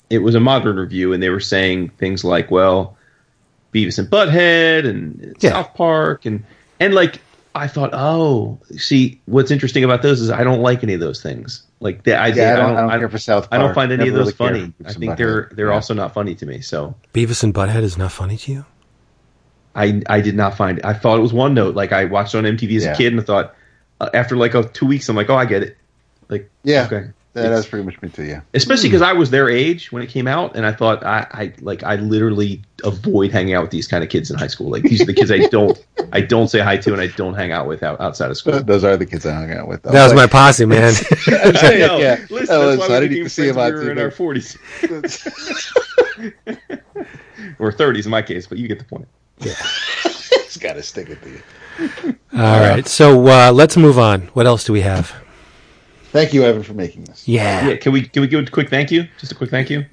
it 0.10 0.20
was 0.20 0.36
a 0.36 0.40
modern 0.40 0.78
review, 0.78 1.14
and 1.14 1.22
they 1.24 1.30
were 1.30 1.40
saying 1.40 1.90
things 1.98 2.24
like, 2.24 2.52
well, 2.52 2.98
Beavis 3.74 3.98
and 4.00 4.08
Butthead 4.10 4.88
and 4.88 5.36
Yeah. 5.40 5.52
South 5.52 5.74
Park 5.74 6.26
and 6.26 6.44
and 6.80 6.94
like 6.94 7.20
I 7.56 7.68
thought, 7.68 7.92
oh, 7.94 8.60
see, 8.78 9.22
what's 9.26 9.52
interesting 9.52 9.84
about 9.84 10.02
those 10.02 10.22
is 10.22 10.32
I 10.32 10.44
don't 10.44 10.62
like 10.62 10.84
any 10.84 10.94
of 10.94 11.00
those 11.00 11.22
things. 11.22 11.62
Like 11.80 12.04
they, 12.04 12.14
I, 12.16 12.28
Yeah, 12.30 12.54
I 12.54 12.56
don't, 12.56 12.76
I 12.78 12.82
don't 12.82 12.90
I, 12.92 12.98
care 12.98 13.10
for 13.10 13.18
South 13.20 13.50
Park. 13.50 13.54
I 13.54 13.64
don't 13.64 13.76
find 13.76 13.92
any 13.92 14.08
of 14.08 14.14
those 14.16 14.40
really 14.40 14.60
funny. 14.60 14.74
I 14.86 14.94
think 14.94 15.18
they're 15.18 15.50
they're 15.54 15.68
Yeah. 15.70 15.74
also 15.76 15.94
not 15.94 16.14
funny 16.14 16.34
to 16.36 16.46
me. 16.46 16.62
So 16.62 16.96
Beavis 17.14 17.44
and 17.44 17.54
Butthead 17.54 17.84
is 17.84 17.98
not 17.98 18.12
funny 18.12 18.38
to 18.38 18.52
you? 18.52 18.66
I 19.76 20.02
I 20.08 20.22
did 20.22 20.36
not 20.36 20.56
find 20.56 20.78
it. 20.80 20.86
I 20.86 20.94
thought 20.94 21.18
it 21.18 21.22
was 21.22 21.34
one 21.34 21.54
note. 21.54 21.76
Like 21.76 21.92
I 21.92 22.06
watched 22.06 22.36
it 22.36 22.40
on 22.40 22.44
MTV 22.46 22.78
as 22.78 22.84
Yeah. 22.86 22.94
a 22.94 22.96
kid 22.98 23.12
and 23.14 23.22
I 23.22 23.24
thought 23.24 23.56
uh, 24.02 24.10
after 24.14 24.36
like 24.36 24.54
oh, 24.56 24.64
two 24.64 24.86
weeks 24.86 25.10
I'm 25.10 25.16
like 25.16 25.30
oh 25.30 25.36
I 25.36 25.46
get 25.46 25.64
it. 25.64 25.78
Like 26.30 26.50
Yeah, 26.64 26.86
okay. 26.92 27.10
That, 27.34 27.45
It's- 27.45 27.57
that's 27.60 27.68
pretty 27.69 27.85
much 27.85 28.01
me 28.01 28.10
too. 28.10 28.23
Yeah, 28.23 28.41
especially 28.53 28.89
because 28.89 29.01
I 29.01 29.14
was 29.14 29.30
their 29.31 29.49
age 29.49 29.91
when 29.91 30.03
it 30.03 30.10
came 30.10 30.27
out, 30.27 30.55
and 30.55 30.65
I 30.65 30.72
thought 30.72 31.03
I, 31.03 31.26
I 31.31 31.53
like 31.61 31.84
I 31.84 31.95
literally 31.95 32.61
avoid 32.84 33.31
hanging 33.31 33.53
out 33.55 33.61
with 33.64 33.72
these 33.72 33.88
kind 33.88 34.03
of 34.03 34.10
kids 34.10 34.30
in 34.30 34.38
high 34.38 34.47
school. 34.47 34.69
Like 34.69 34.84
these 34.84 35.01
are 35.01 35.05
the 35.05 35.14
kids 35.14 35.31
I 35.31 35.47
don't 35.51 35.84
I 36.11 36.22
don't 36.22 36.47
say 36.47 36.60
hi 36.60 36.77
to 36.77 36.93
and 36.93 37.01
I 37.01 37.07
don't 37.07 37.34
hang 37.34 37.51
out 37.51 37.68
with 37.68 37.81
out, 37.84 37.99
outside 38.01 38.30
of 38.30 38.38
school. 38.38 38.61
those 38.64 38.84
are 38.84 38.97
the 38.97 39.05
kids 39.05 39.26
I 39.26 39.34
hung 39.34 39.51
out 39.51 39.68
with. 39.68 39.81
though. 39.81 39.91
That 39.91 40.03
was 40.03 40.14
my 40.14 40.27
posse, 40.27 40.65
man. 40.65 40.89
I'm 40.89 40.93
saying, 41.55 41.88
No, 41.88 41.97
yeah. 41.97 42.19
listen, 42.30 42.45
that's 42.47 42.80
why 42.80 42.85
I 42.85 42.99
we 42.99 43.07
didn't 43.07 43.18
even 43.18 43.30
see 43.30 43.51
friends 43.51 43.57
him 43.57 43.57
when 43.57 43.73
we 43.80 43.85
were 43.85 43.91
in 43.93 43.99
our 43.99 44.11
forties 44.11 44.57
or 47.60 47.72
thirties 47.72 48.05
in 48.05 48.11
my 48.11 48.22
case, 48.22 48.47
but 48.47 48.57
you 48.57 48.68
get 48.68 48.80
the 48.80 48.85
point. 48.85 49.07
It's 50.45 50.57
got 50.61 50.73
to 50.73 50.84
stick 50.84 51.07
with 51.10 51.19
to 51.23 51.30
you. 51.31 51.41
All 52.34 52.60
right. 52.60 52.88
So 52.88 53.27
uh, 53.27 53.51
let's 53.51 53.76
move 53.76 53.97
on. 53.97 54.22
What 54.34 54.45
else 54.45 54.64
do 54.65 54.72
we 54.72 54.81
have? 54.81 55.11
Thank 56.14 56.31
you, 56.31 56.44
Evan, 56.44 56.61
for 56.61 56.76
making 56.76 57.06
this. 57.06 57.27
Yeah. 57.27 57.69
Yeah, 57.69 57.76
can 57.76 57.91
we 57.91 58.03
can 58.03 58.22
we 58.22 58.27
give 58.27 58.48
a 58.48 58.52
quick 58.52 58.69
thank 58.69 58.91
you? 58.91 59.07
Just 59.18 59.31
a 59.31 59.35
quick 59.35 59.49
thank 59.49 59.72
you. 59.72 59.84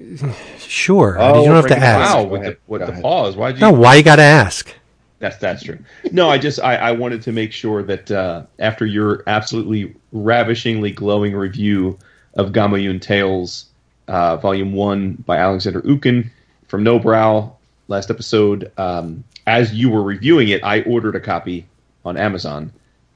Sure. 0.59 1.17
Oh, 1.19 1.41
you 1.41 1.47
don't 1.47 1.55
have 1.55 1.63
to 1.63 1.69
bring 1.69 1.79
it 1.79 1.81
back. 1.81 1.99
ask. 1.99 2.15
Wow, 2.15 2.23
with 2.25 2.41
ahead. 2.41 2.53
the 2.53 2.59
with 2.67 2.85
the 2.85 3.01
pause, 3.01 3.35
why'd 3.35 3.55
you? 3.55 3.61
No, 3.61 3.71
why 3.71 3.95
you 3.95 4.03
got 4.03 4.17
to 4.17 4.21
ask? 4.21 4.71
That's 5.17 5.37
that's 5.37 5.63
true. 5.63 5.79
No, 6.11 6.29
I 6.29 6.37
just 6.37 6.59
I, 6.59 6.75
I 6.75 6.91
wanted 6.91 7.23
to 7.23 7.31
make 7.31 7.51
sure 7.51 7.81
that 7.81 8.11
uh, 8.11 8.43
after 8.59 8.85
your 8.85 9.23
absolutely 9.25 9.95
ravishingly 10.11 10.91
glowing 10.91 11.33
review 11.33 11.97
of 12.35 12.51
Gamayun 12.51 13.01
Tales, 13.01 13.65
uh, 14.07 14.37
Volume 14.37 14.73
One 14.73 15.13
by 15.25 15.37
Alexander 15.37 15.81
Utkin 15.81 16.29
from 16.67 16.83
Nobrow 16.83 17.51
last 17.87 18.11
episode, 18.11 18.71
um, 18.77 19.23
as 19.47 19.73
you 19.73 19.89
were 19.89 20.03
reviewing 20.03 20.49
it, 20.49 20.63
I 20.63 20.81
ordered 20.83 21.15
a 21.15 21.19
copy 21.19 21.65
on 22.05 22.15
Amazon, 22.15 22.71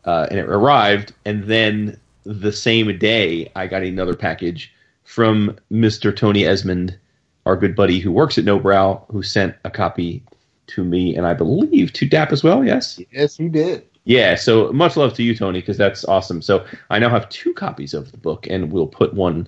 uh, 0.05 0.25
and 0.31 0.39
it 0.39 0.49
arrived, 0.49 1.13
and 1.23 1.43
then 1.43 1.99
the 2.25 2.51
same 2.51 2.97
day 2.97 3.51
I 3.55 3.67
got 3.67 3.83
another 3.83 4.15
package 4.15 4.73
from 5.03 5.57
Mister 5.69 6.11
Tony 6.11 6.45
Esmond, 6.45 6.97
our 7.45 7.55
good 7.55 7.75
buddy 7.75 7.99
who 7.99 8.11
works 8.11 8.37
at 8.37 8.45
Nobrow, 8.45 9.03
who 9.11 9.23
sent 9.23 9.55
a 9.63 9.69
copy 9.69 10.23
to 10.67 10.83
me, 10.83 11.15
and 11.15 11.27
I 11.27 11.33
believe 11.33 11.93
to 11.93 12.07
DAP 12.07 12.31
as 12.31 12.43
well. 12.43 12.65
Yes. 12.65 12.99
Yes, 13.11 13.37
he 13.37 13.47
did. 13.47 13.85
Yeah. 14.03 14.35
So 14.35 14.71
much 14.73 14.97
love 14.97 15.13
to 15.15 15.23
you, 15.23 15.35
Tony, 15.35 15.61
because 15.61 15.77
that's 15.77 16.03
awesome. 16.05 16.41
So 16.41 16.65
I 16.89 16.99
now 16.99 17.09
have 17.09 17.29
two 17.29 17.53
copies 17.53 17.93
of 17.93 18.11
the 18.11 18.17
book, 18.17 18.47
and 18.49 18.71
we'll 18.71 18.87
put 18.87 19.13
one 19.13 19.47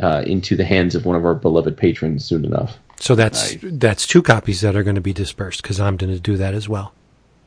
uh, 0.00 0.22
into 0.26 0.56
the 0.56 0.64
hands 0.64 0.94
of 0.94 1.04
one 1.04 1.16
of 1.16 1.24
our 1.24 1.34
beloved 1.34 1.76
patrons 1.76 2.24
soon 2.24 2.44
enough. 2.44 2.78
So 2.98 3.14
that's 3.14 3.56
that's 3.62 4.06
two 4.06 4.22
copies 4.22 4.60
that 4.62 4.76
are 4.76 4.82
going 4.82 4.94
to 4.94 5.00
be 5.00 5.12
dispersed 5.12 5.62
because 5.62 5.80
I'm 5.80 5.96
going 5.96 6.12
to 6.12 6.20
do 6.20 6.36
that 6.36 6.54
as 6.54 6.68
well. 6.68 6.94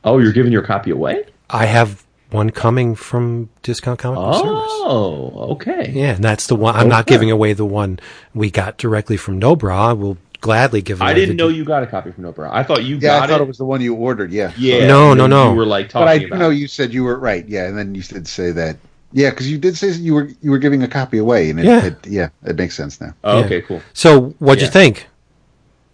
Oh, 0.04 0.20
you're 0.20 0.32
giving 0.32 0.52
your 0.52 0.62
copy 0.62 0.92
away? 0.92 1.26
I 1.50 1.66
have 1.66 2.06
one 2.32 2.50
coming 2.50 2.96
from 2.96 3.50
Discount 3.64 4.00
Comic 4.00 4.18
Book 4.20 4.34
Service. 4.36 4.48
Oh, 4.50 5.48
okay. 5.54 5.92
Yeah, 5.94 6.16
and 6.16 6.24
that's 6.24 6.48
the 6.48 6.56
one. 6.56 6.76
I'm 6.76 6.90
not 6.90 7.06
giving 7.08 7.32
away 7.32 7.54
the 7.54 7.66
one 7.66 8.00
we 8.34 8.52
got 8.52 8.78
directly 8.78 9.18
from 9.18 9.40
Nobrow. 9.40 9.74
I 9.78 9.94
will 9.94 10.18
gladly 10.42 10.82
give 10.82 11.02
away 11.02 11.10
I 11.12 11.14
didn't 11.14 11.38
the- 11.38 11.44
know 11.44 11.48
you 11.50 11.64
got 11.66 11.84
a 11.84 11.88
copy 11.88 12.12
from 12.12 12.26
Nobrow. 12.26 12.50
I 12.52 12.64
thought 12.64 12.84
you 12.84 12.96
Yeah, 12.96 13.20
got 13.20 13.24
I 13.24 13.28
thought 13.28 13.42
it. 13.42 13.44
it 13.44 13.48
was 13.48 13.58
the 13.58 13.66
one 13.66 13.82
you 13.82 13.96
ordered. 13.96 14.32
Yeah. 14.32 14.52
Yeah. 14.58 14.86
No, 14.88 15.14
no, 15.14 15.24
then 15.24 15.30
no. 15.32 15.52
You 15.52 15.58
were 15.58 15.66
like 15.66 15.92
But 15.94 16.04
I 16.08 16.16
talking 16.16 16.22
do 16.22 16.28
about. 16.28 16.40
know 16.40 16.50
you 16.50 16.68
said 16.68 16.94
you 16.94 17.04
were 17.04 17.18
right. 17.18 17.48
Yeah, 17.48 17.68
and 17.68 17.78
then 17.78 17.96
you 17.96 18.02
did 18.04 18.28
say 18.28 18.52
that. 18.52 18.78
Yeah, 19.14 19.30
because 19.30 19.50
you 19.50 19.58
did 19.58 19.78
say 19.78 19.90
you 19.92 20.14
were 20.14 20.30
you 20.42 20.52
were 20.52 20.58
giving 20.60 20.84
a 20.84 20.88
copy 20.88 21.18
away, 21.18 21.50
and 21.50 21.60
it, 21.60 21.66
Yeah. 21.66 21.86
it, 21.86 21.96
yeah, 22.08 22.30
it 22.46 22.58
makes 22.58 22.76
sense 22.76 23.00
now. 23.00 23.14
Oh, 23.24 23.40
Yeah. 23.40 23.46
okay, 23.46 23.62
cool. 23.62 23.82
So, 23.94 24.36
what'd 24.40 24.62
you 24.62 24.68
think? 24.68 25.08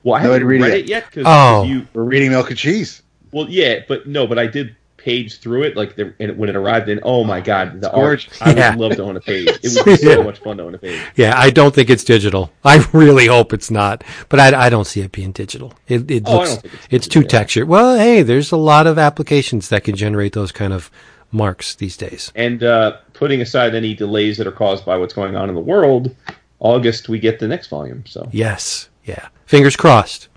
Well, 0.03 0.15
I 0.15 0.17
No, 0.17 0.23
haven't 0.31 0.39
didn't 0.39 0.47
read, 0.47 0.61
read 0.63 0.73
it 0.73 0.79
it 0.85 0.89
yet 0.89 1.05
because 1.09 1.25
Oh. 1.27 1.63
you. 1.63 1.87
We're 1.93 2.03
reading 2.03 2.31
Milk 2.31 2.49
and 2.49 2.57
Cheese. 2.57 3.03
Well, 3.31 3.45
yeah, 3.47 3.79
but 3.87 4.07
no, 4.07 4.25
but 4.27 4.39
I 4.39 4.47
did 4.47 4.75
page 5.03 5.39
through 5.39 5.63
it 5.63 5.75
like 5.75 5.95
the, 5.95 6.13
and 6.19 6.37
when 6.37 6.49
it 6.49 6.55
arrived 6.55 6.87
in. 6.89 6.99
Oh 7.03 7.23
my 7.23 7.41
god, 7.41 7.81
the 7.81 7.89
art! 7.91 8.25
gorgeous. 8.27 8.41
I 8.41 8.53
Yeah. 8.53 8.69
would 8.71 8.79
love 8.79 8.95
to 8.97 9.03
own 9.03 9.17
a 9.17 9.21
page. 9.21 9.47
It 9.47 9.73
would 9.75 9.85
be 9.85 9.95
so 9.97 10.09
Yeah. 10.17 10.23
much 10.23 10.39
fun 10.39 10.57
to 10.57 10.63
own 10.63 10.75
a 10.75 10.77
page. 10.77 11.01
Yeah, 11.15 11.33
I 11.37 11.49
don't 11.49 11.75
think 11.75 11.89
it's 11.89 12.03
digital. 12.03 12.51
I 12.63 12.85
really 12.93 13.27
hope 13.27 13.53
it's 13.53 13.69
not, 13.69 14.03
but 14.29 14.39
I, 14.39 14.65
I 14.67 14.69
don't 14.69 14.85
see 14.85 15.01
it 15.01 15.11
being 15.11 15.31
digital. 15.33 15.73
It, 15.87 16.09
it 16.09 16.23
Oh, 16.25 16.37
looks 16.37 16.53
it's 16.63 16.73
it's, 16.89 17.07
too 17.07 17.21
yeah. 17.21 17.27
textured. 17.27 17.67
Well, 17.67 17.97
hey, 17.97 18.21
there's 18.23 18.51
a 18.51 18.57
lot 18.57 18.87
of 18.87 18.97
applications 18.97 19.69
that 19.69 19.83
can 19.83 19.95
generate 19.95 20.33
those 20.33 20.51
kind 20.51 20.71
of 20.73 20.89
marks 21.31 21.75
these 21.75 21.97
days. 21.97 22.31
And 22.35 22.63
uh, 22.63 22.97
putting 23.13 23.41
aside 23.41 23.75
any 23.75 23.93
delays 23.95 24.37
that 24.37 24.47
are 24.47 24.51
caused 24.51 24.85
by 24.85 24.97
what's 24.97 25.13
going 25.13 25.35
on 25.35 25.49
in 25.49 25.55
the 25.55 25.61
world, 25.61 26.15
August 26.59 27.09
we 27.09 27.19
get 27.19 27.39
the 27.39 27.47
next 27.47 27.67
volume. 27.67 28.05
So 28.05 28.29
Yes, 28.31 28.89
yeah. 29.03 29.27
Fingers 29.47 29.75
crossed. 29.75 30.29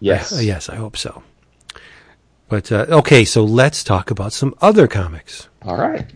yes, 0.00 0.32
Uh, 0.32 0.40
yes, 0.40 0.68
I 0.68 0.74
hope 0.76 0.96
so. 0.96 1.22
But 2.48 2.70
uh, 2.70 2.86
okay, 2.88 3.24
so 3.24 3.44
let's 3.44 3.82
talk 3.82 4.10
about 4.10 4.32
some 4.32 4.54
other 4.60 4.86
comics. 4.86 5.48
All 5.62 5.76
right. 5.76 6.06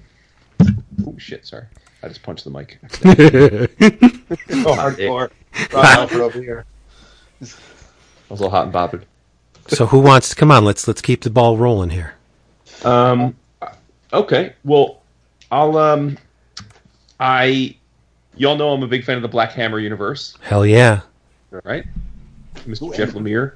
Oh 1.06 1.14
shit! 1.18 1.46
Sorry, 1.46 1.64
I 2.02 2.08
just 2.08 2.22
punched 2.22 2.44
the 2.44 2.50
mic. 2.50 2.78
Oh, 4.62 4.74
hardcore. 4.76 5.30
Rob 5.72 5.84
Halford 5.84 6.20
over 6.20 6.40
here. 6.40 6.64
I 7.40 7.42
was 7.42 7.54
a 8.28 8.32
little 8.34 8.50
hot 8.50 8.64
and 8.64 8.72
bothered. 8.72 9.06
so 9.66 9.86
who 9.86 9.98
wants 10.00 10.28
to 10.30 10.36
come 10.36 10.50
on? 10.52 10.64
Let's 10.64 10.86
let's 10.86 11.00
keep 11.02 11.22
the 11.22 11.30
ball 11.30 11.56
rolling 11.56 11.90
here. 11.90 12.14
Um. 12.84 13.34
Okay. 14.12 14.54
Well, 14.64 15.02
I'll. 15.50 15.76
Um. 15.76 16.18
I. 17.18 17.74
Y'all 18.36 18.56
know 18.56 18.70
I'm 18.72 18.82
a 18.82 18.86
big 18.86 19.04
fan 19.04 19.16
of 19.16 19.22
the 19.22 19.28
Black 19.28 19.52
Hammer 19.52 19.78
universe, 19.80 20.36
Hell 20.42 20.64
yeah. 20.64 21.00
right? 21.64 21.84
Mr. 22.60 22.94
Jeff 22.96 23.10
Lemire, 23.10 23.54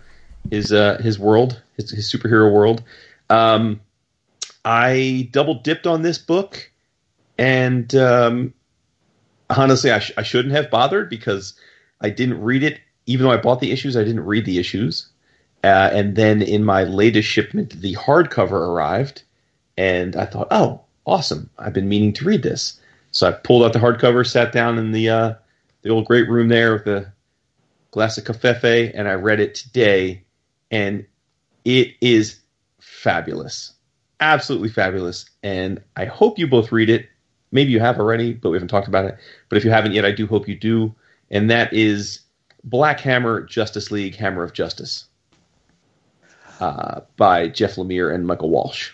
his 0.51 0.73
uh 0.73 0.99
his 1.03 1.19
world, 1.19 1.63
his, 1.77 1.91
his 1.91 2.13
superhero 2.13 2.53
world. 2.53 2.83
Um, 3.31 3.81
I 4.65 5.29
double 5.33 5.57
dipped 5.57 5.87
on 5.87 6.03
this 6.03 6.19
book, 6.19 6.71
and 7.39 7.95
um, 7.95 8.55
honestly, 9.51 9.91
I, 9.91 9.99
sh- 9.99 10.13
I 10.17 10.23
shouldn't 10.23 10.55
have 10.55 10.71
bothered 10.71 11.11
because 11.11 11.55
I 12.01 12.11
didn't 12.11 12.43
read 12.43 12.63
it. 12.63 12.81
Even 13.07 13.27
though 13.27 13.33
I 13.33 13.37
bought 13.37 13.61
the 13.61 13.73
issues, 13.73 13.97
I 13.97 14.05
didn't 14.05 14.25
read 14.25 14.47
the 14.47 14.59
issues. 14.59 15.09
Uh, 15.63 15.91
and 15.93 16.17
then 16.17 16.41
in 16.41 16.65
my 16.65 16.85
latest 16.85 17.29
shipment, 17.29 17.81
the 17.81 17.95
hardcover 17.95 18.53
arrived, 18.53 19.23
and 19.77 20.17
I 20.17 20.27
thought, 20.27 20.49
oh, 20.51 20.83
awesome! 21.07 21.51
I've 21.59 21.73
been 21.73 21.89
meaning 21.89 22.13
to 22.15 22.25
read 22.25 22.43
this. 22.43 22.81
So 23.13 23.29
I 23.29 23.33
pulled 23.33 23.63
out 23.63 23.73
the 23.73 23.79
hardcover, 23.79 24.27
sat 24.27 24.53
down 24.53 24.79
in 24.79 24.93
the 24.93 25.09
uh, 25.09 25.35
the 25.83 25.91
old 25.91 26.07
great 26.07 26.29
room 26.29 26.49
there 26.49 26.73
with 26.75 26.85
the 26.85 27.13
glass 27.93 28.19
of 28.19 28.25
cafefe, 28.25 28.93
and 28.95 29.09
I 29.09 29.15
read 29.15 29.41
it 29.41 29.55
today, 29.55 30.24
and 30.71 31.07
it 31.65 31.95
is 32.01 32.41
fabulous, 32.81 33.75
absolutely 34.21 34.69
fabulous. 34.69 35.29
And 35.43 35.83
I 35.97 36.05
hope 36.05 36.39
you 36.39 36.47
both 36.47 36.73
read 36.73 36.91
it. 36.91 37.09
Maybe 37.53 37.71
you 37.71 37.81
have 37.81 37.99
already, 37.99 38.33
but 38.33 38.51
we 38.51 38.57
haven't 38.57 38.69
talked 38.69 38.89
about 38.89 39.05
it. 39.05 39.17
But 39.49 39.59
if 39.59 39.65
you 39.65 39.71
haven't 39.71 39.93
yet, 39.93 40.05
I 40.05 40.11
do 40.11 40.27
hope 40.27 40.49
you 40.49 40.57
do. 40.57 40.95
And 41.31 41.51
that 41.51 41.73
is 41.73 42.21
Black 42.65 43.01
Hammer 43.01 43.43
Justice 43.43 43.91
League 43.91 44.17
Hammer 44.17 44.43
of 44.43 44.53
Justice 44.53 45.07
uh, 46.61 47.01
by 47.17 47.49
Jeff 47.49 47.77
Lemire 47.77 48.15
and 48.15 48.27
Michael 48.27 48.51
Walsh. 48.51 48.93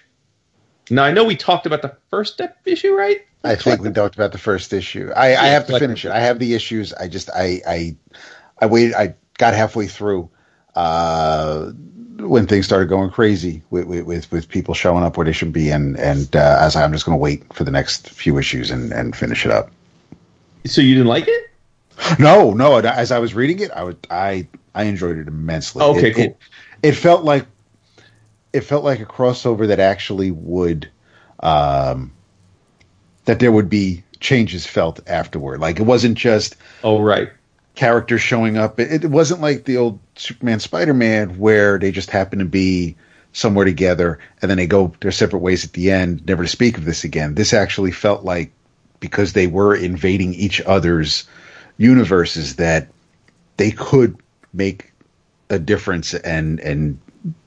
Now 0.90 1.04
I 1.04 1.12
know 1.12 1.24
we 1.24 1.36
talked 1.36 1.66
about 1.66 1.82
the 1.82 1.96
first 2.10 2.34
step 2.34 2.58
issue, 2.64 2.94
right? 2.94 3.20
I 3.44 3.54
think 3.54 3.80
we 3.80 3.90
talked 3.90 4.16
about 4.16 4.32
the 4.32 4.38
first 4.38 4.72
issue. 4.72 5.10
I, 5.16 5.28
I 5.28 5.46
have 5.46 5.66
to 5.68 5.78
finish 5.78 6.04
it. 6.04 6.10
I 6.10 6.20
have 6.20 6.38
the 6.38 6.52
issues. 6.54 6.92
I 6.92 7.08
just 7.08 7.30
I 7.30 7.62
I 7.66 7.96
I 8.58 8.66
waited. 8.66 8.94
I 8.94 9.14
got 9.38 9.54
halfway 9.54 9.86
through 9.86 10.30
uh, 10.74 11.70
when 12.18 12.46
things 12.46 12.66
started 12.66 12.88
going 12.88 13.10
crazy 13.10 13.62
with, 13.70 13.86
with 13.86 14.30
with 14.30 14.48
people 14.48 14.74
showing 14.74 15.04
up 15.04 15.16
where 15.16 15.24
they 15.24 15.32
should 15.32 15.52
be, 15.52 15.70
and 15.70 15.98
and 15.98 16.34
uh, 16.36 16.58
as 16.60 16.76
I'm 16.76 16.92
just 16.92 17.04
going 17.04 17.16
to 17.16 17.22
wait 17.22 17.52
for 17.52 17.64
the 17.64 17.70
next 17.70 18.10
few 18.10 18.38
issues 18.38 18.70
and 18.70 18.92
and 18.92 19.16
finish 19.16 19.44
it 19.44 19.52
up. 19.52 19.70
So 20.66 20.80
you 20.80 20.94
didn't 20.94 21.08
like 21.08 21.26
it? 21.26 21.46
No, 22.18 22.52
no. 22.52 22.76
As 22.76 23.12
I 23.12 23.18
was 23.18 23.34
reading 23.34 23.60
it, 23.60 23.70
I 23.70 23.82
would 23.82 24.06
I 24.10 24.46
I 24.74 24.84
enjoyed 24.84 25.18
it 25.18 25.28
immensely. 25.28 25.82
Okay, 25.82 26.10
it, 26.10 26.14
cool. 26.14 26.24
It, 26.24 26.36
it 26.82 26.92
felt 26.92 27.24
like 27.24 27.46
it 28.52 28.62
felt 28.62 28.84
like 28.84 29.00
a 29.00 29.06
crossover 29.06 29.68
that 29.68 29.80
actually 29.80 30.30
would 30.30 30.90
um 31.40 32.12
that 33.24 33.38
there 33.38 33.52
would 33.52 33.68
be 33.68 34.02
changes 34.18 34.66
felt 34.66 35.00
afterward. 35.08 35.60
Like 35.60 35.80
it 35.80 35.84
wasn't 35.84 36.16
just 36.16 36.56
Oh, 36.82 37.00
right. 37.00 37.30
Characters 37.74 38.20
showing 38.20 38.56
up. 38.56 38.78
It, 38.78 39.04
it 39.04 39.10
wasn't 39.10 39.40
like 39.40 39.64
the 39.64 39.76
old 39.76 39.98
Superman 40.16 40.60
Spider 40.60 40.94
Man 40.94 41.38
where 41.38 41.78
they 41.78 41.92
just 41.92 42.10
happen 42.10 42.38
to 42.40 42.44
be 42.44 42.96
somewhere 43.32 43.64
together 43.64 44.18
and 44.42 44.50
then 44.50 44.58
they 44.58 44.66
go 44.66 44.92
their 45.00 45.12
separate 45.12 45.38
ways 45.38 45.64
at 45.64 45.72
the 45.72 45.90
end, 45.90 46.26
never 46.26 46.42
to 46.42 46.48
speak 46.48 46.76
of 46.76 46.84
this 46.84 47.04
again. 47.04 47.34
This 47.34 47.52
actually 47.52 47.92
felt 47.92 48.24
like 48.24 48.52
because 48.98 49.32
they 49.32 49.46
were 49.46 49.74
invading 49.74 50.34
each 50.34 50.60
other's 50.60 51.28
universes 51.78 52.56
that 52.56 52.88
they 53.56 53.70
could 53.70 54.16
make 54.52 54.92
a 55.48 55.58
difference 55.58 56.14
and 56.14 56.60
and 56.60 56.98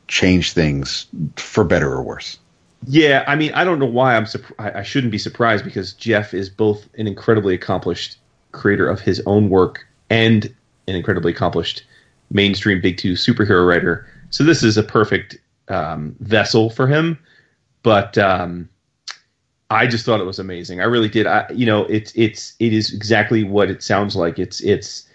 change 0.08 0.54
things 0.54 1.08
for 1.36 1.64
better 1.64 1.92
or 1.92 2.02
worse. 2.02 2.38
Yeah, 2.86 3.24
I 3.28 3.36
mean, 3.36 3.54
I 3.54 3.64
don't 3.64 3.80
know 3.80 3.86
why 3.86 4.16
I'm. 4.16 4.26
I, 4.60 4.80
I 4.80 4.84
shouldn't 4.84 5.12
be 5.12 5.18
surprised 5.18 5.64
because 5.64 5.94
Jeff 5.94 6.34
is 6.34 6.50
both 6.50 6.88
an 6.98 7.08
incredibly 7.08 7.54
accomplished 7.54 8.18
creator 8.52 8.88
of 8.88 9.00
his 9.00 9.22
own 9.26 9.50
work 9.50 9.86
and 10.14 10.46
an 10.88 10.96
incredibly 10.96 11.32
accomplished 11.32 11.84
mainstream 12.30 12.80
big 12.80 12.98
two 12.98 13.14
superhero 13.14 13.68
writer. 13.68 14.08
So 14.30 14.44
this 14.44 14.64
is 14.64 14.78
a 14.78 14.84
perfect 14.84 15.38
um, 15.70 16.16
vessel 16.20 16.70
for 16.70 16.88
him. 16.88 17.18
But 17.82 18.18
um, 18.18 18.70
I 19.70 19.88
just 19.88 20.06
thought 20.06 20.20
it 20.20 20.26
was 20.26 20.40
amazing. 20.40 20.82
I 20.82 20.86
really 20.86 21.10
did. 21.10 21.26
I, 21.26 21.50
you 21.52 21.66
know, 21.66 21.86
it's 21.86 22.14
it's 22.16 22.54
it 22.60 22.74
is 22.74 22.94
exactly 22.94 23.44
what 23.44 23.70
it 23.70 23.82
sounds 23.82 24.16
like. 24.16 24.38
It's 24.38 24.62
it's 24.62 25.10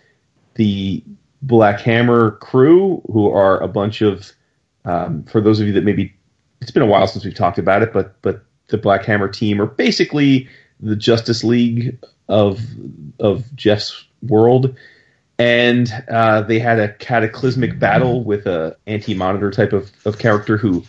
the 0.54 1.02
Black 1.42 1.80
Hammer 1.80 2.32
crew 2.32 3.00
who 3.12 3.30
are 3.30 3.60
a 3.62 3.68
bunch 3.68 4.02
of. 4.02 4.32
Um, 4.84 5.22
for 5.24 5.40
those 5.40 5.60
of 5.60 5.66
you 5.66 5.72
that 5.74 5.84
maybe 5.84 6.14
it's 6.62 6.70
been 6.70 6.82
a 6.82 6.86
while 6.86 7.06
since 7.06 7.24
we've 7.24 7.34
talked 7.34 7.58
about 7.58 7.82
it, 7.82 7.92
but 7.92 8.20
but 8.22 8.44
the 8.68 8.78
Black 8.78 9.04
Hammer 9.04 9.28
team 9.28 9.60
are 9.60 9.66
basically 9.66 10.48
the 10.80 10.96
Justice 10.96 11.44
League 11.44 11.98
of 12.28 12.60
of 13.20 13.44
Jeff's 13.54 14.07
world, 14.22 14.76
and 15.38 15.92
uh, 16.10 16.42
they 16.42 16.58
had 16.58 16.80
a 16.80 16.92
cataclysmic 16.94 17.78
battle 17.78 18.24
with 18.24 18.46
a 18.46 18.76
anti 18.86 19.14
monitor 19.14 19.50
type 19.50 19.72
of, 19.72 19.90
of 20.04 20.18
character 20.18 20.56
who 20.56 20.84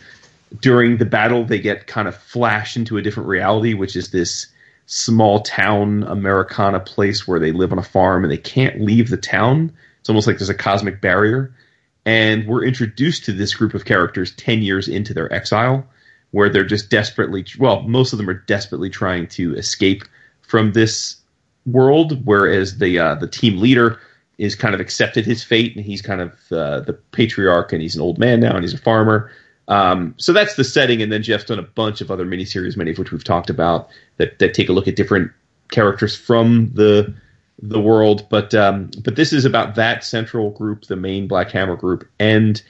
during 0.60 0.96
the 0.96 1.04
battle 1.04 1.44
they 1.44 1.60
get 1.60 1.86
kind 1.86 2.08
of 2.08 2.16
flashed 2.16 2.76
into 2.76 2.96
a 2.96 3.02
different 3.02 3.28
reality, 3.28 3.74
which 3.74 3.94
is 3.94 4.10
this 4.10 4.48
small 4.86 5.40
town 5.40 6.02
Americana 6.02 6.80
place 6.80 7.28
where 7.28 7.38
they 7.38 7.52
live 7.52 7.70
on 7.70 7.78
a 7.78 7.82
farm 7.82 8.24
and 8.24 8.32
they 8.32 8.36
can't 8.36 8.80
leave 8.80 9.08
the 9.08 9.16
town. 9.16 9.72
It's 10.00 10.08
almost 10.08 10.26
like 10.26 10.38
there's 10.38 10.48
a 10.48 10.54
cosmic 10.54 11.00
barrier. 11.00 11.54
And 12.04 12.46
we're 12.48 12.64
introduced 12.64 13.24
to 13.26 13.32
this 13.32 13.54
group 13.54 13.74
of 13.74 13.84
characters 13.84 14.34
10 14.34 14.62
years 14.62 14.88
into 14.88 15.14
their 15.14 15.32
exile, 15.32 15.86
where 16.32 16.48
they're 16.48 16.64
just 16.64 16.90
desperately, 16.90 17.44
well, 17.58 17.82
most 17.82 18.12
of 18.12 18.16
them 18.16 18.28
are 18.28 18.34
desperately 18.34 18.90
trying 18.90 19.28
to 19.28 19.54
escape 19.54 20.02
from 20.42 20.72
this 20.72 21.19
world, 21.66 22.24
whereas 22.24 22.78
the 22.78 22.98
uh, 22.98 23.14
the 23.14 23.28
team 23.28 23.60
leader 23.60 24.00
is 24.38 24.54
kind 24.54 24.74
of 24.74 24.80
accepted 24.80 25.26
his 25.26 25.44
fate 25.44 25.76
and 25.76 25.84
he's 25.84 26.00
kind 26.00 26.20
of 26.20 26.32
uh, 26.50 26.80
the 26.80 26.94
patriarch 27.12 27.72
and 27.72 27.82
he's 27.82 27.94
an 27.94 28.00
old 28.00 28.18
man 28.18 28.40
now 28.40 28.54
and 28.54 28.64
he's 28.64 28.72
a 28.72 28.78
farmer 28.78 29.30
um, 29.70 30.16
so 30.18 30.32
that's 30.32 30.56
the 30.56 30.64
setting, 30.64 31.00
and 31.00 31.12
then 31.12 31.22
Jeff's 31.22 31.44
done 31.44 31.60
a 31.60 31.62
bunch 31.62 32.00
of 32.00 32.10
other 32.10 32.26
miniseries, 32.26 32.76
many 32.76 32.90
of 32.90 32.98
which 32.98 33.12
we've 33.12 33.22
talked 33.22 33.50
about, 33.50 33.88
that 34.16 34.40
that 34.40 34.52
take 34.52 34.68
a 34.68 34.72
look 34.72 34.88
at 34.88 34.96
different 34.96 35.30
characters 35.70 36.16
from 36.16 36.72
the 36.74 37.14
the 37.62 37.80
world. 37.80 38.26
But 38.28 38.52
um, 38.52 38.90
but 39.04 39.14
this 39.14 39.32
is 39.32 39.44
about 39.44 39.76
that 39.76 40.02
central 40.02 40.50
group, 40.50 40.86
the 40.86 40.96
main 40.96 41.28
Black 41.28 41.52
Hammer 41.52 41.76
group, 41.76 42.06
and 42.18 42.60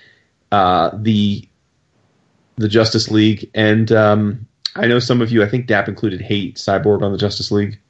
uh, 0.52 0.90
the 0.94 1.48
the 2.56 2.68
Justice 2.68 3.10
League. 3.10 3.50
And 3.54 3.90
um, 3.92 4.46
I 4.76 4.86
know 4.86 4.98
some 4.98 5.22
of 5.22 5.32
you, 5.32 5.42
I 5.42 5.48
think 5.48 5.68
Dap 5.68 5.88
included, 5.88 6.20
hate 6.20 6.56
Cyborg 6.56 7.02
on 7.02 7.12
the 7.12 7.18
Justice 7.18 7.50
League. 7.50 7.80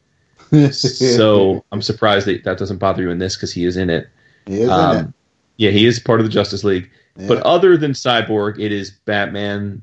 So 0.72 1.64
I'm 1.72 1.82
surprised 1.82 2.26
that 2.26 2.44
that 2.44 2.58
doesn't 2.58 2.78
bother 2.78 3.02
you 3.02 3.10
in 3.10 3.18
this 3.18 3.36
because 3.36 3.52
he 3.52 3.64
is 3.64 3.76
in 3.76 3.90
it. 3.90 4.08
He 4.46 4.54
is 4.54 4.60
in 4.62 4.68
it. 4.68 4.70
Um, 4.70 5.14
yeah, 5.56 5.70
he 5.70 5.86
is 5.86 5.98
part 5.98 6.20
of 6.20 6.26
the 6.26 6.32
Justice 6.32 6.64
League. 6.64 6.90
But 7.16 7.42
other 7.42 7.76
than 7.76 7.92
Cyborg, 7.92 8.58
it 8.58 8.72
is 8.72 8.90
Batman, 8.90 9.82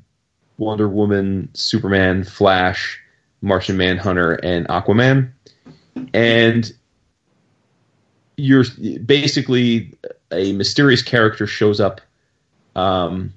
Wonder 0.56 0.88
Woman, 0.88 1.48
Superman, 1.54 2.24
Flash, 2.24 3.00
Martian 3.42 3.76
Manhunter, 3.76 4.34
and 4.34 4.66
Aquaman. 4.66 5.30
And 6.12 6.72
you're 8.36 8.64
basically 9.04 9.94
a 10.32 10.52
mysterious 10.52 11.02
character 11.02 11.46
shows 11.46 11.80
up, 11.80 12.00
um, 12.76 13.32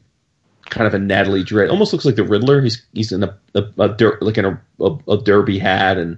kind 0.70 0.88
of 0.88 0.94
a 0.94 1.00
Natalie 1.00 1.44
Dread, 1.44 1.70
almost 1.70 1.94
looks 1.94 2.06
like 2.06 2.16
the 2.16 2.24
Riddler. 2.24 2.62
He's 2.62 2.84
he's 2.94 3.12
in 3.12 3.24
a, 3.24 3.38
a, 3.56 3.64
a 3.78 3.90
der, 3.90 4.18
like 4.22 4.38
in 4.38 4.46
a, 4.46 4.62
a, 4.80 5.18
derby 5.18 5.60
hat 5.60 5.98
and 5.98 6.18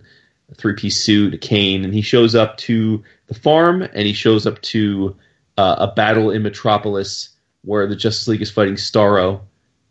three 0.58 0.74
piece 0.74 1.02
suit, 1.02 1.34
a 1.34 1.38
cane, 1.38 1.84
and 1.84 1.94
he 1.94 2.02
shows 2.02 2.36
up 2.36 2.58
to 2.58 3.04
the 3.28 3.34
farm 3.34 3.82
and 3.82 4.08
he 4.08 4.14
shows 4.14 4.46
up 4.46 4.62
to 4.62 5.16
uh, 5.58 5.76
a 5.80 5.88
battle 5.94 6.32
in 6.32 6.44
Metropolis 6.44 7.30
where 7.64 7.88
the 7.88 7.96
Justice 7.96 8.28
League 8.28 8.42
is 8.42 8.52
fighting 8.52 8.76
Starro, 8.76 9.42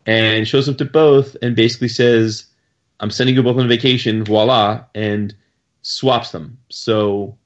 and 0.05 0.47
shows 0.47 0.69
up 0.69 0.77
to 0.77 0.85
both 0.85 1.35
and 1.41 1.55
basically 1.55 1.87
says, 1.87 2.45
"I'm 2.99 3.09
sending 3.09 3.35
you 3.35 3.43
both 3.43 3.57
on 3.57 3.67
vacation." 3.67 4.23
Voila, 4.23 4.83
and 4.93 5.33
swaps 5.81 6.31
them. 6.31 6.57
So 6.69 7.37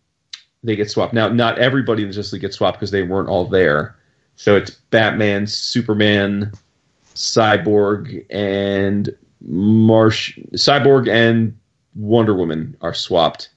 they 0.63 0.75
get 0.75 0.89
swapped. 0.89 1.13
Now, 1.13 1.29
not 1.29 1.59
everybody 1.59 2.03
in 2.03 2.09
the 2.09 2.15
Justice 2.15 2.33
League 2.33 2.41
gets 2.41 2.57
swapped 2.57 2.77
because 2.77 2.91
they 2.91 3.03
weren't 3.03 3.29
all 3.29 3.45
there. 3.45 3.95
So 4.35 4.55
it's 4.55 4.71
Batman, 4.71 5.47
Superman, 5.47 6.51
Cyborg, 7.15 8.25
and 8.29 9.15
Marsh. 9.41 10.37
Cyborg 10.55 11.09
and 11.09 11.57
Wonder 11.97 12.33
Woman 12.35 12.77
are 12.81 12.93
swapped 12.93 13.49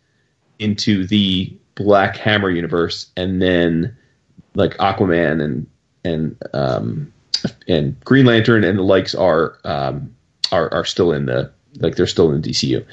into 0.59 1.07
the 1.07 1.57
Black 1.75 2.17
Hammer 2.17 2.51
universe, 2.51 3.11
and 3.17 3.41
then 3.41 3.97
like 4.55 4.77
Aquaman 4.79 5.43
and 5.43 5.67
and 6.05 6.37
um, 6.53 7.13
and 7.69 7.99
Green 8.01 8.27
Lantern 8.27 8.65
and 8.65 8.79
the 8.79 8.83
likes 8.83 9.15
are 9.15 9.59
um, 9.65 10.15
are 10.53 10.73
are 10.73 10.85
still 10.85 11.13
in 11.13 11.27
the 11.27 11.51
like 11.77 11.97
they're 11.97 12.07
still 12.07 12.33
in 12.33 12.41
the 12.41 12.51
DCU. 12.51 12.85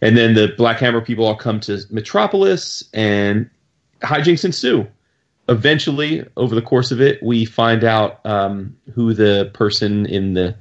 And 0.00 0.16
then 0.16 0.34
the 0.34 0.54
Black 0.56 0.78
Hammer 0.78 1.00
people 1.00 1.24
all 1.24 1.34
come 1.34 1.60
to 1.60 1.80
Metropolis 1.90 2.84
and 2.94 3.50
hijinks 4.02 4.44
ensue. 4.44 4.86
Eventually, 5.48 6.24
over 6.36 6.54
the 6.54 6.62
course 6.62 6.90
of 6.90 7.00
it, 7.00 7.22
we 7.22 7.44
find 7.44 7.82
out 7.82 8.24
um, 8.24 8.76
who 8.94 9.14
the 9.14 9.50
person 9.54 10.06
in 10.06 10.34
the 10.34 10.54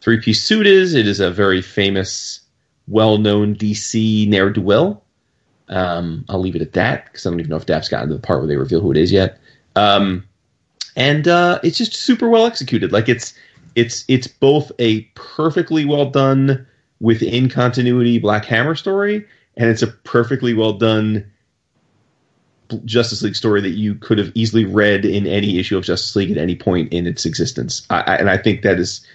three 0.00 0.20
piece 0.20 0.42
suit 0.42 0.66
is. 0.66 0.94
It 0.94 1.06
is 1.06 1.20
a 1.20 1.30
very 1.30 1.62
famous, 1.62 2.40
well 2.88 3.18
known 3.18 3.54
DC 3.54 4.28
ne'er 4.28 4.50
do 4.50 4.60
well. 4.60 5.02
Um, 5.68 6.24
I'll 6.28 6.40
leave 6.40 6.56
it 6.56 6.62
at 6.62 6.74
that 6.74 7.06
because 7.06 7.26
I 7.26 7.30
don't 7.30 7.40
even 7.40 7.50
know 7.50 7.56
if 7.56 7.66
Dap's 7.66 7.88
gotten 7.88 8.08
to 8.08 8.14
the 8.14 8.20
part 8.20 8.38
where 8.38 8.46
they 8.46 8.56
reveal 8.56 8.80
who 8.80 8.92
it 8.92 8.96
is 8.96 9.10
yet. 9.10 9.38
Um, 9.74 10.24
and 10.94 11.28
uh, 11.28 11.60
it's 11.62 11.76
just 11.76 11.94
super 11.94 12.28
well 12.28 12.46
executed. 12.46 12.92
Like 12.92 13.08
it's 13.08 13.34
it's 13.74 14.04
it's 14.08 14.26
both 14.26 14.72
a 14.78 15.02
perfectly 15.14 15.84
well 15.84 16.10
done 16.10 16.66
within 17.00 17.48
continuity 17.48 18.18
Black 18.18 18.44
Hammer 18.44 18.74
story, 18.74 19.26
and 19.56 19.68
it's 19.68 19.82
a 19.82 19.88
perfectly 19.88 20.54
well 20.54 20.72
done 20.72 21.30
Justice 22.84 23.22
League 23.22 23.36
story 23.36 23.60
that 23.60 23.70
you 23.70 23.94
could 23.94 24.18
have 24.18 24.32
easily 24.34 24.64
read 24.64 25.04
in 25.04 25.26
any 25.26 25.58
issue 25.58 25.76
of 25.76 25.84
Justice 25.84 26.16
League 26.16 26.30
at 26.30 26.38
any 26.38 26.56
point 26.56 26.92
in 26.92 27.06
its 27.06 27.26
existence. 27.26 27.86
I, 27.90 28.00
I, 28.00 28.14
and 28.16 28.30
I 28.30 28.38
think 28.38 28.62
that 28.62 28.78
is 28.78 29.06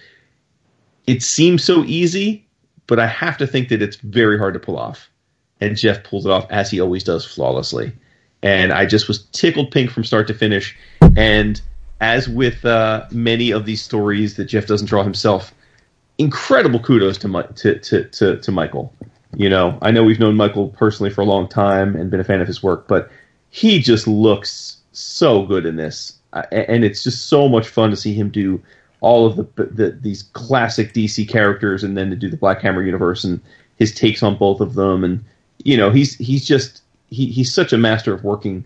it 1.06 1.22
seems 1.22 1.64
so 1.64 1.84
easy, 1.84 2.46
but 2.86 2.98
I 2.98 3.06
have 3.06 3.38
to 3.38 3.46
think 3.46 3.68
that 3.68 3.82
it's 3.82 3.96
very 3.96 4.38
hard 4.38 4.54
to 4.54 4.60
pull 4.60 4.78
off. 4.78 5.08
And 5.60 5.76
Jeff 5.76 6.02
pulls 6.02 6.26
it 6.26 6.32
off 6.32 6.46
as 6.50 6.70
he 6.70 6.80
always 6.80 7.04
does 7.04 7.24
flawlessly. 7.24 7.92
And 8.42 8.72
I 8.72 8.86
just 8.86 9.06
was 9.06 9.24
tickled 9.26 9.70
pink 9.70 9.90
from 9.90 10.04
start 10.04 10.26
to 10.26 10.34
finish. 10.34 10.76
And 11.16 11.60
as 12.00 12.28
with 12.28 12.64
uh, 12.64 13.06
many 13.12 13.52
of 13.52 13.64
these 13.64 13.80
stories 13.80 14.36
that 14.36 14.46
Jeff 14.46 14.66
doesn't 14.66 14.88
draw 14.88 15.04
himself, 15.04 15.54
incredible 16.18 16.80
kudos 16.80 17.18
to, 17.18 17.42
to, 17.54 17.78
to, 17.78 18.04
to, 18.08 18.36
to 18.38 18.52
Michael. 18.52 18.92
You 19.36 19.48
know, 19.48 19.78
I 19.80 19.92
know 19.92 20.04
we've 20.04 20.20
known 20.20 20.36
Michael 20.36 20.68
personally 20.68 21.10
for 21.10 21.20
a 21.20 21.24
long 21.24 21.48
time 21.48 21.96
and 21.96 22.10
been 22.10 22.20
a 22.20 22.24
fan 22.24 22.40
of 22.40 22.46
his 22.46 22.62
work, 22.62 22.88
but 22.88 23.10
he 23.50 23.80
just 23.80 24.06
looks 24.06 24.78
so 24.92 25.46
good 25.46 25.64
in 25.64 25.76
this, 25.76 26.18
and 26.32 26.84
it's 26.84 27.02
just 27.02 27.28
so 27.28 27.48
much 27.48 27.68
fun 27.68 27.90
to 27.90 27.96
see 27.96 28.14
him 28.14 28.30
do 28.30 28.62
all 29.02 29.26
of 29.26 29.36
the, 29.36 29.64
the, 29.66 29.90
these 30.00 30.22
classic 30.32 30.94
DC 30.94 31.28
characters, 31.28 31.84
and 31.84 31.96
then 31.96 32.10
to 32.10 32.16
do 32.16 32.30
the 32.30 32.36
Black 32.36 32.60
Hammer 32.62 32.82
universe 32.82 33.22
and 33.22 33.40
his 33.76 33.94
takes 33.94 34.22
on 34.22 34.36
both 34.36 34.60
of 34.60 34.74
them, 34.74 35.04
and 35.04 35.22
you 35.64 35.76
know, 35.76 35.90
he's 35.90 36.16
he's 36.16 36.46
just 36.46 36.82
he, 37.10 37.26
he's 37.26 37.52
such 37.52 37.72
a 37.72 37.78
master 37.78 38.14
of 38.14 38.24
working 38.24 38.64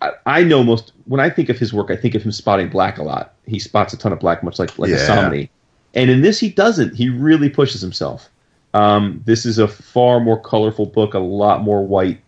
I, 0.00 0.12
I, 0.26 0.42
know 0.44 0.62
most 0.62 0.92
when 1.06 1.20
I 1.20 1.30
think 1.30 1.48
of 1.48 1.58
his 1.58 1.72
work, 1.72 1.90
I 1.90 1.96
think 1.96 2.14
of 2.14 2.22
him 2.22 2.32
spotting 2.32 2.68
black 2.68 2.98
a 2.98 3.02
lot. 3.02 3.34
He 3.46 3.58
spots 3.58 3.92
a 3.92 3.98
ton 3.98 4.12
of 4.12 4.20
black, 4.20 4.42
much 4.42 4.58
like 4.58 4.78
like 4.78 4.90
yeah. 4.90 4.98
Asami. 4.98 5.48
And 5.94 6.10
in 6.10 6.22
this, 6.22 6.38
he 6.38 6.50
doesn't. 6.50 6.94
He 6.94 7.08
really 7.08 7.48
pushes 7.48 7.80
himself. 7.80 8.28
Um, 8.74 9.22
this 9.24 9.46
is 9.46 9.58
a 9.58 9.66
far 9.66 10.20
more 10.20 10.40
colorful 10.40 10.86
book, 10.86 11.14
a 11.14 11.18
lot 11.18 11.62
more 11.62 11.84
white 11.84 12.20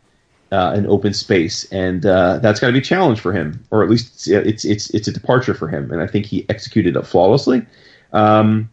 uh, 0.52 0.72
and 0.74 0.86
open 0.86 1.14
space, 1.14 1.64
and 1.72 2.04
uh, 2.04 2.38
that's 2.38 2.60
got 2.60 2.68
to 2.68 2.72
be 2.72 2.80
a 2.80 2.82
challenge 2.82 3.20
for 3.20 3.32
him, 3.32 3.64
or 3.70 3.82
at 3.82 3.90
least 3.90 4.28
it's 4.28 4.64
it's 4.64 4.90
it's 4.90 5.08
a 5.08 5.12
departure 5.12 5.54
for 5.54 5.68
him. 5.68 5.90
And 5.92 6.02
I 6.02 6.06
think 6.06 6.26
he 6.26 6.46
executed 6.48 6.96
it 6.96 7.06
flawlessly. 7.06 7.64
Um, 8.12 8.68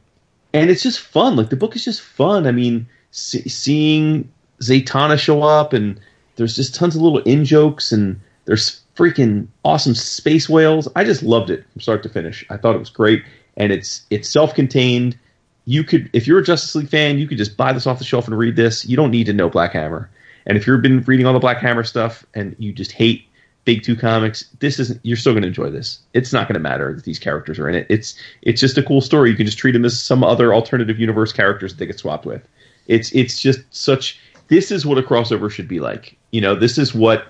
and 0.53 0.69
it's 0.69 0.81
just 0.81 0.99
fun. 0.99 1.35
Like 1.35 1.49
the 1.49 1.55
book 1.55 1.75
is 1.75 1.85
just 1.85 2.01
fun. 2.01 2.47
I 2.47 2.51
mean, 2.51 2.87
see, 3.11 3.47
seeing 3.47 4.31
Zatanna 4.61 5.19
show 5.19 5.43
up, 5.43 5.73
and 5.73 5.99
there's 6.35 6.55
just 6.55 6.73
tons 6.75 6.95
of 6.95 7.01
little 7.01 7.19
in 7.19 7.45
jokes, 7.45 7.91
and 7.91 8.19
there's 8.45 8.81
freaking 8.95 9.47
awesome 9.63 9.93
space 9.93 10.49
whales. 10.49 10.87
I 10.95 11.03
just 11.03 11.21
loved 11.21 11.51
it 11.51 11.63
from 11.71 11.81
start 11.81 12.01
to 12.03 12.09
finish. 12.09 12.45
I 12.49 12.57
thought 12.57 12.75
it 12.75 12.79
was 12.79 12.89
great, 12.89 13.23
and 13.55 13.71
it's 13.71 14.05
it's 14.09 14.29
self 14.29 14.55
contained. 14.55 15.17
You 15.65 15.83
could, 15.83 16.09
if 16.13 16.27
you're 16.27 16.39
a 16.39 16.43
Justice 16.43 16.73
League 16.75 16.89
fan, 16.89 17.17
you 17.19 17.27
could 17.27 17.37
just 17.37 17.57
buy 17.57 17.73
this 17.73 17.85
off 17.85 17.99
the 17.99 18.05
shelf 18.05 18.25
and 18.27 18.37
read 18.37 18.55
this. 18.55 18.85
You 18.85 18.95
don't 18.95 19.11
need 19.11 19.25
to 19.25 19.33
know 19.33 19.49
Black 19.49 19.73
Hammer. 19.73 20.09
And 20.47 20.57
if 20.57 20.65
you've 20.65 20.81
been 20.81 21.01
reading 21.03 21.27
all 21.27 21.33
the 21.33 21.39
Black 21.39 21.59
Hammer 21.59 21.83
stuff 21.83 22.25
and 22.33 22.55
you 22.57 22.73
just 22.73 22.93
hate 22.93 23.25
big 23.65 23.83
two 23.83 23.97
comics, 23.97 24.45
this 24.59 24.79
isn't. 24.79 24.99
You're 25.03 25.17
still 25.17 25.33
going 25.33 25.43
to 25.43 25.49
enjoy 25.49 25.69
this. 25.69 25.99
It's 26.13 26.33
not 26.33 26.47
going 26.47 26.55
to 26.55 26.59
matter 26.59 26.93
that 26.93 27.03
these 27.03 27.19
characters 27.19 27.59
are 27.59 27.69
in 27.69 27.75
it. 27.75 27.85
It's 27.89 28.15
it's 28.41 28.61
just 28.61 28.77
a 28.77 28.83
cool 28.83 29.01
story. 29.01 29.29
You 29.29 29.35
can 29.35 29.45
just 29.45 29.57
treat 29.57 29.73
them 29.73 29.85
as 29.85 30.01
some 30.01 30.23
other 30.23 30.53
alternative 30.53 30.99
universe 30.99 31.33
characters 31.33 31.73
that 31.73 31.79
they 31.79 31.85
get 31.85 31.99
swapped 31.99 32.25
with. 32.25 32.41
It's 32.87 33.11
it's 33.11 33.39
just 33.39 33.59
such. 33.69 34.19
This 34.47 34.71
is 34.71 34.85
what 34.85 34.97
a 34.97 35.03
crossover 35.03 35.51
should 35.51 35.67
be 35.67 35.81
like. 35.81 36.17
You 36.31 36.39
know, 36.39 36.55
this 36.55 36.77
is 36.77 36.95
what 36.95 37.27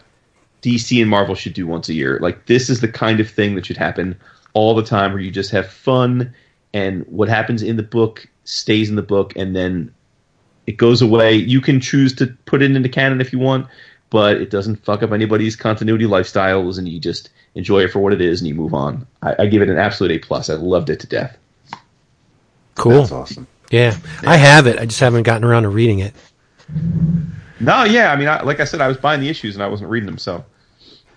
DC 0.61 1.01
and 1.01 1.09
Marvel 1.09 1.33
should 1.33 1.53
do 1.53 1.65
once 1.65 1.89
a 1.89 1.95
year. 1.95 2.19
Like 2.21 2.45
this 2.45 2.69
is 2.69 2.81
the 2.81 2.87
kind 2.87 3.19
of 3.19 3.27
thing 3.27 3.55
that 3.55 3.65
should 3.65 3.77
happen 3.77 4.15
all 4.53 4.75
the 4.75 4.83
time, 4.83 5.11
where 5.11 5.21
you 5.21 5.31
just 5.31 5.49
have 5.49 5.67
fun 5.67 6.31
and 6.71 7.03
what 7.07 7.29
happens 7.29 7.63
in 7.63 7.77
the 7.77 7.83
book 7.83 8.27
stays 8.43 8.89
in 8.89 8.95
the 8.95 9.01
book, 9.01 9.33
and 9.35 9.55
then 9.55 9.91
it 10.67 10.77
goes 10.77 11.01
away. 11.01 11.33
You 11.33 11.61
can 11.61 11.79
choose 11.79 12.13
to 12.15 12.27
put 12.45 12.61
it 12.61 12.75
into 12.75 12.89
canon 12.89 13.21
if 13.21 13.33
you 13.33 13.39
want, 13.39 13.67
but 14.09 14.37
it 14.37 14.49
doesn't 14.49 14.83
fuck 14.83 15.01
up 15.01 15.11
anybody's 15.11 15.55
continuity 15.55 16.05
lifestyles, 16.05 16.77
and 16.77 16.87
you 16.87 16.99
just 16.99 17.29
enjoy 17.55 17.79
it 17.79 17.91
for 17.91 17.99
what 17.99 18.13
it 18.13 18.21
is, 18.21 18.41
and 18.41 18.47
you 18.47 18.53
move 18.53 18.73
on. 18.73 19.07
I, 19.23 19.35
I 19.39 19.45
give 19.47 19.61
it 19.61 19.69
an 19.69 19.77
absolute 19.77 20.11
A 20.11 20.19
plus. 20.19 20.49
I 20.49 20.53
loved 20.53 20.89
it 20.89 20.99
to 20.99 21.07
death. 21.07 21.37
Cool. 22.75 22.99
That's 22.99 23.11
awesome. 23.11 23.47
Yeah. 23.71 23.97
yeah. 24.23 24.29
I 24.29 24.37
have 24.37 24.67
it. 24.67 24.77
I 24.77 24.85
just 24.85 24.99
haven't 24.99 25.23
gotten 25.23 25.43
around 25.43 25.63
to 25.63 25.69
reading 25.69 25.99
it. 25.99 26.13
No, 27.59 27.85
yeah. 27.85 28.11
I 28.11 28.15
mean, 28.15 28.27
I, 28.27 28.43
like 28.43 28.59
I 28.59 28.65
said, 28.65 28.81
I 28.81 28.87
was 28.87 28.97
buying 28.97 29.19
the 29.19 29.29
issues 29.29 29.55
and 29.55 29.63
I 29.63 29.67
wasn't 29.67 29.89
reading 29.89 30.05
them, 30.05 30.17
so 30.17 30.45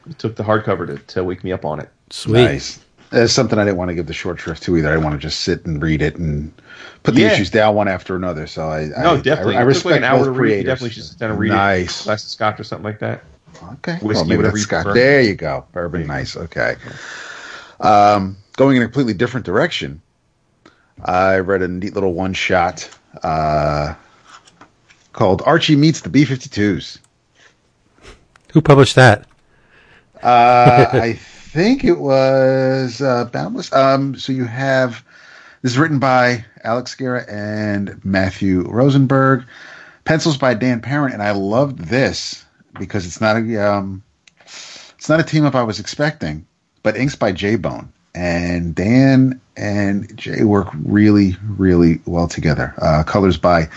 it 0.09 0.19
took 0.19 0.37
the 0.37 0.43
hardcover 0.43 0.87
to, 0.87 0.99
to 1.15 1.25
wake 1.25 1.45
me 1.45 1.53
up 1.53 1.65
on 1.65 1.81
it. 1.81 1.91
Sweet. 2.11 2.45
Nice. 2.45 2.85
It's 3.13 3.33
something 3.33 3.59
I 3.59 3.65
didn't 3.65 3.77
want 3.77 3.89
to 3.89 3.95
give 3.95 4.07
the 4.07 4.13
short 4.13 4.39
shrift 4.39 4.63
to 4.65 4.77
either. 4.77 4.93
I 4.93 4.97
want 4.97 5.15
to 5.15 5.19
just 5.19 5.41
sit 5.41 5.67
and 5.67 5.83
read 5.83 6.01
it 6.01 6.17
and 6.17 6.53
put 7.03 7.15
the 7.15 7.23
yeah. 7.23 7.33
issues 7.33 7.51
down 7.51 7.75
one 7.75 7.89
after 7.89 8.15
another. 8.15 8.47
So 8.47 8.69
I 8.69 8.87
no, 8.87 9.17
I, 9.17 9.21
definitely. 9.21 9.57
I, 9.57 9.61
I 9.61 9.63
respect 9.63 9.87
like 9.93 9.97
an 9.99 10.05
hour 10.05 10.19
both 10.19 10.27
to 10.27 10.31
read. 10.33 10.39
creators. 10.39 10.63
You 10.63 10.67
definitely 10.67 10.91
should 10.91 11.05
sit 11.05 11.19
down 11.19 11.31
and 11.31 11.39
read 11.39 11.51
nice. 11.51 12.03
it. 12.03 12.05
Glass 12.05 12.25
of 12.25 12.31
scotch 12.31 12.61
or 12.61 12.65
something 12.65 12.85
like 12.85 13.01
that. 13.01 13.25
Okay, 13.73 13.95
Whiskey, 13.95 14.05
well, 14.05 14.25
maybe 14.25 14.43
that's 14.43 14.57
you 14.57 14.63
Scott. 14.63 14.85
prefer. 14.85 14.95
There 14.95 15.21
you 15.23 15.35
go, 15.35 15.67
bourbon. 15.73 16.07
Nice. 16.07 16.37
Okay. 16.37 16.77
Um, 17.81 18.37
going 18.57 18.77
in 18.77 18.83
a 18.83 18.87
completely 18.87 19.15
different 19.15 19.45
direction. 19.45 20.01
I 21.05 21.39
read 21.39 21.63
a 21.63 21.69
neat 21.69 21.95
little 21.95 22.13
one 22.13 22.33
shot 22.33 22.89
uh, 23.23 23.95
called 25.13 25.43
Archie 25.47 25.77
Meets 25.77 26.03
the 26.03 26.11
B 26.11 26.25
52s. 26.25 26.99
Who 28.53 28.61
published 28.61 28.97
that? 28.97 29.27
Uh, 30.23 30.87
I 30.93 31.19
think 31.51 31.83
it 31.83 31.99
was 31.99 33.01
uh, 33.01 33.25
Boundless. 33.25 33.73
Um, 33.73 34.15
so 34.15 34.33
you 34.33 34.45
have 34.45 35.05
this 35.63 35.73
is 35.73 35.79
written 35.79 35.99
by 35.99 36.45
Alex 36.63 36.93
Segura 36.93 37.25
and 37.29 38.03
Matthew 38.05 38.63
Rosenberg, 38.71 39.45
pencils 40.05 40.39
by 40.39 40.55
Dan 40.55 40.81
Parent, 40.81 41.13
and 41.13 41.23
I 41.23 41.33
loved 41.33 41.79
this 41.79 42.45
because 42.79 43.05
it's 43.05 43.21
not 43.21 43.37
a 43.37 43.69
um, 43.69 44.03
it's 44.45 45.09
not 45.09 45.19
a 45.19 45.25
team 45.25 45.45
up 45.45 45.57
I 45.57 45.65
was 45.65 45.81
expecting, 45.81 46.47
but 46.85 46.97
inks 46.97 47.17
by 47.17 47.33
J 47.33 47.57
Bone 47.57 47.93
and 48.15 48.73
Dan 48.73 49.41
and 49.57 50.17
Jay 50.17 50.45
work 50.45 50.69
really 50.85 51.37
really 51.49 52.01
well 52.07 52.29
together. 52.29 52.75
Uh, 52.81 53.03
colors 53.03 53.37
by 53.37 53.69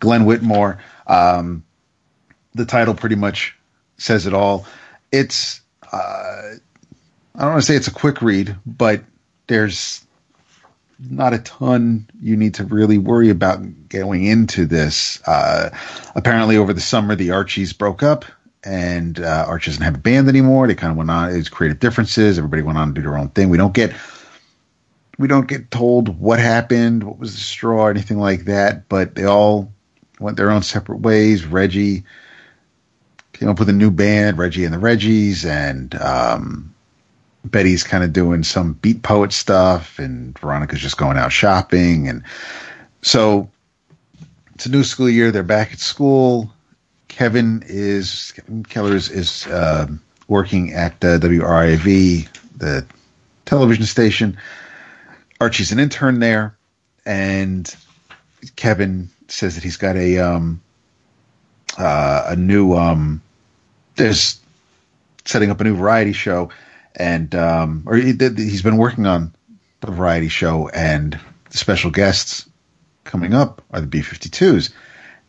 Glenn 0.00 0.24
Whitmore. 0.24 0.78
Um, 1.06 1.62
the 2.54 2.64
title 2.64 2.94
pretty 2.94 3.16
much 3.16 3.54
says 3.98 4.26
it 4.26 4.32
all. 4.32 4.64
It's 5.12 5.60
uh, 5.92 6.54
I 7.38 7.42
don't 7.42 7.52
want 7.52 7.62
to 7.62 7.66
say 7.66 7.76
it's 7.76 7.86
a 7.86 7.92
quick 7.92 8.20
read, 8.20 8.56
but 8.66 9.04
there's 9.46 10.04
not 10.98 11.32
a 11.32 11.38
ton 11.38 12.10
you 12.20 12.36
need 12.36 12.54
to 12.54 12.64
really 12.64 12.98
worry 12.98 13.30
about 13.30 13.88
going 13.88 14.24
into 14.24 14.66
this. 14.66 15.22
Uh, 15.24 15.70
apparently, 16.16 16.56
over 16.56 16.72
the 16.72 16.80
summer, 16.80 17.14
the 17.14 17.30
Archies 17.30 17.72
broke 17.72 18.02
up, 18.02 18.24
and 18.64 19.20
uh, 19.20 19.44
Archie 19.46 19.70
doesn't 19.70 19.84
have 19.84 19.94
a 19.94 19.98
band 19.98 20.28
anymore. 20.28 20.66
They 20.66 20.74
kind 20.74 20.90
of 20.90 20.96
went 20.96 21.12
on; 21.12 21.32
it's 21.32 21.48
created 21.48 21.78
differences. 21.78 22.38
Everybody 22.38 22.62
went 22.62 22.76
on 22.76 22.88
to 22.88 22.94
do 22.94 23.02
their 23.02 23.16
own 23.16 23.28
thing. 23.28 23.50
We 23.50 23.56
don't 23.56 23.72
get 23.72 23.92
we 25.16 25.28
don't 25.28 25.46
get 25.46 25.70
told 25.70 26.18
what 26.18 26.40
happened, 26.40 27.04
what 27.04 27.20
was 27.20 27.34
the 27.34 27.40
straw, 27.40 27.84
or 27.84 27.90
anything 27.90 28.18
like 28.18 28.46
that. 28.46 28.88
But 28.88 29.14
they 29.14 29.24
all 29.24 29.72
went 30.18 30.38
their 30.38 30.50
own 30.50 30.62
separate 30.62 31.02
ways. 31.02 31.46
Reggie 31.46 32.02
came 33.32 33.48
up 33.48 33.60
with 33.60 33.68
a 33.68 33.72
new 33.72 33.92
band, 33.92 34.38
Reggie 34.38 34.64
and 34.64 34.74
the 34.74 34.78
Reggies, 34.78 35.44
and 35.44 35.94
um, 35.94 36.74
Betty's 37.50 37.82
kind 37.82 38.04
of 38.04 38.12
doing 38.12 38.42
some 38.42 38.74
beat 38.74 39.02
poet 39.02 39.32
stuff, 39.32 39.98
and 39.98 40.38
Veronica's 40.38 40.80
just 40.80 40.96
going 40.96 41.16
out 41.16 41.32
shopping, 41.32 42.08
and 42.08 42.22
so 43.02 43.48
it's 44.54 44.66
a 44.66 44.70
new 44.70 44.84
school 44.84 45.08
year. 45.08 45.30
They're 45.30 45.42
back 45.42 45.72
at 45.72 45.78
school. 45.78 46.52
Kevin 47.08 47.62
is 47.66 48.32
Kevin 48.36 48.62
Kellers 48.64 49.10
is 49.10 49.46
uh, 49.46 49.86
working 50.28 50.72
at 50.72 50.92
uh, 51.04 51.18
WRIV, 51.18 52.28
the 52.56 52.86
television 53.46 53.84
station. 53.84 54.36
Archie's 55.40 55.72
an 55.72 55.78
intern 55.78 56.20
there, 56.20 56.56
and 57.06 57.74
Kevin 58.56 59.08
says 59.28 59.54
that 59.54 59.64
he's 59.64 59.76
got 59.76 59.96
a 59.96 60.18
um, 60.18 60.60
uh, 61.78 62.24
a 62.28 62.36
new 62.36 62.74
um, 62.74 63.22
there's 63.96 64.40
setting 65.24 65.50
up 65.50 65.60
a 65.60 65.64
new 65.64 65.74
variety 65.74 66.12
show 66.12 66.50
and 66.98 67.34
um, 67.34 67.84
or 67.86 67.96
he, 67.96 68.12
he's 68.12 68.62
been 68.62 68.76
working 68.76 69.06
on 69.06 69.34
the 69.80 69.90
variety 69.90 70.28
show, 70.28 70.68
and 70.68 71.18
the 71.50 71.56
special 71.56 71.90
guests 71.90 72.48
coming 73.04 73.32
up 73.32 73.62
are 73.70 73.80
the 73.80 73.86
B52s, 73.86 74.70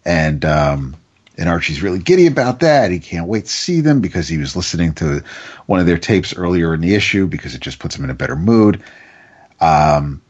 and 0.03 0.43
um, 0.43 0.95
and 1.37 1.47
Archie's 1.47 1.81
really 1.81 1.99
giddy 1.99 2.25
about 2.25 2.59
that. 2.59 2.91
He 2.91 2.99
can't 2.99 3.27
wait 3.27 3.45
to 3.45 3.51
see 3.51 3.79
them 3.79 4.01
because 4.01 4.27
he 4.27 4.37
was 4.37 4.55
listening 4.55 4.93
to 4.95 5.23
one 5.67 5.79
of 5.79 5.85
their 5.85 5.97
tapes 5.97 6.35
earlier 6.35 6.73
in 6.73 6.81
the 6.81 6.95
issue 6.95 7.27
because 7.27 7.55
it 7.55 7.61
just 7.61 7.79
puts 7.79 7.95
him 7.95 8.03
in 8.03 8.09
a 8.09 8.15
better 8.15 8.35
mood. 8.35 8.83
Um, 9.61 10.21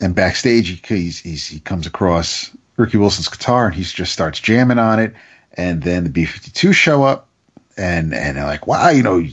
and 0.00 0.14
backstage, 0.14 0.68
he 0.68 0.80
he's, 0.96 1.18
he's, 1.18 1.46
he 1.46 1.60
comes 1.60 1.86
across 1.86 2.50
Ricky 2.76 2.96
Wilson's 2.96 3.28
guitar 3.28 3.66
and 3.66 3.74
he 3.74 3.82
just 3.82 4.12
starts 4.12 4.40
jamming 4.40 4.78
on 4.78 4.98
it. 4.98 5.14
And 5.54 5.82
then 5.82 6.04
the 6.04 6.10
B52 6.10 6.72
show 6.72 7.02
up 7.02 7.28
and 7.76 8.12
and 8.12 8.36
they're 8.36 8.44
like, 8.44 8.66
wow, 8.66 8.90
you 8.90 9.02
know, 9.02 9.24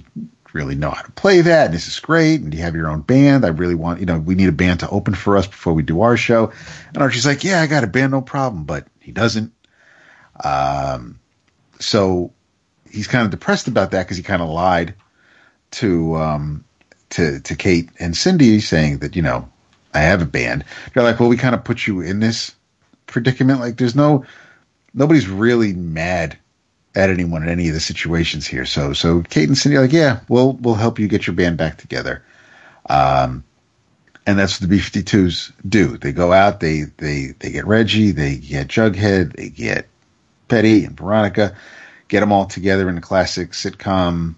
really 0.55 0.73
know 0.73 0.89
how 0.89 1.01
to 1.01 1.11
play 1.11 1.41
that. 1.41 1.65
And 1.65 1.73
this 1.73 1.87
is 1.87 1.99
great. 1.99 2.41
And 2.41 2.53
you 2.53 2.61
have 2.61 2.73
your 2.73 2.89
own 2.89 3.01
band. 3.01 3.45
I 3.45 3.49
really 3.49 3.75
want, 3.75 3.99
you 3.99 4.05
know, 4.07 4.17
we 4.17 4.33
need 4.33 4.49
a 4.49 4.53
band 4.53 4.79
to 4.79 4.89
open 4.89 5.13
for 5.13 5.37
us 5.37 5.45
before 5.45 5.73
we 5.73 5.83
do 5.83 6.01
our 6.01 6.17
show. 6.17 6.51
And 6.87 6.97
Archie's 6.97 7.25
like, 7.25 7.43
yeah, 7.43 7.61
I 7.61 7.67
got 7.67 7.83
a 7.83 7.87
band, 7.87 8.13
no 8.13 8.21
problem. 8.21 8.63
But 8.63 8.87
he 8.99 9.11
doesn't. 9.11 9.53
Um, 10.43 11.19
so 11.79 12.33
he's 12.89 13.07
kind 13.07 13.25
of 13.25 13.31
depressed 13.31 13.67
about 13.67 13.91
that 13.91 14.03
because 14.03 14.17
he 14.17 14.23
kind 14.23 14.41
of 14.41 14.49
lied 14.49 14.95
to, 15.71 16.15
um, 16.15 16.65
to, 17.11 17.41
to 17.41 17.55
Kate 17.55 17.89
and 17.99 18.15
Cindy 18.15 18.59
saying 18.61 18.99
that, 18.99 19.15
you 19.15 19.21
know, 19.21 19.49
I 19.93 19.99
have 19.99 20.21
a 20.21 20.25
band. 20.25 20.65
They're 20.93 21.03
like, 21.03 21.19
well, 21.19 21.29
we 21.29 21.37
kind 21.37 21.55
of 21.55 21.63
put 21.63 21.85
you 21.85 22.01
in 22.01 22.19
this 22.19 22.55
predicament. 23.05 23.59
Like 23.59 23.77
there's 23.77 23.95
no, 23.95 24.25
nobody's 24.93 25.27
really 25.27 25.73
mad 25.73 26.37
at 26.95 27.09
anyone 27.09 27.43
in 27.43 27.49
any 27.49 27.67
of 27.67 27.73
the 27.73 27.79
situations 27.79 28.47
here. 28.47 28.65
So 28.65 28.93
so 28.93 29.21
Kate 29.23 29.47
and 29.47 29.57
Cindy 29.57 29.77
are 29.77 29.81
like, 29.81 29.91
yeah, 29.91 30.19
we'll 30.29 30.53
we'll 30.53 30.75
help 30.75 30.99
you 30.99 31.07
get 31.07 31.27
your 31.27 31.35
band 31.35 31.57
back 31.57 31.77
together. 31.77 32.23
Um, 32.89 33.43
and 34.27 34.39
that's 34.39 34.59
what 34.59 34.69
the 34.69 34.75
B52s 34.75 35.51
do. 35.69 35.97
They 35.97 36.11
go 36.11 36.33
out, 36.33 36.59
they 36.59 36.83
they 36.97 37.33
they 37.39 37.51
get 37.51 37.67
Reggie, 37.67 38.11
they 38.11 38.37
get 38.37 38.67
Jughead, 38.67 39.35
they 39.35 39.49
get 39.49 39.87
Betty 40.47 40.85
and 40.85 40.97
Veronica, 40.97 41.55
get 42.07 42.21
them 42.21 42.31
all 42.31 42.45
together 42.45 42.89
in 42.89 42.97
a 42.97 43.01
classic 43.01 43.51
sitcom 43.51 44.35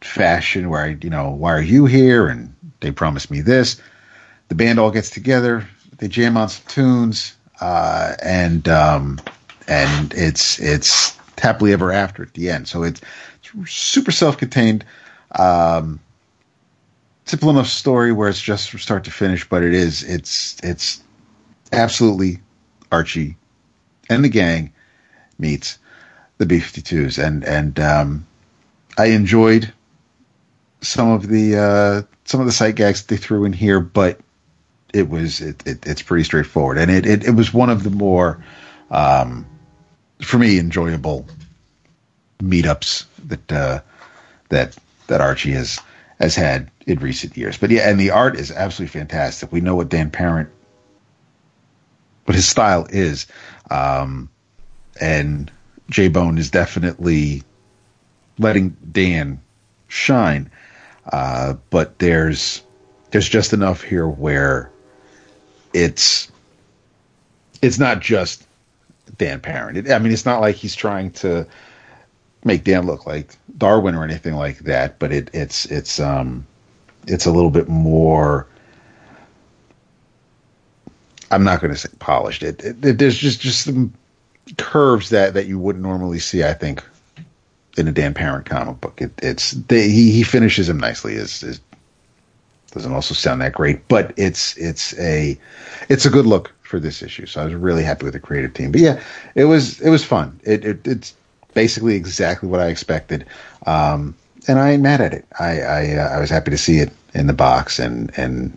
fashion 0.00 0.68
where 0.68 0.82
I, 0.82 0.98
you 1.00 1.10
know, 1.10 1.30
why 1.30 1.52
are 1.54 1.62
you 1.62 1.86
here? 1.86 2.28
And 2.28 2.54
they 2.80 2.90
promised 2.92 3.30
me 3.30 3.40
this. 3.40 3.80
The 4.48 4.54
band 4.54 4.78
all 4.78 4.92
gets 4.92 5.10
together, 5.10 5.66
they 5.98 6.08
jam 6.08 6.36
on 6.36 6.48
some 6.48 6.64
tunes, 6.68 7.34
uh, 7.60 8.14
and 8.22 8.68
um, 8.68 9.20
and 9.66 10.14
it's 10.14 10.60
it's 10.60 11.15
happily 11.38 11.72
ever 11.72 11.92
after 11.92 12.22
at 12.22 12.34
the 12.34 12.50
end. 12.50 12.68
So 12.68 12.82
it's, 12.82 13.00
it's 13.42 13.70
super 13.70 14.12
self-contained, 14.12 14.84
um, 15.38 16.00
simple 17.24 17.50
enough 17.50 17.66
story 17.66 18.12
where 18.12 18.28
it's 18.28 18.40
just 18.40 18.70
from 18.70 18.80
start 18.80 19.04
to 19.04 19.10
finish, 19.10 19.48
but 19.48 19.62
it 19.62 19.74
is 19.74 20.02
it's 20.02 20.58
it's 20.62 21.02
absolutely 21.72 22.40
Archie 22.90 23.36
and 24.08 24.24
the 24.24 24.28
gang 24.28 24.72
meets 25.38 25.78
the 26.38 26.46
B52s, 26.46 27.22
and 27.22 27.44
and 27.44 27.78
um, 27.80 28.26
I 28.98 29.06
enjoyed 29.06 29.72
some 30.80 31.10
of 31.10 31.28
the 31.28 31.56
uh, 31.56 32.02
some 32.24 32.40
of 32.40 32.46
the 32.46 32.52
sight 32.52 32.76
gags 32.76 33.02
that 33.02 33.08
they 33.08 33.16
threw 33.16 33.44
in 33.44 33.52
here, 33.52 33.80
but 33.80 34.20
it 34.94 35.08
was 35.08 35.40
it, 35.40 35.66
it 35.66 35.86
it's 35.86 36.02
pretty 36.02 36.24
straightforward, 36.24 36.78
and 36.78 36.90
it, 36.90 37.06
it, 37.06 37.24
it 37.24 37.32
was 37.32 37.52
one 37.52 37.70
of 37.70 37.82
the 37.82 37.90
more 37.90 38.42
um, 38.90 39.46
for 40.20 40.38
me 40.38 40.58
enjoyable 40.58 41.26
meetups 42.38 43.04
that 43.26 43.52
uh, 43.52 43.80
that 44.48 44.76
that 45.06 45.20
Archie 45.20 45.52
has 45.52 45.80
has 46.18 46.34
had 46.34 46.70
in 46.86 46.98
recent 46.98 47.36
years. 47.36 47.58
But 47.58 47.70
yeah, 47.70 47.88
and 47.88 48.00
the 48.00 48.10
art 48.10 48.36
is 48.36 48.50
absolutely 48.50 48.98
fantastic. 48.98 49.52
We 49.52 49.60
know 49.60 49.76
what 49.76 49.88
Dan 49.88 50.10
Parent, 50.10 50.48
what 52.24 52.34
his 52.34 52.48
style 52.48 52.86
is, 52.90 53.26
um, 53.70 54.28
and 55.00 55.50
J 55.90 56.08
Bone 56.08 56.38
is 56.38 56.50
definitely 56.50 57.42
letting 58.38 58.76
Dan 58.92 59.40
shine. 59.88 60.50
Uh, 61.12 61.54
but 61.70 61.98
there's 61.98 62.62
there's 63.10 63.28
just 63.28 63.52
enough 63.52 63.82
here 63.82 64.08
where 64.08 64.70
it's 65.72 66.30
it's 67.62 67.78
not 67.78 68.00
just 68.00 68.45
Dan 69.18 69.40
Parent. 69.40 69.78
It, 69.78 69.90
I 69.90 69.98
mean, 69.98 70.12
it's 70.12 70.26
not 70.26 70.40
like 70.40 70.56
he's 70.56 70.74
trying 70.74 71.10
to 71.12 71.46
make 72.44 72.64
Dan 72.64 72.86
look 72.86 73.06
like 73.06 73.36
Darwyn 73.58 73.94
or 73.94 74.04
anything 74.04 74.34
like 74.34 74.58
that. 74.60 74.98
But 74.98 75.12
it, 75.12 75.30
it's 75.32 75.66
it's 75.66 76.00
um 76.00 76.46
it's 77.06 77.26
a 77.26 77.30
little 77.30 77.50
bit 77.50 77.68
more. 77.68 78.46
I'm 81.30 81.44
not 81.44 81.60
going 81.60 81.72
to 81.72 81.78
say 81.78 81.88
polished. 81.98 82.44
It, 82.44 82.62
it, 82.62 82.84
it, 82.84 82.98
there's 82.98 83.18
just 83.18 83.40
just 83.40 83.62
some 83.62 83.92
curves 84.58 85.10
that 85.10 85.34
that 85.34 85.46
you 85.46 85.58
wouldn't 85.58 85.84
normally 85.84 86.20
see. 86.20 86.44
I 86.44 86.54
think 86.54 86.84
in 87.76 87.88
a 87.88 87.92
Dan 87.92 88.14
Parent 88.14 88.46
comic 88.46 88.80
book, 88.80 89.02
it, 89.02 89.12
it's 89.22 89.52
they, 89.52 89.88
he 89.88 90.10
he 90.10 90.22
finishes 90.22 90.68
him 90.68 90.78
nicely. 90.78 91.14
Is 91.14 91.60
doesn't 92.76 92.92
also 92.92 93.14
sound 93.14 93.40
that 93.40 93.52
great, 93.52 93.88
but 93.88 94.12
it's 94.16 94.56
it's 94.58 94.98
a 94.98 95.38
it's 95.88 96.04
a 96.04 96.10
good 96.10 96.26
look 96.26 96.52
for 96.66 96.80
this 96.80 97.02
issue. 97.02 97.26
So 97.26 97.40
I 97.40 97.44
was 97.44 97.54
really 97.54 97.84
happy 97.84 98.04
with 98.04 98.14
the 98.14 98.20
creative 98.20 98.52
team. 98.54 98.72
But 98.72 98.80
yeah, 98.80 99.02
it 99.34 99.44
was 99.44 99.80
it 99.80 99.90
was 99.90 100.04
fun. 100.04 100.38
It, 100.44 100.64
it 100.64 100.86
it's 100.86 101.14
basically 101.54 101.94
exactly 101.94 102.48
what 102.48 102.60
I 102.60 102.66
expected, 102.66 103.24
um, 103.66 104.14
and 104.48 104.58
I 104.58 104.72
ain't 104.72 104.82
mad 104.82 105.00
at 105.00 105.14
it. 105.14 105.24
I 105.38 105.60
I, 105.60 105.94
uh, 105.94 106.08
I 106.16 106.20
was 106.20 106.30
happy 106.30 106.50
to 106.50 106.58
see 106.58 106.78
it 106.78 106.92
in 107.14 107.26
the 107.26 107.32
box 107.32 107.78
and 107.78 108.12
and 108.18 108.56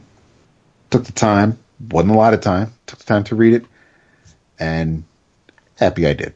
took 0.90 1.06
the 1.06 1.12
time. 1.14 1.58
wasn't 1.92 2.14
a 2.14 2.18
lot 2.18 2.34
of 2.34 2.42
time. 2.42 2.74
Took 2.88 3.00
the 3.00 3.06
time 3.06 3.24
to 3.26 3.36
read 3.36 3.54
it, 3.54 3.66
and 4.60 5.04
happy 5.78 6.08
I 6.08 6.14
did. 6.14 6.34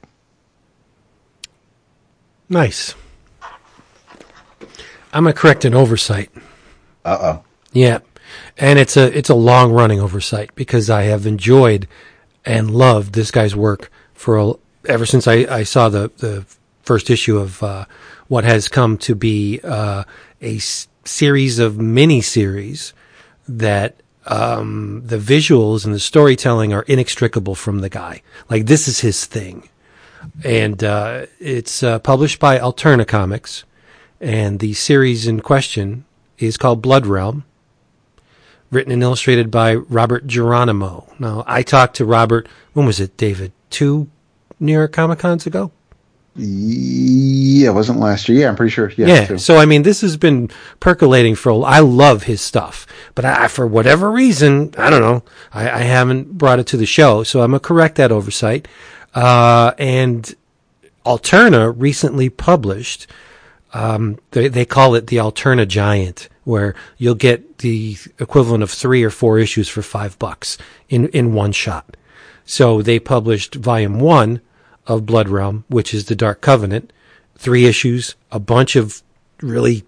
Nice. 2.49 2.93
I'm 5.11 5.23
gonna 5.23 5.33
correct 5.33 5.65
an 5.65 5.73
oversight. 5.73 6.29
Uh 7.05 7.17
oh. 7.21 7.43
Yeah, 7.71 7.99
and 8.57 8.79
it's 8.79 8.97
a 8.97 9.15
it's 9.17 9.29
a 9.29 9.35
long 9.35 9.71
running 9.71 9.99
oversight 9.99 10.53
because 10.55 10.89
I 10.89 11.03
have 11.03 11.25
enjoyed 11.25 11.87
and 12.45 12.71
loved 12.71 13.13
this 13.13 13.31
guy's 13.31 13.55
work 13.55 13.91
for 14.13 14.37
a, 14.37 14.53
ever 14.85 15.05
since 15.05 15.27
I, 15.27 15.45
I 15.49 15.63
saw 15.63 15.89
the 15.89 16.11
the 16.17 16.45
first 16.83 17.09
issue 17.09 17.37
of 17.37 17.63
uh, 17.63 17.85
what 18.27 18.43
has 18.43 18.67
come 18.67 18.97
to 18.99 19.15
be 19.15 19.59
uh, 19.63 20.03
a 20.41 20.57
s- 20.57 20.87
series 21.05 21.59
of 21.59 21.79
mini 21.79 22.21
series 22.21 22.93
that 23.47 23.95
um, 24.25 25.01
the 25.05 25.17
visuals 25.17 25.85
and 25.85 25.93
the 25.93 25.99
storytelling 25.99 26.73
are 26.73 26.83
inextricable 26.83 27.55
from 27.55 27.79
the 27.79 27.89
guy. 27.89 28.21
Like 28.49 28.65
this 28.65 28.87
is 28.87 28.99
his 28.99 29.25
thing, 29.25 29.69
and 30.43 30.83
uh, 30.83 31.25
it's 31.39 31.83
uh, 31.83 31.99
published 31.99 32.39
by 32.39 32.59
Alterna 32.59 33.07
Comics, 33.07 33.63
and 34.21 34.59
the 34.59 34.73
series 34.73 35.27
in 35.27 35.41
question 35.41 36.05
is 36.37 36.57
called 36.57 36.81
Blood 36.81 37.05
Realm 37.05 37.45
written 38.73 38.91
and 38.91 39.03
illustrated 39.03 39.51
by 39.51 39.75
Robert 39.75 40.27
Jeronimo. 40.27 41.07
Now, 41.19 41.43
I 41.47 41.63
talked 41.63 41.95
to 41.97 42.05
Robert, 42.05 42.47
when 42.73 42.85
was 42.85 42.99
it, 42.99 43.15
David? 43.17 43.51
Two 43.69 44.09
New 44.59 44.73
York 44.73 44.91
Comic 44.91 45.19
Cons 45.19 45.45
ago? 45.45 45.71
Yeah, 46.35 47.69
it 47.69 47.73
wasn't 47.73 47.99
last 47.99 48.27
year. 48.27 48.41
Yeah, 48.41 48.49
I'm 48.49 48.55
pretty 48.55 48.71
sure. 48.71 48.91
Yeah. 48.97 49.07
yeah. 49.07 49.37
So, 49.37 49.57
I 49.57 49.65
mean, 49.65 49.83
this 49.83 50.01
has 50.01 50.17
been 50.17 50.49
percolating 50.79 51.35
for 51.35 51.49
a 51.49 51.59
I 51.59 51.79
love 51.79 52.23
his 52.23 52.41
stuff, 52.41 52.87
but 53.13 53.23
I, 53.23 53.47
for 53.47 53.67
whatever 53.67 54.09
reason, 54.09 54.73
I 54.77 54.89
don't 54.89 55.01
know, 55.01 55.23
I, 55.53 55.69
I 55.69 55.83
haven't 55.83 56.37
brought 56.37 56.59
it 56.59 56.65
to 56.67 56.77
the 56.77 56.87
show. 56.87 57.21
So 57.23 57.41
I'm 57.41 57.51
going 57.51 57.59
to 57.59 57.67
correct 57.67 57.95
that 57.97 58.11
oversight. 58.11 58.67
Uh, 59.13 59.73
and 59.77 60.33
Alterna 61.05 61.71
recently 61.77 62.29
published, 62.29 63.05
um, 63.73 64.17
they, 64.31 64.47
they 64.47 64.65
call 64.65 64.95
it 64.95 65.07
the 65.07 65.17
Alterna 65.17 65.67
Giant 65.67 66.29
where 66.43 66.75
you'll 66.97 67.15
get 67.15 67.59
the 67.59 67.97
equivalent 68.19 68.63
of 68.63 68.71
three 68.71 69.03
or 69.03 69.09
four 69.09 69.39
issues 69.39 69.69
for 69.69 69.81
five 69.81 70.17
bucks 70.19 70.57
in, 70.89 71.07
in 71.09 71.33
one 71.33 71.51
shot. 71.51 71.95
So 72.45 72.81
they 72.81 72.99
published 72.99 73.55
volume 73.55 73.99
one 73.99 74.41
of 74.85 75.05
Blood 75.05 75.29
Realm, 75.29 75.63
which 75.69 75.93
is 75.93 76.05
the 76.05 76.15
Dark 76.15 76.41
Covenant, 76.41 76.91
three 77.37 77.65
issues, 77.65 78.15
a 78.31 78.39
bunch 78.39 78.75
of 78.75 79.01
really 79.41 79.83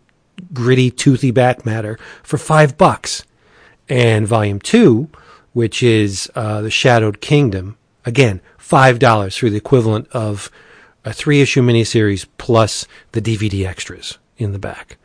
gritty, 0.54 0.92
toothy 0.92 1.32
back 1.32 1.66
matter 1.66 1.98
for 2.24 2.38
five 2.38 2.78
bucks. 2.78 3.26
And 3.88 4.28
volume 4.28 4.60
two, 4.60 5.10
which 5.54 5.84
is 5.84 6.30
uh, 6.36 6.62
the 6.62 6.72
Shadowed 6.72 7.22
Kingdom, 7.22 7.78
again, 8.06 8.42
five 8.58 8.98
dollars 8.98 9.38
for 9.38 9.50
the 9.50 9.58
equivalent 9.58 10.08
of 10.12 10.50
a 11.04 11.14
three 11.14 11.42
issue 11.42 11.62
miniseries 11.62 12.26
plus 12.38 12.88
the 13.12 13.22
DVD 13.22 13.68
extras 13.68 14.18
in 14.38 14.54
the 14.54 14.60
back. 14.60 14.98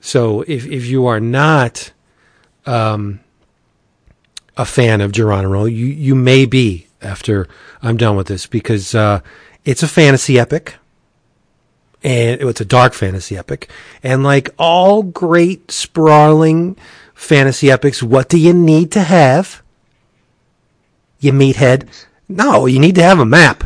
So 0.00 0.42
if 0.42 0.66
if 0.66 0.86
you 0.86 1.06
are 1.06 1.20
not 1.20 1.92
um, 2.66 3.20
a 4.56 4.64
fan 4.64 5.00
of 5.00 5.12
Jeronimo, 5.12 5.70
you 5.70 5.86
you 5.86 6.14
may 6.14 6.46
be 6.46 6.86
after 7.02 7.48
I'm 7.82 7.96
done 7.96 8.16
with 8.16 8.26
this 8.26 8.46
because 8.46 8.94
uh, 8.94 9.20
it's 9.64 9.82
a 9.82 9.88
fantasy 9.88 10.38
epic. 10.38 10.76
And 12.04 12.40
it's 12.40 12.60
a 12.60 12.64
dark 12.64 12.94
fantasy 12.94 13.36
epic. 13.36 13.68
And 14.04 14.22
like 14.22 14.50
all 14.56 15.02
great 15.02 15.72
sprawling 15.72 16.76
fantasy 17.12 17.72
epics, 17.72 18.02
what 18.02 18.28
do 18.28 18.38
you 18.38 18.54
need 18.54 18.92
to 18.92 19.02
have? 19.02 19.62
You 21.18 21.32
meathead. 21.32 21.88
No, 22.28 22.66
you 22.66 22.78
need 22.78 22.94
to 22.94 23.02
have 23.02 23.18
a 23.18 23.24
map. 23.24 23.64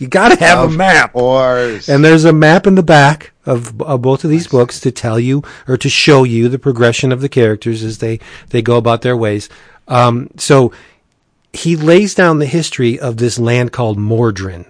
You 0.00 0.08
got 0.08 0.30
to 0.30 0.42
have 0.42 0.58
of 0.60 0.72
a 0.72 0.76
map. 0.78 1.12
Course. 1.12 1.90
And 1.90 2.02
there's 2.02 2.24
a 2.24 2.32
map 2.32 2.66
in 2.66 2.74
the 2.74 2.82
back 2.82 3.32
of, 3.44 3.78
of 3.82 4.00
both 4.00 4.24
of 4.24 4.30
these 4.30 4.44
nice. 4.44 4.50
books 4.50 4.80
to 4.80 4.90
tell 4.90 5.20
you 5.20 5.42
or 5.68 5.76
to 5.76 5.90
show 5.90 6.24
you 6.24 6.48
the 6.48 6.58
progression 6.58 7.12
of 7.12 7.20
the 7.20 7.28
characters 7.28 7.82
as 7.82 7.98
they, 7.98 8.18
they 8.48 8.62
go 8.62 8.78
about 8.78 9.02
their 9.02 9.16
ways. 9.16 9.50
Um, 9.88 10.30
so 10.38 10.72
he 11.52 11.76
lays 11.76 12.14
down 12.14 12.38
the 12.38 12.46
history 12.46 12.98
of 12.98 13.18
this 13.18 13.38
land 13.38 13.72
called 13.72 13.98
Mordrin. 13.98 14.64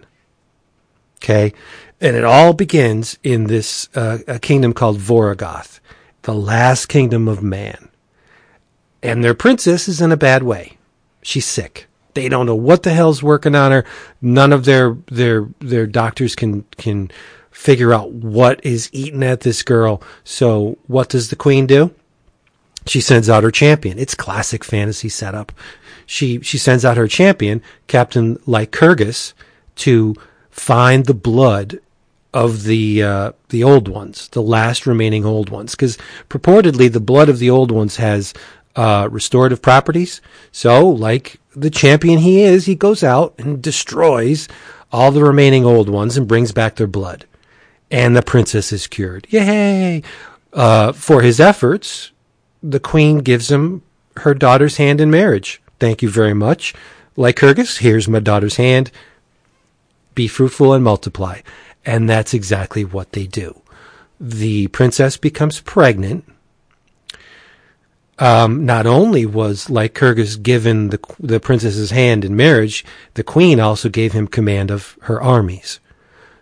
Okay. 1.19 1.55
And 2.01 2.16
it 2.16 2.24
all 2.24 2.52
begins 2.52 3.16
in 3.23 3.44
this 3.44 3.89
uh, 3.94 4.19
a 4.27 4.40
kingdom 4.40 4.73
called 4.73 4.98
Voragoth, 4.98 5.78
the 6.23 6.35
last 6.35 6.86
kingdom 6.86 7.28
of 7.28 7.40
man. 7.40 7.89
And 9.01 9.23
their 9.23 9.35
princess 9.35 9.86
is 9.86 10.01
in 10.01 10.11
a 10.11 10.16
bad 10.16 10.43
way. 10.43 10.77
She's 11.23 11.47
sick. 11.47 11.86
They 12.15 12.28
don't 12.28 12.47
know 12.47 12.55
what 12.55 12.82
the 12.82 12.93
hell's 12.93 13.23
working 13.23 13.55
on 13.55 13.73
her. 13.73 13.85
None 14.20 14.53
of 14.53 14.65
their 14.65 14.97
their 15.07 15.49
their 15.61 15.87
doctors 15.87 16.35
can 16.35 16.65
can 16.77 17.11
figure 17.51 17.93
out 17.93 18.12
what 18.12 18.65
is 18.65 18.89
eating 18.93 19.23
at 19.23 19.41
this 19.41 19.62
girl. 19.62 20.03
So 20.24 20.78
what 20.87 21.09
does 21.09 21.31
the 21.31 21.37
queen 21.37 21.66
do? 21.66 21.95
She 22.87 23.01
sends 23.01 23.28
out 23.28 23.45
her 23.45 23.51
champion. 23.51 23.99
It's 23.99 24.15
classic 24.15 24.65
fantasy 24.65 25.09
setup. 25.09 25.53
She 26.07 26.41
she 26.41 26.59
sends 26.59 26.85
out 26.85 26.97
her 26.97 27.09
champion, 27.09 27.62
Captain 27.87 28.37
Lycurgus, 28.47 29.35
to 29.77 30.15
find 30.51 31.07
the 31.07 31.15
blood 31.15 31.81
of 32.32 32.65
the 32.65 33.03
uh, 33.03 33.32
the 33.49 33.65
old 33.65 33.89
ones, 33.89 34.28
the 34.28 34.43
last 34.43 34.87
remaining 34.87 35.24
old 35.24 35.51
ones, 35.51 35.73
because 35.73 35.99
purportedly 36.28 36.91
the 36.91 37.01
blood 37.01 37.28
of 37.28 37.39
the 37.39 37.51
old 37.51 37.70
ones 37.70 37.97
has 37.97 38.32
uh, 38.77 39.09
restorative 39.11 39.63
properties. 39.63 40.21
So, 40.53 40.89
like 40.89 41.41
the 41.55 41.71
champion 41.71 42.19
he 42.19 42.43
is, 42.43 42.67
he 42.67 42.75
goes 42.75 43.03
out 43.03 43.35
and 43.39 43.63
destroys 43.63 44.49
all 44.93 45.11
the 45.11 45.25
remaining 45.25 45.65
old 45.65 45.89
ones 45.89 46.17
and 46.17 46.29
brings 46.29 46.53
back 46.53 46.77
their 46.77 46.87
blood. 46.87 47.27
And 47.91 48.17
the 48.17 48.23
princess 48.23 48.73
is 48.73 48.87
cured. 48.87 49.27
Yay! 49.31 50.03
Uh, 50.53 50.93
for 50.93 51.23
his 51.23 51.41
efforts, 51.41 52.13
the 52.63 52.81
queen 52.81 53.19
gives 53.19 53.51
him 53.51 53.83
her 54.19 54.35
daughter's 54.35 54.77
hand 54.77 55.01
in 55.01 55.11
marriage. 55.11 55.61
Thank 55.79 56.03
you 56.03 56.11
very 56.11 56.35
much. 56.35 56.75
Lycurgus, 57.17 57.79
here's 57.79 58.09
my 58.09 58.21
daughter's 58.21 58.57
hand. 58.57 58.91
Be 60.15 60.29
fruitful 60.29 60.73
and 60.73 60.85
multiply. 60.85 61.41
And 61.85 62.09
that's 62.09 62.35
exactly 62.35 62.85
what 62.85 63.13
they 63.13 63.27
do. 63.27 63.61
The 64.21 64.69
princess 64.69 65.17
becomes 65.17 65.61
pregnant 65.61 66.25
um, 68.21 68.67
not 68.67 68.87
only 68.87 69.25
was 69.25 69.71
Lycurgus 69.71 70.37
given 70.37 70.91
the 70.91 71.01
the 71.19 71.41
princess's 71.41 71.91
hand 71.91 72.25
in 72.25 72.37
marriage, 72.37 72.85
the 73.15 73.25
queen 73.25 73.59
also 73.59 73.89
gave 73.89 74.13
him 74.13 74.29
command 74.29 74.71
of 74.71 74.97
her 75.03 75.21
armies. 75.21 75.81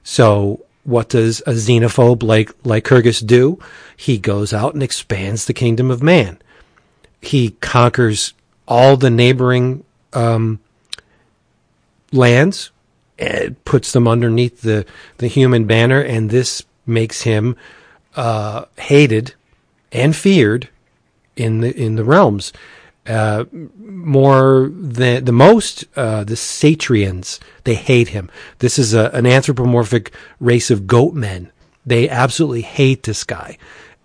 So 0.03 0.65
what 0.83 1.09
does 1.09 1.41
a 1.43 1.53
xenophobe 1.53 2.23
like 2.23 2.51
Lycurgus 2.65 3.21
do? 3.21 3.59
He 3.97 4.19
goes 4.19 4.53
out 4.53 4.75
and 4.75 4.83
expands 4.83 5.45
the 5.45 5.55
kingdom 5.55 5.91
of 5.91 6.03
man. 6.03 6.39
He 7.21 7.51
conquers 7.61 8.35
all 8.67 8.97
the 8.97 9.11
neighboring 9.11 9.85
um, 10.13 10.61
lands 12.13 12.71
and 13.19 13.63
puts 13.65 13.93
them 13.93 14.09
underneath 14.09 14.63
the, 14.63 14.87
the 15.19 15.27
human 15.27 15.67
banner, 15.67 16.01
and 16.01 16.31
this 16.31 16.63
makes 16.87 17.23
him 17.23 17.57
uh, 18.17 18.65
hated 18.77 19.35
and 19.93 20.15
feared 20.15 20.69
in 21.39 21.61
the 21.61 21.71
in 21.77 21.97
the 21.97 22.05
realms. 22.05 22.53
Uh, 23.07 23.45
more 23.79 24.71
than 24.71 25.25
the 25.25 25.33
most, 25.33 25.87
uh, 25.97 26.25
the 26.25 26.37
Satrians 26.37 27.39
they 27.65 27.75
hate 27.75 28.09
him. 28.09 28.31
This 28.59 28.79
is 28.79 28.93
a, 28.93 29.11
an 29.15 29.25
anthropomorphic 29.25 30.13
race 30.41 30.71
of 30.71 30.87
goat 30.87 31.15
men 31.15 31.51
They 31.89 32.07
absolutely 32.07 32.61
hate 32.61 33.05
this 33.05 33.25
guy. 33.25 33.57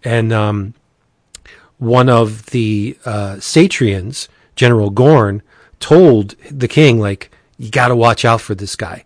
And 0.06 0.32
um, 0.32 0.74
one 1.80 2.08
of 2.08 2.46
the 2.48 2.98
uh, 3.04 3.36
Satrians, 3.40 4.30
General 4.56 4.90
Gorn, 4.90 5.42
told 5.82 6.38
the 6.50 6.70
king, 6.70 7.02
like, 7.02 7.30
you 7.58 7.70
got 7.70 7.90
to 7.90 7.96
watch 7.96 8.24
out 8.24 8.40
for 8.40 8.56
this 8.56 8.78
guy. 8.78 9.04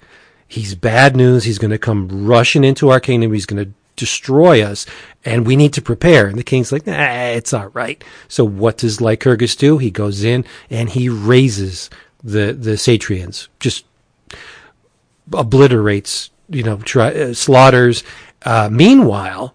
He's 0.47 0.75
bad 0.75 1.15
news. 1.15 1.43
He's 1.43 1.57
going 1.57 1.71
to 1.71 1.79
come 1.79 2.27
rushing 2.27 2.63
into 2.63 2.89
our 2.89 2.99
kingdom. 2.99 3.33
He's 3.33 3.47
going 3.47 3.65
to 3.65 3.71
destroy 3.97 4.63
us 4.63 4.85
and 5.25 5.45
we 5.45 5.57
need 5.57 5.73
to 5.73 5.81
prepare. 5.81 6.27
And 6.27 6.39
the 6.39 6.43
king's 6.43 6.71
like, 6.71 6.87
nah, 6.87 6.93
it's 6.93 7.53
all 7.53 7.67
right. 7.69 8.01
So 8.29 8.45
what 8.45 8.77
does 8.77 9.01
Lycurgus 9.01 9.57
do? 9.57 9.77
He 9.77 9.91
goes 9.91 10.23
in 10.23 10.45
and 10.69 10.89
he 10.89 11.09
raises 11.09 11.89
the, 12.23 12.53
the 12.53 12.77
Satrians, 12.77 13.49
just 13.59 13.83
obliterates, 15.33 16.29
you 16.49 16.63
know, 16.63 16.79
uh, 16.95 17.33
slaughters. 17.33 18.03
Uh, 18.43 18.69
meanwhile, 18.71 19.53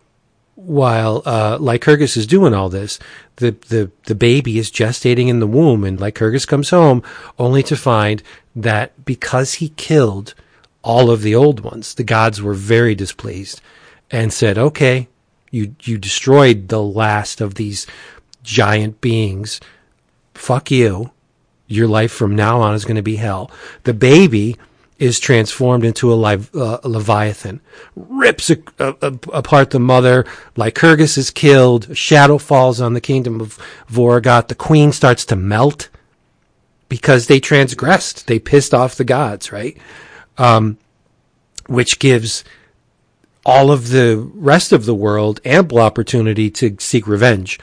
while 0.54 1.22
uh, 1.24 1.56
Lycurgus 1.58 2.16
is 2.16 2.26
doing 2.26 2.52
all 2.52 2.68
this, 2.68 2.98
the, 3.36 3.52
the, 3.68 3.90
the 4.04 4.14
baby 4.14 4.58
is 4.58 4.70
gestating 4.70 5.28
in 5.28 5.40
the 5.40 5.46
womb, 5.46 5.84
and 5.84 5.98
Lycurgus 5.98 6.46
comes 6.46 6.70
home 6.70 7.02
only 7.38 7.62
to 7.64 7.76
find 7.76 8.22
that 8.54 9.04
because 9.04 9.54
he 9.54 9.70
killed 9.70 10.34
all 10.84 11.10
of 11.10 11.22
the 11.22 11.34
old 11.34 11.60
ones, 11.60 11.94
the 11.94 12.04
gods 12.04 12.42
were 12.42 12.54
very 12.54 12.94
displeased 12.94 13.60
and 14.12 14.32
said, 14.32 14.58
"Okay, 14.58 15.08
you 15.50 15.74
you 15.82 15.98
destroyed 15.98 16.68
the 16.68 16.82
last 16.82 17.40
of 17.40 17.54
these 17.54 17.86
giant 18.44 19.00
beings. 19.00 19.60
Fuck 20.34 20.70
you. 20.70 21.10
Your 21.66 21.88
life 21.88 22.12
from 22.12 22.36
now 22.36 22.60
on 22.60 22.74
is 22.74 22.84
going 22.84 22.96
to 22.96 23.02
be 23.02 23.16
hell." 23.16 23.50
The 23.82 23.94
baby 23.94 24.56
is 25.02 25.18
transformed 25.18 25.84
into 25.84 26.12
a, 26.12 26.16
uh, 26.16 26.78
a 26.84 26.88
leviathan, 26.88 27.60
rips 27.96 28.50
a, 28.50 28.58
a, 28.78 29.18
apart 29.32 29.70
the 29.70 29.80
mother. 29.80 30.24
Lycurgus 30.54 31.18
is 31.18 31.30
killed. 31.30 31.96
Shadow 31.96 32.38
falls 32.38 32.80
on 32.80 32.94
the 32.94 33.00
kingdom 33.00 33.40
of 33.40 33.58
Voragot. 33.90 34.46
The 34.46 34.54
queen 34.54 34.92
starts 34.92 35.24
to 35.24 35.34
melt 35.34 35.88
because 36.88 37.26
they 37.26 37.40
transgressed. 37.40 38.28
They 38.28 38.38
pissed 38.38 38.72
off 38.72 38.94
the 38.94 39.02
gods, 39.02 39.50
right? 39.50 39.76
Um, 40.38 40.78
which 41.66 41.98
gives 41.98 42.44
all 43.44 43.70
of 43.70 43.88
the 43.88 44.30
rest 44.34 44.72
of 44.72 44.84
the 44.84 44.94
world 44.94 45.40
ample 45.44 45.78
opportunity 45.78 46.50
to 46.50 46.76
seek 46.78 47.06
revenge 47.06 47.58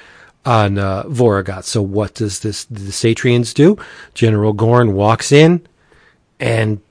on 0.46 0.78
uh, 0.78 1.04
Voragot. 1.04 1.64
So 1.64 1.82
what 1.82 2.16
does 2.16 2.40
this 2.40 2.66
the 2.66 2.92
Satrians 2.92 3.54
do? 3.54 3.78
General 4.14 4.54
Gorn 4.54 4.94
walks 4.94 5.32
in 5.32 5.66
and 6.40 6.82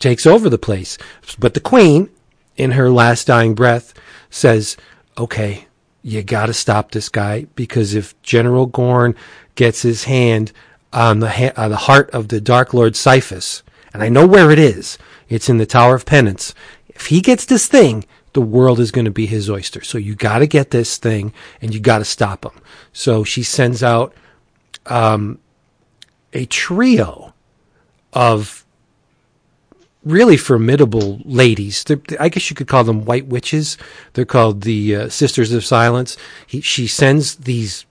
takes 0.00 0.26
over 0.26 0.48
the 0.48 0.58
place. 0.58 0.98
But 1.38 1.54
the 1.54 1.60
queen, 1.60 2.10
in 2.56 2.72
her 2.72 2.90
last 2.90 3.26
dying 3.26 3.54
breath, 3.54 3.94
says, 4.30 4.76
okay, 5.16 5.66
you 6.02 6.22
got 6.22 6.46
to 6.46 6.54
stop 6.54 6.90
this 6.90 7.08
guy 7.08 7.46
because 7.54 7.94
if 7.94 8.20
General 8.22 8.66
Gorn 8.66 9.14
gets 9.54 9.82
his 9.82 10.04
hand 10.04 10.52
on 10.92 11.20
the, 11.20 11.30
ha- 11.30 11.52
on 11.56 11.70
the 11.70 11.76
heart 11.76 12.10
of 12.10 12.28
the 12.28 12.40
Dark 12.40 12.74
Lord 12.74 12.96
Siphus, 12.96 13.62
and 13.92 14.02
I 14.02 14.08
know 14.08 14.26
where 14.26 14.50
it 14.50 14.58
is, 14.58 14.98
it's 15.28 15.48
in 15.48 15.58
the 15.58 15.66
Tower 15.66 15.94
of 15.94 16.04
Penance. 16.04 16.54
If 16.94 17.06
he 17.06 17.20
gets 17.20 17.44
this 17.44 17.66
thing, 17.66 18.04
the 18.32 18.40
world 18.40 18.80
is 18.80 18.90
going 18.90 19.04
to 19.04 19.10
be 19.10 19.26
his 19.26 19.48
oyster. 19.48 19.82
So 19.82 19.98
you 19.98 20.14
got 20.14 20.38
to 20.38 20.46
get 20.46 20.70
this 20.70 20.96
thing 20.96 21.32
and 21.60 21.74
you 21.74 21.80
got 21.80 21.98
to 21.98 22.04
stop 22.04 22.44
him. 22.44 22.60
So 22.92 23.24
she 23.24 23.42
sends 23.42 23.82
out 23.82 24.14
um, 24.86 25.38
a 26.32 26.46
trio 26.46 27.32
of 28.12 28.64
really 30.04 30.36
formidable 30.36 31.20
ladies. 31.24 31.84
They're, 31.84 32.00
I 32.20 32.28
guess 32.28 32.50
you 32.50 32.56
could 32.56 32.68
call 32.68 32.84
them 32.84 33.04
white 33.04 33.26
witches. 33.26 33.78
They're 34.12 34.24
called 34.24 34.62
the 34.62 34.96
uh, 34.96 35.08
Sisters 35.08 35.52
of 35.52 35.64
Silence. 35.64 36.16
He, 36.46 36.60
she 36.60 36.86
sends 36.86 37.36
these 37.36 37.86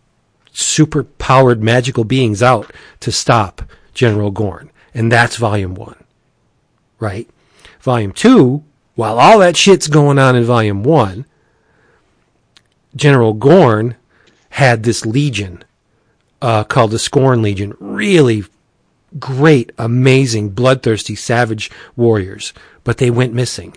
super 0.51 1.03
powered 1.03 1.63
magical 1.63 2.03
beings 2.03 2.43
out 2.43 2.71
to 2.99 3.11
stop 3.11 3.63
General 3.93 4.31
Gorn. 4.31 4.69
And 4.93 5.11
that's 5.11 5.37
volume 5.37 5.73
one, 5.73 6.03
right? 6.99 7.27
Volume 7.81 8.11
two, 8.11 8.63
while 8.95 9.19
all 9.19 9.39
that 9.39 9.57
shit's 9.57 9.87
going 9.87 10.19
on 10.19 10.35
in 10.35 10.43
volume 10.43 10.83
one, 10.83 11.25
General 12.95 13.33
Gorn 13.33 13.95
had 14.49 14.83
this 14.83 15.05
legion 15.05 15.63
uh, 16.41 16.63
called 16.63 16.91
the 16.91 16.99
Scorn 16.99 17.41
Legion, 17.41 17.73
really 17.79 18.43
great, 19.19 19.71
amazing, 19.77 20.49
bloodthirsty, 20.49 21.15
savage 21.15 21.71
warriors, 21.95 22.53
but 22.83 22.97
they 22.97 23.09
went 23.09 23.33
missing 23.33 23.75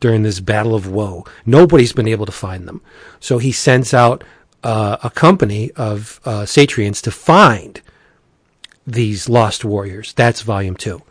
during 0.00 0.22
this 0.22 0.40
battle 0.40 0.74
of 0.74 0.88
woe. 0.88 1.24
Nobody's 1.44 1.92
been 1.92 2.08
able 2.08 2.26
to 2.26 2.32
find 2.32 2.66
them. 2.66 2.80
So 3.20 3.38
he 3.38 3.52
sends 3.52 3.92
out 3.92 4.24
uh, 4.62 4.96
a 5.02 5.10
company 5.10 5.70
of 5.72 6.20
uh, 6.24 6.42
Satrians 6.42 7.02
to 7.02 7.10
find 7.10 7.80
these 8.86 9.28
lost 9.28 9.64
warriors. 9.64 10.12
That's 10.14 10.42
volume 10.42 10.76
two. 10.76 11.02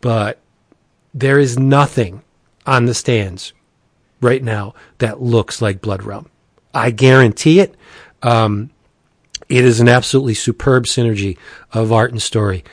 But 0.00 0.38
there 1.14 1.38
is 1.38 1.58
nothing 1.58 2.22
on 2.66 2.86
the 2.86 2.94
stands 2.94 3.52
right 4.20 4.42
now 4.42 4.74
that 4.98 5.20
looks 5.20 5.60
like 5.60 5.80
Blood 5.80 6.02
Realm. 6.02 6.28
I 6.74 6.90
guarantee 6.90 7.60
it. 7.60 7.74
Um, 8.22 8.70
it 9.48 9.64
is 9.64 9.80
an 9.80 9.88
absolutely 9.88 10.34
superb 10.34 10.84
synergy 10.84 11.36
of 11.72 11.92
art 11.92 12.12
and 12.12 12.22
story. 12.22 12.64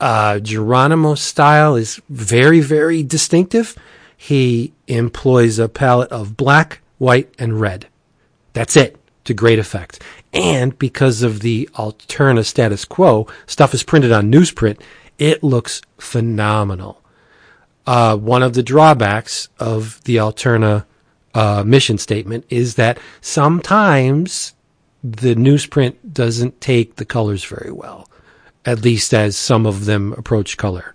Uh, 0.00 0.40
Jeronimo's 0.40 1.20
style 1.20 1.76
is 1.76 2.00
very, 2.08 2.60
very 2.60 3.02
distinctive. 3.02 3.76
He 4.16 4.72
employs 4.86 5.58
a 5.58 5.68
palette 5.68 6.10
of 6.10 6.36
black, 6.36 6.80
white, 6.98 7.32
and 7.38 7.60
red. 7.60 7.86
That's 8.52 8.76
it 8.76 8.96
to 9.24 9.34
great 9.34 9.58
effect. 9.58 10.02
And 10.32 10.76
because 10.78 11.22
of 11.22 11.40
the 11.40 11.68
Alterna 11.74 12.44
status 12.44 12.84
quo, 12.84 13.26
stuff 13.46 13.74
is 13.74 13.82
printed 13.82 14.12
on 14.12 14.32
newsprint. 14.32 14.80
It 15.18 15.44
looks 15.44 15.80
phenomenal. 15.98 17.00
Uh, 17.86 18.16
one 18.16 18.42
of 18.42 18.54
the 18.54 18.62
drawbacks 18.62 19.48
of 19.58 20.02
the 20.04 20.16
Alterna 20.16 20.84
uh, 21.34 21.62
mission 21.66 21.98
statement 21.98 22.44
is 22.48 22.76
that 22.76 22.98
sometimes 23.20 24.54
the 25.02 25.34
newsprint 25.34 25.96
doesn't 26.12 26.60
take 26.60 26.96
the 26.96 27.04
colors 27.04 27.44
very 27.44 27.70
well 27.70 28.08
at 28.64 28.82
least 28.82 29.12
as 29.12 29.36
some 29.36 29.66
of 29.66 29.84
them 29.84 30.12
approach 30.14 30.56
color. 30.56 30.94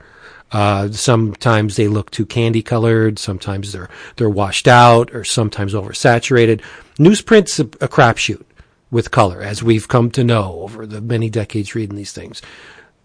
Uh, 0.52 0.90
sometimes 0.92 1.76
they 1.76 1.88
look 1.88 2.10
too 2.10 2.26
candy 2.26 2.64
colored. 2.64 3.20
Sometimes 3.20 3.72
they're 3.72 3.90
they're 4.16 4.30
washed 4.30 4.68
out, 4.68 5.14
or 5.14 5.24
sometimes 5.24 5.76
oversaturated. 5.76 6.62
Newsprint's 6.98 7.60
a, 7.60 7.64
a 7.64 7.88
crapshoot 7.88 8.44
with 8.90 9.12
color, 9.12 9.42
as 9.42 9.62
we've 9.62 9.88
come 9.88 10.10
to 10.10 10.24
know 10.24 10.62
over 10.62 10.88
the 10.88 11.02
many 11.02 11.30
decades 11.30 11.76
reading 11.76 11.96
these 11.96 12.14
things. 12.14 12.42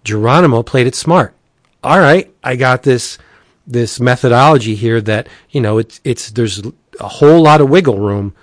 Jeronimo 0.06 0.64
played 0.64 0.86
it 0.86 0.94
smart. 0.94 1.34
All 1.82 1.98
right, 1.98 2.32
I 2.42 2.56
got 2.56 2.82
this 2.82 3.18
this 3.66 3.98
methodology 3.98 4.74
here 4.74 5.00
that 5.00 5.26
you 5.50 5.60
know 5.60 5.78
it's 5.78 6.00
it's 6.04 6.30
there's 6.30 6.62
a 7.00 7.08
whole 7.08 7.42
lot 7.42 7.60
of 7.60 7.70
wiggle 7.70 7.98
room 7.98 8.34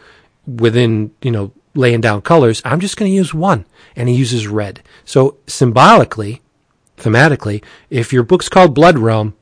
within 0.46 1.12
you 1.22 1.32
know 1.32 1.52
laying 1.76 2.02
down 2.02 2.22
colors. 2.22 2.62
I'm 2.66 2.80
just 2.80 2.98
going 2.98 3.10
to 3.10 3.16
use 3.16 3.34
one. 3.34 3.66
And 3.96 4.10
he 4.10 4.16
uses 4.16 4.48
red. 4.48 4.82
So 5.06 5.38
symbolically, 5.48 6.42
thematically, 6.98 7.64
if 7.90 8.14
your 8.14 8.24
book's 8.24 8.50
called 8.50 8.74
Blood 8.74 8.98
Realm, 8.98 9.36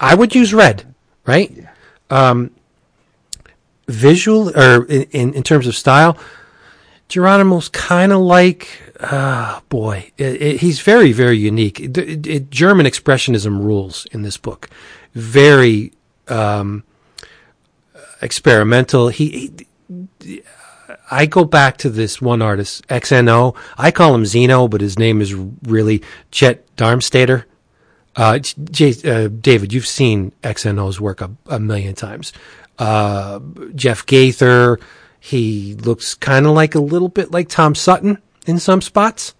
I 0.00 0.14
would 0.14 0.34
use 0.34 0.54
red, 0.54 0.92
right? 1.26 1.50
Yeah. 1.50 1.70
Um, 2.10 2.52
visual 3.86 4.56
or 4.56 4.84
in, 4.84 5.02
in, 5.10 5.34
in, 5.34 5.42
terms 5.42 5.66
of 5.66 5.74
style, 5.74 6.16
Jeronimo's 7.08 7.68
kind 7.68 8.12
of 8.12 8.20
like, 8.20 8.87
uh, 9.00 9.60
boy, 9.68 10.10
it, 10.16 10.42
it, 10.42 10.60
he's 10.60 10.80
very, 10.80 11.12
very 11.12 11.38
unique. 11.38 11.80
It, 11.80 12.50
German 12.50 12.86
expressionism 12.86 13.62
rules 13.62 14.06
in 14.12 14.22
this 14.22 14.36
book. 14.36 14.68
Very, 15.14 15.92
um, 16.28 16.84
experimental. 18.20 19.08
He, 19.08 19.52
he 20.20 20.42
I 21.10 21.26
go 21.26 21.44
back 21.44 21.78
to 21.78 21.90
this 21.90 22.20
one 22.20 22.42
artist, 22.42 22.86
XNO. 22.88 23.56
I 23.76 23.90
call 23.90 24.14
him 24.14 24.26
Zeno, 24.26 24.68
but 24.68 24.80
his 24.80 24.98
name 24.98 25.20
is 25.20 25.34
really 25.34 26.02
Chet 26.30 26.64
Darmstaedter. 26.76 27.44
Uh, 28.16 28.38
J- 28.38 29.02
uh, 29.04 29.28
David, 29.28 29.72
you've 29.72 29.86
seen 29.86 30.32
XNO's 30.42 31.00
work 31.00 31.20
a, 31.20 31.30
a 31.46 31.60
million 31.60 31.94
times. 31.94 32.32
Uh, 32.78 33.40
Jeff 33.74 34.04
Gaither, 34.06 34.78
he 35.20 35.74
looks 35.74 36.14
kind 36.14 36.46
of 36.46 36.52
like 36.52 36.74
a 36.74 36.80
little 36.80 37.08
bit 37.08 37.30
like 37.30 37.48
Tom 37.48 37.74
Sutton 37.74 38.18
in 38.48 38.58
some 38.58 38.80
spots, 38.80 39.34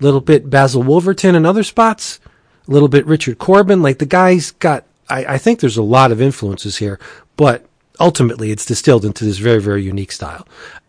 a 0.00 0.04
little 0.04 0.20
bit 0.20 0.48
Basil 0.50 0.82
Wolverton 0.82 1.34
in 1.34 1.44
other 1.44 1.62
spots, 1.62 2.20
a 2.66 2.70
little 2.70 2.88
bit 2.88 3.06
Richard 3.06 3.38
Corben. 3.38 3.82
Like 3.82 3.98
the 3.98 4.06
guy's 4.06 4.52
got, 4.52 4.84
I, 5.08 5.24
I 5.24 5.38
think 5.38 5.60
there's 5.60 5.76
a 5.76 5.82
lot 5.82 6.12
of 6.12 6.20
influences 6.20 6.76
here, 6.78 6.98
but 7.36 7.66
ultimately 8.00 8.50
it's 8.50 8.64
distilled 8.64 9.04
into 9.04 9.24
this 9.24 9.38
very, 9.38 9.60
very 9.60 9.82
unique 9.82 10.12
style 10.12 10.46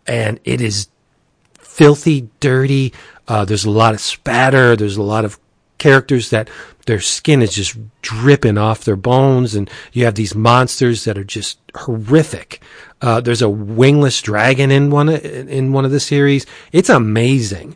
and 0.08 0.40
it 0.44 0.62
is 0.62 0.88
filthy, 1.60 2.30
dirty. 2.40 2.94
Uh, 3.28 3.46
there's 3.46 3.66
a 3.66 3.70
lot 3.70 3.94
of 3.94 4.02
spatter. 4.02 4.76
There's 4.76 4.98
a 4.98 5.04
lot 5.04 5.26
of 5.26 5.40
characters 5.84 6.30
that 6.30 6.50
their 6.86 7.02
skin 7.02 7.42
is 7.42 7.54
just 7.54 7.78
dripping 8.02 8.58
off 8.58 8.86
their 8.86 8.96
bones, 8.96 9.54
and 9.54 9.70
you 9.92 10.06
have 10.06 10.16
these 10.16 10.34
monsters 10.34 11.04
that 11.04 11.18
are 11.18 11.26
just 11.26 11.60
horrific. 11.76 12.62
Uh, 13.02 13.20
there's 13.20 13.42
a 13.42 13.50
wingless 13.50 14.22
dragon 14.22 14.72
in 14.72 14.90
one 14.90 15.10
in 15.10 15.74
one 15.74 15.84
of 15.84 15.92
the 15.92 16.00
series. 16.00 16.46
It's 16.72 16.90
amazing. 16.90 17.76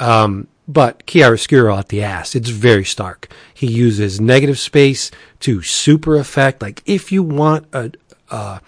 Um, 0.00 0.48
but 0.66 1.04
chiaroscuro 1.06 1.78
at 1.78 1.90
the 1.90 2.02
ass. 2.02 2.34
It's 2.34 2.48
very 2.48 2.86
stark. 2.86 3.28
He 3.52 3.66
uses 3.66 4.22
negative 4.22 4.58
space 4.58 5.10
to 5.40 5.60
super 5.60 6.16
effect. 6.16 6.62
Like 6.62 6.82
if 6.86 7.12
you 7.12 7.22
want 7.22 7.66
a, 7.74 7.92
a, 8.30 8.62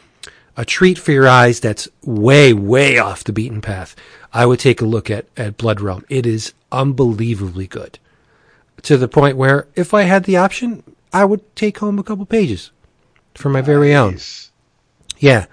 a 0.58 0.64
treat 0.66 0.98
for 0.98 1.12
your 1.12 1.26
eyes 1.26 1.60
that's 1.60 1.88
way, 2.04 2.52
way 2.52 2.98
off 2.98 3.24
the 3.24 3.32
beaten 3.32 3.62
path, 3.62 3.96
I 4.34 4.44
would 4.44 4.60
take 4.60 4.82
a 4.82 4.84
look 4.84 5.10
at, 5.10 5.24
at 5.38 5.56
Blood 5.56 5.80
Realm. 5.80 6.04
It 6.10 6.26
is 6.26 6.52
unbelievably 6.70 7.68
good 7.68 7.98
to 8.82 8.96
the 8.96 9.08
point 9.08 9.36
where 9.36 9.68
if 9.74 9.94
I 9.94 10.02
had 10.02 10.24
the 10.24 10.36
option, 10.36 10.82
I 11.12 11.24
would 11.24 11.54
take 11.56 11.78
home 11.78 11.98
a 11.98 12.02
couple 12.02 12.26
pages 12.26 12.70
for 13.34 13.48
my 13.48 13.60
nice. 13.60 13.66
very 13.66 13.94
own. 13.94 14.18
Yeah. 15.18 15.46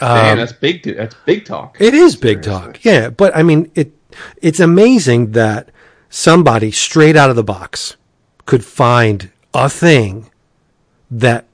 Man, 0.00 0.32
um, 0.32 0.38
that's 0.38 0.52
big. 0.52 0.82
That's 0.82 1.14
big 1.24 1.44
talk. 1.44 1.76
It 1.80 1.94
is 1.94 2.16
big 2.16 2.42
talk. 2.42 2.84
Yeah, 2.84 3.08
but 3.08 3.34
I 3.34 3.42
mean, 3.42 3.70
it. 3.74 3.92
It's 4.40 4.60
amazing 4.60 5.32
that 5.32 5.70
somebody 6.10 6.70
straight 6.70 7.16
out 7.16 7.30
of 7.30 7.36
the 7.36 7.44
box 7.44 7.96
could 8.46 8.64
find 8.64 9.30
a 9.52 9.68
thing 9.68 10.30
that 11.10 11.46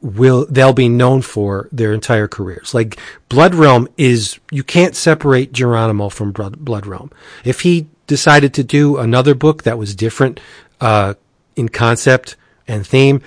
will 0.00 0.46
they'll 0.46 0.72
be 0.72 0.88
known 0.88 1.22
for 1.22 1.68
their 1.70 1.92
entire 1.92 2.28
careers. 2.28 2.74
Like 2.74 2.98
Blood 3.28 3.54
Realm 3.54 3.88
is 3.96 4.38
you 4.50 4.64
can't 4.64 4.96
separate 4.96 5.52
Jeronimo 5.52 6.10
from 6.10 6.32
Blood 6.32 6.86
Realm. 6.86 7.10
If 7.44 7.60
he 7.60 7.86
decided 8.12 8.52
to 8.52 8.62
do 8.62 8.98
another 8.98 9.34
book 9.34 9.62
that 9.62 9.78
was 9.78 9.94
different 9.94 10.38
uh, 10.82 11.14
in 11.56 11.70
concept 11.70 12.36
and 12.68 12.86
theme, 12.86 13.22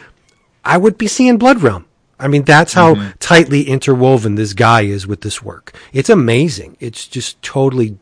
I 0.64 0.78
would 0.78 0.96
be 0.96 1.08
seeing 1.08 1.40
Blood 1.40 1.64
Realm. 1.64 1.86
I 2.20 2.28
mean, 2.28 2.44
that's 2.44 2.74
how 2.74 2.94
mm-hmm. 2.94 3.18
tightly 3.18 3.64
interwoven 3.64 4.36
this 4.36 4.54
guy 4.54 4.82
is 4.82 5.08
with 5.08 5.22
this 5.22 5.42
work. 5.42 5.76
It's 5.92 6.12
amazing. 6.12 6.78
It's 6.80 7.08
just 7.08 7.42
totally 7.42 7.98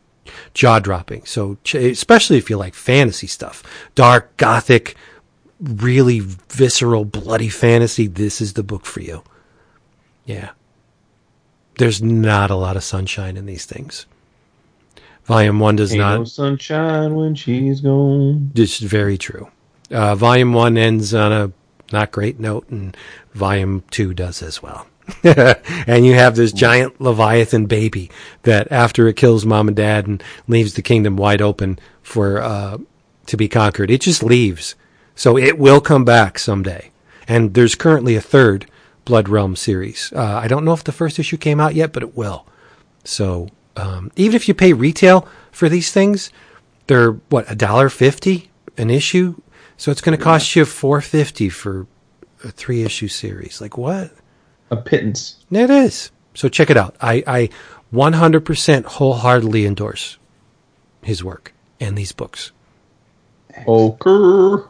jaw 0.52 0.78
dropping. 0.78 1.24
So, 1.24 1.56
especially 1.72 2.36
if 2.36 2.50
you 2.50 2.58
like 2.58 2.74
fantasy 2.74 3.26
stuff, 3.26 3.62
dark, 3.94 4.36
gothic, 4.36 4.94
really 5.58 6.20
visceral, 6.20 7.06
bloody 7.06 7.48
fantasy, 7.48 8.08
this 8.08 8.42
is 8.42 8.52
the 8.52 8.62
book 8.62 8.84
for 8.84 9.00
you. 9.00 9.24
Yeah. 10.26 10.50
There's 11.78 12.02
not 12.02 12.50
a 12.50 12.56
lot 12.56 12.76
of 12.76 12.84
sunshine 12.84 13.38
in 13.38 13.46
these 13.46 13.64
things. 13.64 14.04
Volume 15.24 15.58
one 15.58 15.76
does 15.76 15.92
Ain't 15.92 16.00
not. 16.00 16.18
No 16.18 16.24
sunshine 16.24 17.14
when 17.14 17.34
she's 17.34 17.80
gone. 17.80 18.50
This 18.54 18.80
is 18.80 18.88
very 18.88 19.16
true. 19.16 19.48
Uh, 19.90 20.14
volume 20.14 20.52
one 20.52 20.76
ends 20.76 21.14
on 21.14 21.32
a 21.32 21.52
not 21.92 22.10
great 22.10 22.38
note, 22.38 22.68
and 22.68 22.96
volume 23.32 23.84
two 23.90 24.14
does 24.14 24.42
as 24.42 24.62
well. 24.62 24.86
and 25.24 26.06
you 26.06 26.14
have 26.14 26.34
this 26.34 26.52
giant 26.52 27.00
Leviathan 27.00 27.66
baby 27.66 28.10
that 28.42 28.70
after 28.70 29.06
it 29.06 29.16
kills 29.16 29.44
mom 29.44 29.68
and 29.68 29.76
dad 29.76 30.06
and 30.06 30.22
leaves 30.48 30.74
the 30.74 30.82
kingdom 30.82 31.16
wide 31.16 31.42
open 31.42 31.78
for 32.02 32.40
uh, 32.40 32.78
to 33.26 33.36
be 33.36 33.48
conquered, 33.48 33.90
it 33.90 34.00
just 34.00 34.22
leaves. 34.22 34.74
So 35.14 35.36
it 35.36 35.58
will 35.58 35.80
come 35.80 36.04
back 36.04 36.38
someday. 36.38 36.90
And 37.28 37.54
there's 37.54 37.74
currently 37.74 38.16
a 38.16 38.20
third 38.20 38.66
Blood 39.04 39.28
Realm 39.28 39.56
series. 39.56 40.12
Uh, 40.14 40.40
I 40.42 40.48
don't 40.48 40.64
know 40.64 40.72
if 40.72 40.84
the 40.84 40.92
first 40.92 41.18
issue 41.18 41.36
came 41.36 41.60
out 41.60 41.74
yet, 41.74 41.92
but 41.92 42.02
it 42.02 42.16
will. 42.16 42.46
So 43.04 43.48
um, 43.76 44.10
even 44.16 44.36
if 44.36 44.48
you 44.48 44.54
pay 44.54 44.72
retail 44.72 45.28
for 45.50 45.68
these 45.68 45.92
things, 45.92 46.30
they're 46.86 47.12
what 47.30 47.50
a 47.50 47.54
dollar 47.54 47.88
fifty 47.88 48.50
an 48.76 48.90
issue. 48.90 49.36
So 49.76 49.90
it's 49.90 50.00
going 50.00 50.16
to 50.16 50.22
cost 50.22 50.54
you 50.54 50.64
four 50.64 51.00
fifty 51.00 51.48
for 51.48 51.86
a 52.44 52.50
three 52.50 52.82
issue 52.82 53.08
series. 53.08 53.60
Like 53.60 53.76
what? 53.76 54.12
A 54.70 54.76
pittance. 54.76 55.44
It 55.50 55.70
is. 55.70 56.10
So 56.34 56.48
check 56.48 56.70
it 56.70 56.76
out. 56.76 56.96
I, 57.00 57.22
I 57.26 57.50
100% 57.92 58.84
wholeheartedly 58.84 59.66
endorse 59.66 60.18
his 61.02 61.22
work 61.22 61.54
and 61.80 61.96
these 61.96 62.12
books. 62.12 62.50
Okay. 63.66 64.64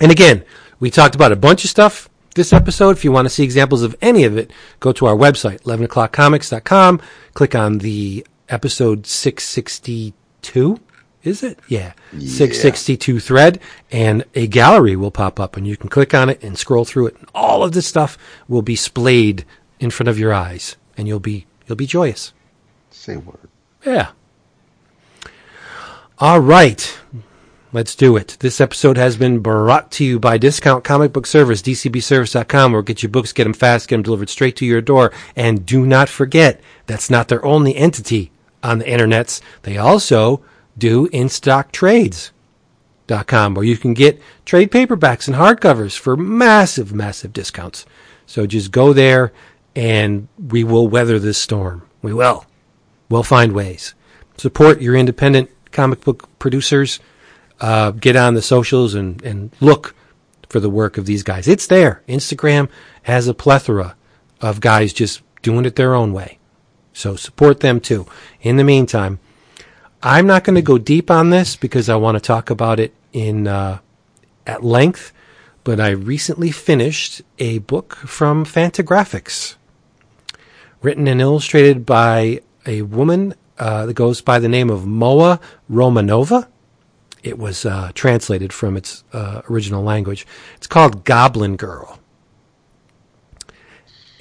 And 0.00 0.10
again, 0.10 0.44
we 0.80 0.90
talked 0.90 1.14
about 1.14 1.32
a 1.32 1.36
bunch 1.36 1.64
of 1.64 1.70
stuff 1.70 2.08
this 2.34 2.52
episode. 2.52 2.96
If 2.96 3.04
you 3.04 3.12
want 3.12 3.26
to 3.26 3.30
see 3.30 3.44
examples 3.44 3.82
of 3.82 3.94
any 4.00 4.24
of 4.24 4.38
it, 4.38 4.50
go 4.80 4.92
to 4.92 5.06
our 5.06 5.16
website, 5.16 5.62
11o'clockcomics.com. 5.62 7.00
Click 7.34 7.54
on 7.54 7.78
the 7.78 8.26
episode 8.52 9.06
662. 9.06 10.80
Is 11.24 11.42
it? 11.42 11.58
Yeah. 11.68 11.92
yeah. 12.12 12.28
662 12.28 13.20
thread 13.20 13.60
and 13.90 14.24
a 14.34 14.46
gallery 14.48 14.96
will 14.96 15.12
pop 15.12 15.38
up 15.38 15.56
and 15.56 15.66
you 15.66 15.76
can 15.76 15.88
click 15.88 16.14
on 16.14 16.28
it 16.28 16.42
and 16.42 16.58
scroll 16.58 16.84
through 16.84 17.06
it. 17.08 17.16
And 17.18 17.28
all 17.34 17.62
of 17.62 17.72
this 17.72 17.86
stuff 17.86 18.18
will 18.48 18.62
be 18.62 18.76
splayed 18.76 19.44
in 19.78 19.90
front 19.90 20.08
of 20.08 20.18
your 20.18 20.32
eyes 20.32 20.76
and 20.96 21.06
you'll 21.06 21.20
be, 21.20 21.46
you'll 21.66 21.76
be 21.76 21.86
joyous. 21.86 22.32
Say 22.90 23.16
word. 23.16 23.48
Yeah. 23.84 24.10
All 26.18 26.40
right. 26.40 26.98
Let's 27.72 27.94
do 27.94 28.16
it. 28.16 28.36
This 28.40 28.60
episode 28.60 28.98
has 28.98 29.16
been 29.16 29.38
brought 29.38 29.90
to 29.92 30.04
you 30.04 30.18
by 30.18 30.36
Discount 30.36 30.84
Comic 30.84 31.12
Book 31.12 31.26
Service, 31.26 31.62
dcbservice.com, 31.62 32.72
where 32.72 32.82
get 32.82 33.02
your 33.02 33.10
books, 33.10 33.32
get 33.32 33.44
them 33.44 33.54
fast, 33.54 33.88
get 33.88 33.96
them 33.96 34.02
delivered 34.02 34.28
straight 34.28 34.56
to 34.56 34.66
your 34.66 34.82
door. 34.82 35.10
And 35.36 35.64
do 35.64 35.86
not 35.86 36.10
forget, 36.10 36.60
that's 36.86 37.08
not 37.08 37.28
their 37.28 37.42
only 37.44 37.74
entity 37.74 38.30
on 38.62 38.78
the 38.78 38.84
internets. 38.84 39.40
They 39.62 39.76
also 39.76 40.42
do 40.76 41.06
in 41.06 41.28
stock 41.28 41.72
trades.com, 41.72 43.54
where 43.54 43.64
you 43.64 43.76
can 43.76 43.94
get 43.94 44.20
trade 44.44 44.70
paperbacks 44.70 45.26
and 45.26 45.36
hardcovers 45.36 45.98
for 45.98 46.16
massive, 46.16 46.92
massive 46.94 47.32
discounts. 47.32 47.84
So 48.26 48.46
just 48.46 48.70
go 48.70 48.92
there 48.92 49.32
and 49.74 50.28
we 50.38 50.64
will 50.64 50.88
weather 50.88 51.18
this 51.18 51.38
storm. 51.38 51.88
We 52.02 52.12
will. 52.12 52.46
We'll 53.08 53.22
find 53.22 53.52
ways. 53.52 53.94
Support 54.38 54.80
your 54.80 54.96
independent 54.96 55.50
comic 55.70 56.02
book 56.02 56.28
producers 56.38 57.00
uh, 57.60 57.92
get 57.92 58.16
on 58.16 58.34
the 58.34 58.42
socials 58.42 58.94
and, 58.94 59.22
and 59.22 59.54
look 59.60 59.94
for 60.48 60.60
the 60.60 60.70
work 60.70 60.98
of 60.98 61.06
these 61.06 61.22
guys. 61.22 61.48
It's 61.48 61.66
there. 61.66 62.02
Instagram 62.08 62.68
has 63.04 63.28
a 63.28 63.34
plethora 63.34 63.96
of 64.40 64.60
guys 64.60 64.92
just 64.92 65.22
doing 65.42 65.64
it 65.64 65.76
their 65.76 65.94
own 65.94 66.12
way. 66.12 66.38
So 66.92 67.16
support 67.16 67.60
them 67.60 67.80
too. 67.80 68.06
In 68.40 68.56
the 68.56 68.64
meantime, 68.64 69.18
I'm 70.02 70.26
not 70.26 70.44
going 70.44 70.56
to 70.56 70.62
go 70.62 70.78
deep 70.78 71.10
on 71.10 71.30
this 71.30 71.56
because 71.56 71.88
I 71.88 71.96
want 71.96 72.16
to 72.16 72.20
talk 72.20 72.50
about 72.50 72.80
it 72.80 72.94
in 73.12 73.46
uh, 73.46 73.78
at 74.46 74.64
length. 74.64 75.12
But 75.64 75.78
I 75.78 75.90
recently 75.90 76.50
finished 76.50 77.22
a 77.38 77.58
book 77.58 77.94
from 77.94 78.44
Fantagraphics, 78.44 79.54
written 80.82 81.06
and 81.06 81.20
illustrated 81.20 81.86
by 81.86 82.40
a 82.66 82.82
woman 82.82 83.34
uh, 83.58 83.86
that 83.86 83.94
goes 83.94 84.20
by 84.20 84.40
the 84.40 84.48
name 84.48 84.70
of 84.70 84.86
Moa 84.86 85.38
Romanova 85.70 86.48
it 87.22 87.38
was 87.38 87.64
uh, 87.64 87.92
translated 87.94 88.52
from 88.52 88.76
its 88.76 89.04
uh, 89.12 89.42
original 89.48 89.82
language. 89.82 90.26
It's 90.56 90.66
called 90.66 91.04
Goblin 91.04 91.56
Girl. 91.56 91.98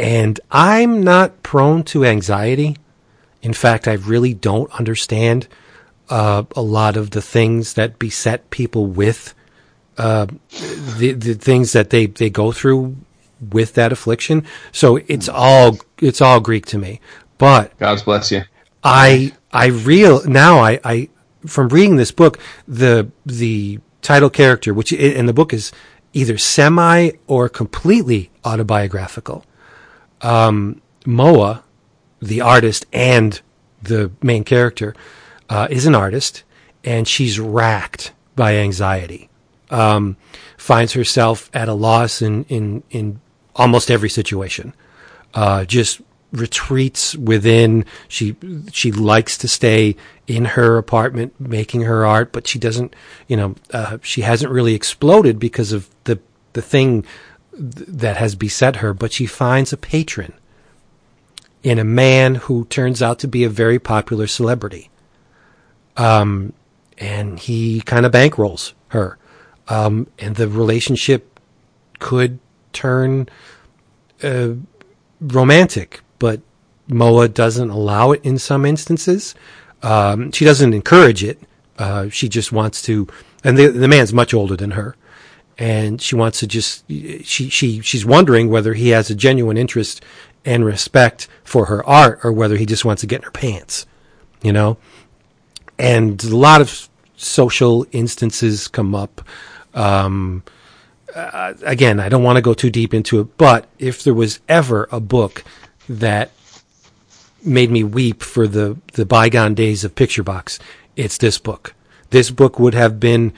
And 0.02 0.40
I'm 0.50 1.04
not 1.04 1.44
prone 1.44 1.84
to 1.86 2.06
anxiety. 2.06 2.78
In 3.42 3.54
fact, 3.54 3.88
I 3.88 3.94
really 3.94 4.34
don't 4.34 4.72
understand 4.80 5.48
uh, 6.10 6.44
a 6.56 6.62
lot 6.62 6.98
of 6.98 7.12
the 7.12 7.22
things 7.22 7.76
that 7.76 8.00
beset 8.00 8.50
people 8.50 8.88
with 8.88 9.36
uh, 9.98 10.26
the 10.98 11.14
the 11.14 11.36
things 11.36 11.74
that 11.74 11.92
they, 11.92 12.08
they 12.08 12.30
go 12.30 12.52
through 12.52 12.96
with 13.52 13.74
that 13.76 13.92
affliction. 13.92 14.46
So 14.72 14.98
it's 15.08 15.30
all 15.30 15.78
it's 16.00 16.22
all 16.22 16.40
Greek 16.40 16.66
to 16.68 16.78
me. 16.78 17.00
But 17.38 17.78
God 17.78 18.04
bless 18.04 18.32
you. 18.32 18.44
I 18.84 19.34
I 19.54 19.68
real 19.68 20.26
now 20.28 20.60
I, 20.60 20.80
I 20.84 21.10
from 21.46 21.70
reading 21.70 21.98
this 21.98 22.12
book, 22.12 22.40
the 22.68 23.12
the 23.26 23.80
title 24.02 24.30
character, 24.30 24.74
which 24.74 24.92
in 24.92 25.28
the 25.28 25.34
book 25.34 25.54
is 25.54 25.72
either 26.14 26.38
semi 26.38 27.12
or 27.28 27.48
completely 27.48 28.32
autobiographical. 28.44 29.46
Um, 30.22 30.82
Moa, 31.06 31.64
the 32.22 32.42
artist 32.42 32.86
and 32.94 33.42
the 33.82 34.12
main 34.22 34.44
character, 34.44 34.96
uh, 35.50 35.68
is 35.70 35.86
an 35.86 35.96
artist, 35.96 36.44
and 36.84 37.08
she's 37.08 37.40
racked 37.40 38.14
by 38.36 38.56
anxiety. 38.56 39.30
Um, 39.70 40.18
finds 40.58 40.94
herself 40.94 41.50
at 41.54 41.70
a 41.70 41.74
loss 41.74 42.22
in 42.22 42.44
in 42.46 42.84
in 42.92 43.22
almost 43.56 43.90
every 43.90 44.10
situation. 44.10 44.74
Uh, 45.34 45.66
just 45.66 46.02
retreats 46.32 47.16
within. 47.16 47.86
She 48.08 48.36
she 48.72 48.92
likes 48.92 49.38
to 49.40 49.48
stay 49.48 49.96
in 50.28 50.46
her 50.46 50.78
apartment 50.78 51.40
making 51.40 51.82
her 51.82 52.06
art, 52.06 52.32
but 52.32 52.48
she 52.48 52.60
doesn't. 52.60 52.96
You 53.28 53.38
know, 53.38 53.56
uh, 53.74 53.98
she 54.02 54.22
hasn't 54.22 54.52
really 54.52 54.74
exploded 54.76 55.40
because 55.40 55.72
of 55.72 55.90
the 56.04 56.20
the 56.54 56.62
thing 56.62 57.06
th- 57.54 57.88
that 57.88 58.18
has 58.18 58.36
beset 58.36 58.78
her. 58.78 58.94
But 58.94 59.14
she 59.14 59.26
finds 59.26 59.72
a 59.74 59.78
patron 59.78 60.34
in 61.64 61.78
a 61.80 61.84
man 61.84 62.36
who 62.36 62.66
turns 62.66 63.02
out 63.02 63.20
to 63.20 63.28
be 63.28 63.44
a 63.44 63.50
very 63.50 63.80
popular 63.80 64.28
celebrity. 64.28 64.90
Um, 65.98 66.54
and 66.98 67.40
he 67.40 67.82
kind 67.82 68.06
of 68.06 68.12
bankrolls 68.12 68.74
her. 68.90 69.18
um, 69.68 70.08
and 70.20 70.36
the 70.36 70.48
relationship 70.48 71.40
could 72.00 72.40
turn 72.74 73.30
uh, 74.22 74.50
romantic, 75.22 76.02
but 76.20 76.42
Moa 76.88 77.30
doesn't 77.30 77.70
allow 77.70 78.12
it 78.12 78.22
in 78.24 78.38
some 78.38 78.66
instances. 78.66 79.34
Um, 79.82 80.32
she 80.32 80.44
doesn't 80.46 80.74
encourage 80.74 81.24
it. 81.24 81.40
Uh, 81.78 82.10
she 82.10 82.28
just 82.28 82.52
wants 82.52 82.82
to, 82.84 83.08
and 83.44 83.58
the, 83.58 83.68
the 83.68 83.88
man's 83.88 84.12
much 84.14 84.34
older 84.34 84.58
than 84.58 84.72
her, 84.72 84.96
and 85.62 86.02
she 86.02 86.16
wants 86.16 86.40
to 86.40 86.48
just 86.48 86.84
she 86.90 87.48
she 87.50 87.82
she's 87.82 88.04
wondering 88.04 88.50
whether 88.50 88.74
he 88.74 88.90
has 88.90 89.12
a 89.12 89.16
genuine 89.16 89.58
interest 89.58 90.04
and 90.44 90.66
respect 90.66 91.28
for 91.44 91.66
her 91.66 91.88
art 91.88 92.20
or 92.24 92.32
whether 92.32 92.58
he 92.58 92.66
just 92.66 92.84
wants 92.84 93.02
to 93.02 93.08
get 93.08 93.18
in 93.18 93.26
her 93.26 93.32
pants, 93.32 93.86
you 94.42 94.52
know. 94.52 94.78
And 95.78 96.24
a 96.24 96.36
lot 96.36 96.62
of 96.62 96.90
social 97.16 97.86
instances 97.92 98.68
come 98.68 98.96
up. 98.96 99.22
Um, 99.76 100.42
uh, 101.16 101.54
again, 101.62 102.00
I 102.00 102.10
don't 102.10 102.24
want 102.24 102.38
to 102.38 102.42
go 102.42 102.56
too 102.56 102.72
deep 102.72 102.92
into 102.92 103.20
it, 103.20 103.38
but 103.38 103.68
if 103.78 104.04
there 104.04 104.16
was 104.16 104.40
ever 104.50 104.88
a 104.92 105.00
book 105.00 105.44
that 105.88 106.32
made 107.46 107.70
me 107.70 107.84
weep 107.84 108.24
for 108.24 108.48
the, 108.48 108.80
the 108.94 109.06
bygone 109.06 109.54
days 109.54 109.84
of 109.84 109.94
Picture 109.94 110.24
Box, 110.24 110.58
it's 110.96 111.20
this 111.20 111.38
book. 111.38 111.76
This 112.10 112.32
book 112.32 112.58
would 112.58 112.74
have 112.74 113.00
been 113.00 113.32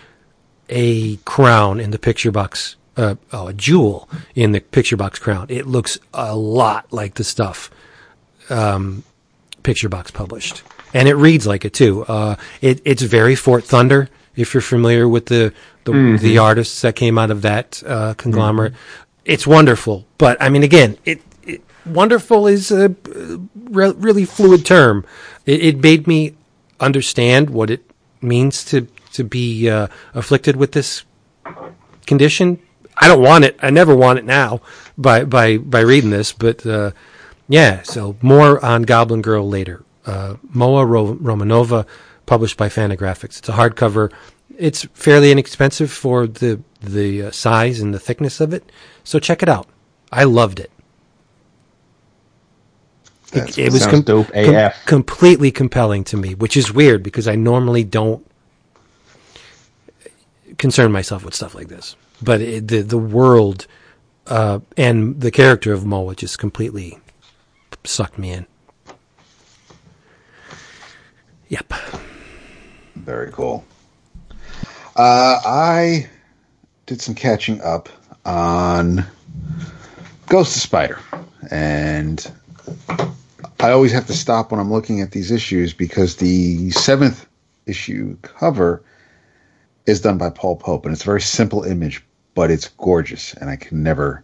a 0.69 1.17
crown 1.17 1.79
in 1.79 1.91
the 1.91 1.99
Picture 1.99 2.31
Box, 2.31 2.75
uh, 2.97 3.15
oh, 3.31 3.47
a 3.47 3.53
jewel 3.53 4.09
in 4.35 4.51
the 4.51 4.61
Picture 4.61 4.97
Box 4.97 5.19
crown. 5.19 5.47
It 5.49 5.67
looks 5.67 5.97
a 6.13 6.35
lot 6.35 6.91
like 6.91 7.15
the 7.15 7.23
stuff 7.23 7.69
um, 8.49 9.03
Picture 9.63 9.89
Box 9.89 10.11
published, 10.11 10.63
and 10.93 11.07
it 11.07 11.15
reads 11.15 11.47
like 11.47 11.65
it 11.65 11.73
too. 11.73 12.03
Uh, 12.05 12.35
it, 12.61 12.81
it's 12.85 13.01
very 13.01 13.35
Fort 13.35 13.63
Thunder. 13.63 14.09
If 14.35 14.53
you're 14.53 14.61
familiar 14.61 15.07
with 15.07 15.27
the 15.27 15.53
the, 15.83 15.91
mm-hmm. 15.91 16.23
the 16.23 16.37
artists 16.37 16.81
that 16.81 16.95
came 16.95 17.17
out 17.17 17.29
of 17.29 17.41
that 17.43 17.83
uh, 17.85 18.13
conglomerate, 18.15 18.73
mm-hmm. 18.73 19.21
it's 19.25 19.45
wonderful. 19.45 20.05
But 20.17 20.41
I 20.41 20.49
mean, 20.49 20.63
again, 20.63 20.97
it 21.05 21.21
wonderful 21.85 22.47
is 22.47 22.71
a 22.71 22.95
re- 23.55 23.93
really 23.97 24.25
fluid 24.25 24.65
term. 24.65 25.05
It, 25.45 25.63
it, 25.63 25.77
made 25.77 26.07
me 26.07 26.35
understand 26.79 27.49
what 27.49 27.69
it 27.69 27.89
means 28.21 28.63
to 28.65 28.87
to 29.13 29.23
be 29.23 29.69
uh, 29.69 29.87
afflicted 30.13 30.55
with 30.55 30.73
this 30.73 31.03
condition. 32.05 32.59
I 32.97 33.07
don't 33.07 33.21
want 33.21 33.45
it. 33.45 33.57
I 33.61 33.69
never 33.69 33.95
want 33.95 34.19
it 34.19 34.25
now 34.25 34.61
by 34.97 35.25
by 35.25 35.57
by 35.57 35.79
reading 35.79 36.09
this, 36.09 36.31
but 36.31 36.65
uh, 36.65 36.91
yeah. 37.47 37.81
So 37.83 38.15
more 38.21 38.63
on 38.63 38.83
Goblin 38.83 39.21
Girl 39.21 39.47
later. 39.47 39.83
Uh, 40.05 40.35
Moa 40.43 40.85
Ro- 40.85 41.15
Romanova, 41.15 41.87
published 42.25 42.57
by 42.57 42.67
Fantagraphics. 42.67 43.39
It's 43.39 43.49
a 43.49 43.53
hardcover. 43.53 44.11
It's 44.57 44.83
fairly 44.93 45.31
inexpensive 45.31 45.91
for 45.91 46.27
the 46.27 46.61
the 46.81 47.23
uh, 47.23 47.31
size 47.31 47.79
and 47.79 47.93
the 47.93 47.99
thickness 47.99 48.41
of 48.41 48.53
it. 48.53 48.71
So 49.03 49.19
check 49.19 49.41
it 49.41 49.49
out. 49.49 49.67
I 50.11 50.25
loved 50.25 50.59
it. 50.59 50.69
It, 53.31 53.57
it, 53.57 53.73
was 53.73 53.87
com- 53.87 54.03
com- 54.03 54.71
completely 54.85 55.51
compelling 55.51 56.03
to 56.05 56.17
me, 56.17 56.35
which 56.35 56.55
is 56.55 56.71
weird 56.71 57.01
because 57.01 57.27
I 57.27 57.35
normally 57.35 57.83
don't 57.83 58.23
concern 60.63 60.93
myself 60.93 61.25
with 61.25 61.35
stuff 61.35 61.53
like 61.53 61.67
this. 61.67 61.97
But 62.21 62.39
it, 62.39 62.69
the 62.69 62.81
the 62.83 62.97
world 62.97 63.67
uh, 64.27 64.61
and 64.77 65.19
the 65.19 65.29
character 65.29 65.73
of 65.73 65.85
Moa 65.85 66.15
just 66.15 66.39
completely 66.39 66.97
sucked 67.83 68.17
me 68.17 68.31
in. 68.31 68.45
Yep. 71.49 71.73
Very 72.95 73.29
cool. 73.33 73.65
Uh, 74.95 75.41
I 75.45 76.09
did 76.85 77.01
some 77.01 77.13
catching 77.13 77.59
up 77.59 77.89
on 78.23 79.05
Ghost 80.27 80.55
of 80.55 80.61
Spider, 80.61 80.99
and 81.51 82.25
I 83.59 83.71
always 83.71 83.91
have 83.91 84.07
to 84.07 84.13
stop 84.13 84.51
when 84.51 84.61
I'm 84.61 84.71
looking 84.71 85.01
at 85.01 85.11
these 85.11 85.29
issues 85.29 85.73
because 85.73 86.15
the 86.15 86.71
seventh 86.71 87.27
issue 87.65 88.15
cover 88.21 88.81
is 89.85 90.01
done 90.01 90.17
by 90.17 90.29
Paul 90.29 90.55
Pope, 90.55 90.85
and 90.85 90.93
it's 90.93 91.03
a 91.03 91.05
very 91.05 91.21
simple 91.21 91.63
image, 91.63 92.03
but 92.35 92.51
it's 92.51 92.69
gorgeous, 92.69 93.33
and 93.35 93.49
I 93.49 93.55
can 93.55 93.83
never 93.83 94.23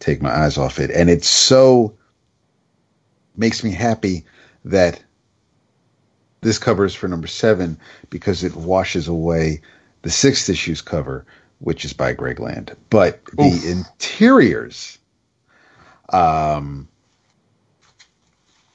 take 0.00 0.22
my 0.22 0.30
eyes 0.30 0.58
off 0.58 0.78
it. 0.78 0.90
And 0.90 1.08
it 1.08 1.24
so 1.24 1.94
makes 3.36 3.62
me 3.62 3.70
happy 3.70 4.24
that 4.64 5.02
this 6.40 6.58
cover 6.58 6.84
is 6.84 6.94
for 6.94 7.08
number 7.08 7.26
seven 7.26 7.78
because 8.10 8.44
it 8.44 8.54
washes 8.54 9.08
away 9.08 9.60
the 10.02 10.10
sixth 10.10 10.48
issue's 10.48 10.80
cover, 10.80 11.24
which 11.58 11.84
is 11.84 11.92
by 11.92 12.12
Greg 12.12 12.40
Land. 12.40 12.76
But 12.90 13.20
Oof. 13.30 13.36
the 13.36 13.70
interiors, 13.70 14.98
um, 16.10 16.88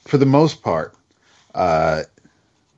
for 0.06 0.18
the 0.18 0.26
most 0.26 0.62
part, 0.62 0.94
uh, 1.54 2.02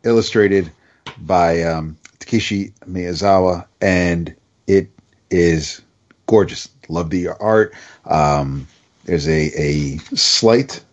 illustrated 0.05 0.71
by 1.19 1.63
um, 1.63 1.97
Takeshi 2.27 2.73
Miyazawa, 2.89 3.67
and 3.81 4.35
it 4.67 4.91
is 5.31 5.81
gorgeous. 6.27 6.69
Love 6.89 7.11
the 7.11 7.29
art. 7.29 7.73
Um, 8.05 8.67
there's 9.05 9.29
a, 9.29 9.53
a 9.57 9.99
slight 10.17 10.85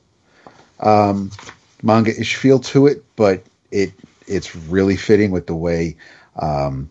um, 0.80 1.32
manga-ish 1.82 2.36
feel 2.36 2.60
to 2.60 2.86
it, 2.86 3.04
but 3.16 3.44
it 3.72 3.94
it's 4.28 4.56
really 4.56 4.96
fitting 4.96 5.32
with 5.32 5.48
the 5.48 5.56
way 5.56 5.98
um, 6.38 6.90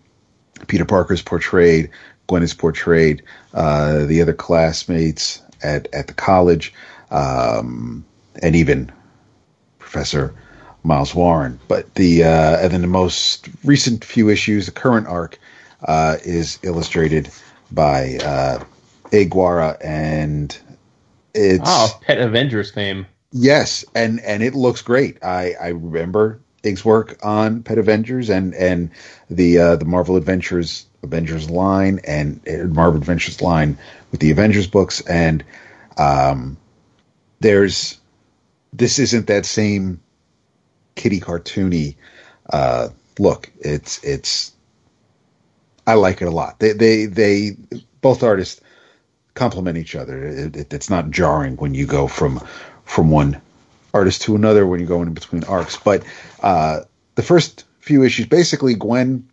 Peter 0.67 0.85
Parker's 0.85 1.23
portrayed, 1.23 1.89
Gwen 2.27 2.43
is 2.43 2.53
portrayed, 2.53 3.23
uh, 3.55 4.05
the 4.07 4.21
other 4.21 4.35
classmates 4.35 5.41
at 5.63 5.87
at 5.95 6.09
the 6.09 6.15
college, 6.15 6.75
um, 7.13 8.05
and 8.43 8.57
even 8.57 8.91
Professor 9.79 10.35
Miles 10.85 11.15
Warren. 11.15 11.61
But 11.69 11.95
the 11.95 12.25
uh, 12.25 12.59
and 12.59 12.73
then 12.73 12.81
the 12.81 12.87
most 12.87 13.49
recent 13.65 14.05
few 14.05 14.29
issues, 14.29 14.67
the 14.67 14.73
current 14.73 15.07
arc, 15.07 15.39
uh, 15.85 16.17
is 16.25 16.59
illustrated 16.63 17.31
by 17.71 18.19
uh, 18.25 18.65
Ig 19.13 19.31
Guara, 19.31 19.77
and 19.83 20.57
it's 21.35 21.63
oh, 21.65 22.01
Pet 22.03 22.19
Avengers 22.19 22.71
fame. 22.71 23.07
Yes, 23.33 23.85
and 23.95 24.21
and 24.21 24.43
it 24.43 24.55
looks 24.55 24.83
great. 24.83 25.23
I 25.23 25.55
I 25.61 25.69
remember 25.69 26.41
Ig's 26.63 26.85
work 26.85 27.19
on 27.23 27.63
Pet 27.63 27.79
Avengers 27.79 28.31
and 28.31 28.55
and 28.55 28.91
the 29.31 29.59
uh, 29.59 29.77
the 29.77 29.85
Marvel 29.85 30.17
Adventures 30.17 30.87
Avengers 31.03 31.51
line 31.51 32.01
and 32.07 32.41
uh, 32.49 32.65
Marvel 32.67 32.97
Adventures 32.97 33.41
line 33.41 33.77
with 34.11 34.21
the 34.21 34.31
Avengers 34.31 34.67
books 34.67 35.01
and 35.03 35.43
um, 35.99 36.57
there's 37.41 37.99
this 38.73 38.99
isn't 38.99 39.27
that 39.27 39.45
same 39.45 40.01
kitty 40.95 41.21
cartoony 41.21 41.97
uh, 42.51 42.89
look. 43.19 43.51
It's 43.61 44.03
it's 44.05 44.53
I 45.87 45.95
like 45.95 46.23
it 46.23 46.29
a 46.29 46.31
lot. 46.31 46.59
They 46.59 46.73
they 46.73 47.07
they 47.07 47.57
both 48.01 48.23
artists 48.23 48.61
complement 49.35 49.79
each 49.79 49.95
other. 49.95 50.27
It, 50.27 50.57
it, 50.57 50.75
it's 50.75 50.91
not 50.91 51.11
jarring 51.11 51.57
when 51.57 51.75
you 51.75 51.87
go 51.87 52.07
from 52.09 52.41
from 52.85 53.11
one 53.11 53.41
artist 53.95 54.23
to 54.23 54.35
another 54.35 54.67
when 54.67 54.81
you're 54.81 54.89
going 54.89 55.09
in 55.09 55.15
between 55.15 55.45
arcs. 55.45 55.77
But 55.77 56.05
uh, 56.43 56.81
the 57.15 57.23
first 57.23 57.65
few 57.81 58.03
issues, 58.05 58.27
basically, 58.27 58.75
Gwen 58.75 59.29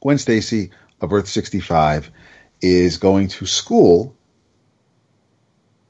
Gwen 0.00 0.18
Stacy 0.18 0.70
of 1.00 1.12
Earth 1.12 1.28
sixty 1.28 1.60
five 1.60 2.10
is 2.60 2.96
going 2.96 3.28
to 3.28 3.46
school 3.46 4.16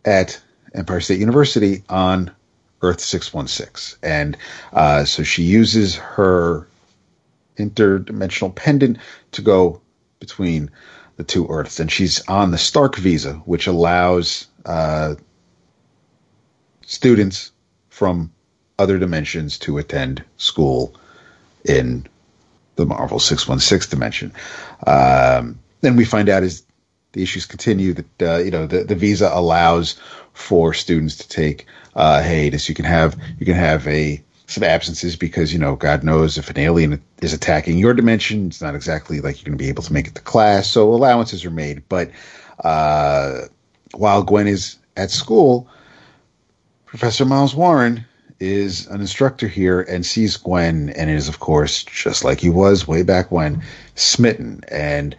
at 0.04 0.40
Empire 0.74 1.00
State 1.00 1.20
University 1.20 1.82
on 1.88 2.30
Earth 2.84 3.00
616. 3.00 3.98
And 4.02 4.36
uh, 4.72 5.04
so 5.04 5.22
she 5.22 5.42
uses 5.42 5.96
her 5.96 6.68
interdimensional 7.56 8.54
pendant 8.54 8.98
to 9.32 9.42
go 9.42 9.80
between 10.20 10.70
the 11.16 11.24
two 11.24 11.46
Earths. 11.48 11.80
And 11.80 11.90
she's 11.90 12.26
on 12.28 12.50
the 12.50 12.58
Stark 12.58 12.96
visa, 12.96 13.34
which 13.46 13.66
allows 13.66 14.46
uh, 14.66 15.14
students 16.86 17.52
from 17.88 18.30
other 18.78 18.98
dimensions 18.98 19.58
to 19.60 19.78
attend 19.78 20.22
school 20.36 20.94
in 21.64 22.06
the 22.76 22.84
Marvel 22.84 23.20
616 23.20 23.90
dimension. 23.90 24.32
Um, 24.86 25.58
then 25.80 25.96
we 25.96 26.04
find 26.04 26.28
out 26.28 26.42
as 26.42 26.63
the 27.14 27.22
issues 27.22 27.46
continue 27.46 27.94
that 27.94 28.22
uh, 28.22 28.38
you 28.38 28.50
know 28.50 28.66
the, 28.66 28.84
the 28.84 28.94
visa 28.94 29.30
allows 29.32 29.98
for 30.34 30.74
students 30.74 31.16
to 31.16 31.28
take 31.28 31.66
uh, 31.94 32.22
hiatus. 32.22 32.68
You 32.68 32.74
can 32.74 32.84
have 32.84 33.16
you 33.38 33.46
can 33.46 33.54
have 33.54 33.86
a 33.88 34.22
some 34.46 34.64
absences 34.64 35.16
because 35.16 35.52
you 35.52 35.58
know 35.58 35.76
God 35.76 36.04
knows 36.04 36.36
if 36.36 36.50
an 36.50 36.58
alien 36.58 37.02
is 37.22 37.32
attacking 37.32 37.78
your 37.78 37.94
dimension, 37.94 38.48
it's 38.48 38.60
not 38.60 38.74
exactly 38.74 39.20
like 39.20 39.36
you're 39.36 39.50
going 39.50 39.58
to 39.58 39.62
be 39.62 39.70
able 39.70 39.82
to 39.84 39.92
make 39.92 40.06
it 40.06 40.14
to 40.16 40.20
class. 40.20 40.68
So 40.68 40.92
allowances 40.92 41.44
are 41.44 41.50
made. 41.50 41.82
But 41.88 42.10
uh, 42.62 43.42
while 43.94 44.22
Gwen 44.22 44.46
is 44.46 44.76
at 44.96 45.10
school, 45.10 45.68
Professor 46.84 47.24
Miles 47.24 47.54
Warren 47.54 48.04
is 48.40 48.86
an 48.88 49.00
instructor 49.00 49.48
here 49.48 49.82
and 49.82 50.04
sees 50.04 50.36
Gwen 50.36 50.90
and 50.90 51.08
is 51.08 51.28
of 51.28 51.38
course 51.38 51.84
just 51.84 52.24
like 52.24 52.40
he 52.40 52.50
was 52.50 52.86
way 52.86 53.02
back 53.02 53.30
when 53.30 53.62
smitten 53.94 54.60
and 54.68 55.16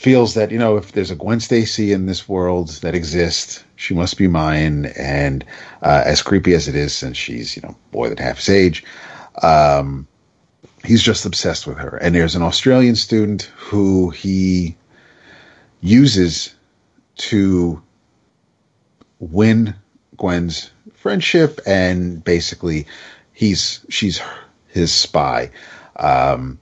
feels 0.00 0.32
that 0.32 0.50
you 0.50 0.58
know 0.58 0.78
if 0.78 0.92
there's 0.92 1.10
a 1.10 1.14
Gwen 1.14 1.40
Stacy 1.40 1.92
in 1.92 2.06
this 2.06 2.26
world 2.26 2.70
that 2.80 2.94
exists, 2.94 3.62
she 3.76 3.92
must 3.92 4.16
be 4.16 4.28
mine. 4.28 4.86
And 4.98 5.44
uh, 5.82 6.02
as 6.06 6.22
creepy 6.22 6.54
as 6.54 6.68
it 6.68 6.74
is, 6.74 6.94
since 6.94 7.18
she's 7.18 7.54
you 7.54 7.60
know 7.60 7.76
more 7.92 8.08
than 8.08 8.16
half 8.16 8.38
his 8.38 8.48
age, 8.48 8.82
um, 9.42 10.08
he's 10.86 11.02
just 11.02 11.26
obsessed 11.26 11.66
with 11.66 11.76
her. 11.76 11.98
And 11.98 12.14
there's 12.14 12.34
an 12.34 12.40
Australian 12.40 12.96
student 12.96 13.42
who 13.56 14.08
he 14.08 14.74
uses 15.82 16.54
to 17.16 17.82
win 19.18 19.74
Gwen's 20.16 20.70
friendship, 20.94 21.60
and 21.66 22.24
basically 22.24 22.86
he's 23.34 23.84
she's 23.90 24.18
his 24.68 24.92
spy. 24.92 25.50
Um, 25.96 26.58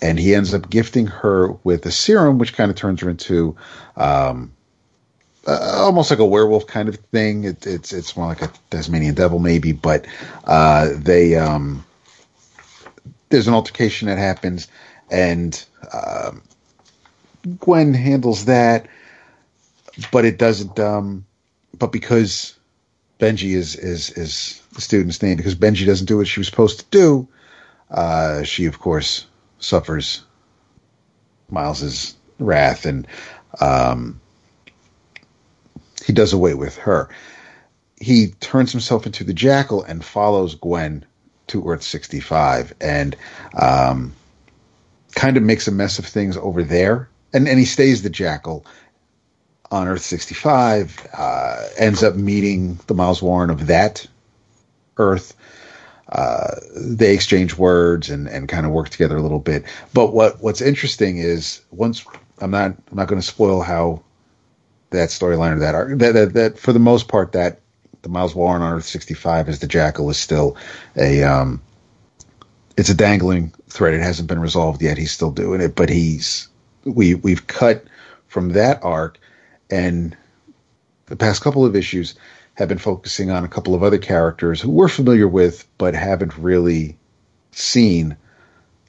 and 0.00 0.18
he 0.18 0.34
ends 0.34 0.54
up 0.54 0.70
gifting 0.70 1.06
her 1.06 1.52
with 1.64 1.84
a 1.86 1.90
serum, 1.90 2.38
which 2.38 2.54
kind 2.54 2.70
of 2.70 2.76
turns 2.76 3.00
her 3.00 3.10
into 3.10 3.56
um, 3.96 4.52
uh, 5.46 5.76
almost 5.76 6.10
like 6.10 6.18
a 6.18 6.26
werewolf 6.26 6.66
kind 6.66 6.88
of 6.88 6.96
thing. 6.96 7.44
It, 7.44 7.66
it's 7.66 7.92
it's 7.92 8.16
more 8.16 8.26
like 8.26 8.42
a 8.42 8.52
Tasmanian 8.70 9.14
devil, 9.14 9.38
maybe. 9.38 9.72
But 9.72 10.06
uh, 10.44 10.90
they 10.94 11.36
um, 11.36 11.84
there's 13.30 13.48
an 13.48 13.54
altercation 13.54 14.08
that 14.08 14.18
happens, 14.18 14.68
and 15.10 15.64
um, 15.92 16.42
Gwen 17.60 17.94
handles 17.94 18.44
that, 18.44 18.86
but 20.12 20.24
it 20.24 20.38
doesn't. 20.38 20.78
Um, 20.78 21.24
but 21.78 21.92
because 21.92 22.58
Benji 23.18 23.54
is 23.54 23.74
is 23.74 24.10
is 24.10 24.62
the 24.74 24.80
student's 24.80 25.22
name, 25.22 25.38
because 25.38 25.54
Benji 25.54 25.86
doesn't 25.86 26.06
do 26.06 26.18
what 26.18 26.28
she 26.28 26.40
was 26.40 26.46
supposed 26.46 26.80
to 26.80 26.86
do, 26.90 27.28
uh, 27.90 28.42
she 28.42 28.66
of 28.66 28.78
course 28.78 29.26
suffers 29.58 30.22
Miles's 31.50 32.16
wrath, 32.38 32.86
and 32.86 33.06
um, 33.60 34.20
he 36.04 36.12
does 36.12 36.32
away 36.32 36.54
with 36.54 36.76
her. 36.76 37.08
He 38.00 38.28
turns 38.40 38.70
himself 38.72 39.06
into 39.06 39.24
the 39.24 39.34
Jackal 39.34 39.82
and 39.82 40.04
follows 40.04 40.54
Gwen 40.54 41.04
to 41.48 41.68
Earth 41.68 41.82
65, 41.82 42.74
and 42.80 43.16
um, 43.60 44.14
kind 45.14 45.36
of 45.36 45.42
makes 45.42 45.66
a 45.66 45.72
mess 45.72 45.98
of 45.98 46.06
things 46.06 46.36
over 46.36 46.62
there. 46.62 47.08
And 47.32 47.48
and 47.48 47.58
he 47.58 47.64
stays 47.64 48.02
the 48.02 48.10
Jackal 48.10 48.64
on 49.70 49.88
Earth 49.88 50.02
65. 50.02 51.06
Uh, 51.12 51.66
ends 51.76 52.02
up 52.02 52.14
meeting 52.14 52.78
the 52.86 52.94
Miles 52.94 53.20
Warren 53.20 53.50
of 53.50 53.66
that 53.66 54.06
Earth 54.96 55.34
uh, 56.10 56.54
they 56.74 57.14
exchange 57.14 57.56
words 57.56 58.08
and, 58.08 58.28
and 58.28 58.48
kind 58.48 58.64
of 58.64 58.72
work 58.72 58.88
together 58.88 59.16
a 59.16 59.22
little 59.22 59.38
bit. 59.38 59.64
But 59.92 60.12
what 60.12 60.40
what's 60.40 60.60
interesting 60.60 61.18
is 61.18 61.60
once 61.70 62.04
I'm 62.40 62.50
not 62.50 62.70
I'm 62.90 62.96
not 62.96 63.08
going 63.08 63.20
to 63.20 63.26
spoil 63.26 63.60
how 63.60 64.02
that 64.90 65.10
storyline 65.10 65.56
or 65.56 65.58
that 65.58 65.74
arc 65.74 65.98
that, 65.98 66.14
that, 66.14 66.32
that 66.32 66.58
for 66.58 66.72
the 66.72 66.78
most 66.78 67.08
part 67.08 67.32
that 67.32 67.60
the 68.02 68.08
Miles 68.08 68.34
Warren 68.34 68.62
on 68.62 68.72
Earth 68.72 68.86
65 68.86 69.48
as 69.48 69.58
the 69.58 69.66
Jackal 69.66 70.08
is 70.08 70.16
still 70.16 70.56
a 70.96 71.22
um 71.24 71.60
it's 72.76 72.88
a 72.88 72.94
dangling 72.94 73.52
thread. 73.68 73.92
It 73.92 74.00
hasn't 74.00 74.28
been 74.28 74.40
resolved 74.40 74.80
yet. 74.80 74.96
He's 74.96 75.10
still 75.10 75.32
doing 75.32 75.60
it, 75.60 75.74
but 75.74 75.90
he's 75.90 76.48
we 76.84 77.14
we've 77.16 77.46
cut 77.48 77.84
from 78.28 78.50
that 78.50 78.82
arc 78.82 79.18
and 79.68 80.16
the 81.06 81.16
past 81.16 81.42
couple 81.42 81.64
of 81.64 81.74
issues 81.76 82.14
have 82.58 82.68
been 82.68 82.76
focusing 82.76 83.30
on 83.30 83.44
a 83.44 83.48
couple 83.48 83.72
of 83.72 83.84
other 83.84 83.98
characters 83.98 84.60
who 84.60 84.68
we're 84.68 84.88
familiar 84.88 85.28
with 85.28 85.64
but 85.78 85.94
haven't 85.94 86.36
really 86.36 86.98
seen 87.52 88.16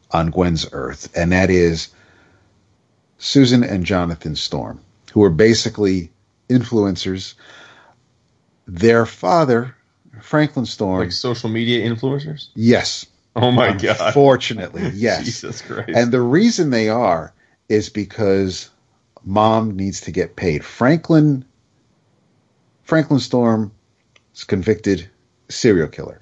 on 0.10 0.32
Gwen's 0.32 0.68
Earth, 0.72 1.16
and 1.16 1.32
that 1.32 1.52
is 1.52 1.90
Susan 3.20 3.64
and 3.64 3.86
Jonathan 3.86 4.36
Storm, 4.36 4.80
who 5.14 5.22
are 5.24 5.30
basically 5.30 6.10
influencers. 6.50 7.36
Their 8.68 9.06
father, 9.06 9.76
Franklin 10.20 10.66
Storm, 10.66 11.02
like 11.02 11.12
social 11.12 11.50
media 11.50 11.88
influencers. 11.88 12.48
Yes. 12.56 13.06
Oh 13.36 13.52
my 13.52 13.74
god. 13.74 13.98
Unfortunately, 14.00 14.90
yes. 14.96 15.26
Jesus 15.26 15.62
Christ. 15.62 15.92
And 15.94 16.12
the 16.12 16.22
reason 16.22 16.72
they 16.72 16.90
are 16.90 17.34
is 17.68 17.90
because 17.90 18.72
mom 19.24 19.76
needs 19.76 20.02
to 20.02 20.12
get 20.12 20.36
paid. 20.36 20.66
Franklin 20.66 21.46
Franklin 22.90 23.20
Storm 23.20 23.72
is 24.34 24.44
convicted 24.44 25.08
serial 25.48 25.88
killer. 25.88 26.20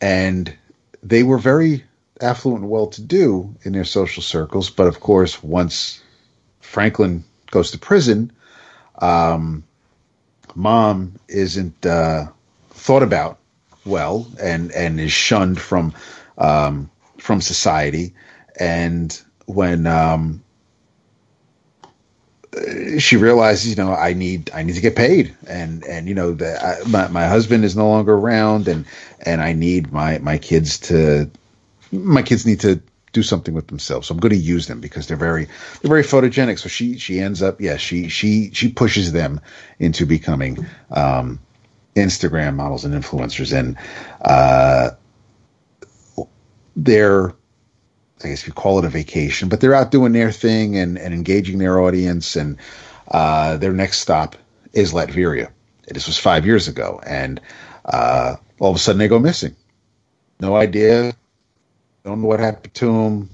And 0.00 0.56
they 1.02 1.24
were 1.24 1.36
very 1.36 1.82
affluent 2.20 2.62
and 2.62 2.70
well 2.70 2.86
to 2.86 3.02
do 3.02 3.52
in 3.64 3.72
their 3.72 3.82
social 3.82 4.22
circles. 4.22 4.70
But 4.70 4.86
of 4.86 5.00
course, 5.00 5.42
once 5.42 6.00
Franklin 6.60 7.24
goes 7.50 7.72
to 7.72 7.78
prison, 7.78 8.30
um, 9.02 9.64
mom 10.54 11.16
isn't 11.26 11.84
uh, 11.84 12.26
thought 12.70 13.02
about 13.02 13.40
well 13.84 14.28
and, 14.40 14.70
and 14.70 15.00
is 15.00 15.10
shunned 15.10 15.60
from 15.60 15.92
um, 16.38 16.88
from 17.18 17.40
society. 17.40 18.14
And 18.60 19.20
when 19.46 19.88
um, 19.88 20.40
she 22.98 23.16
realizes, 23.16 23.70
you 23.70 23.76
know, 23.76 23.92
I 23.92 24.12
need 24.12 24.50
I 24.54 24.62
need 24.62 24.74
to 24.74 24.80
get 24.80 24.96
paid, 24.96 25.34
and 25.46 25.84
and 25.84 26.08
you 26.08 26.14
know 26.14 26.32
that 26.34 26.86
my 26.88 27.08
my 27.08 27.26
husband 27.26 27.64
is 27.64 27.76
no 27.76 27.88
longer 27.88 28.14
around, 28.14 28.68
and 28.68 28.86
and 29.24 29.42
I 29.42 29.52
need 29.52 29.92
my 29.92 30.18
my 30.18 30.38
kids 30.38 30.78
to 30.80 31.30
my 31.92 32.22
kids 32.22 32.46
need 32.46 32.60
to 32.60 32.80
do 33.12 33.22
something 33.22 33.54
with 33.54 33.68
themselves. 33.68 34.08
So 34.08 34.14
I'm 34.14 34.20
going 34.20 34.32
to 34.32 34.38
use 34.38 34.66
them 34.66 34.80
because 34.80 35.06
they're 35.06 35.16
very 35.16 35.46
they're 35.80 35.88
very 35.88 36.02
photogenic. 36.02 36.58
So 36.58 36.68
she 36.68 36.98
she 36.98 37.20
ends 37.20 37.42
up 37.42 37.60
yeah 37.60 37.76
she 37.76 38.08
she 38.08 38.50
she 38.52 38.70
pushes 38.70 39.12
them 39.12 39.40
into 39.78 40.06
becoming 40.06 40.66
um, 40.90 41.38
Instagram 41.94 42.56
models 42.56 42.84
and 42.84 42.94
influencers, 42.94 43.56
and 43.56 43.76
uh, 44.22 44.90
they're 46.76 47.34
I 48.24 48.28
guess 48.28 48.46
you 48.46 48.52
call 48.52 48.78
it 48.78 48.84
a 48.84 48.88
vacation, 48.88 49.48
but 49.48 49.60
they're 49.60 49.74
out 49.74 49.90
doing 49.90 50.12
their 50.12 50.32
thing 50.32 50.76
and, 50.76 50.98
and 50.98 51.12
engaging 51.12 51.58
their 51.58 51.80
audience. 51.80 52.34
And 52.36 52.56
uh, 53.08 53.56
their 53.58 53.72
next 53.72 54.00
stop 54.00 54.36
is 54.72 54.92
Latveria. 54.92 55.50
This 55.88 56.06
was 56.06 56.18
five 56.18 56.46
years 56.46 56.66
ago. 56.66 57.00
And 57.06 57.40
uh, 57.84 58.36
all 58.58 58.70
of 58.70 58.76
a 58.76 58.78
sudden 58.78 58.98
they 58.98 59.08
go 59.08 59.18
missing. 59.18 59.54
No 60.40 60.56
idea. 60.56 61.14
Don't 62.04 62.22
know 62.22 62.28
what 62.28 62.40
happened 62.40 62.74
to 62.74 62.86
them. 62.86 63.30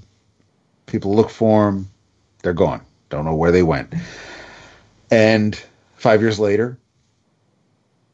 People 0.85 1.15
look 1.15 1.29
for 1.29 1.65
them. 1.65 1.89
They're 2.41 2.53
gone. 2.53 2.81
Don't 3.09 3.25
know 3.25 3.35
where 3.35 3.51
they 3.51 3.63
went. 3.63 3.93
And 5.09 5.59
five 5.95 6.21
years 6.21 6.39
later, 6.39 6.77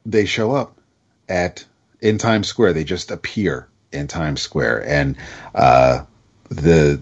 they 0.05 0.25
show 0.25 0.51
up 0.51 0.77
at 1.27 1.65
in 2.01 2.17
Times 2.17 2.47
Square. 2.47 2.73
They 2.73 2.83
just 2.83 3.11
appear 3.11 3.67
in 3.91 4.07
Times 4.07 4.41
Square. 4.41 4.87
And 4.87 5.15
uh, 5.55 6.03
the 6.49 7.01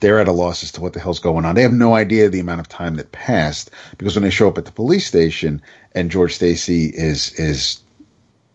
they're 0.00 0.20
at 0.20 0.28
a 0.28 0.32
loss 0.32 0.62
as 0.62 0.72
to 0.72 0.80
what 0.80 0.92
the 0.92 1.00
hell's 1.00 1.18
going 1.18 1.44
on. 1.44 1.54
They 1.54 1.62
have 1.62 1.72
no 1.72 1.94
idea 1.94 2.28
the 2.28 2.40
amount 2.40 2.60
of 2.60 2.68
time 2.68 2.94
that 2.96 3.10
passed 3.12 3.70
because 3.98 4.14
when 4.14 4.22
they 4.22 4.30
show 4.30 4.48
up 4.48 4.58
at 4.58 4.64
the 4.64 4.72
police 4.72 5.06
station 5.06 5.60
and 5.92 6.10
George 6.10 6.34
Stacy 6.34 6.86
is 6.86 7.32
is 7.34 7.80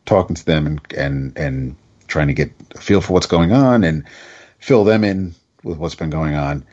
talking 0.05 0.35
to 0.35 0.45
them 0.45 0.67
and 0.67 0.93
and 0.93 1.37
and 1.37 1.75
trying 2.07 2.27
to 2.27 2.33
get 2.33 2.51
a 2.75 2.79
feel 2.79 3.01
for 3.01 3.13
what's 3.13 3.27
going 3.27 3.51
on 3.51 3.83
and 3.83 4.05
fill 4.59 4.83
them 4.83 5.03
in 5.03 5.33
with 5.63 5.77
what's 5.77 5.95
been 5.95 6.09
going 6.09 6.35
on 6.35 6.65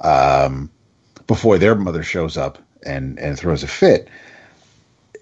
um, 0.00 0.70
before 1.26 1.58
their 1.58 1.74
mother 1.74 2.02
shows 2.02 2.36
up 2.36 2.58
and 2.84 3.18
and 3.18 3.38
throws 3.38 3.62
a 3.62 3.68
fit. 3.68 4.08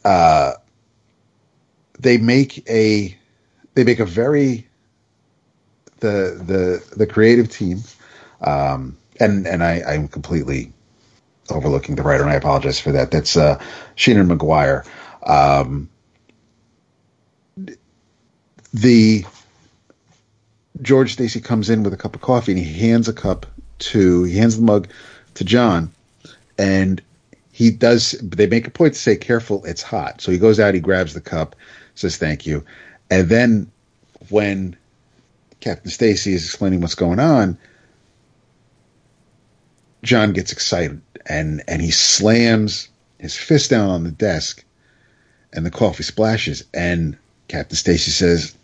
Uh, 0.05 0.53
they 1.99 2.19
make 2.19 2.69
a 2.69 3.17
they 3.75 3.85
make 3.85 4.01
a 4.01 4.05
very 4.05 4.69
the 6.05 6.44
the 6.44 6.97
the 6.97 7.06
creative 7.06 7.48
team, 7.48 7.82
um, 8.43 8.97
and 9.18 9.47
and 9.47 9.64
I, 9.64 9.82
I'm 9.86 10.06
completely 10.06 10.72
overlooking 11.51 11.94
the 11.94 12.02
writer, 12.02 12.22
and 12.22 12.31
I 12.31 12.36
apologize 12.36 12.78
for 12.78 12.93
that. 12.93 13.10
That's 13.10 13.36
uh, 13.36 13.59
Seanan 13.97 14.31
McGuire. 14.31 14.86
Um, 15.26 15.89
the 18.74 19.24
George 20.82 21.14
Stacy 21.14 21.40
comes 21.40 21.70
in 21.70 21.82
with 21.82 21.94
a 21.94 21.97
cup 21.97 22.14
of 22.14 22.20
coffee, 22.20 22.52
and 22.52 22.60
he 22.60 22.86
hands 22.86 23.09
a 23.09 23.14
cup 23.14 23.47
to 23.78 24.24
he 24.24 24.36
hands 24.36 24.56
the 24.56 24.62
mug 24.62 24.89
to 25.35 25.44
John, 25.44 25.90
and 26.59 27.01
he 27.51 27.70
does. 27.70 28.12
They 28.22 28.47
make 28.47 28.66
a 28.66 28.70
point 28.70 28.93
to 28.93 29.01
say, 29.01 29.16
"Careful, 29.16 29.64
it's 29.64 29.82
hot." 29.82 30.20
So 30.20 30.31
he 30.31 30.39
goes 30.39 30.60
out, 30.60 30.74
he 30.74 30.81
grabs 30.81 31.14
the 31.14 31.22
cup, 31.22 31.56
says, 31.94 32.18
"Thank 32.18 32.47
you," 32.47 32.62
and 33.10 33.31
then 33.31 33.70
when 34.28 34.76
Captain 35.65 35.91
Stacy 35.91 36.35
is 36.35 36.45
explaining 36.45 36.82
what's 36.82 36.95
going 36.95 37.19
on, 37.19 37.57
John 40.03 40.35
gets 40.35 40.53
excited 40.53 41.01
and 41.24 41.62
and 41.66 41.81
he 41.81 41.91
slams 41.91 42.91
his 43.19 43.35
fist 43.35 43.70
down 43.70 43.89
on 43.89 44.05
the 44.05 44.11
desk, 44.11 44.62
and 45.55 45.65
the 45.65 45.70
coffee 45.70 46.03
splashes. 46.03 46.65
And 46.74 47.16
Captain 47.49 47.77
Stacy 47.77 48.11
says, 48.11 48.55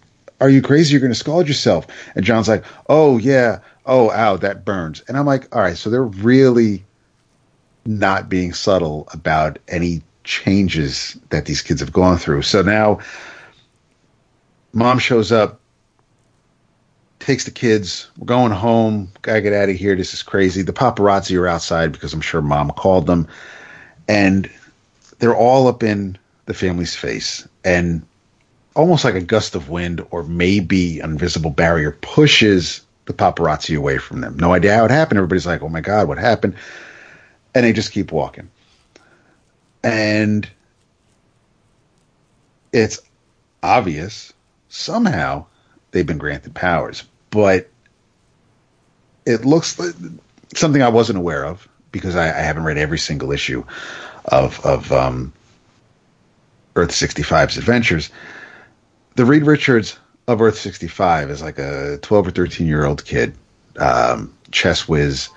"Are 0.42 0.50
you 0.50 0.60
crazy? 0.60 0.92
You're 0.92 1.00
going 1.00 1.10
to 1.10 1.18
scald 1.18 1.48
yourself." 1.48 1.86
And 2.14 2.22
John's 2.22 2.48
like, 2.48 2.64
"Oh 2.90 3.16
yeah, 3.16 3.60
oh 3.86 4.10
ow, 4.10 4.36
that 4.36 4.66
burns." 4.66 5.02
And 5.08 5.16
I'm 5.16 5.24
like, 5.24 5.56
"All 5.56 5.62
right, 5.62 5.78
so 5.78 5.88
they're 5.88 6.02
really 6.02 6.84
not 7.86 8.28
being 8.28 8.52
subtle 8.52 9.08
about 9.14 9.58
any 9.68 10.02
changes 10.24 11.16
that 11.30 11.46
these 11.46 11.62
kids 11.62 11.80
have 11.80 11.94
gone 11.94 12.18
through. 12.18 12.42
So 12.42 12.60
now 12.60 12.98
mom 14.74 14.98
shows 14.98 15.32
up, 15.32 15.59
takes 17.30 17.44
the 17.44 17.50
kids. 17.52 18.10
We're 18.18 18.26
going 18.26 18.50
home. 18.50 19.12
Gotta 19.22 19.40
get 19.40 19.52
out 19.52 19.68
of 19.68 19.76
here. 19.76 19.94
This 19.94 20.12
is 20.12 20.20
crazy. 20.20 20.62
The 20.62 20.72
paparazzi 20.72 21.38
are 21.38 21.46
outside 21.46 21.92
because 21.92 22.12
I'm 22.12 22.20
sure 22.20 22.42
mom 22.42 22.72
called 22.72 23.06
them. 23.06 23.28
And 24.08 24.50
they're 25.20 25.36
all 25.36 25.68
up 25.68 25.84
in 25.84 26.18
the 26.46 26.54
family's 26.54 26.96
face. 26.96 27.46
And 27.64 28.04
almost 28.74 29.04
like 29.04 29.14
a 29.14 29.20
gust 29.20 29.54
of 29.54 29.68
wind 29.68 30.04
or 30.10 30.24
maybe 30.24 30.98
an 30.98 31.12
invisible 31.12 31.50
barrier 31.50 31.92
pushes 31.92 32.80
the 33.04 33.12
paparazzi 33.12 33.78
away 33.78 33.98
from 33.98 34.22
them. 34.22 34.36
No 34.36 34.52
idea 34.52 34.74
how 34.74 34.84
it 34.86 34.90
happened. 34.90 35.18
Everybody's 35.18 35.46
like, 35.46 35.62
oh 35.62 35.68
my 35.68 35.80
God, 35.80 36.08
what 36.08 36.18
happened? 36.18 36.56
And 37.54 37.64
they 37.64 37.72
just 37.72 37.92
keep 37.92 38.10
walking. 38.10 38.50
And 39.84 40.50
it's 42.72 43.00
obvious 43.62 44.32
somehow 44.68 45.46
they've 45.92 46.04
been 46.06 46.18
granted 46.18 46.56
powers, 46.56 47.04
but 47.30 47.68
it 49.26 49.44
looks 49.44 49.78
like 49.78 49.94
something 50.54 50.82
I 50.82 50.88
wasn't 50.88 51.18
aware 51.18 51.44
of 51.44 51.68
because 51.92 52.16
I, 52.16 52.26
I 52.26 52.42
haven't 52.42 52.64
read 52.64 52.78
every 52.78 52.98
single 52.98 53.32
issue 53.32 53.64
of 54.26 54.64
of 54.64 54.90
um, 54.92 55.32
Earth 56.76 56.90
65's 56.90 57.56
adventures. 57.56 58.10
The 59.16 59.24
Reed 59.24 59.44
Richards 59.44 59.98
of 60.28 60.40
Earth 60.40 60.58
65 60.58 61.30
is 61.30 61.42
like 61.42 61.58
a 61.58 61.98
12 62.02 62.28
or 62.28 62.30
13 62.30 62.66
year 62.66 62.84
old 62.84 63.04
kid, 63.04 63.34
um, 63.78 64.34
chess 64.50 64.88
whiz, 64.88 65.28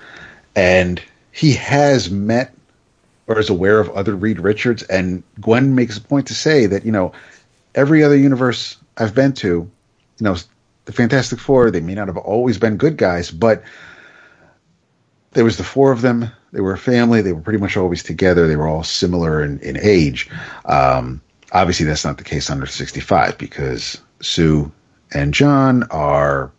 and 0.56 1.02
he 1.32 1.54
has 1.54 2.10
met 2.10 2.54
or 3.28 3.40
is 3.40 3.50
aware 3.50 3.80
of 3.80 3.90
other 3.92 4.16
Reed 4.16 4.40
Richards. 4.40 4.84
And 4.84 5.24
Gwen 5.42 5.76
makes 5.76 5.98
a 5.98 6.02
point 6.02 6.28
to 6.28 6.36
say 6.36 6.66
that, 6.68 6.86
you 6.86 6.92
know, 6.92 7.14
every 7.74 8.04
other 8.04 8.18
universe 8.18 8.78
I've 8.98 9.16
been 9.16 9.34
to, 9.34 9.48
you 9.48 9.70
know, 10.20 10.36
the 10.86 10.92
Fantastic 10.92 11.40
Four, 11.40 11.72
they 11.72 11.82
may 11.82 11.96
not 11.96 12.08
have 12.08 12.18
always 12.18 12.58
been 12.58 12.78
good 12.78 12.98
guys, 12.98 13.32
but 13.32 13.64
there 15.32 15.44
was 15.44 15.58
the 15.58 15.64
four 15.64 15.92
of 15.92 16.02
them. 16.02 16.30
They 16.52 16.62
were 16.62 16.74
a 16.74 16.78
family. 16.78 17.22
They 17.22 17.34
were 17.34 17.42
pretty 17.42 17.60
much 17.60 17.78
always 17.78 18.04
together. 18.04 18.48
They 18.48 18.56
were 18.56 18.68
all 18.68 18.84
similar 18.84 19.44
in, 19.44 19.60
in 19.60 19.78
age. 19.82 20.30
Um, 20.66 21.22
obviously, 21.52 21.86
that's 21.86 22.06
not 22.06 22.18
the 22.18 22.24
case 22.24 22.50
under 22.50 22.66
65 22.66 23.38
because 23.38 24.00
Sue 24.22 24.72
and 25.14 25.34
John 25.34 25.84
are 25.90 26.52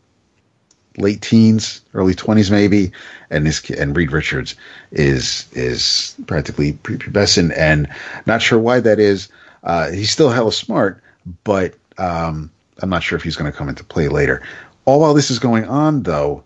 late 0.97 1.21
teens, 1.21 1.81
early 1.95 2.15
20s 2.15 2.51
maybe, 2.51 2.93
and 3.31 3.47
this 3.47 3.69
and 3.71 3.97
Reed 3.97 4.13
Richards 4.13 4.55
is 4.93 5.47
is 5.53 6.15
practically 6.27 6.75
prepubescent, 6.75 7.57
and 7.57 7.89
not 8.27 8.43
sure 8.43 8.59
why 8.59 8.81
that 8.81 8.99
is. 8.99 9.29
Uh, 9.63 9.91
he's 9.91 10.11
still 10.11 10.31
hella 10.31 10.53
smart, 10.53 11.03
but 11.43 11.75
um, 11.99 12.51
I'm 12.81 12.91
not 12.91 13.03
sure 13.03 13.17
if 13.17 13.23
he's 13.23 13.37
going 13.37 13.51
to 13.51 13.57
come 13.57 13.69
into 13.69 13.85
play 13.85 14.09
later. 14.09 14.43
All 14.85 15.01
while 15.01 15.15
this 15.15 15.31
is 15.31 15.39
going 15.39 15.65
on, 15.67 16.03
though, 16.03 16.45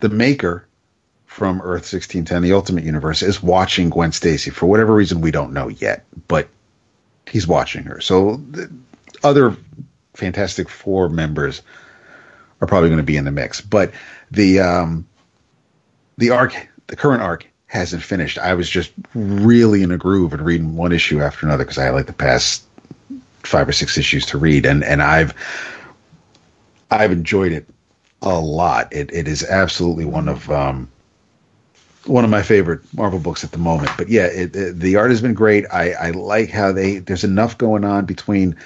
the 0.00 0.08
maker 0.08 0.66
from 1.26 1.60
Earth 1.60 1.92
1610, 1.92 2.42
the 2.42 2.52
Ultimate 2.52 2.84
Universe, 2.84 3.22
is 3.22 3.42
watching 3.42 3.90
Gwen 3.90 4.12
Stacy 4.12 4.50
for 4.50 4.66
whatever 4.66 4.94
reason 4.94 5.20
we 5.20 5.30
don't 5.30 5.52
know 5.52 5.68
yet, 5.68 6.04
but 6.28 6.48
he's 7.28 7.46
watching 7.46 7.84
her. 7.84 8.00
So 8.00 8.40
other 9.22 9.56
Fantastic 10.14 10.68
Four 10.68 11.08
members 11.08 11.62
are 12.60 12.66
probably 12.66 12.88
going 12.88 12.98
to 12.98 13.04
be 13.04 13.16
in 13.16 13.24
the 13.24 13.30
mix, 13.30 13.60
but 13.60 13.92
the 14.30 14.60
um, 14.60 15.06
the 16.16 16.30
arc, 16.30 16.54
the 16.86 16.96
current 16.96 17.22
arc 17.22 17.46
hasn't 17.66 18.02
finished. 18.02 18.38
I 18.38 18.54
was 18.54 18.68
just 18.68 18.92
really 19.14 19.82
in 19.82 19.92
a 19.92 19.98
groove 19.98 20.32
and 20.32 20.42
reading 20.42 20.76
one 20.76 20.92
issue 20.92 21.20
after 21.20 21.46
another 21.46 21.64
because 21.64 21.78
I 21.78 21.84
had 21.84 21.94
like 21.94 22.06
the 22.06 22.12
past 22.12 22.65
five 23.46 23.68
or 23.68 23.72
six 23.72 23.96
issues 23.96 24.26
to 24.26 24.38
read, 24.38 24.66
and 24.66 24.84
and 24.84 25.02
I've 25.02 25.34
I've 26.90 27.12
enjoyed 27.12 27.52
it 27.52 27.66
a 28.22 28.38
lot. 28.38 28.92
It 28.92 29.12
it 29.12 29.28
is 29.28 29.44
absolutely 29.44 30.04
one 30.04 30.28
of 30.28 30.50
um, 30.50 30.88
one 32.06 32.24
of 32.24 32.30
my 32.30 32.42
favorite 32.42 32.80
Marvel 32.94 33.18
books 33.18 33.44
at 33.44 33.52
the 33.52 33.58
moment. 33.58 33.90
But 33.96 34.08
yeah, 34.08 34.26
it, 34.26 34.54
it, 34.54 34.78
the 34.78 34.96
art 34.96 35.10
has 35.10 35.20
been 35.20 35.34
great. 35.34 35.64
I, 35.72 35.92
I 35.92 36.10
like 36.10 36.50
how 36.50 36.72
they 36.72 36.98
there's 36.98 37.24
enough 37.24 37.58
going 37.58 37.84
on 37.84 38.04
between 38.04 38.56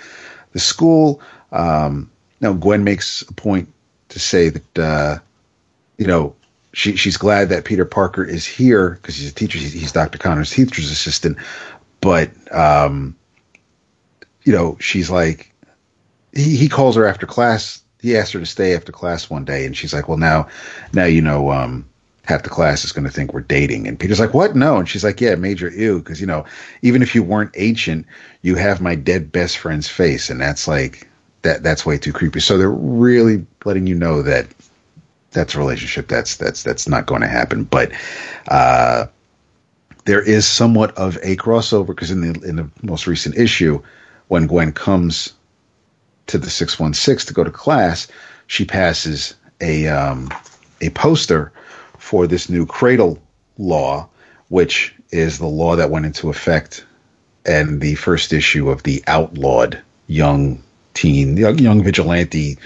the 0.53 0.59
school. 0.59 1.21
Um, 1.53 2.11
now 2.41 2.53
Gwen 2.53 2.85
makes 2.85 3.23
a 3.23 3.33
point 3.33 3.73
to 4.09 4.19
say 4.19 4.51
that 4.51 4.79
uh, 4.79 5.19
you 5.99 6.07
know 6.07 6.35
she 6.73 6.97
she's 6.97 7.17
glad 7.17 7.49
that 7.49 7.65
Peter 7.65 7.85
Parker 7.85 8.25
is 8.25 8.47
here 8.47 8.91
because 8.91 9.17
he's 9.17 9.31
a 9.31 9.35
teacher. 9.35 9.59
He's, 9.59 9.73
he's, 9.73 9.93
Dr. 9.93 10.19
Connors' 10.19 10.51
teacher's 10.51 10.91
assistant, 10.91 11.39
but 12.01 12.31
um, 12.55 13.17
you 14.51 14.57
know 14.57 14.77
she's 14.81 15.11
like 15.11 15.53
he 16.33 16.57
he 16.57 16.69
calls 16.69 16.97
her 16.97 17.07
after 17.07 17.25
class. 17.25 17.83
He 18.01 18.17
asked 18.17 18.33
her 18.33 18.41
to 18.41 18.47
stay 18.47 18.75
after 18.75 18.91
class 18.91 19.31
one 19.31 19.45
day, 19.45 19.65
and 19.65 19.77
she's 19.77 19.95
like, 19.95 20.09
"Well, 20.09 20.19
now, 20.19 20.49
now 20.93 21.05
you 21.05 21.23
know." 21.23 21.53
Um, 21.53 21.87
half 22.25 22.43
the 22.43 22.49
class 22.49 22.85
is 22.85 22.93
going 22.93 23.05
to 23.05 23.11
think 23.11 23.33
we're 23.33 23.41
dating. 23.41 23.89
And 23.89 23.99
Peter's 23.99 24.21
like, 24.21 24.35
what? 24.35 24.55
No. 24.55 24.77
And 24.77 24.89
she's 24.89 25.03
like, 25.03 25.21
yeah, 25.21 25.35
major 25.35 25.69
ew. 25.69 25.99
Because, 25.99 26.21
you 26.21 26.27
know, 26.29 26.45
even 26.83 27.03
if 27.03 27.13
you 27.13 27.25
weren't 27.25 27.51
ancient, 27.57 28.07
you 28.43 28.55
have 28.55 28.81
my 28.81 28.95
dead 28.95 29.33
best 29.33 29.59
friend's 29.59 29.89
face. 29.89 30.31
And 30.31 30.41
that's 30.41 30.69
like, 30.69 31.09
that 31.43 31.65
that's 31.65 31.85
way 31.85 31.99
too 31.99 32.13
creepy. 32.13 32.39
So 32.39 32.57
they're 32.57 32.71
really 32.71 33.45
letting 33.65 33.89
you 33.89 33.97
know 33.97 34.23
that 34.23 34.47
that's 35.33 35.55
a 35.57 35.59
relationship 35.59 36.07
that's 36.07 36.37
that's 36.37 36.63
that's 36.63 36.87
not 36.87 37.07
going 37.07 37.23
to 37.23 37.27
happen. 37.27 37.65
But 37.65 37.91
uh, 38.49 39.07
there 40.05 40.23
is 40.23 40.47
somewhat 40.47 40.97
of 40.97 41.17
a 41.23 41.37
crossover 41.37 41.87
because 41.87 42.11
in 42.11 42.21
the 42.21 42.41
in 42.49 42.57
the 42.57 42.71
most 42.83 43.07
recent 43.07 43.37
issue, 43.37 43.83
when 44.31 44.47
Gwen 44.47 44.71
comes 44.71 45.33
to 46.29 46.39
the 46.39 46.49
six 46.49 46.79
one 46.79 46.95
six 46.95 47.25
to 47.25 47.35
go 47.35 47.43
to 47.43 47.51
class, 47.51 48.07
she 48.47 48.65
passes 48.65 49.35
a 49.61 49.89
um, 49.89 50.31
a 50.81 50.91
poster 50.91 51.53
for 51.99 52.29
this 52.29 52.49
new 52.49 52.65
cradle 52.65 53.19
law, 53.59 54.09
which 54.49 54.95
is 55.11 55.39
the 55.39 55.47
law 55.47 55.75
that 55.75 55.91
went 55.91 56.07
into 56.07 56.31
effect 56.31 56.87
and 57.45 57.81
the 57.81 57.97
first 57.97 58.33
issue 58.33 58.71
of 58.71 58.85
the 58.85 59.03
outlawed 59.09 59.81
young 60.07 60.63
teen, 60.95 61.37
young, 61.37 61.59
young 61.59 61.83
vigilante 61.83 62.57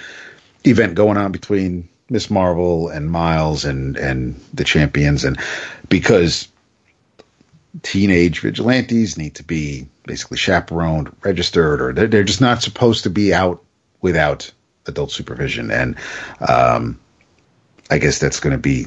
event 0.64 0.94
going 0.94 1.16
on 1.16 1.32
between 1.32 1.88
Ms. 2.10 2.30
Marvel 2.30 2.90
and 2.90 3.10
Miles 3.10 3.64
and 3.64 3.96
and 3.96 4.38
the 4.52 4.64
champions, 4.64 5.24
and 5.24 5.38
because 5.88 6.46
teenage 7.82 8.40
vigilantes 8.40 9.16
need 9.18 9.34
to 9.34 9.42
be 9.42 9.88
basically 10.06 10.36
chaperoned, 10.36 11.14
registered, 11.22 11.80
or 11.80 11.92
they're, 11.92 12.06
they're 12.06 12.24
just 12.24 12.40
not 12.40 12.62
supposed 12.62 13.02
to 13.02 13.10
be 13.10 13.34
out 13.34 13.62
without 14.00 14.50
adult 14.86 15.10
supervision, 15.10 15.70
and 15.70 15.96
um, 16.48 17.00
I 17.90 17.98
guess 17.98 18.18
that's 18.18 18.40
going 18.40 18.52
to 18.52 18.58
be 18.58 18.86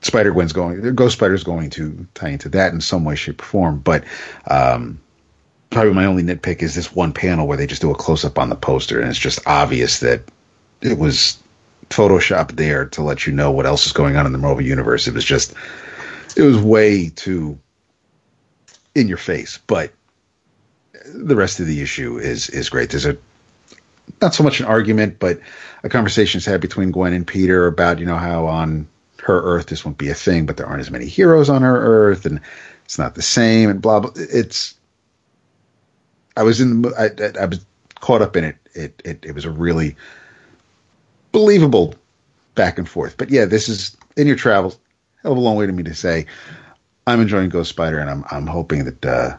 Spider 0.00 0.32
Gwen's 0.32 0.52
going, 0.52 0.94
Ghost 0.94 1.16
Spider's 1.16 1.44
going 1.44 1.70
to 1.70 2.06
tie 2.14 2.30
into 2.30 2.48
that 2.50 2.72
in 2.72 2.80
some 2.80 3.04
way, 3.04 3.14
shape, 3.14 3.40
or 3.40 3.44
form. 3.44 3.78
But 3.78 4.04
um, 4.50 5.00
probably 5.70 5.92
my 5.92 6.06
only 6.06 6.22
nitpick 6.22 6.62
is 6.62 6.74
this 6.74 6.94
one 6.94 7.12
panel 7.12 7.46
where 7.46 7.56
they 7.56 7.66
just 7.66 7.82
do 7.82 7.90
a 7.90 7.94
close 7.94 8.24
up 8.24 8.38
on 8.38 8.48
the 8.48 8.56
poster, 8.56 9.00
and 9.00 9.08
it's 9.08 9.18
just 9.18 9.38
obvious 9.46 10.00
that 10.00 10.22
it 10.80 10.98
was 10.98 11.38
photoshopped 11.90 12.56
there 12.56 12.86
to 12.86 13.02
let 13.02 13.26
you 13.26 13.32
know 13.32 13.50
what 13.50 13.66
else 13.66 13.86
is 13.86 13.92
going 13.92 14.16
on 14.16 14.26
in 14.26 14.32
the 14.32 14.38
Marvel 14.38 14.64
universe. 14.64 15.06
It 15.06 15.14
was 15.14 15.24
just, 15.24 15.54
it 16.36 16.42
was 16.42 16.58
way 16.58 17.10
too 17.10 17.58
in 18.94 19.08
your 19.08 19.18
face. 19.18 19.58
But 19.66 19.92
the 21.14 21.36
rest 21.36 21.60
of 21.60 21.66
the 21.66 21.80
issue 21.80 22.18
is 22.18 22.48
is 22.50 22.68
great. 22.68 22.90
There's 22.90 23.06
a 23.06 23.16
not 24.20 24.34
so 24.34 24.42
much 24.42 24.60
an 24.60 24.66
argument, 24.66 25.18
but 25.18 25.40
a 25.82 25.88
conversation 25.88 26.38
is 26.38 26.44
had 26.44 26.60
between 26.60 26.90
Gwen 26.90 27.12
and 27.12 27.26
Peter 27.26 27.66
about 27.66 27.98
you 27.98 28.06
know 28.06 28.16
how 28.16 28.46
on 28.46 28.86
her 29.22 29.42
Earth 29.42 29.66
this 29.66 29.84
won't 29.84 29.98
be 29.98 30.08
a 30.08 30.14
thing, 30.14 30.46
but 30.46 30.56
there 30.56 30.66
aren't 30.66 30.80
as 30.80 30.90
many 30.90 31.06
heroes 31.06 31.48
on 31.48 31.62
her 31.62 31.80
Earth, 31.80 32.26
and 32.26 32.40
it's 32.84 32.98
not 32.98 33.14
the 33.14 33.22
same, 33.22 33.70
and 33.70 33.80
blah 33.80 34.00
blah. 34.00 34.10
It's 34.16 34.74
I 36.36 36.42
was 36.42 36.60
in 36.60 36.86
I, 36.98 37.06
I, 37.06 37.42
I 37.42 37.44
was 37.46 37.64
caught 38.00 38.22
up 38.22 38.36
in 38.36 38.44
it. 38.44 38.56
It 38.74 39.02
it 39.04 39.24
it 39.24 39.34
was 39.34 39.44
a 39.44 39.50
really 39.50 39.96
believable 41.30 41.94
back 42.54 42.78
and 42.78 42.88
forth. 42.88 43.16
But 43.16 43.30
yeah, 43.30 43.44
this 43.44 43.68
is 43.68 43.96
in 44.16 44.26
your 44.26 44.36
travels. 44.36 44.78
Hell 45.22 45.32
of 45.32 45.38
a 45.38 45.40
long 45.40 45.56
way 45.56 45.66
to 45.66 45.72
me 45.72 45.82
to 45.84 45.94
say 45.94 46.26
I'm 47.06 47.20
enjoying 47.20 47.48
Ghost 47.48 47.70
Spider, 47.70 47.98
and 47.98 48.10
I'm 48.10 48.24
I'm 48.30 48.46
hoping 48.46 48.84
that 48.84 49.04
uh, 49.04 49.36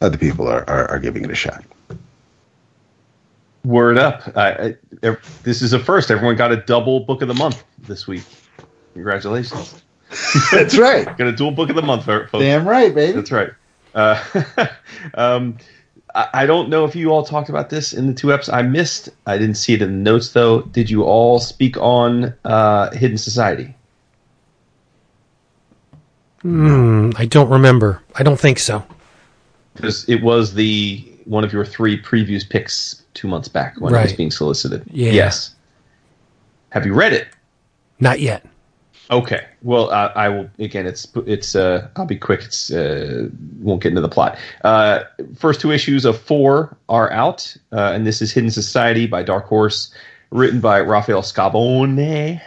other 0.00 0.18
people 0.18 0.48
are, 0.48 0.68
are, 0.68 0.90
are 0.90 0.98
giving 0.98 1.24
it 1.24 1.30
a 1.30 1.34
shot. 1.34 1.64
Word 3.64 3.98
up! 3.98 4.36
I, 4.36 4.76
I, 5.02 5.16
this 5.44 5.62
is 5.62 5.72
a 5.72 5.78
first. 5.78 6.10
Everyone 6.10 6.36
got 6.36 6.50
a 6.50 6.56
double 6.56 7.00
book 7.00 7.22
of 7.22 7.28
the 7.28 7.34
month 7.34 7.62
this 7.78 8.06
week. 8.06 8.24
Congratulations. 8.94 9.82
That's 10.52 10.76
right. 10.76 11.06
Got 11.16 11.28
a 11.28 11.32
dual 11.32 11.52
book 11.52 11.70
of 11.70 11.76
the 11.76 11.82
month, 11.82 12.04
folks. 12.04 12.32
Damn 12.32 12.68
right, 12.68 12.94
baby. 12.94 13.12
That's 13.12 13.32
right. 13.32 13.50
Uh, 13.94 14.22
um, 15.14 15.56
I, 16.14 16.28
I 16.34 16.46
don't 16.46 16.68
know 16.68 16.84
if 16.84 16.94
you 16.94 17.10
all 17.10 17.24
talked 17.24 17.48
about 17.48 17.70
this 17.70 17.92
in 17.92 18.06
the 18.06 18.14
two 18.14 18.28
eps. 18.28 18.52
I 18.52 18.62
missed. 18.62 19.08
I 19.26 19.38
didn't 19.38 19.56
see 19.56 19.74
it 19.74 19.82
in 19.82 19.90
the 20.04 20.10
notes 20.10 20.30
though. 20.32 20.62
Did 20.62 20.90
you 20.90 21.04
all 21.04 21.38
speak 21.38 21.76
on 21.78 22.34
uh, 22.44 22.90
Hidden 22.90 23.18
Society? 23.18 23.74
Mm, 26.44 27.14
I 27.16 27.26
don't 27.26 27.48
remember. 27.48 28.02
I 28.16 28.22
don't 28.22 28.38
think 28.38 28.58
so. 28.58 28.84
Because 29.74 30.08
it 30.08 30.22
was 30.22 30.54
the 30.54 30.98
one 31.24 31.44
of 31.44 31.52
your 31.52 31.64
three 31.64 32.00
previews 32.00 32.48
picks 32.48 33.02
two 33.14 33.28
months 33.28 33.48
back 33.48 33.80
when 33.80 33.94
it 33.94 34.02
was 34.02 34.12
being 34.12 34.30
solicited. 34.30 34.84
Yeah. 34.90 35.12
Yes. 35.12 35.54
Have 36.70 36.84
you 36.86 36.94
read 36.94 37.12
it? 37.12 37.28
Not 38.00 38.20
yet. 38.20 38.44
Okay. 39.10 39.44
Well, 39.62 39.90
uh, 39.90 40.12
I 40.14 40.28
will. 40.28 40.48
Again, 40.58 40.86
it's 40.86 41.06
it's. 41.26 41.54
Uh, 41.54 41.88
I'll 41.96 42.06
be 42.06 42.16
quick. 42.16 42.42
It's 42.42 42.72
uh, 42.72 43.28
won't 43.60 43.82
get 43.82 43.90
into 43.90 44.00
the 44.00 44.08
plot. 44.08 44.38
Uh, 44.64 45.04
first 45.36 45.60
two 45.60 45.70
issues 45.70 46.04
of 46.04 46.18
four 46.18 46.76
are 46.88 47.12
out, 47.12 47.54
uh, 47.72 47.92
and 47.94 48.06
this 48.06 48.22
is 48.22 48.32
Hidden 48.32 48.50
Society 48.50 49.06
by 49.06 49.22
Dark 49.22 49.46
Horse, 49.46 49.92
written 50.30 50.60
by 50.60 50.80
Rafael 50.80 51.22
Scavone, 51.22 52.40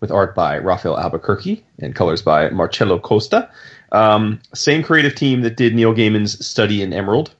with 0.00 0.10
art 0.10 0.34
by 0.34 0.58
Rafael 0.58 0.98
Albuquerque 0.98 1.64
and 1.80 1.94
colors 1.94 2.22
by 2.22 2.50
Marcelo 2.50 2.98
Costa. 2.98 3.50
Um, 3.92 4.40
same 4.54 4.82
creative 4.82 5.14
team 5.14 5.40
that 5.42 5.56
did 5.56 5.74
Neil 5.74 5.94
Gaiman's 5.94 6.44
Study 6.46 6.82
in 6.82 6.92
Emerald, 6.92 7.34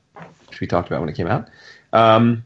which 0.48 0.60
we 0.60 0.66
talked 0.66 0.88
about 0.88 1.00
when 1.00 1.08
it 1.08 1.14
came 1.16 1.26
out. 1.28 1.48
Um, 1.92 2.44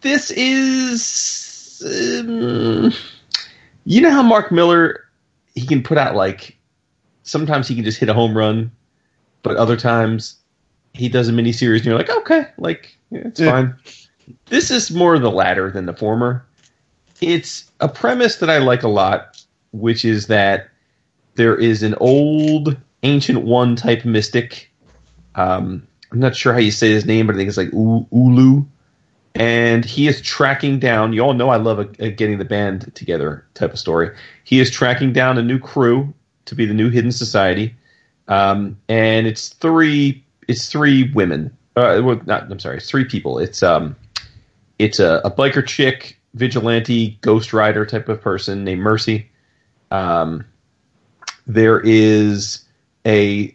this 0.00 0.30
is. 0.30 1.82
Um, 1.84 2.92
you 3.84 4.00
know 4.00 4.10
how 4.10 4.22
Mark 4.22 4.50
Millar 4.52 5.04
he 5.54 5.66
can 5.66 5.82
put 5.82 5.96
out 5.98 6.14
like 6.16 6.56
sometimes 7.22 7.68
he 7.68 7.74
can 7.74 7.84
just 7.84 7.98
hit 7.98 8.08
a 8.08 8.14
home 8.14 8.36
run, 8.36 8.70
but 9.42 9.56
other 9.56 9.76
times 9.76 10.36
he 10.94 11.08
does 11.08 11.28
a 11.28 11.32
miniseries 11.32 11.76
and 11.78 11.86
you're 11.86 11.96
like, 11.98 12.10
okay, 12.10 12.46
like 12.58 12.96
yeah, 13.10 13.20
it's 13.26 13.40
Yeah. 13.40 13.50
fine. 13.50 13.74
This 14.46 14.70
is 14.70 14.90
more 14.90 15.18
the 15.18 15.30
latter 15.30 15.70
than 15.70 15.86
the 15.86 15.94
former. 15.94 16.44
It's 17.20 17.70
a 17.80 17.88
premise 17.88 18.36
that 18.36 18.50
I 18.50 18.58
like 18.58 18.82
a 18.82 18.88
lot, 18.88 19.42
which 19.72 20.04
is 20.04 20.26
that 20.28 20.68
there 21.34 21.56
is 21.56 21.82
an 21.82 21.94
old 21.96 22.76
ancient 23.02 23.42
one 23.42 23.76
type 23.76 24.04
mystic. 24.04 24.70
Um, 25.34 25.86
I'm 26.10 26.20
not 26.20 26.34
sure 26.34 26.52
how 26.52 26.58
you 26.58 26.70
say 26.70 26.90
his 26.90 27.04
name, 27.04 27.26
but 27.26 27.34
I 27.34 27.38
think 27.38 27.48
it's 27.48 27.56
like 27.56 27.72
U- 27.72 28.06
Ulu 28.12 28.64
and 29.38 29.84
he 29.84 30.08
is 30.08 30.20
tracking 30.20 30.78
down. 30.80 31.12
You 31.12 31.22
all 31.22 31.32
know 31.32 31.48
I 31.48 31.56
love 31.56 31.78
a, 31.78 31.88
a 32.00 32.10
getting 32.10 32.38
the 32.38 32.44
band 32.44 32.92
together 32.94 33.46
type 33.54 33.72
of 33.72 33.78
story. 33.78 34.10
He 34.44 34.58
is 34.60 34.70
tracking 34.70 35.12
down 35.12 35.38
a 35.38 35.42
new 35.42 35.58
crew 35.58 36.12
to 36.46 36.54
be 36.54 36.66
the 36.66 36.74
new 36.74 36.90
Hidden 36.90 37.12
Society, 37.12 37.74
um, 38.26 38.76
and 38.88 39.26
it's 39.26 39.48
three. 39.48 40.24
It's 40.48 40.68
three 40.68 41.12
women. 41.12 41.56
Uh, 41.76 42.00
well, 42.02 42.20
not. 42.26 42.50
I'm 42.50 42.58
sorry. 42.58 42.78
It's 42.78 42.90
three 42.90 43.04
people. 43.04 43.38
It's 43.38 43.62
um, 43.62 43.94
it's 44.78 44.98
a, 44.98 45.20
a 45.24 45.30
biker 45.30 45.64
chick, 45.64 46.17
vigilante, 46.38 47.18
ghost 47.20 47.52
rider 47.52 47.84
type 47.84 48.08
of 48.08 48.20
person 48.20 48.64
named 48.64 48.80
Mercy. 48.80 49.30
Um, 49.90 50.44
there 51.46 51.80
is 51.80 52.64
a 53.06 53.54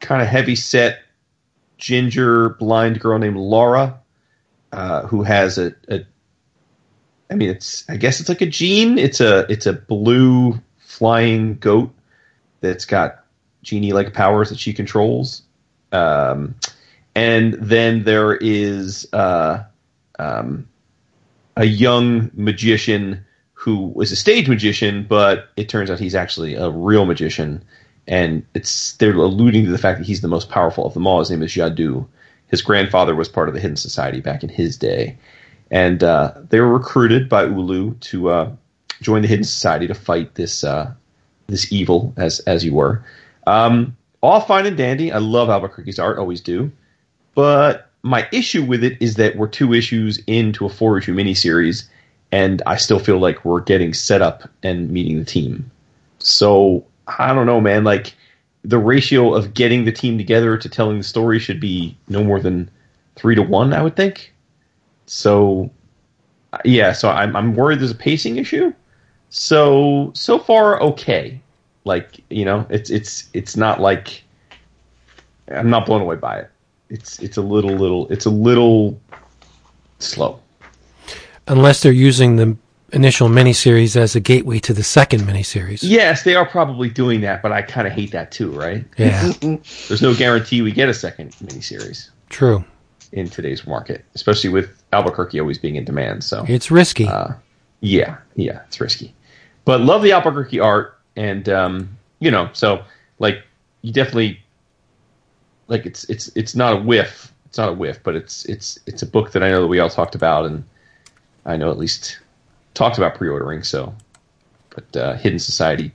kind 0.00 0.22
of 0.22 0.28
heavy 0.28 0.56
set 0.56 1.00
ginger 1.76 2.50
blind 2.50 3.00
girl 3.00 3.18
named 3.18 3.36
Laura 3.36 4.00
uh, 4.72 5.02
who 5.06 5.22
has 5.22 5.58
a, 5.58 5.74
a 5.88 6.04
I 7.30 7.34
mean 7.34 7.50
it's 7.50 7.88
I 7.88 7.96
guess 7.96 8.20
it's 8.20 8.28
like 8.28 8.40
a 8.40 8.46
gene. 8.46 8.98
It's 8.98 9.20
a 9.20 9.50
it's 9.50 9.66
a 9.66 9.72
blue 9.72 10.60
flying 10.78 11.56
goat 11.58 11.92
that's 12.60 12.84
got 12.84 13.24
genie 13.62 13.92
like 13.92 14.14
powers 14.14 14.48
that 14.50 14.58
she 14.58 14.72
controls. 14.72 15.42
Um, 15.92 16.54
and 17.14 17.54
then 17.54 18.04
there 18.04 18.34
is 18.34 19.08
uh, 19.12 19.64
um, 20.18 20.68
a 21.58 21.66
young 21.66 22.30
magician 22.34 23.24
who 23.52 23.88
was 23.88 24.12
a 24.12 24.16
stage 24.16 24.48
magician, 24.48 25.04
but 25.08 25.48
it 25.56 25.68
turns 25.68 25.90
out 25.90 25.98
he's 25.98 26.14
actually 26.14 26.54
a 26.54 26.70
real 26.70 27.04
magician. 27.04 27.62
And 28.06 28.46
it's 28.54 28.92
they're 28.92 29.12
alluding 29.12 29.64
to 29.64 29.70
the 29.70 29.78
fact 29.78 29.98
that 29.98 30.06
he's 30.06 30.20
the 30.20 30.28
most 30.28 30.48
powerful 30.48 30.86
of 30.86 30.94
them 30.94 31.06
all. 31.06 31.18
His 31.18 31.30
name 31.30 31.42
is 31.42 31.50
Jadu. 31.50 32.06
His 32.46 32.62
grandfather 32.62 33.14
was 33.14 33.28
part 33.28 33.48
of 33.48 33.54
the 33.54 33.60
Hidden 33.60 33.76
Society 33.76 34.20
back 34.20 34.42
in 34.42 34.48
his 34.48 34.78
day, 34.78 35.18
and 35.70 36.02
uh, 36.02 36.32
they 36.48 36.60
were 36.60 36.72
recruited 36.72 37.28
by 37.28 37.42
Ulu 37.42 37.94
to 37.94 38.30
uh, 38.30 38.52
join 39.02 39.20
the 39.20 39.28
Hidden 39.28 39.44
Society 39.44 39.86
to 39.88 39.94
fight 39.94 40.36
this 40.36 40.64
uh, 40.64 40.94
this 41.48 41.70
evil, 41.70 42.14
as 42.16 42.38
as 42.40 42.64
you 42.64 42.72
were. 42.72 43.04
Um, 43.46 43.96
all 44.22 44.40
fine 44.40 44.64
and 44.64 44.76
dandy. 44.76 45.12
I 45.12 45.18
love 45.18 45.50
Albuquerque's 45.50 45.98
art, 45.98 46.18
always 46.18 46.40
do. 46.40 46.72
But 47.34 47.87
my 48.08 48.26
issue 48.32 48.64
with 48.64 48.82
it 48.82 48.96
is 49.00 49.16
that 49.16 49.36
we're 49.36 49.48
two 49.48 49.74
issues 49.74 50.18
into 50.26 50.64
a 50.64 50.68
four 50.68 50.98
issue 50.98 51.14
miniseries, 51.14 51.86
and 52.32 52.62
I 52.66 52.76
still 52.76 52.98
feel 52.98 53.18
like 53.18 53.44
we're 53.44 53.60
getting 53.60 53.92
set 53.92 54.22
up 54.22 54.48
and 54.62 54.90
meeting 54.90 55.18
the 55.18 55.24
team. 55.24 55.70
So 56.18 56.84
I 57.06 57.34
don't 57.34 57.46
know, 57.46 57.60
man. 57.60 57.84
Like 57.84 58.14
the 58.64 58.78
ratio 58.78 59.34
of 59.34 59.52
getting 59.52 59.84
the 59.84 59.92
team 59.92 60.16
together 60.16 60.56
to 60.56 60.68
telling 60.68 60.98
the 60.98 61.04
story 61.04 61.38
should 61.38 61.60
be 61.60 61.96
no 62.08 62.24
more 62.24 62.40
than 62.40 62.70
three 63.16 63.34
to 63.34 63.42
one, 63.42 63.74
I 63.74 63.82
would 63.82 63.94
think. 63.94 64.32
So 65.06 65.70
yeah, 66.64 66.92
so 66.92 67.10
I'm 67.10 67.36
I'm 67.36 67.54
worried 67.54 67.80
there's 67.80 67.90
a 67.90 67.94
pacing 67.94 68.36
issue. 68.36 68.72
So 69.28 70.12
so 70.14 70.38
far 70.38 70.80
okay. 70.80 71.40
Like 71.84 72.24
you 72.30 72.46
know, 72.46 72.66
it's 72.70 72.88
it's 72.88 73.28
it's 73.34 73.54
not 73.54 73.80
like 73.80 74.22
I'm 75.48 75.68
not 75.68 75.84
blown 75.84 76.00
away 76.00 76.16
by 76.16 76.40
it. 76.40 76.50
It's 76.90 77.18
it's 77.18 77.36
a 77.36 77.42
little 77.42 77.72
little 77.72 78.08
it's 78.08 78.26
a 78.26 78.30
little 78.30 79.00
slow. 79.98 80.40
Unless 81.46 81.82
they're 81.82 81.92
using 81.92 82.36
the 82.36 82.56
initial 82.92 83.28
miniseries 83.28 83.96
as 83.96 84.16
a 84.16 84.20
gateway 84.20 84.58
to 84.60 84.72
the 84.72 84.82
second 84.82 85.20
miniseries. 85.20 85.80
Yes, 85.82 86.22
they 86.22 86.34
are 86.34 86.46
probably 86.46 86.88
doing 86.88 87.20
that, 87.22 87.42
but 87.42 87.52
I 87.52 87.62
kind 87.62 87.86
of 87.86 87.92
hate 87.92 88.12
that 88.12 88.30
too, 88.32 88.50
right? 88.52 88.84
Yeah, 88.96 89.32
There's 89.40 90.02
no 90.02 90.14
guarantee 90.14 90.62
we 90.62 90.72
get 90.72 90.88
a 90.88 90.94
second 90.94 91.32
miniseries 91.44 92.08
true. 92.30 92.64
in 93.12 93.28
today's 93.28 93.66
market, 93.66 94.04
especially 94.14 94.50
with 94.50 94.82
Albuquerque 94.92 95.38
always 95.40 95.58
being 95.58 95.76
in 95.76 95.84
demand. 95.84 96.24
So 96.24 96.44
It's 96.48 96.70
risky. 96.70 97.06
Uh, 97.06 97.34
yeah, 97.80 98.16
yeah, 98.36 98.62
it's 98.66 98.80
risky, 98.80 99.14
but 99.64 99.80
love 99.80 100.02
the 100.02 100.12
Albuquerque 100.12 100.60
art, 100.60 100.98
and 101.16 101.48
um, 101.48 101.96
you 102.20 102.30
know, 102.30 102.50
so 102.52 102.82
like 103.18 103.42
you 103.82 103.92
definitely 103.92 104.40
like 105.68 105.86
it's 105.86 106.04
it's 106.04 106.28
it's 106.34 106.54
not 106.54 106.72
a 106.74 106.76
whiff. 106.76 107.32
It's 107.46 107.56
not 107.58 107.68
a 107.70 107.72
whiff, 107.72 108.02
but 108.02 108.14
it's 108.16 108.44
it's 108.46 108.78
it's 108.86 109.02
a 109.02 109.06
book 109.06 109.32
that 109.32 109.42
I 109.42 109.50
know 109.50 109.60
that 109.62 109.68
we 109.68 109.78
all 109.80 109.88
talked 109.90 110.14
about, 110.14 110.44
and 110.46 110.64
I 111.46 111.56
know 111.56 111.70
at 111.70 111.78
least 111.78 112.18
talked 112.74 112.98
about 112.98 113.14
pre-ordering. 113.14 113.62
So, 113.62 113.94
but 114.70 114.96
uh, 114.96 115.14
Hidden 115.14 115.38
Society 115.38 115.92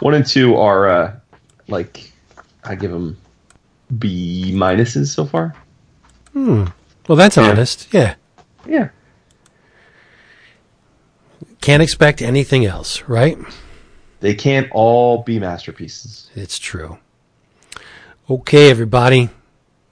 one 0.00 0.14
and 0.14 0.26
two 0.26 0.56
are 0.56 0.88
uh, 0.88 1.16
like 1.68 2.12
I 2.64 2.74
give 2.74 2.90
them 2.90 3.16
B 3.98 4.52
minuses 4.54 5.06
so 5.08 5.24
far. 5.24 5.54
Hmm. 6.32 6.64
Well, 7.08 7.16
that's 7.16 7.36
yeah. 7.36 7.50
honest. 7.50 7.88
Yeah. 7.92 8.14
Yeah, 8.64 8.90
Can't 11.60 11.82
expect 11.82 12.22
anything 12.22 12.64
else, 12.64 13.02
right? 13.08 13.36
they 14.20 14.34
can't 14.34 14.68
all 14.70 15.24
be 15.24 15.40
masterpieces. 15.40 16.30
It's 16.36 16.60
true. 16.60 16.96
Okay, 18.30 18.70
everybody. 18.70 19.30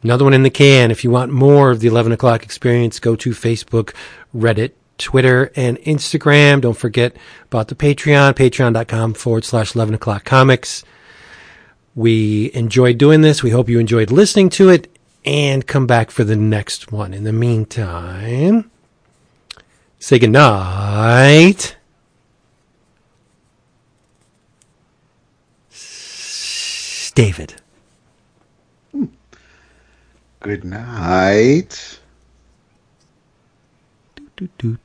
Another 0.03 0.23
one 0.25 0.35
in 0.35 0.45
the 0.45 0.51
can. 0.51 0.93
If 0.93 1.03
you 1.03 1.11
want 1.11 1.33
more 1.33 1.73
of 1.73 1.81
the 1.81 1.89
11 1.89 2.13
o'clock 2.13 2.45
experience, 2.45 3.01
go 3.01 3.17
to 3.17 3.31
Facebook, 3.31 3.93
Reddit, 4.35 4.71
Twitter, 4.99 5.51
and 5.57 5.79
Instagram. 5.79 6.61
Don't 6.61 6.77
forget 6.77 7.17
about 7.47 7.67
the 7.69 7.75
Patreon, 7.75 8.35
patreon.com 8.35 9.15
forward 9.15 9.45
slash 9.45 9.75
11 9.75 9.95
o'clock 9.95 10.25
comics. 10.25 10.85
We 11.97 12.53
enjoyed 12.55 12.99
doing 12.99 13.23
this. 13.23 13.43
We 13.43 13.51
hope 13.51 13.69
you 13.69 13.81
enjoyed 13.81 14.13
listening 14.13 14.49
to 14.51 14.69
it 14.69 14.89
and 15.25 15.67
come 15.67 15.89
back 15.89 16.13
for 16.13 16.23
the 16.23 16.37
next 16.37 16.93
one. 16.93 17.13
In 17.13 17.25
the 17.25 17.33
meantime, 17.33 18.71
say 19.99 20.21
goodnight. 20.21 21.77
David. 27.17 27.60
Good 30.41 30.65
night. 30.65 31.99
Doot, 34.37 34.59
doot. 34.59 34.79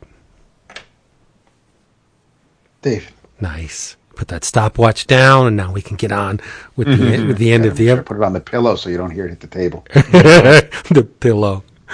David. 2.82 3.07
Nice. 3.40 3.95
Put 4.15 4.27
that 4.30 4.44
stopwatch 4.44 5.07
down, 5.07 5.48
and 5.48 5.57
now 5.57 5.72
we 5.73 5.82
can 5.82 5.98
get 5.98 6.11
on 6.11 6.40
with 6.76 6.88
the 6.88 7.26
with 7.26 7.38
the 7.38 7.52
end 7.52 7.65
of 7.65 7.76
the 7.76 7.88
Sure, 7.88 7.99
ep- 7.99 8.06
put 8.06 8.18
it 8.18 8.23
on 8.23 8.32
the 8.34 8.40
pillow 8.40 8.76
so 8.76 8.90
you 8.90 8.95
don't 8.98 9.11
hear 9.11 9.26
it 9.26 9.30
hit 9.30 9.40
the 9.41 9.48
table. 9.48 9.86
the 9.94 11.07
pillow. 11.19 11.64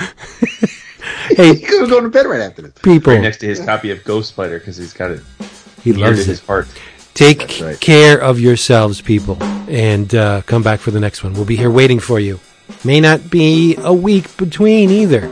hey, 1.29 1.55
He 1.55 1.79
was 1.79 1.89
going 1.89 2.03
to 2.03 2.09
bed 2.09 2.27
right 2.27 2.41
after 2.41 2.61
this. 2.61 2.73
people, 2.83 3.13
Right 3.13 3.21
next 3.21 3.37
to 3.39 3.47
his 3.47 3.59
copy 3.59 3.89
of 3.91 4.03
Ghost 4.03 4.29
Spider 4.29 4.59
because 4.59 4.77
he's 4.77 4.93
got 4.93 5.09
it 5.11 5.21
he 5.83 5.91
near 5.91 6.05
to 6.05 6.09
loves 6.11 6.25
his 6.25 6.39
it. 6.39 6.45
heart. 6.45 6.67
Take 7.15 7.59
right. 7.61 7.79
care 7.79 8.19
of 8.21 8.39
yourselves, 8.39 9.01
people, 9.01 9.41
and 9.67 10.13
uh, 10.13 10.41
come 10.43 10.61
back 10.63 10.79
for 10.79 10.91
the 10.91 10.99
next 10.99 11.23
one. 11.23 11.33
We'll 11.33 11.45
be 11.45 11.57
here 11.57 11.71
waiting 11.71 11.99
for 11.99 12.19
you. 12.19 12.39
May 12.83 12.99
not 12.99 13.29
be 13.29 13.75
a 13.79 13.93
week 13.93 14.35
between 14.37 14.89
either. 14.89 15.31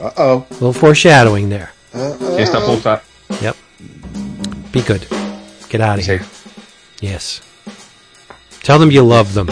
Uh 0.00 0.10
oh. 0.16 0.46
A 0.50 0.54
little 0.54 0.72
foreshadowing 0.72 1.48
there. 1.48 1.72
Can't 1.92 2.48
stop, 2.48 2.68
won't 2.68 2.80
stop. 2.80 3.04
Yep. 3.40 3.56
Be 4.72 4.82
good. 4.82 5.06
Get 5.68 5.80
out 5.80 5.98
of 5.98 6.04
here. 6.04 6.22
Yes. 7.00 7.40
Tell 8.62 8.78
them 8.78 8.90
you 8.90 9.02
love 9.02 9.34
them. 9.34 9.48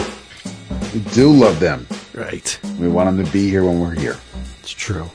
We 0.93 0.99
do 1.11 1.31
love 1.31 1.59
them. 1.59 1.87
Right. 2.13 2.59
We 2.79 2.87
want 2.87 3.15
them 3.15 3.25
to 3.25 3.31
be 3.31 3.49
here 3.49 3.63
when 3.63 3.79
we're 3.79 3.95
here. 3.95 4.17
It's 4.61 4.71
true. 4.71 5.09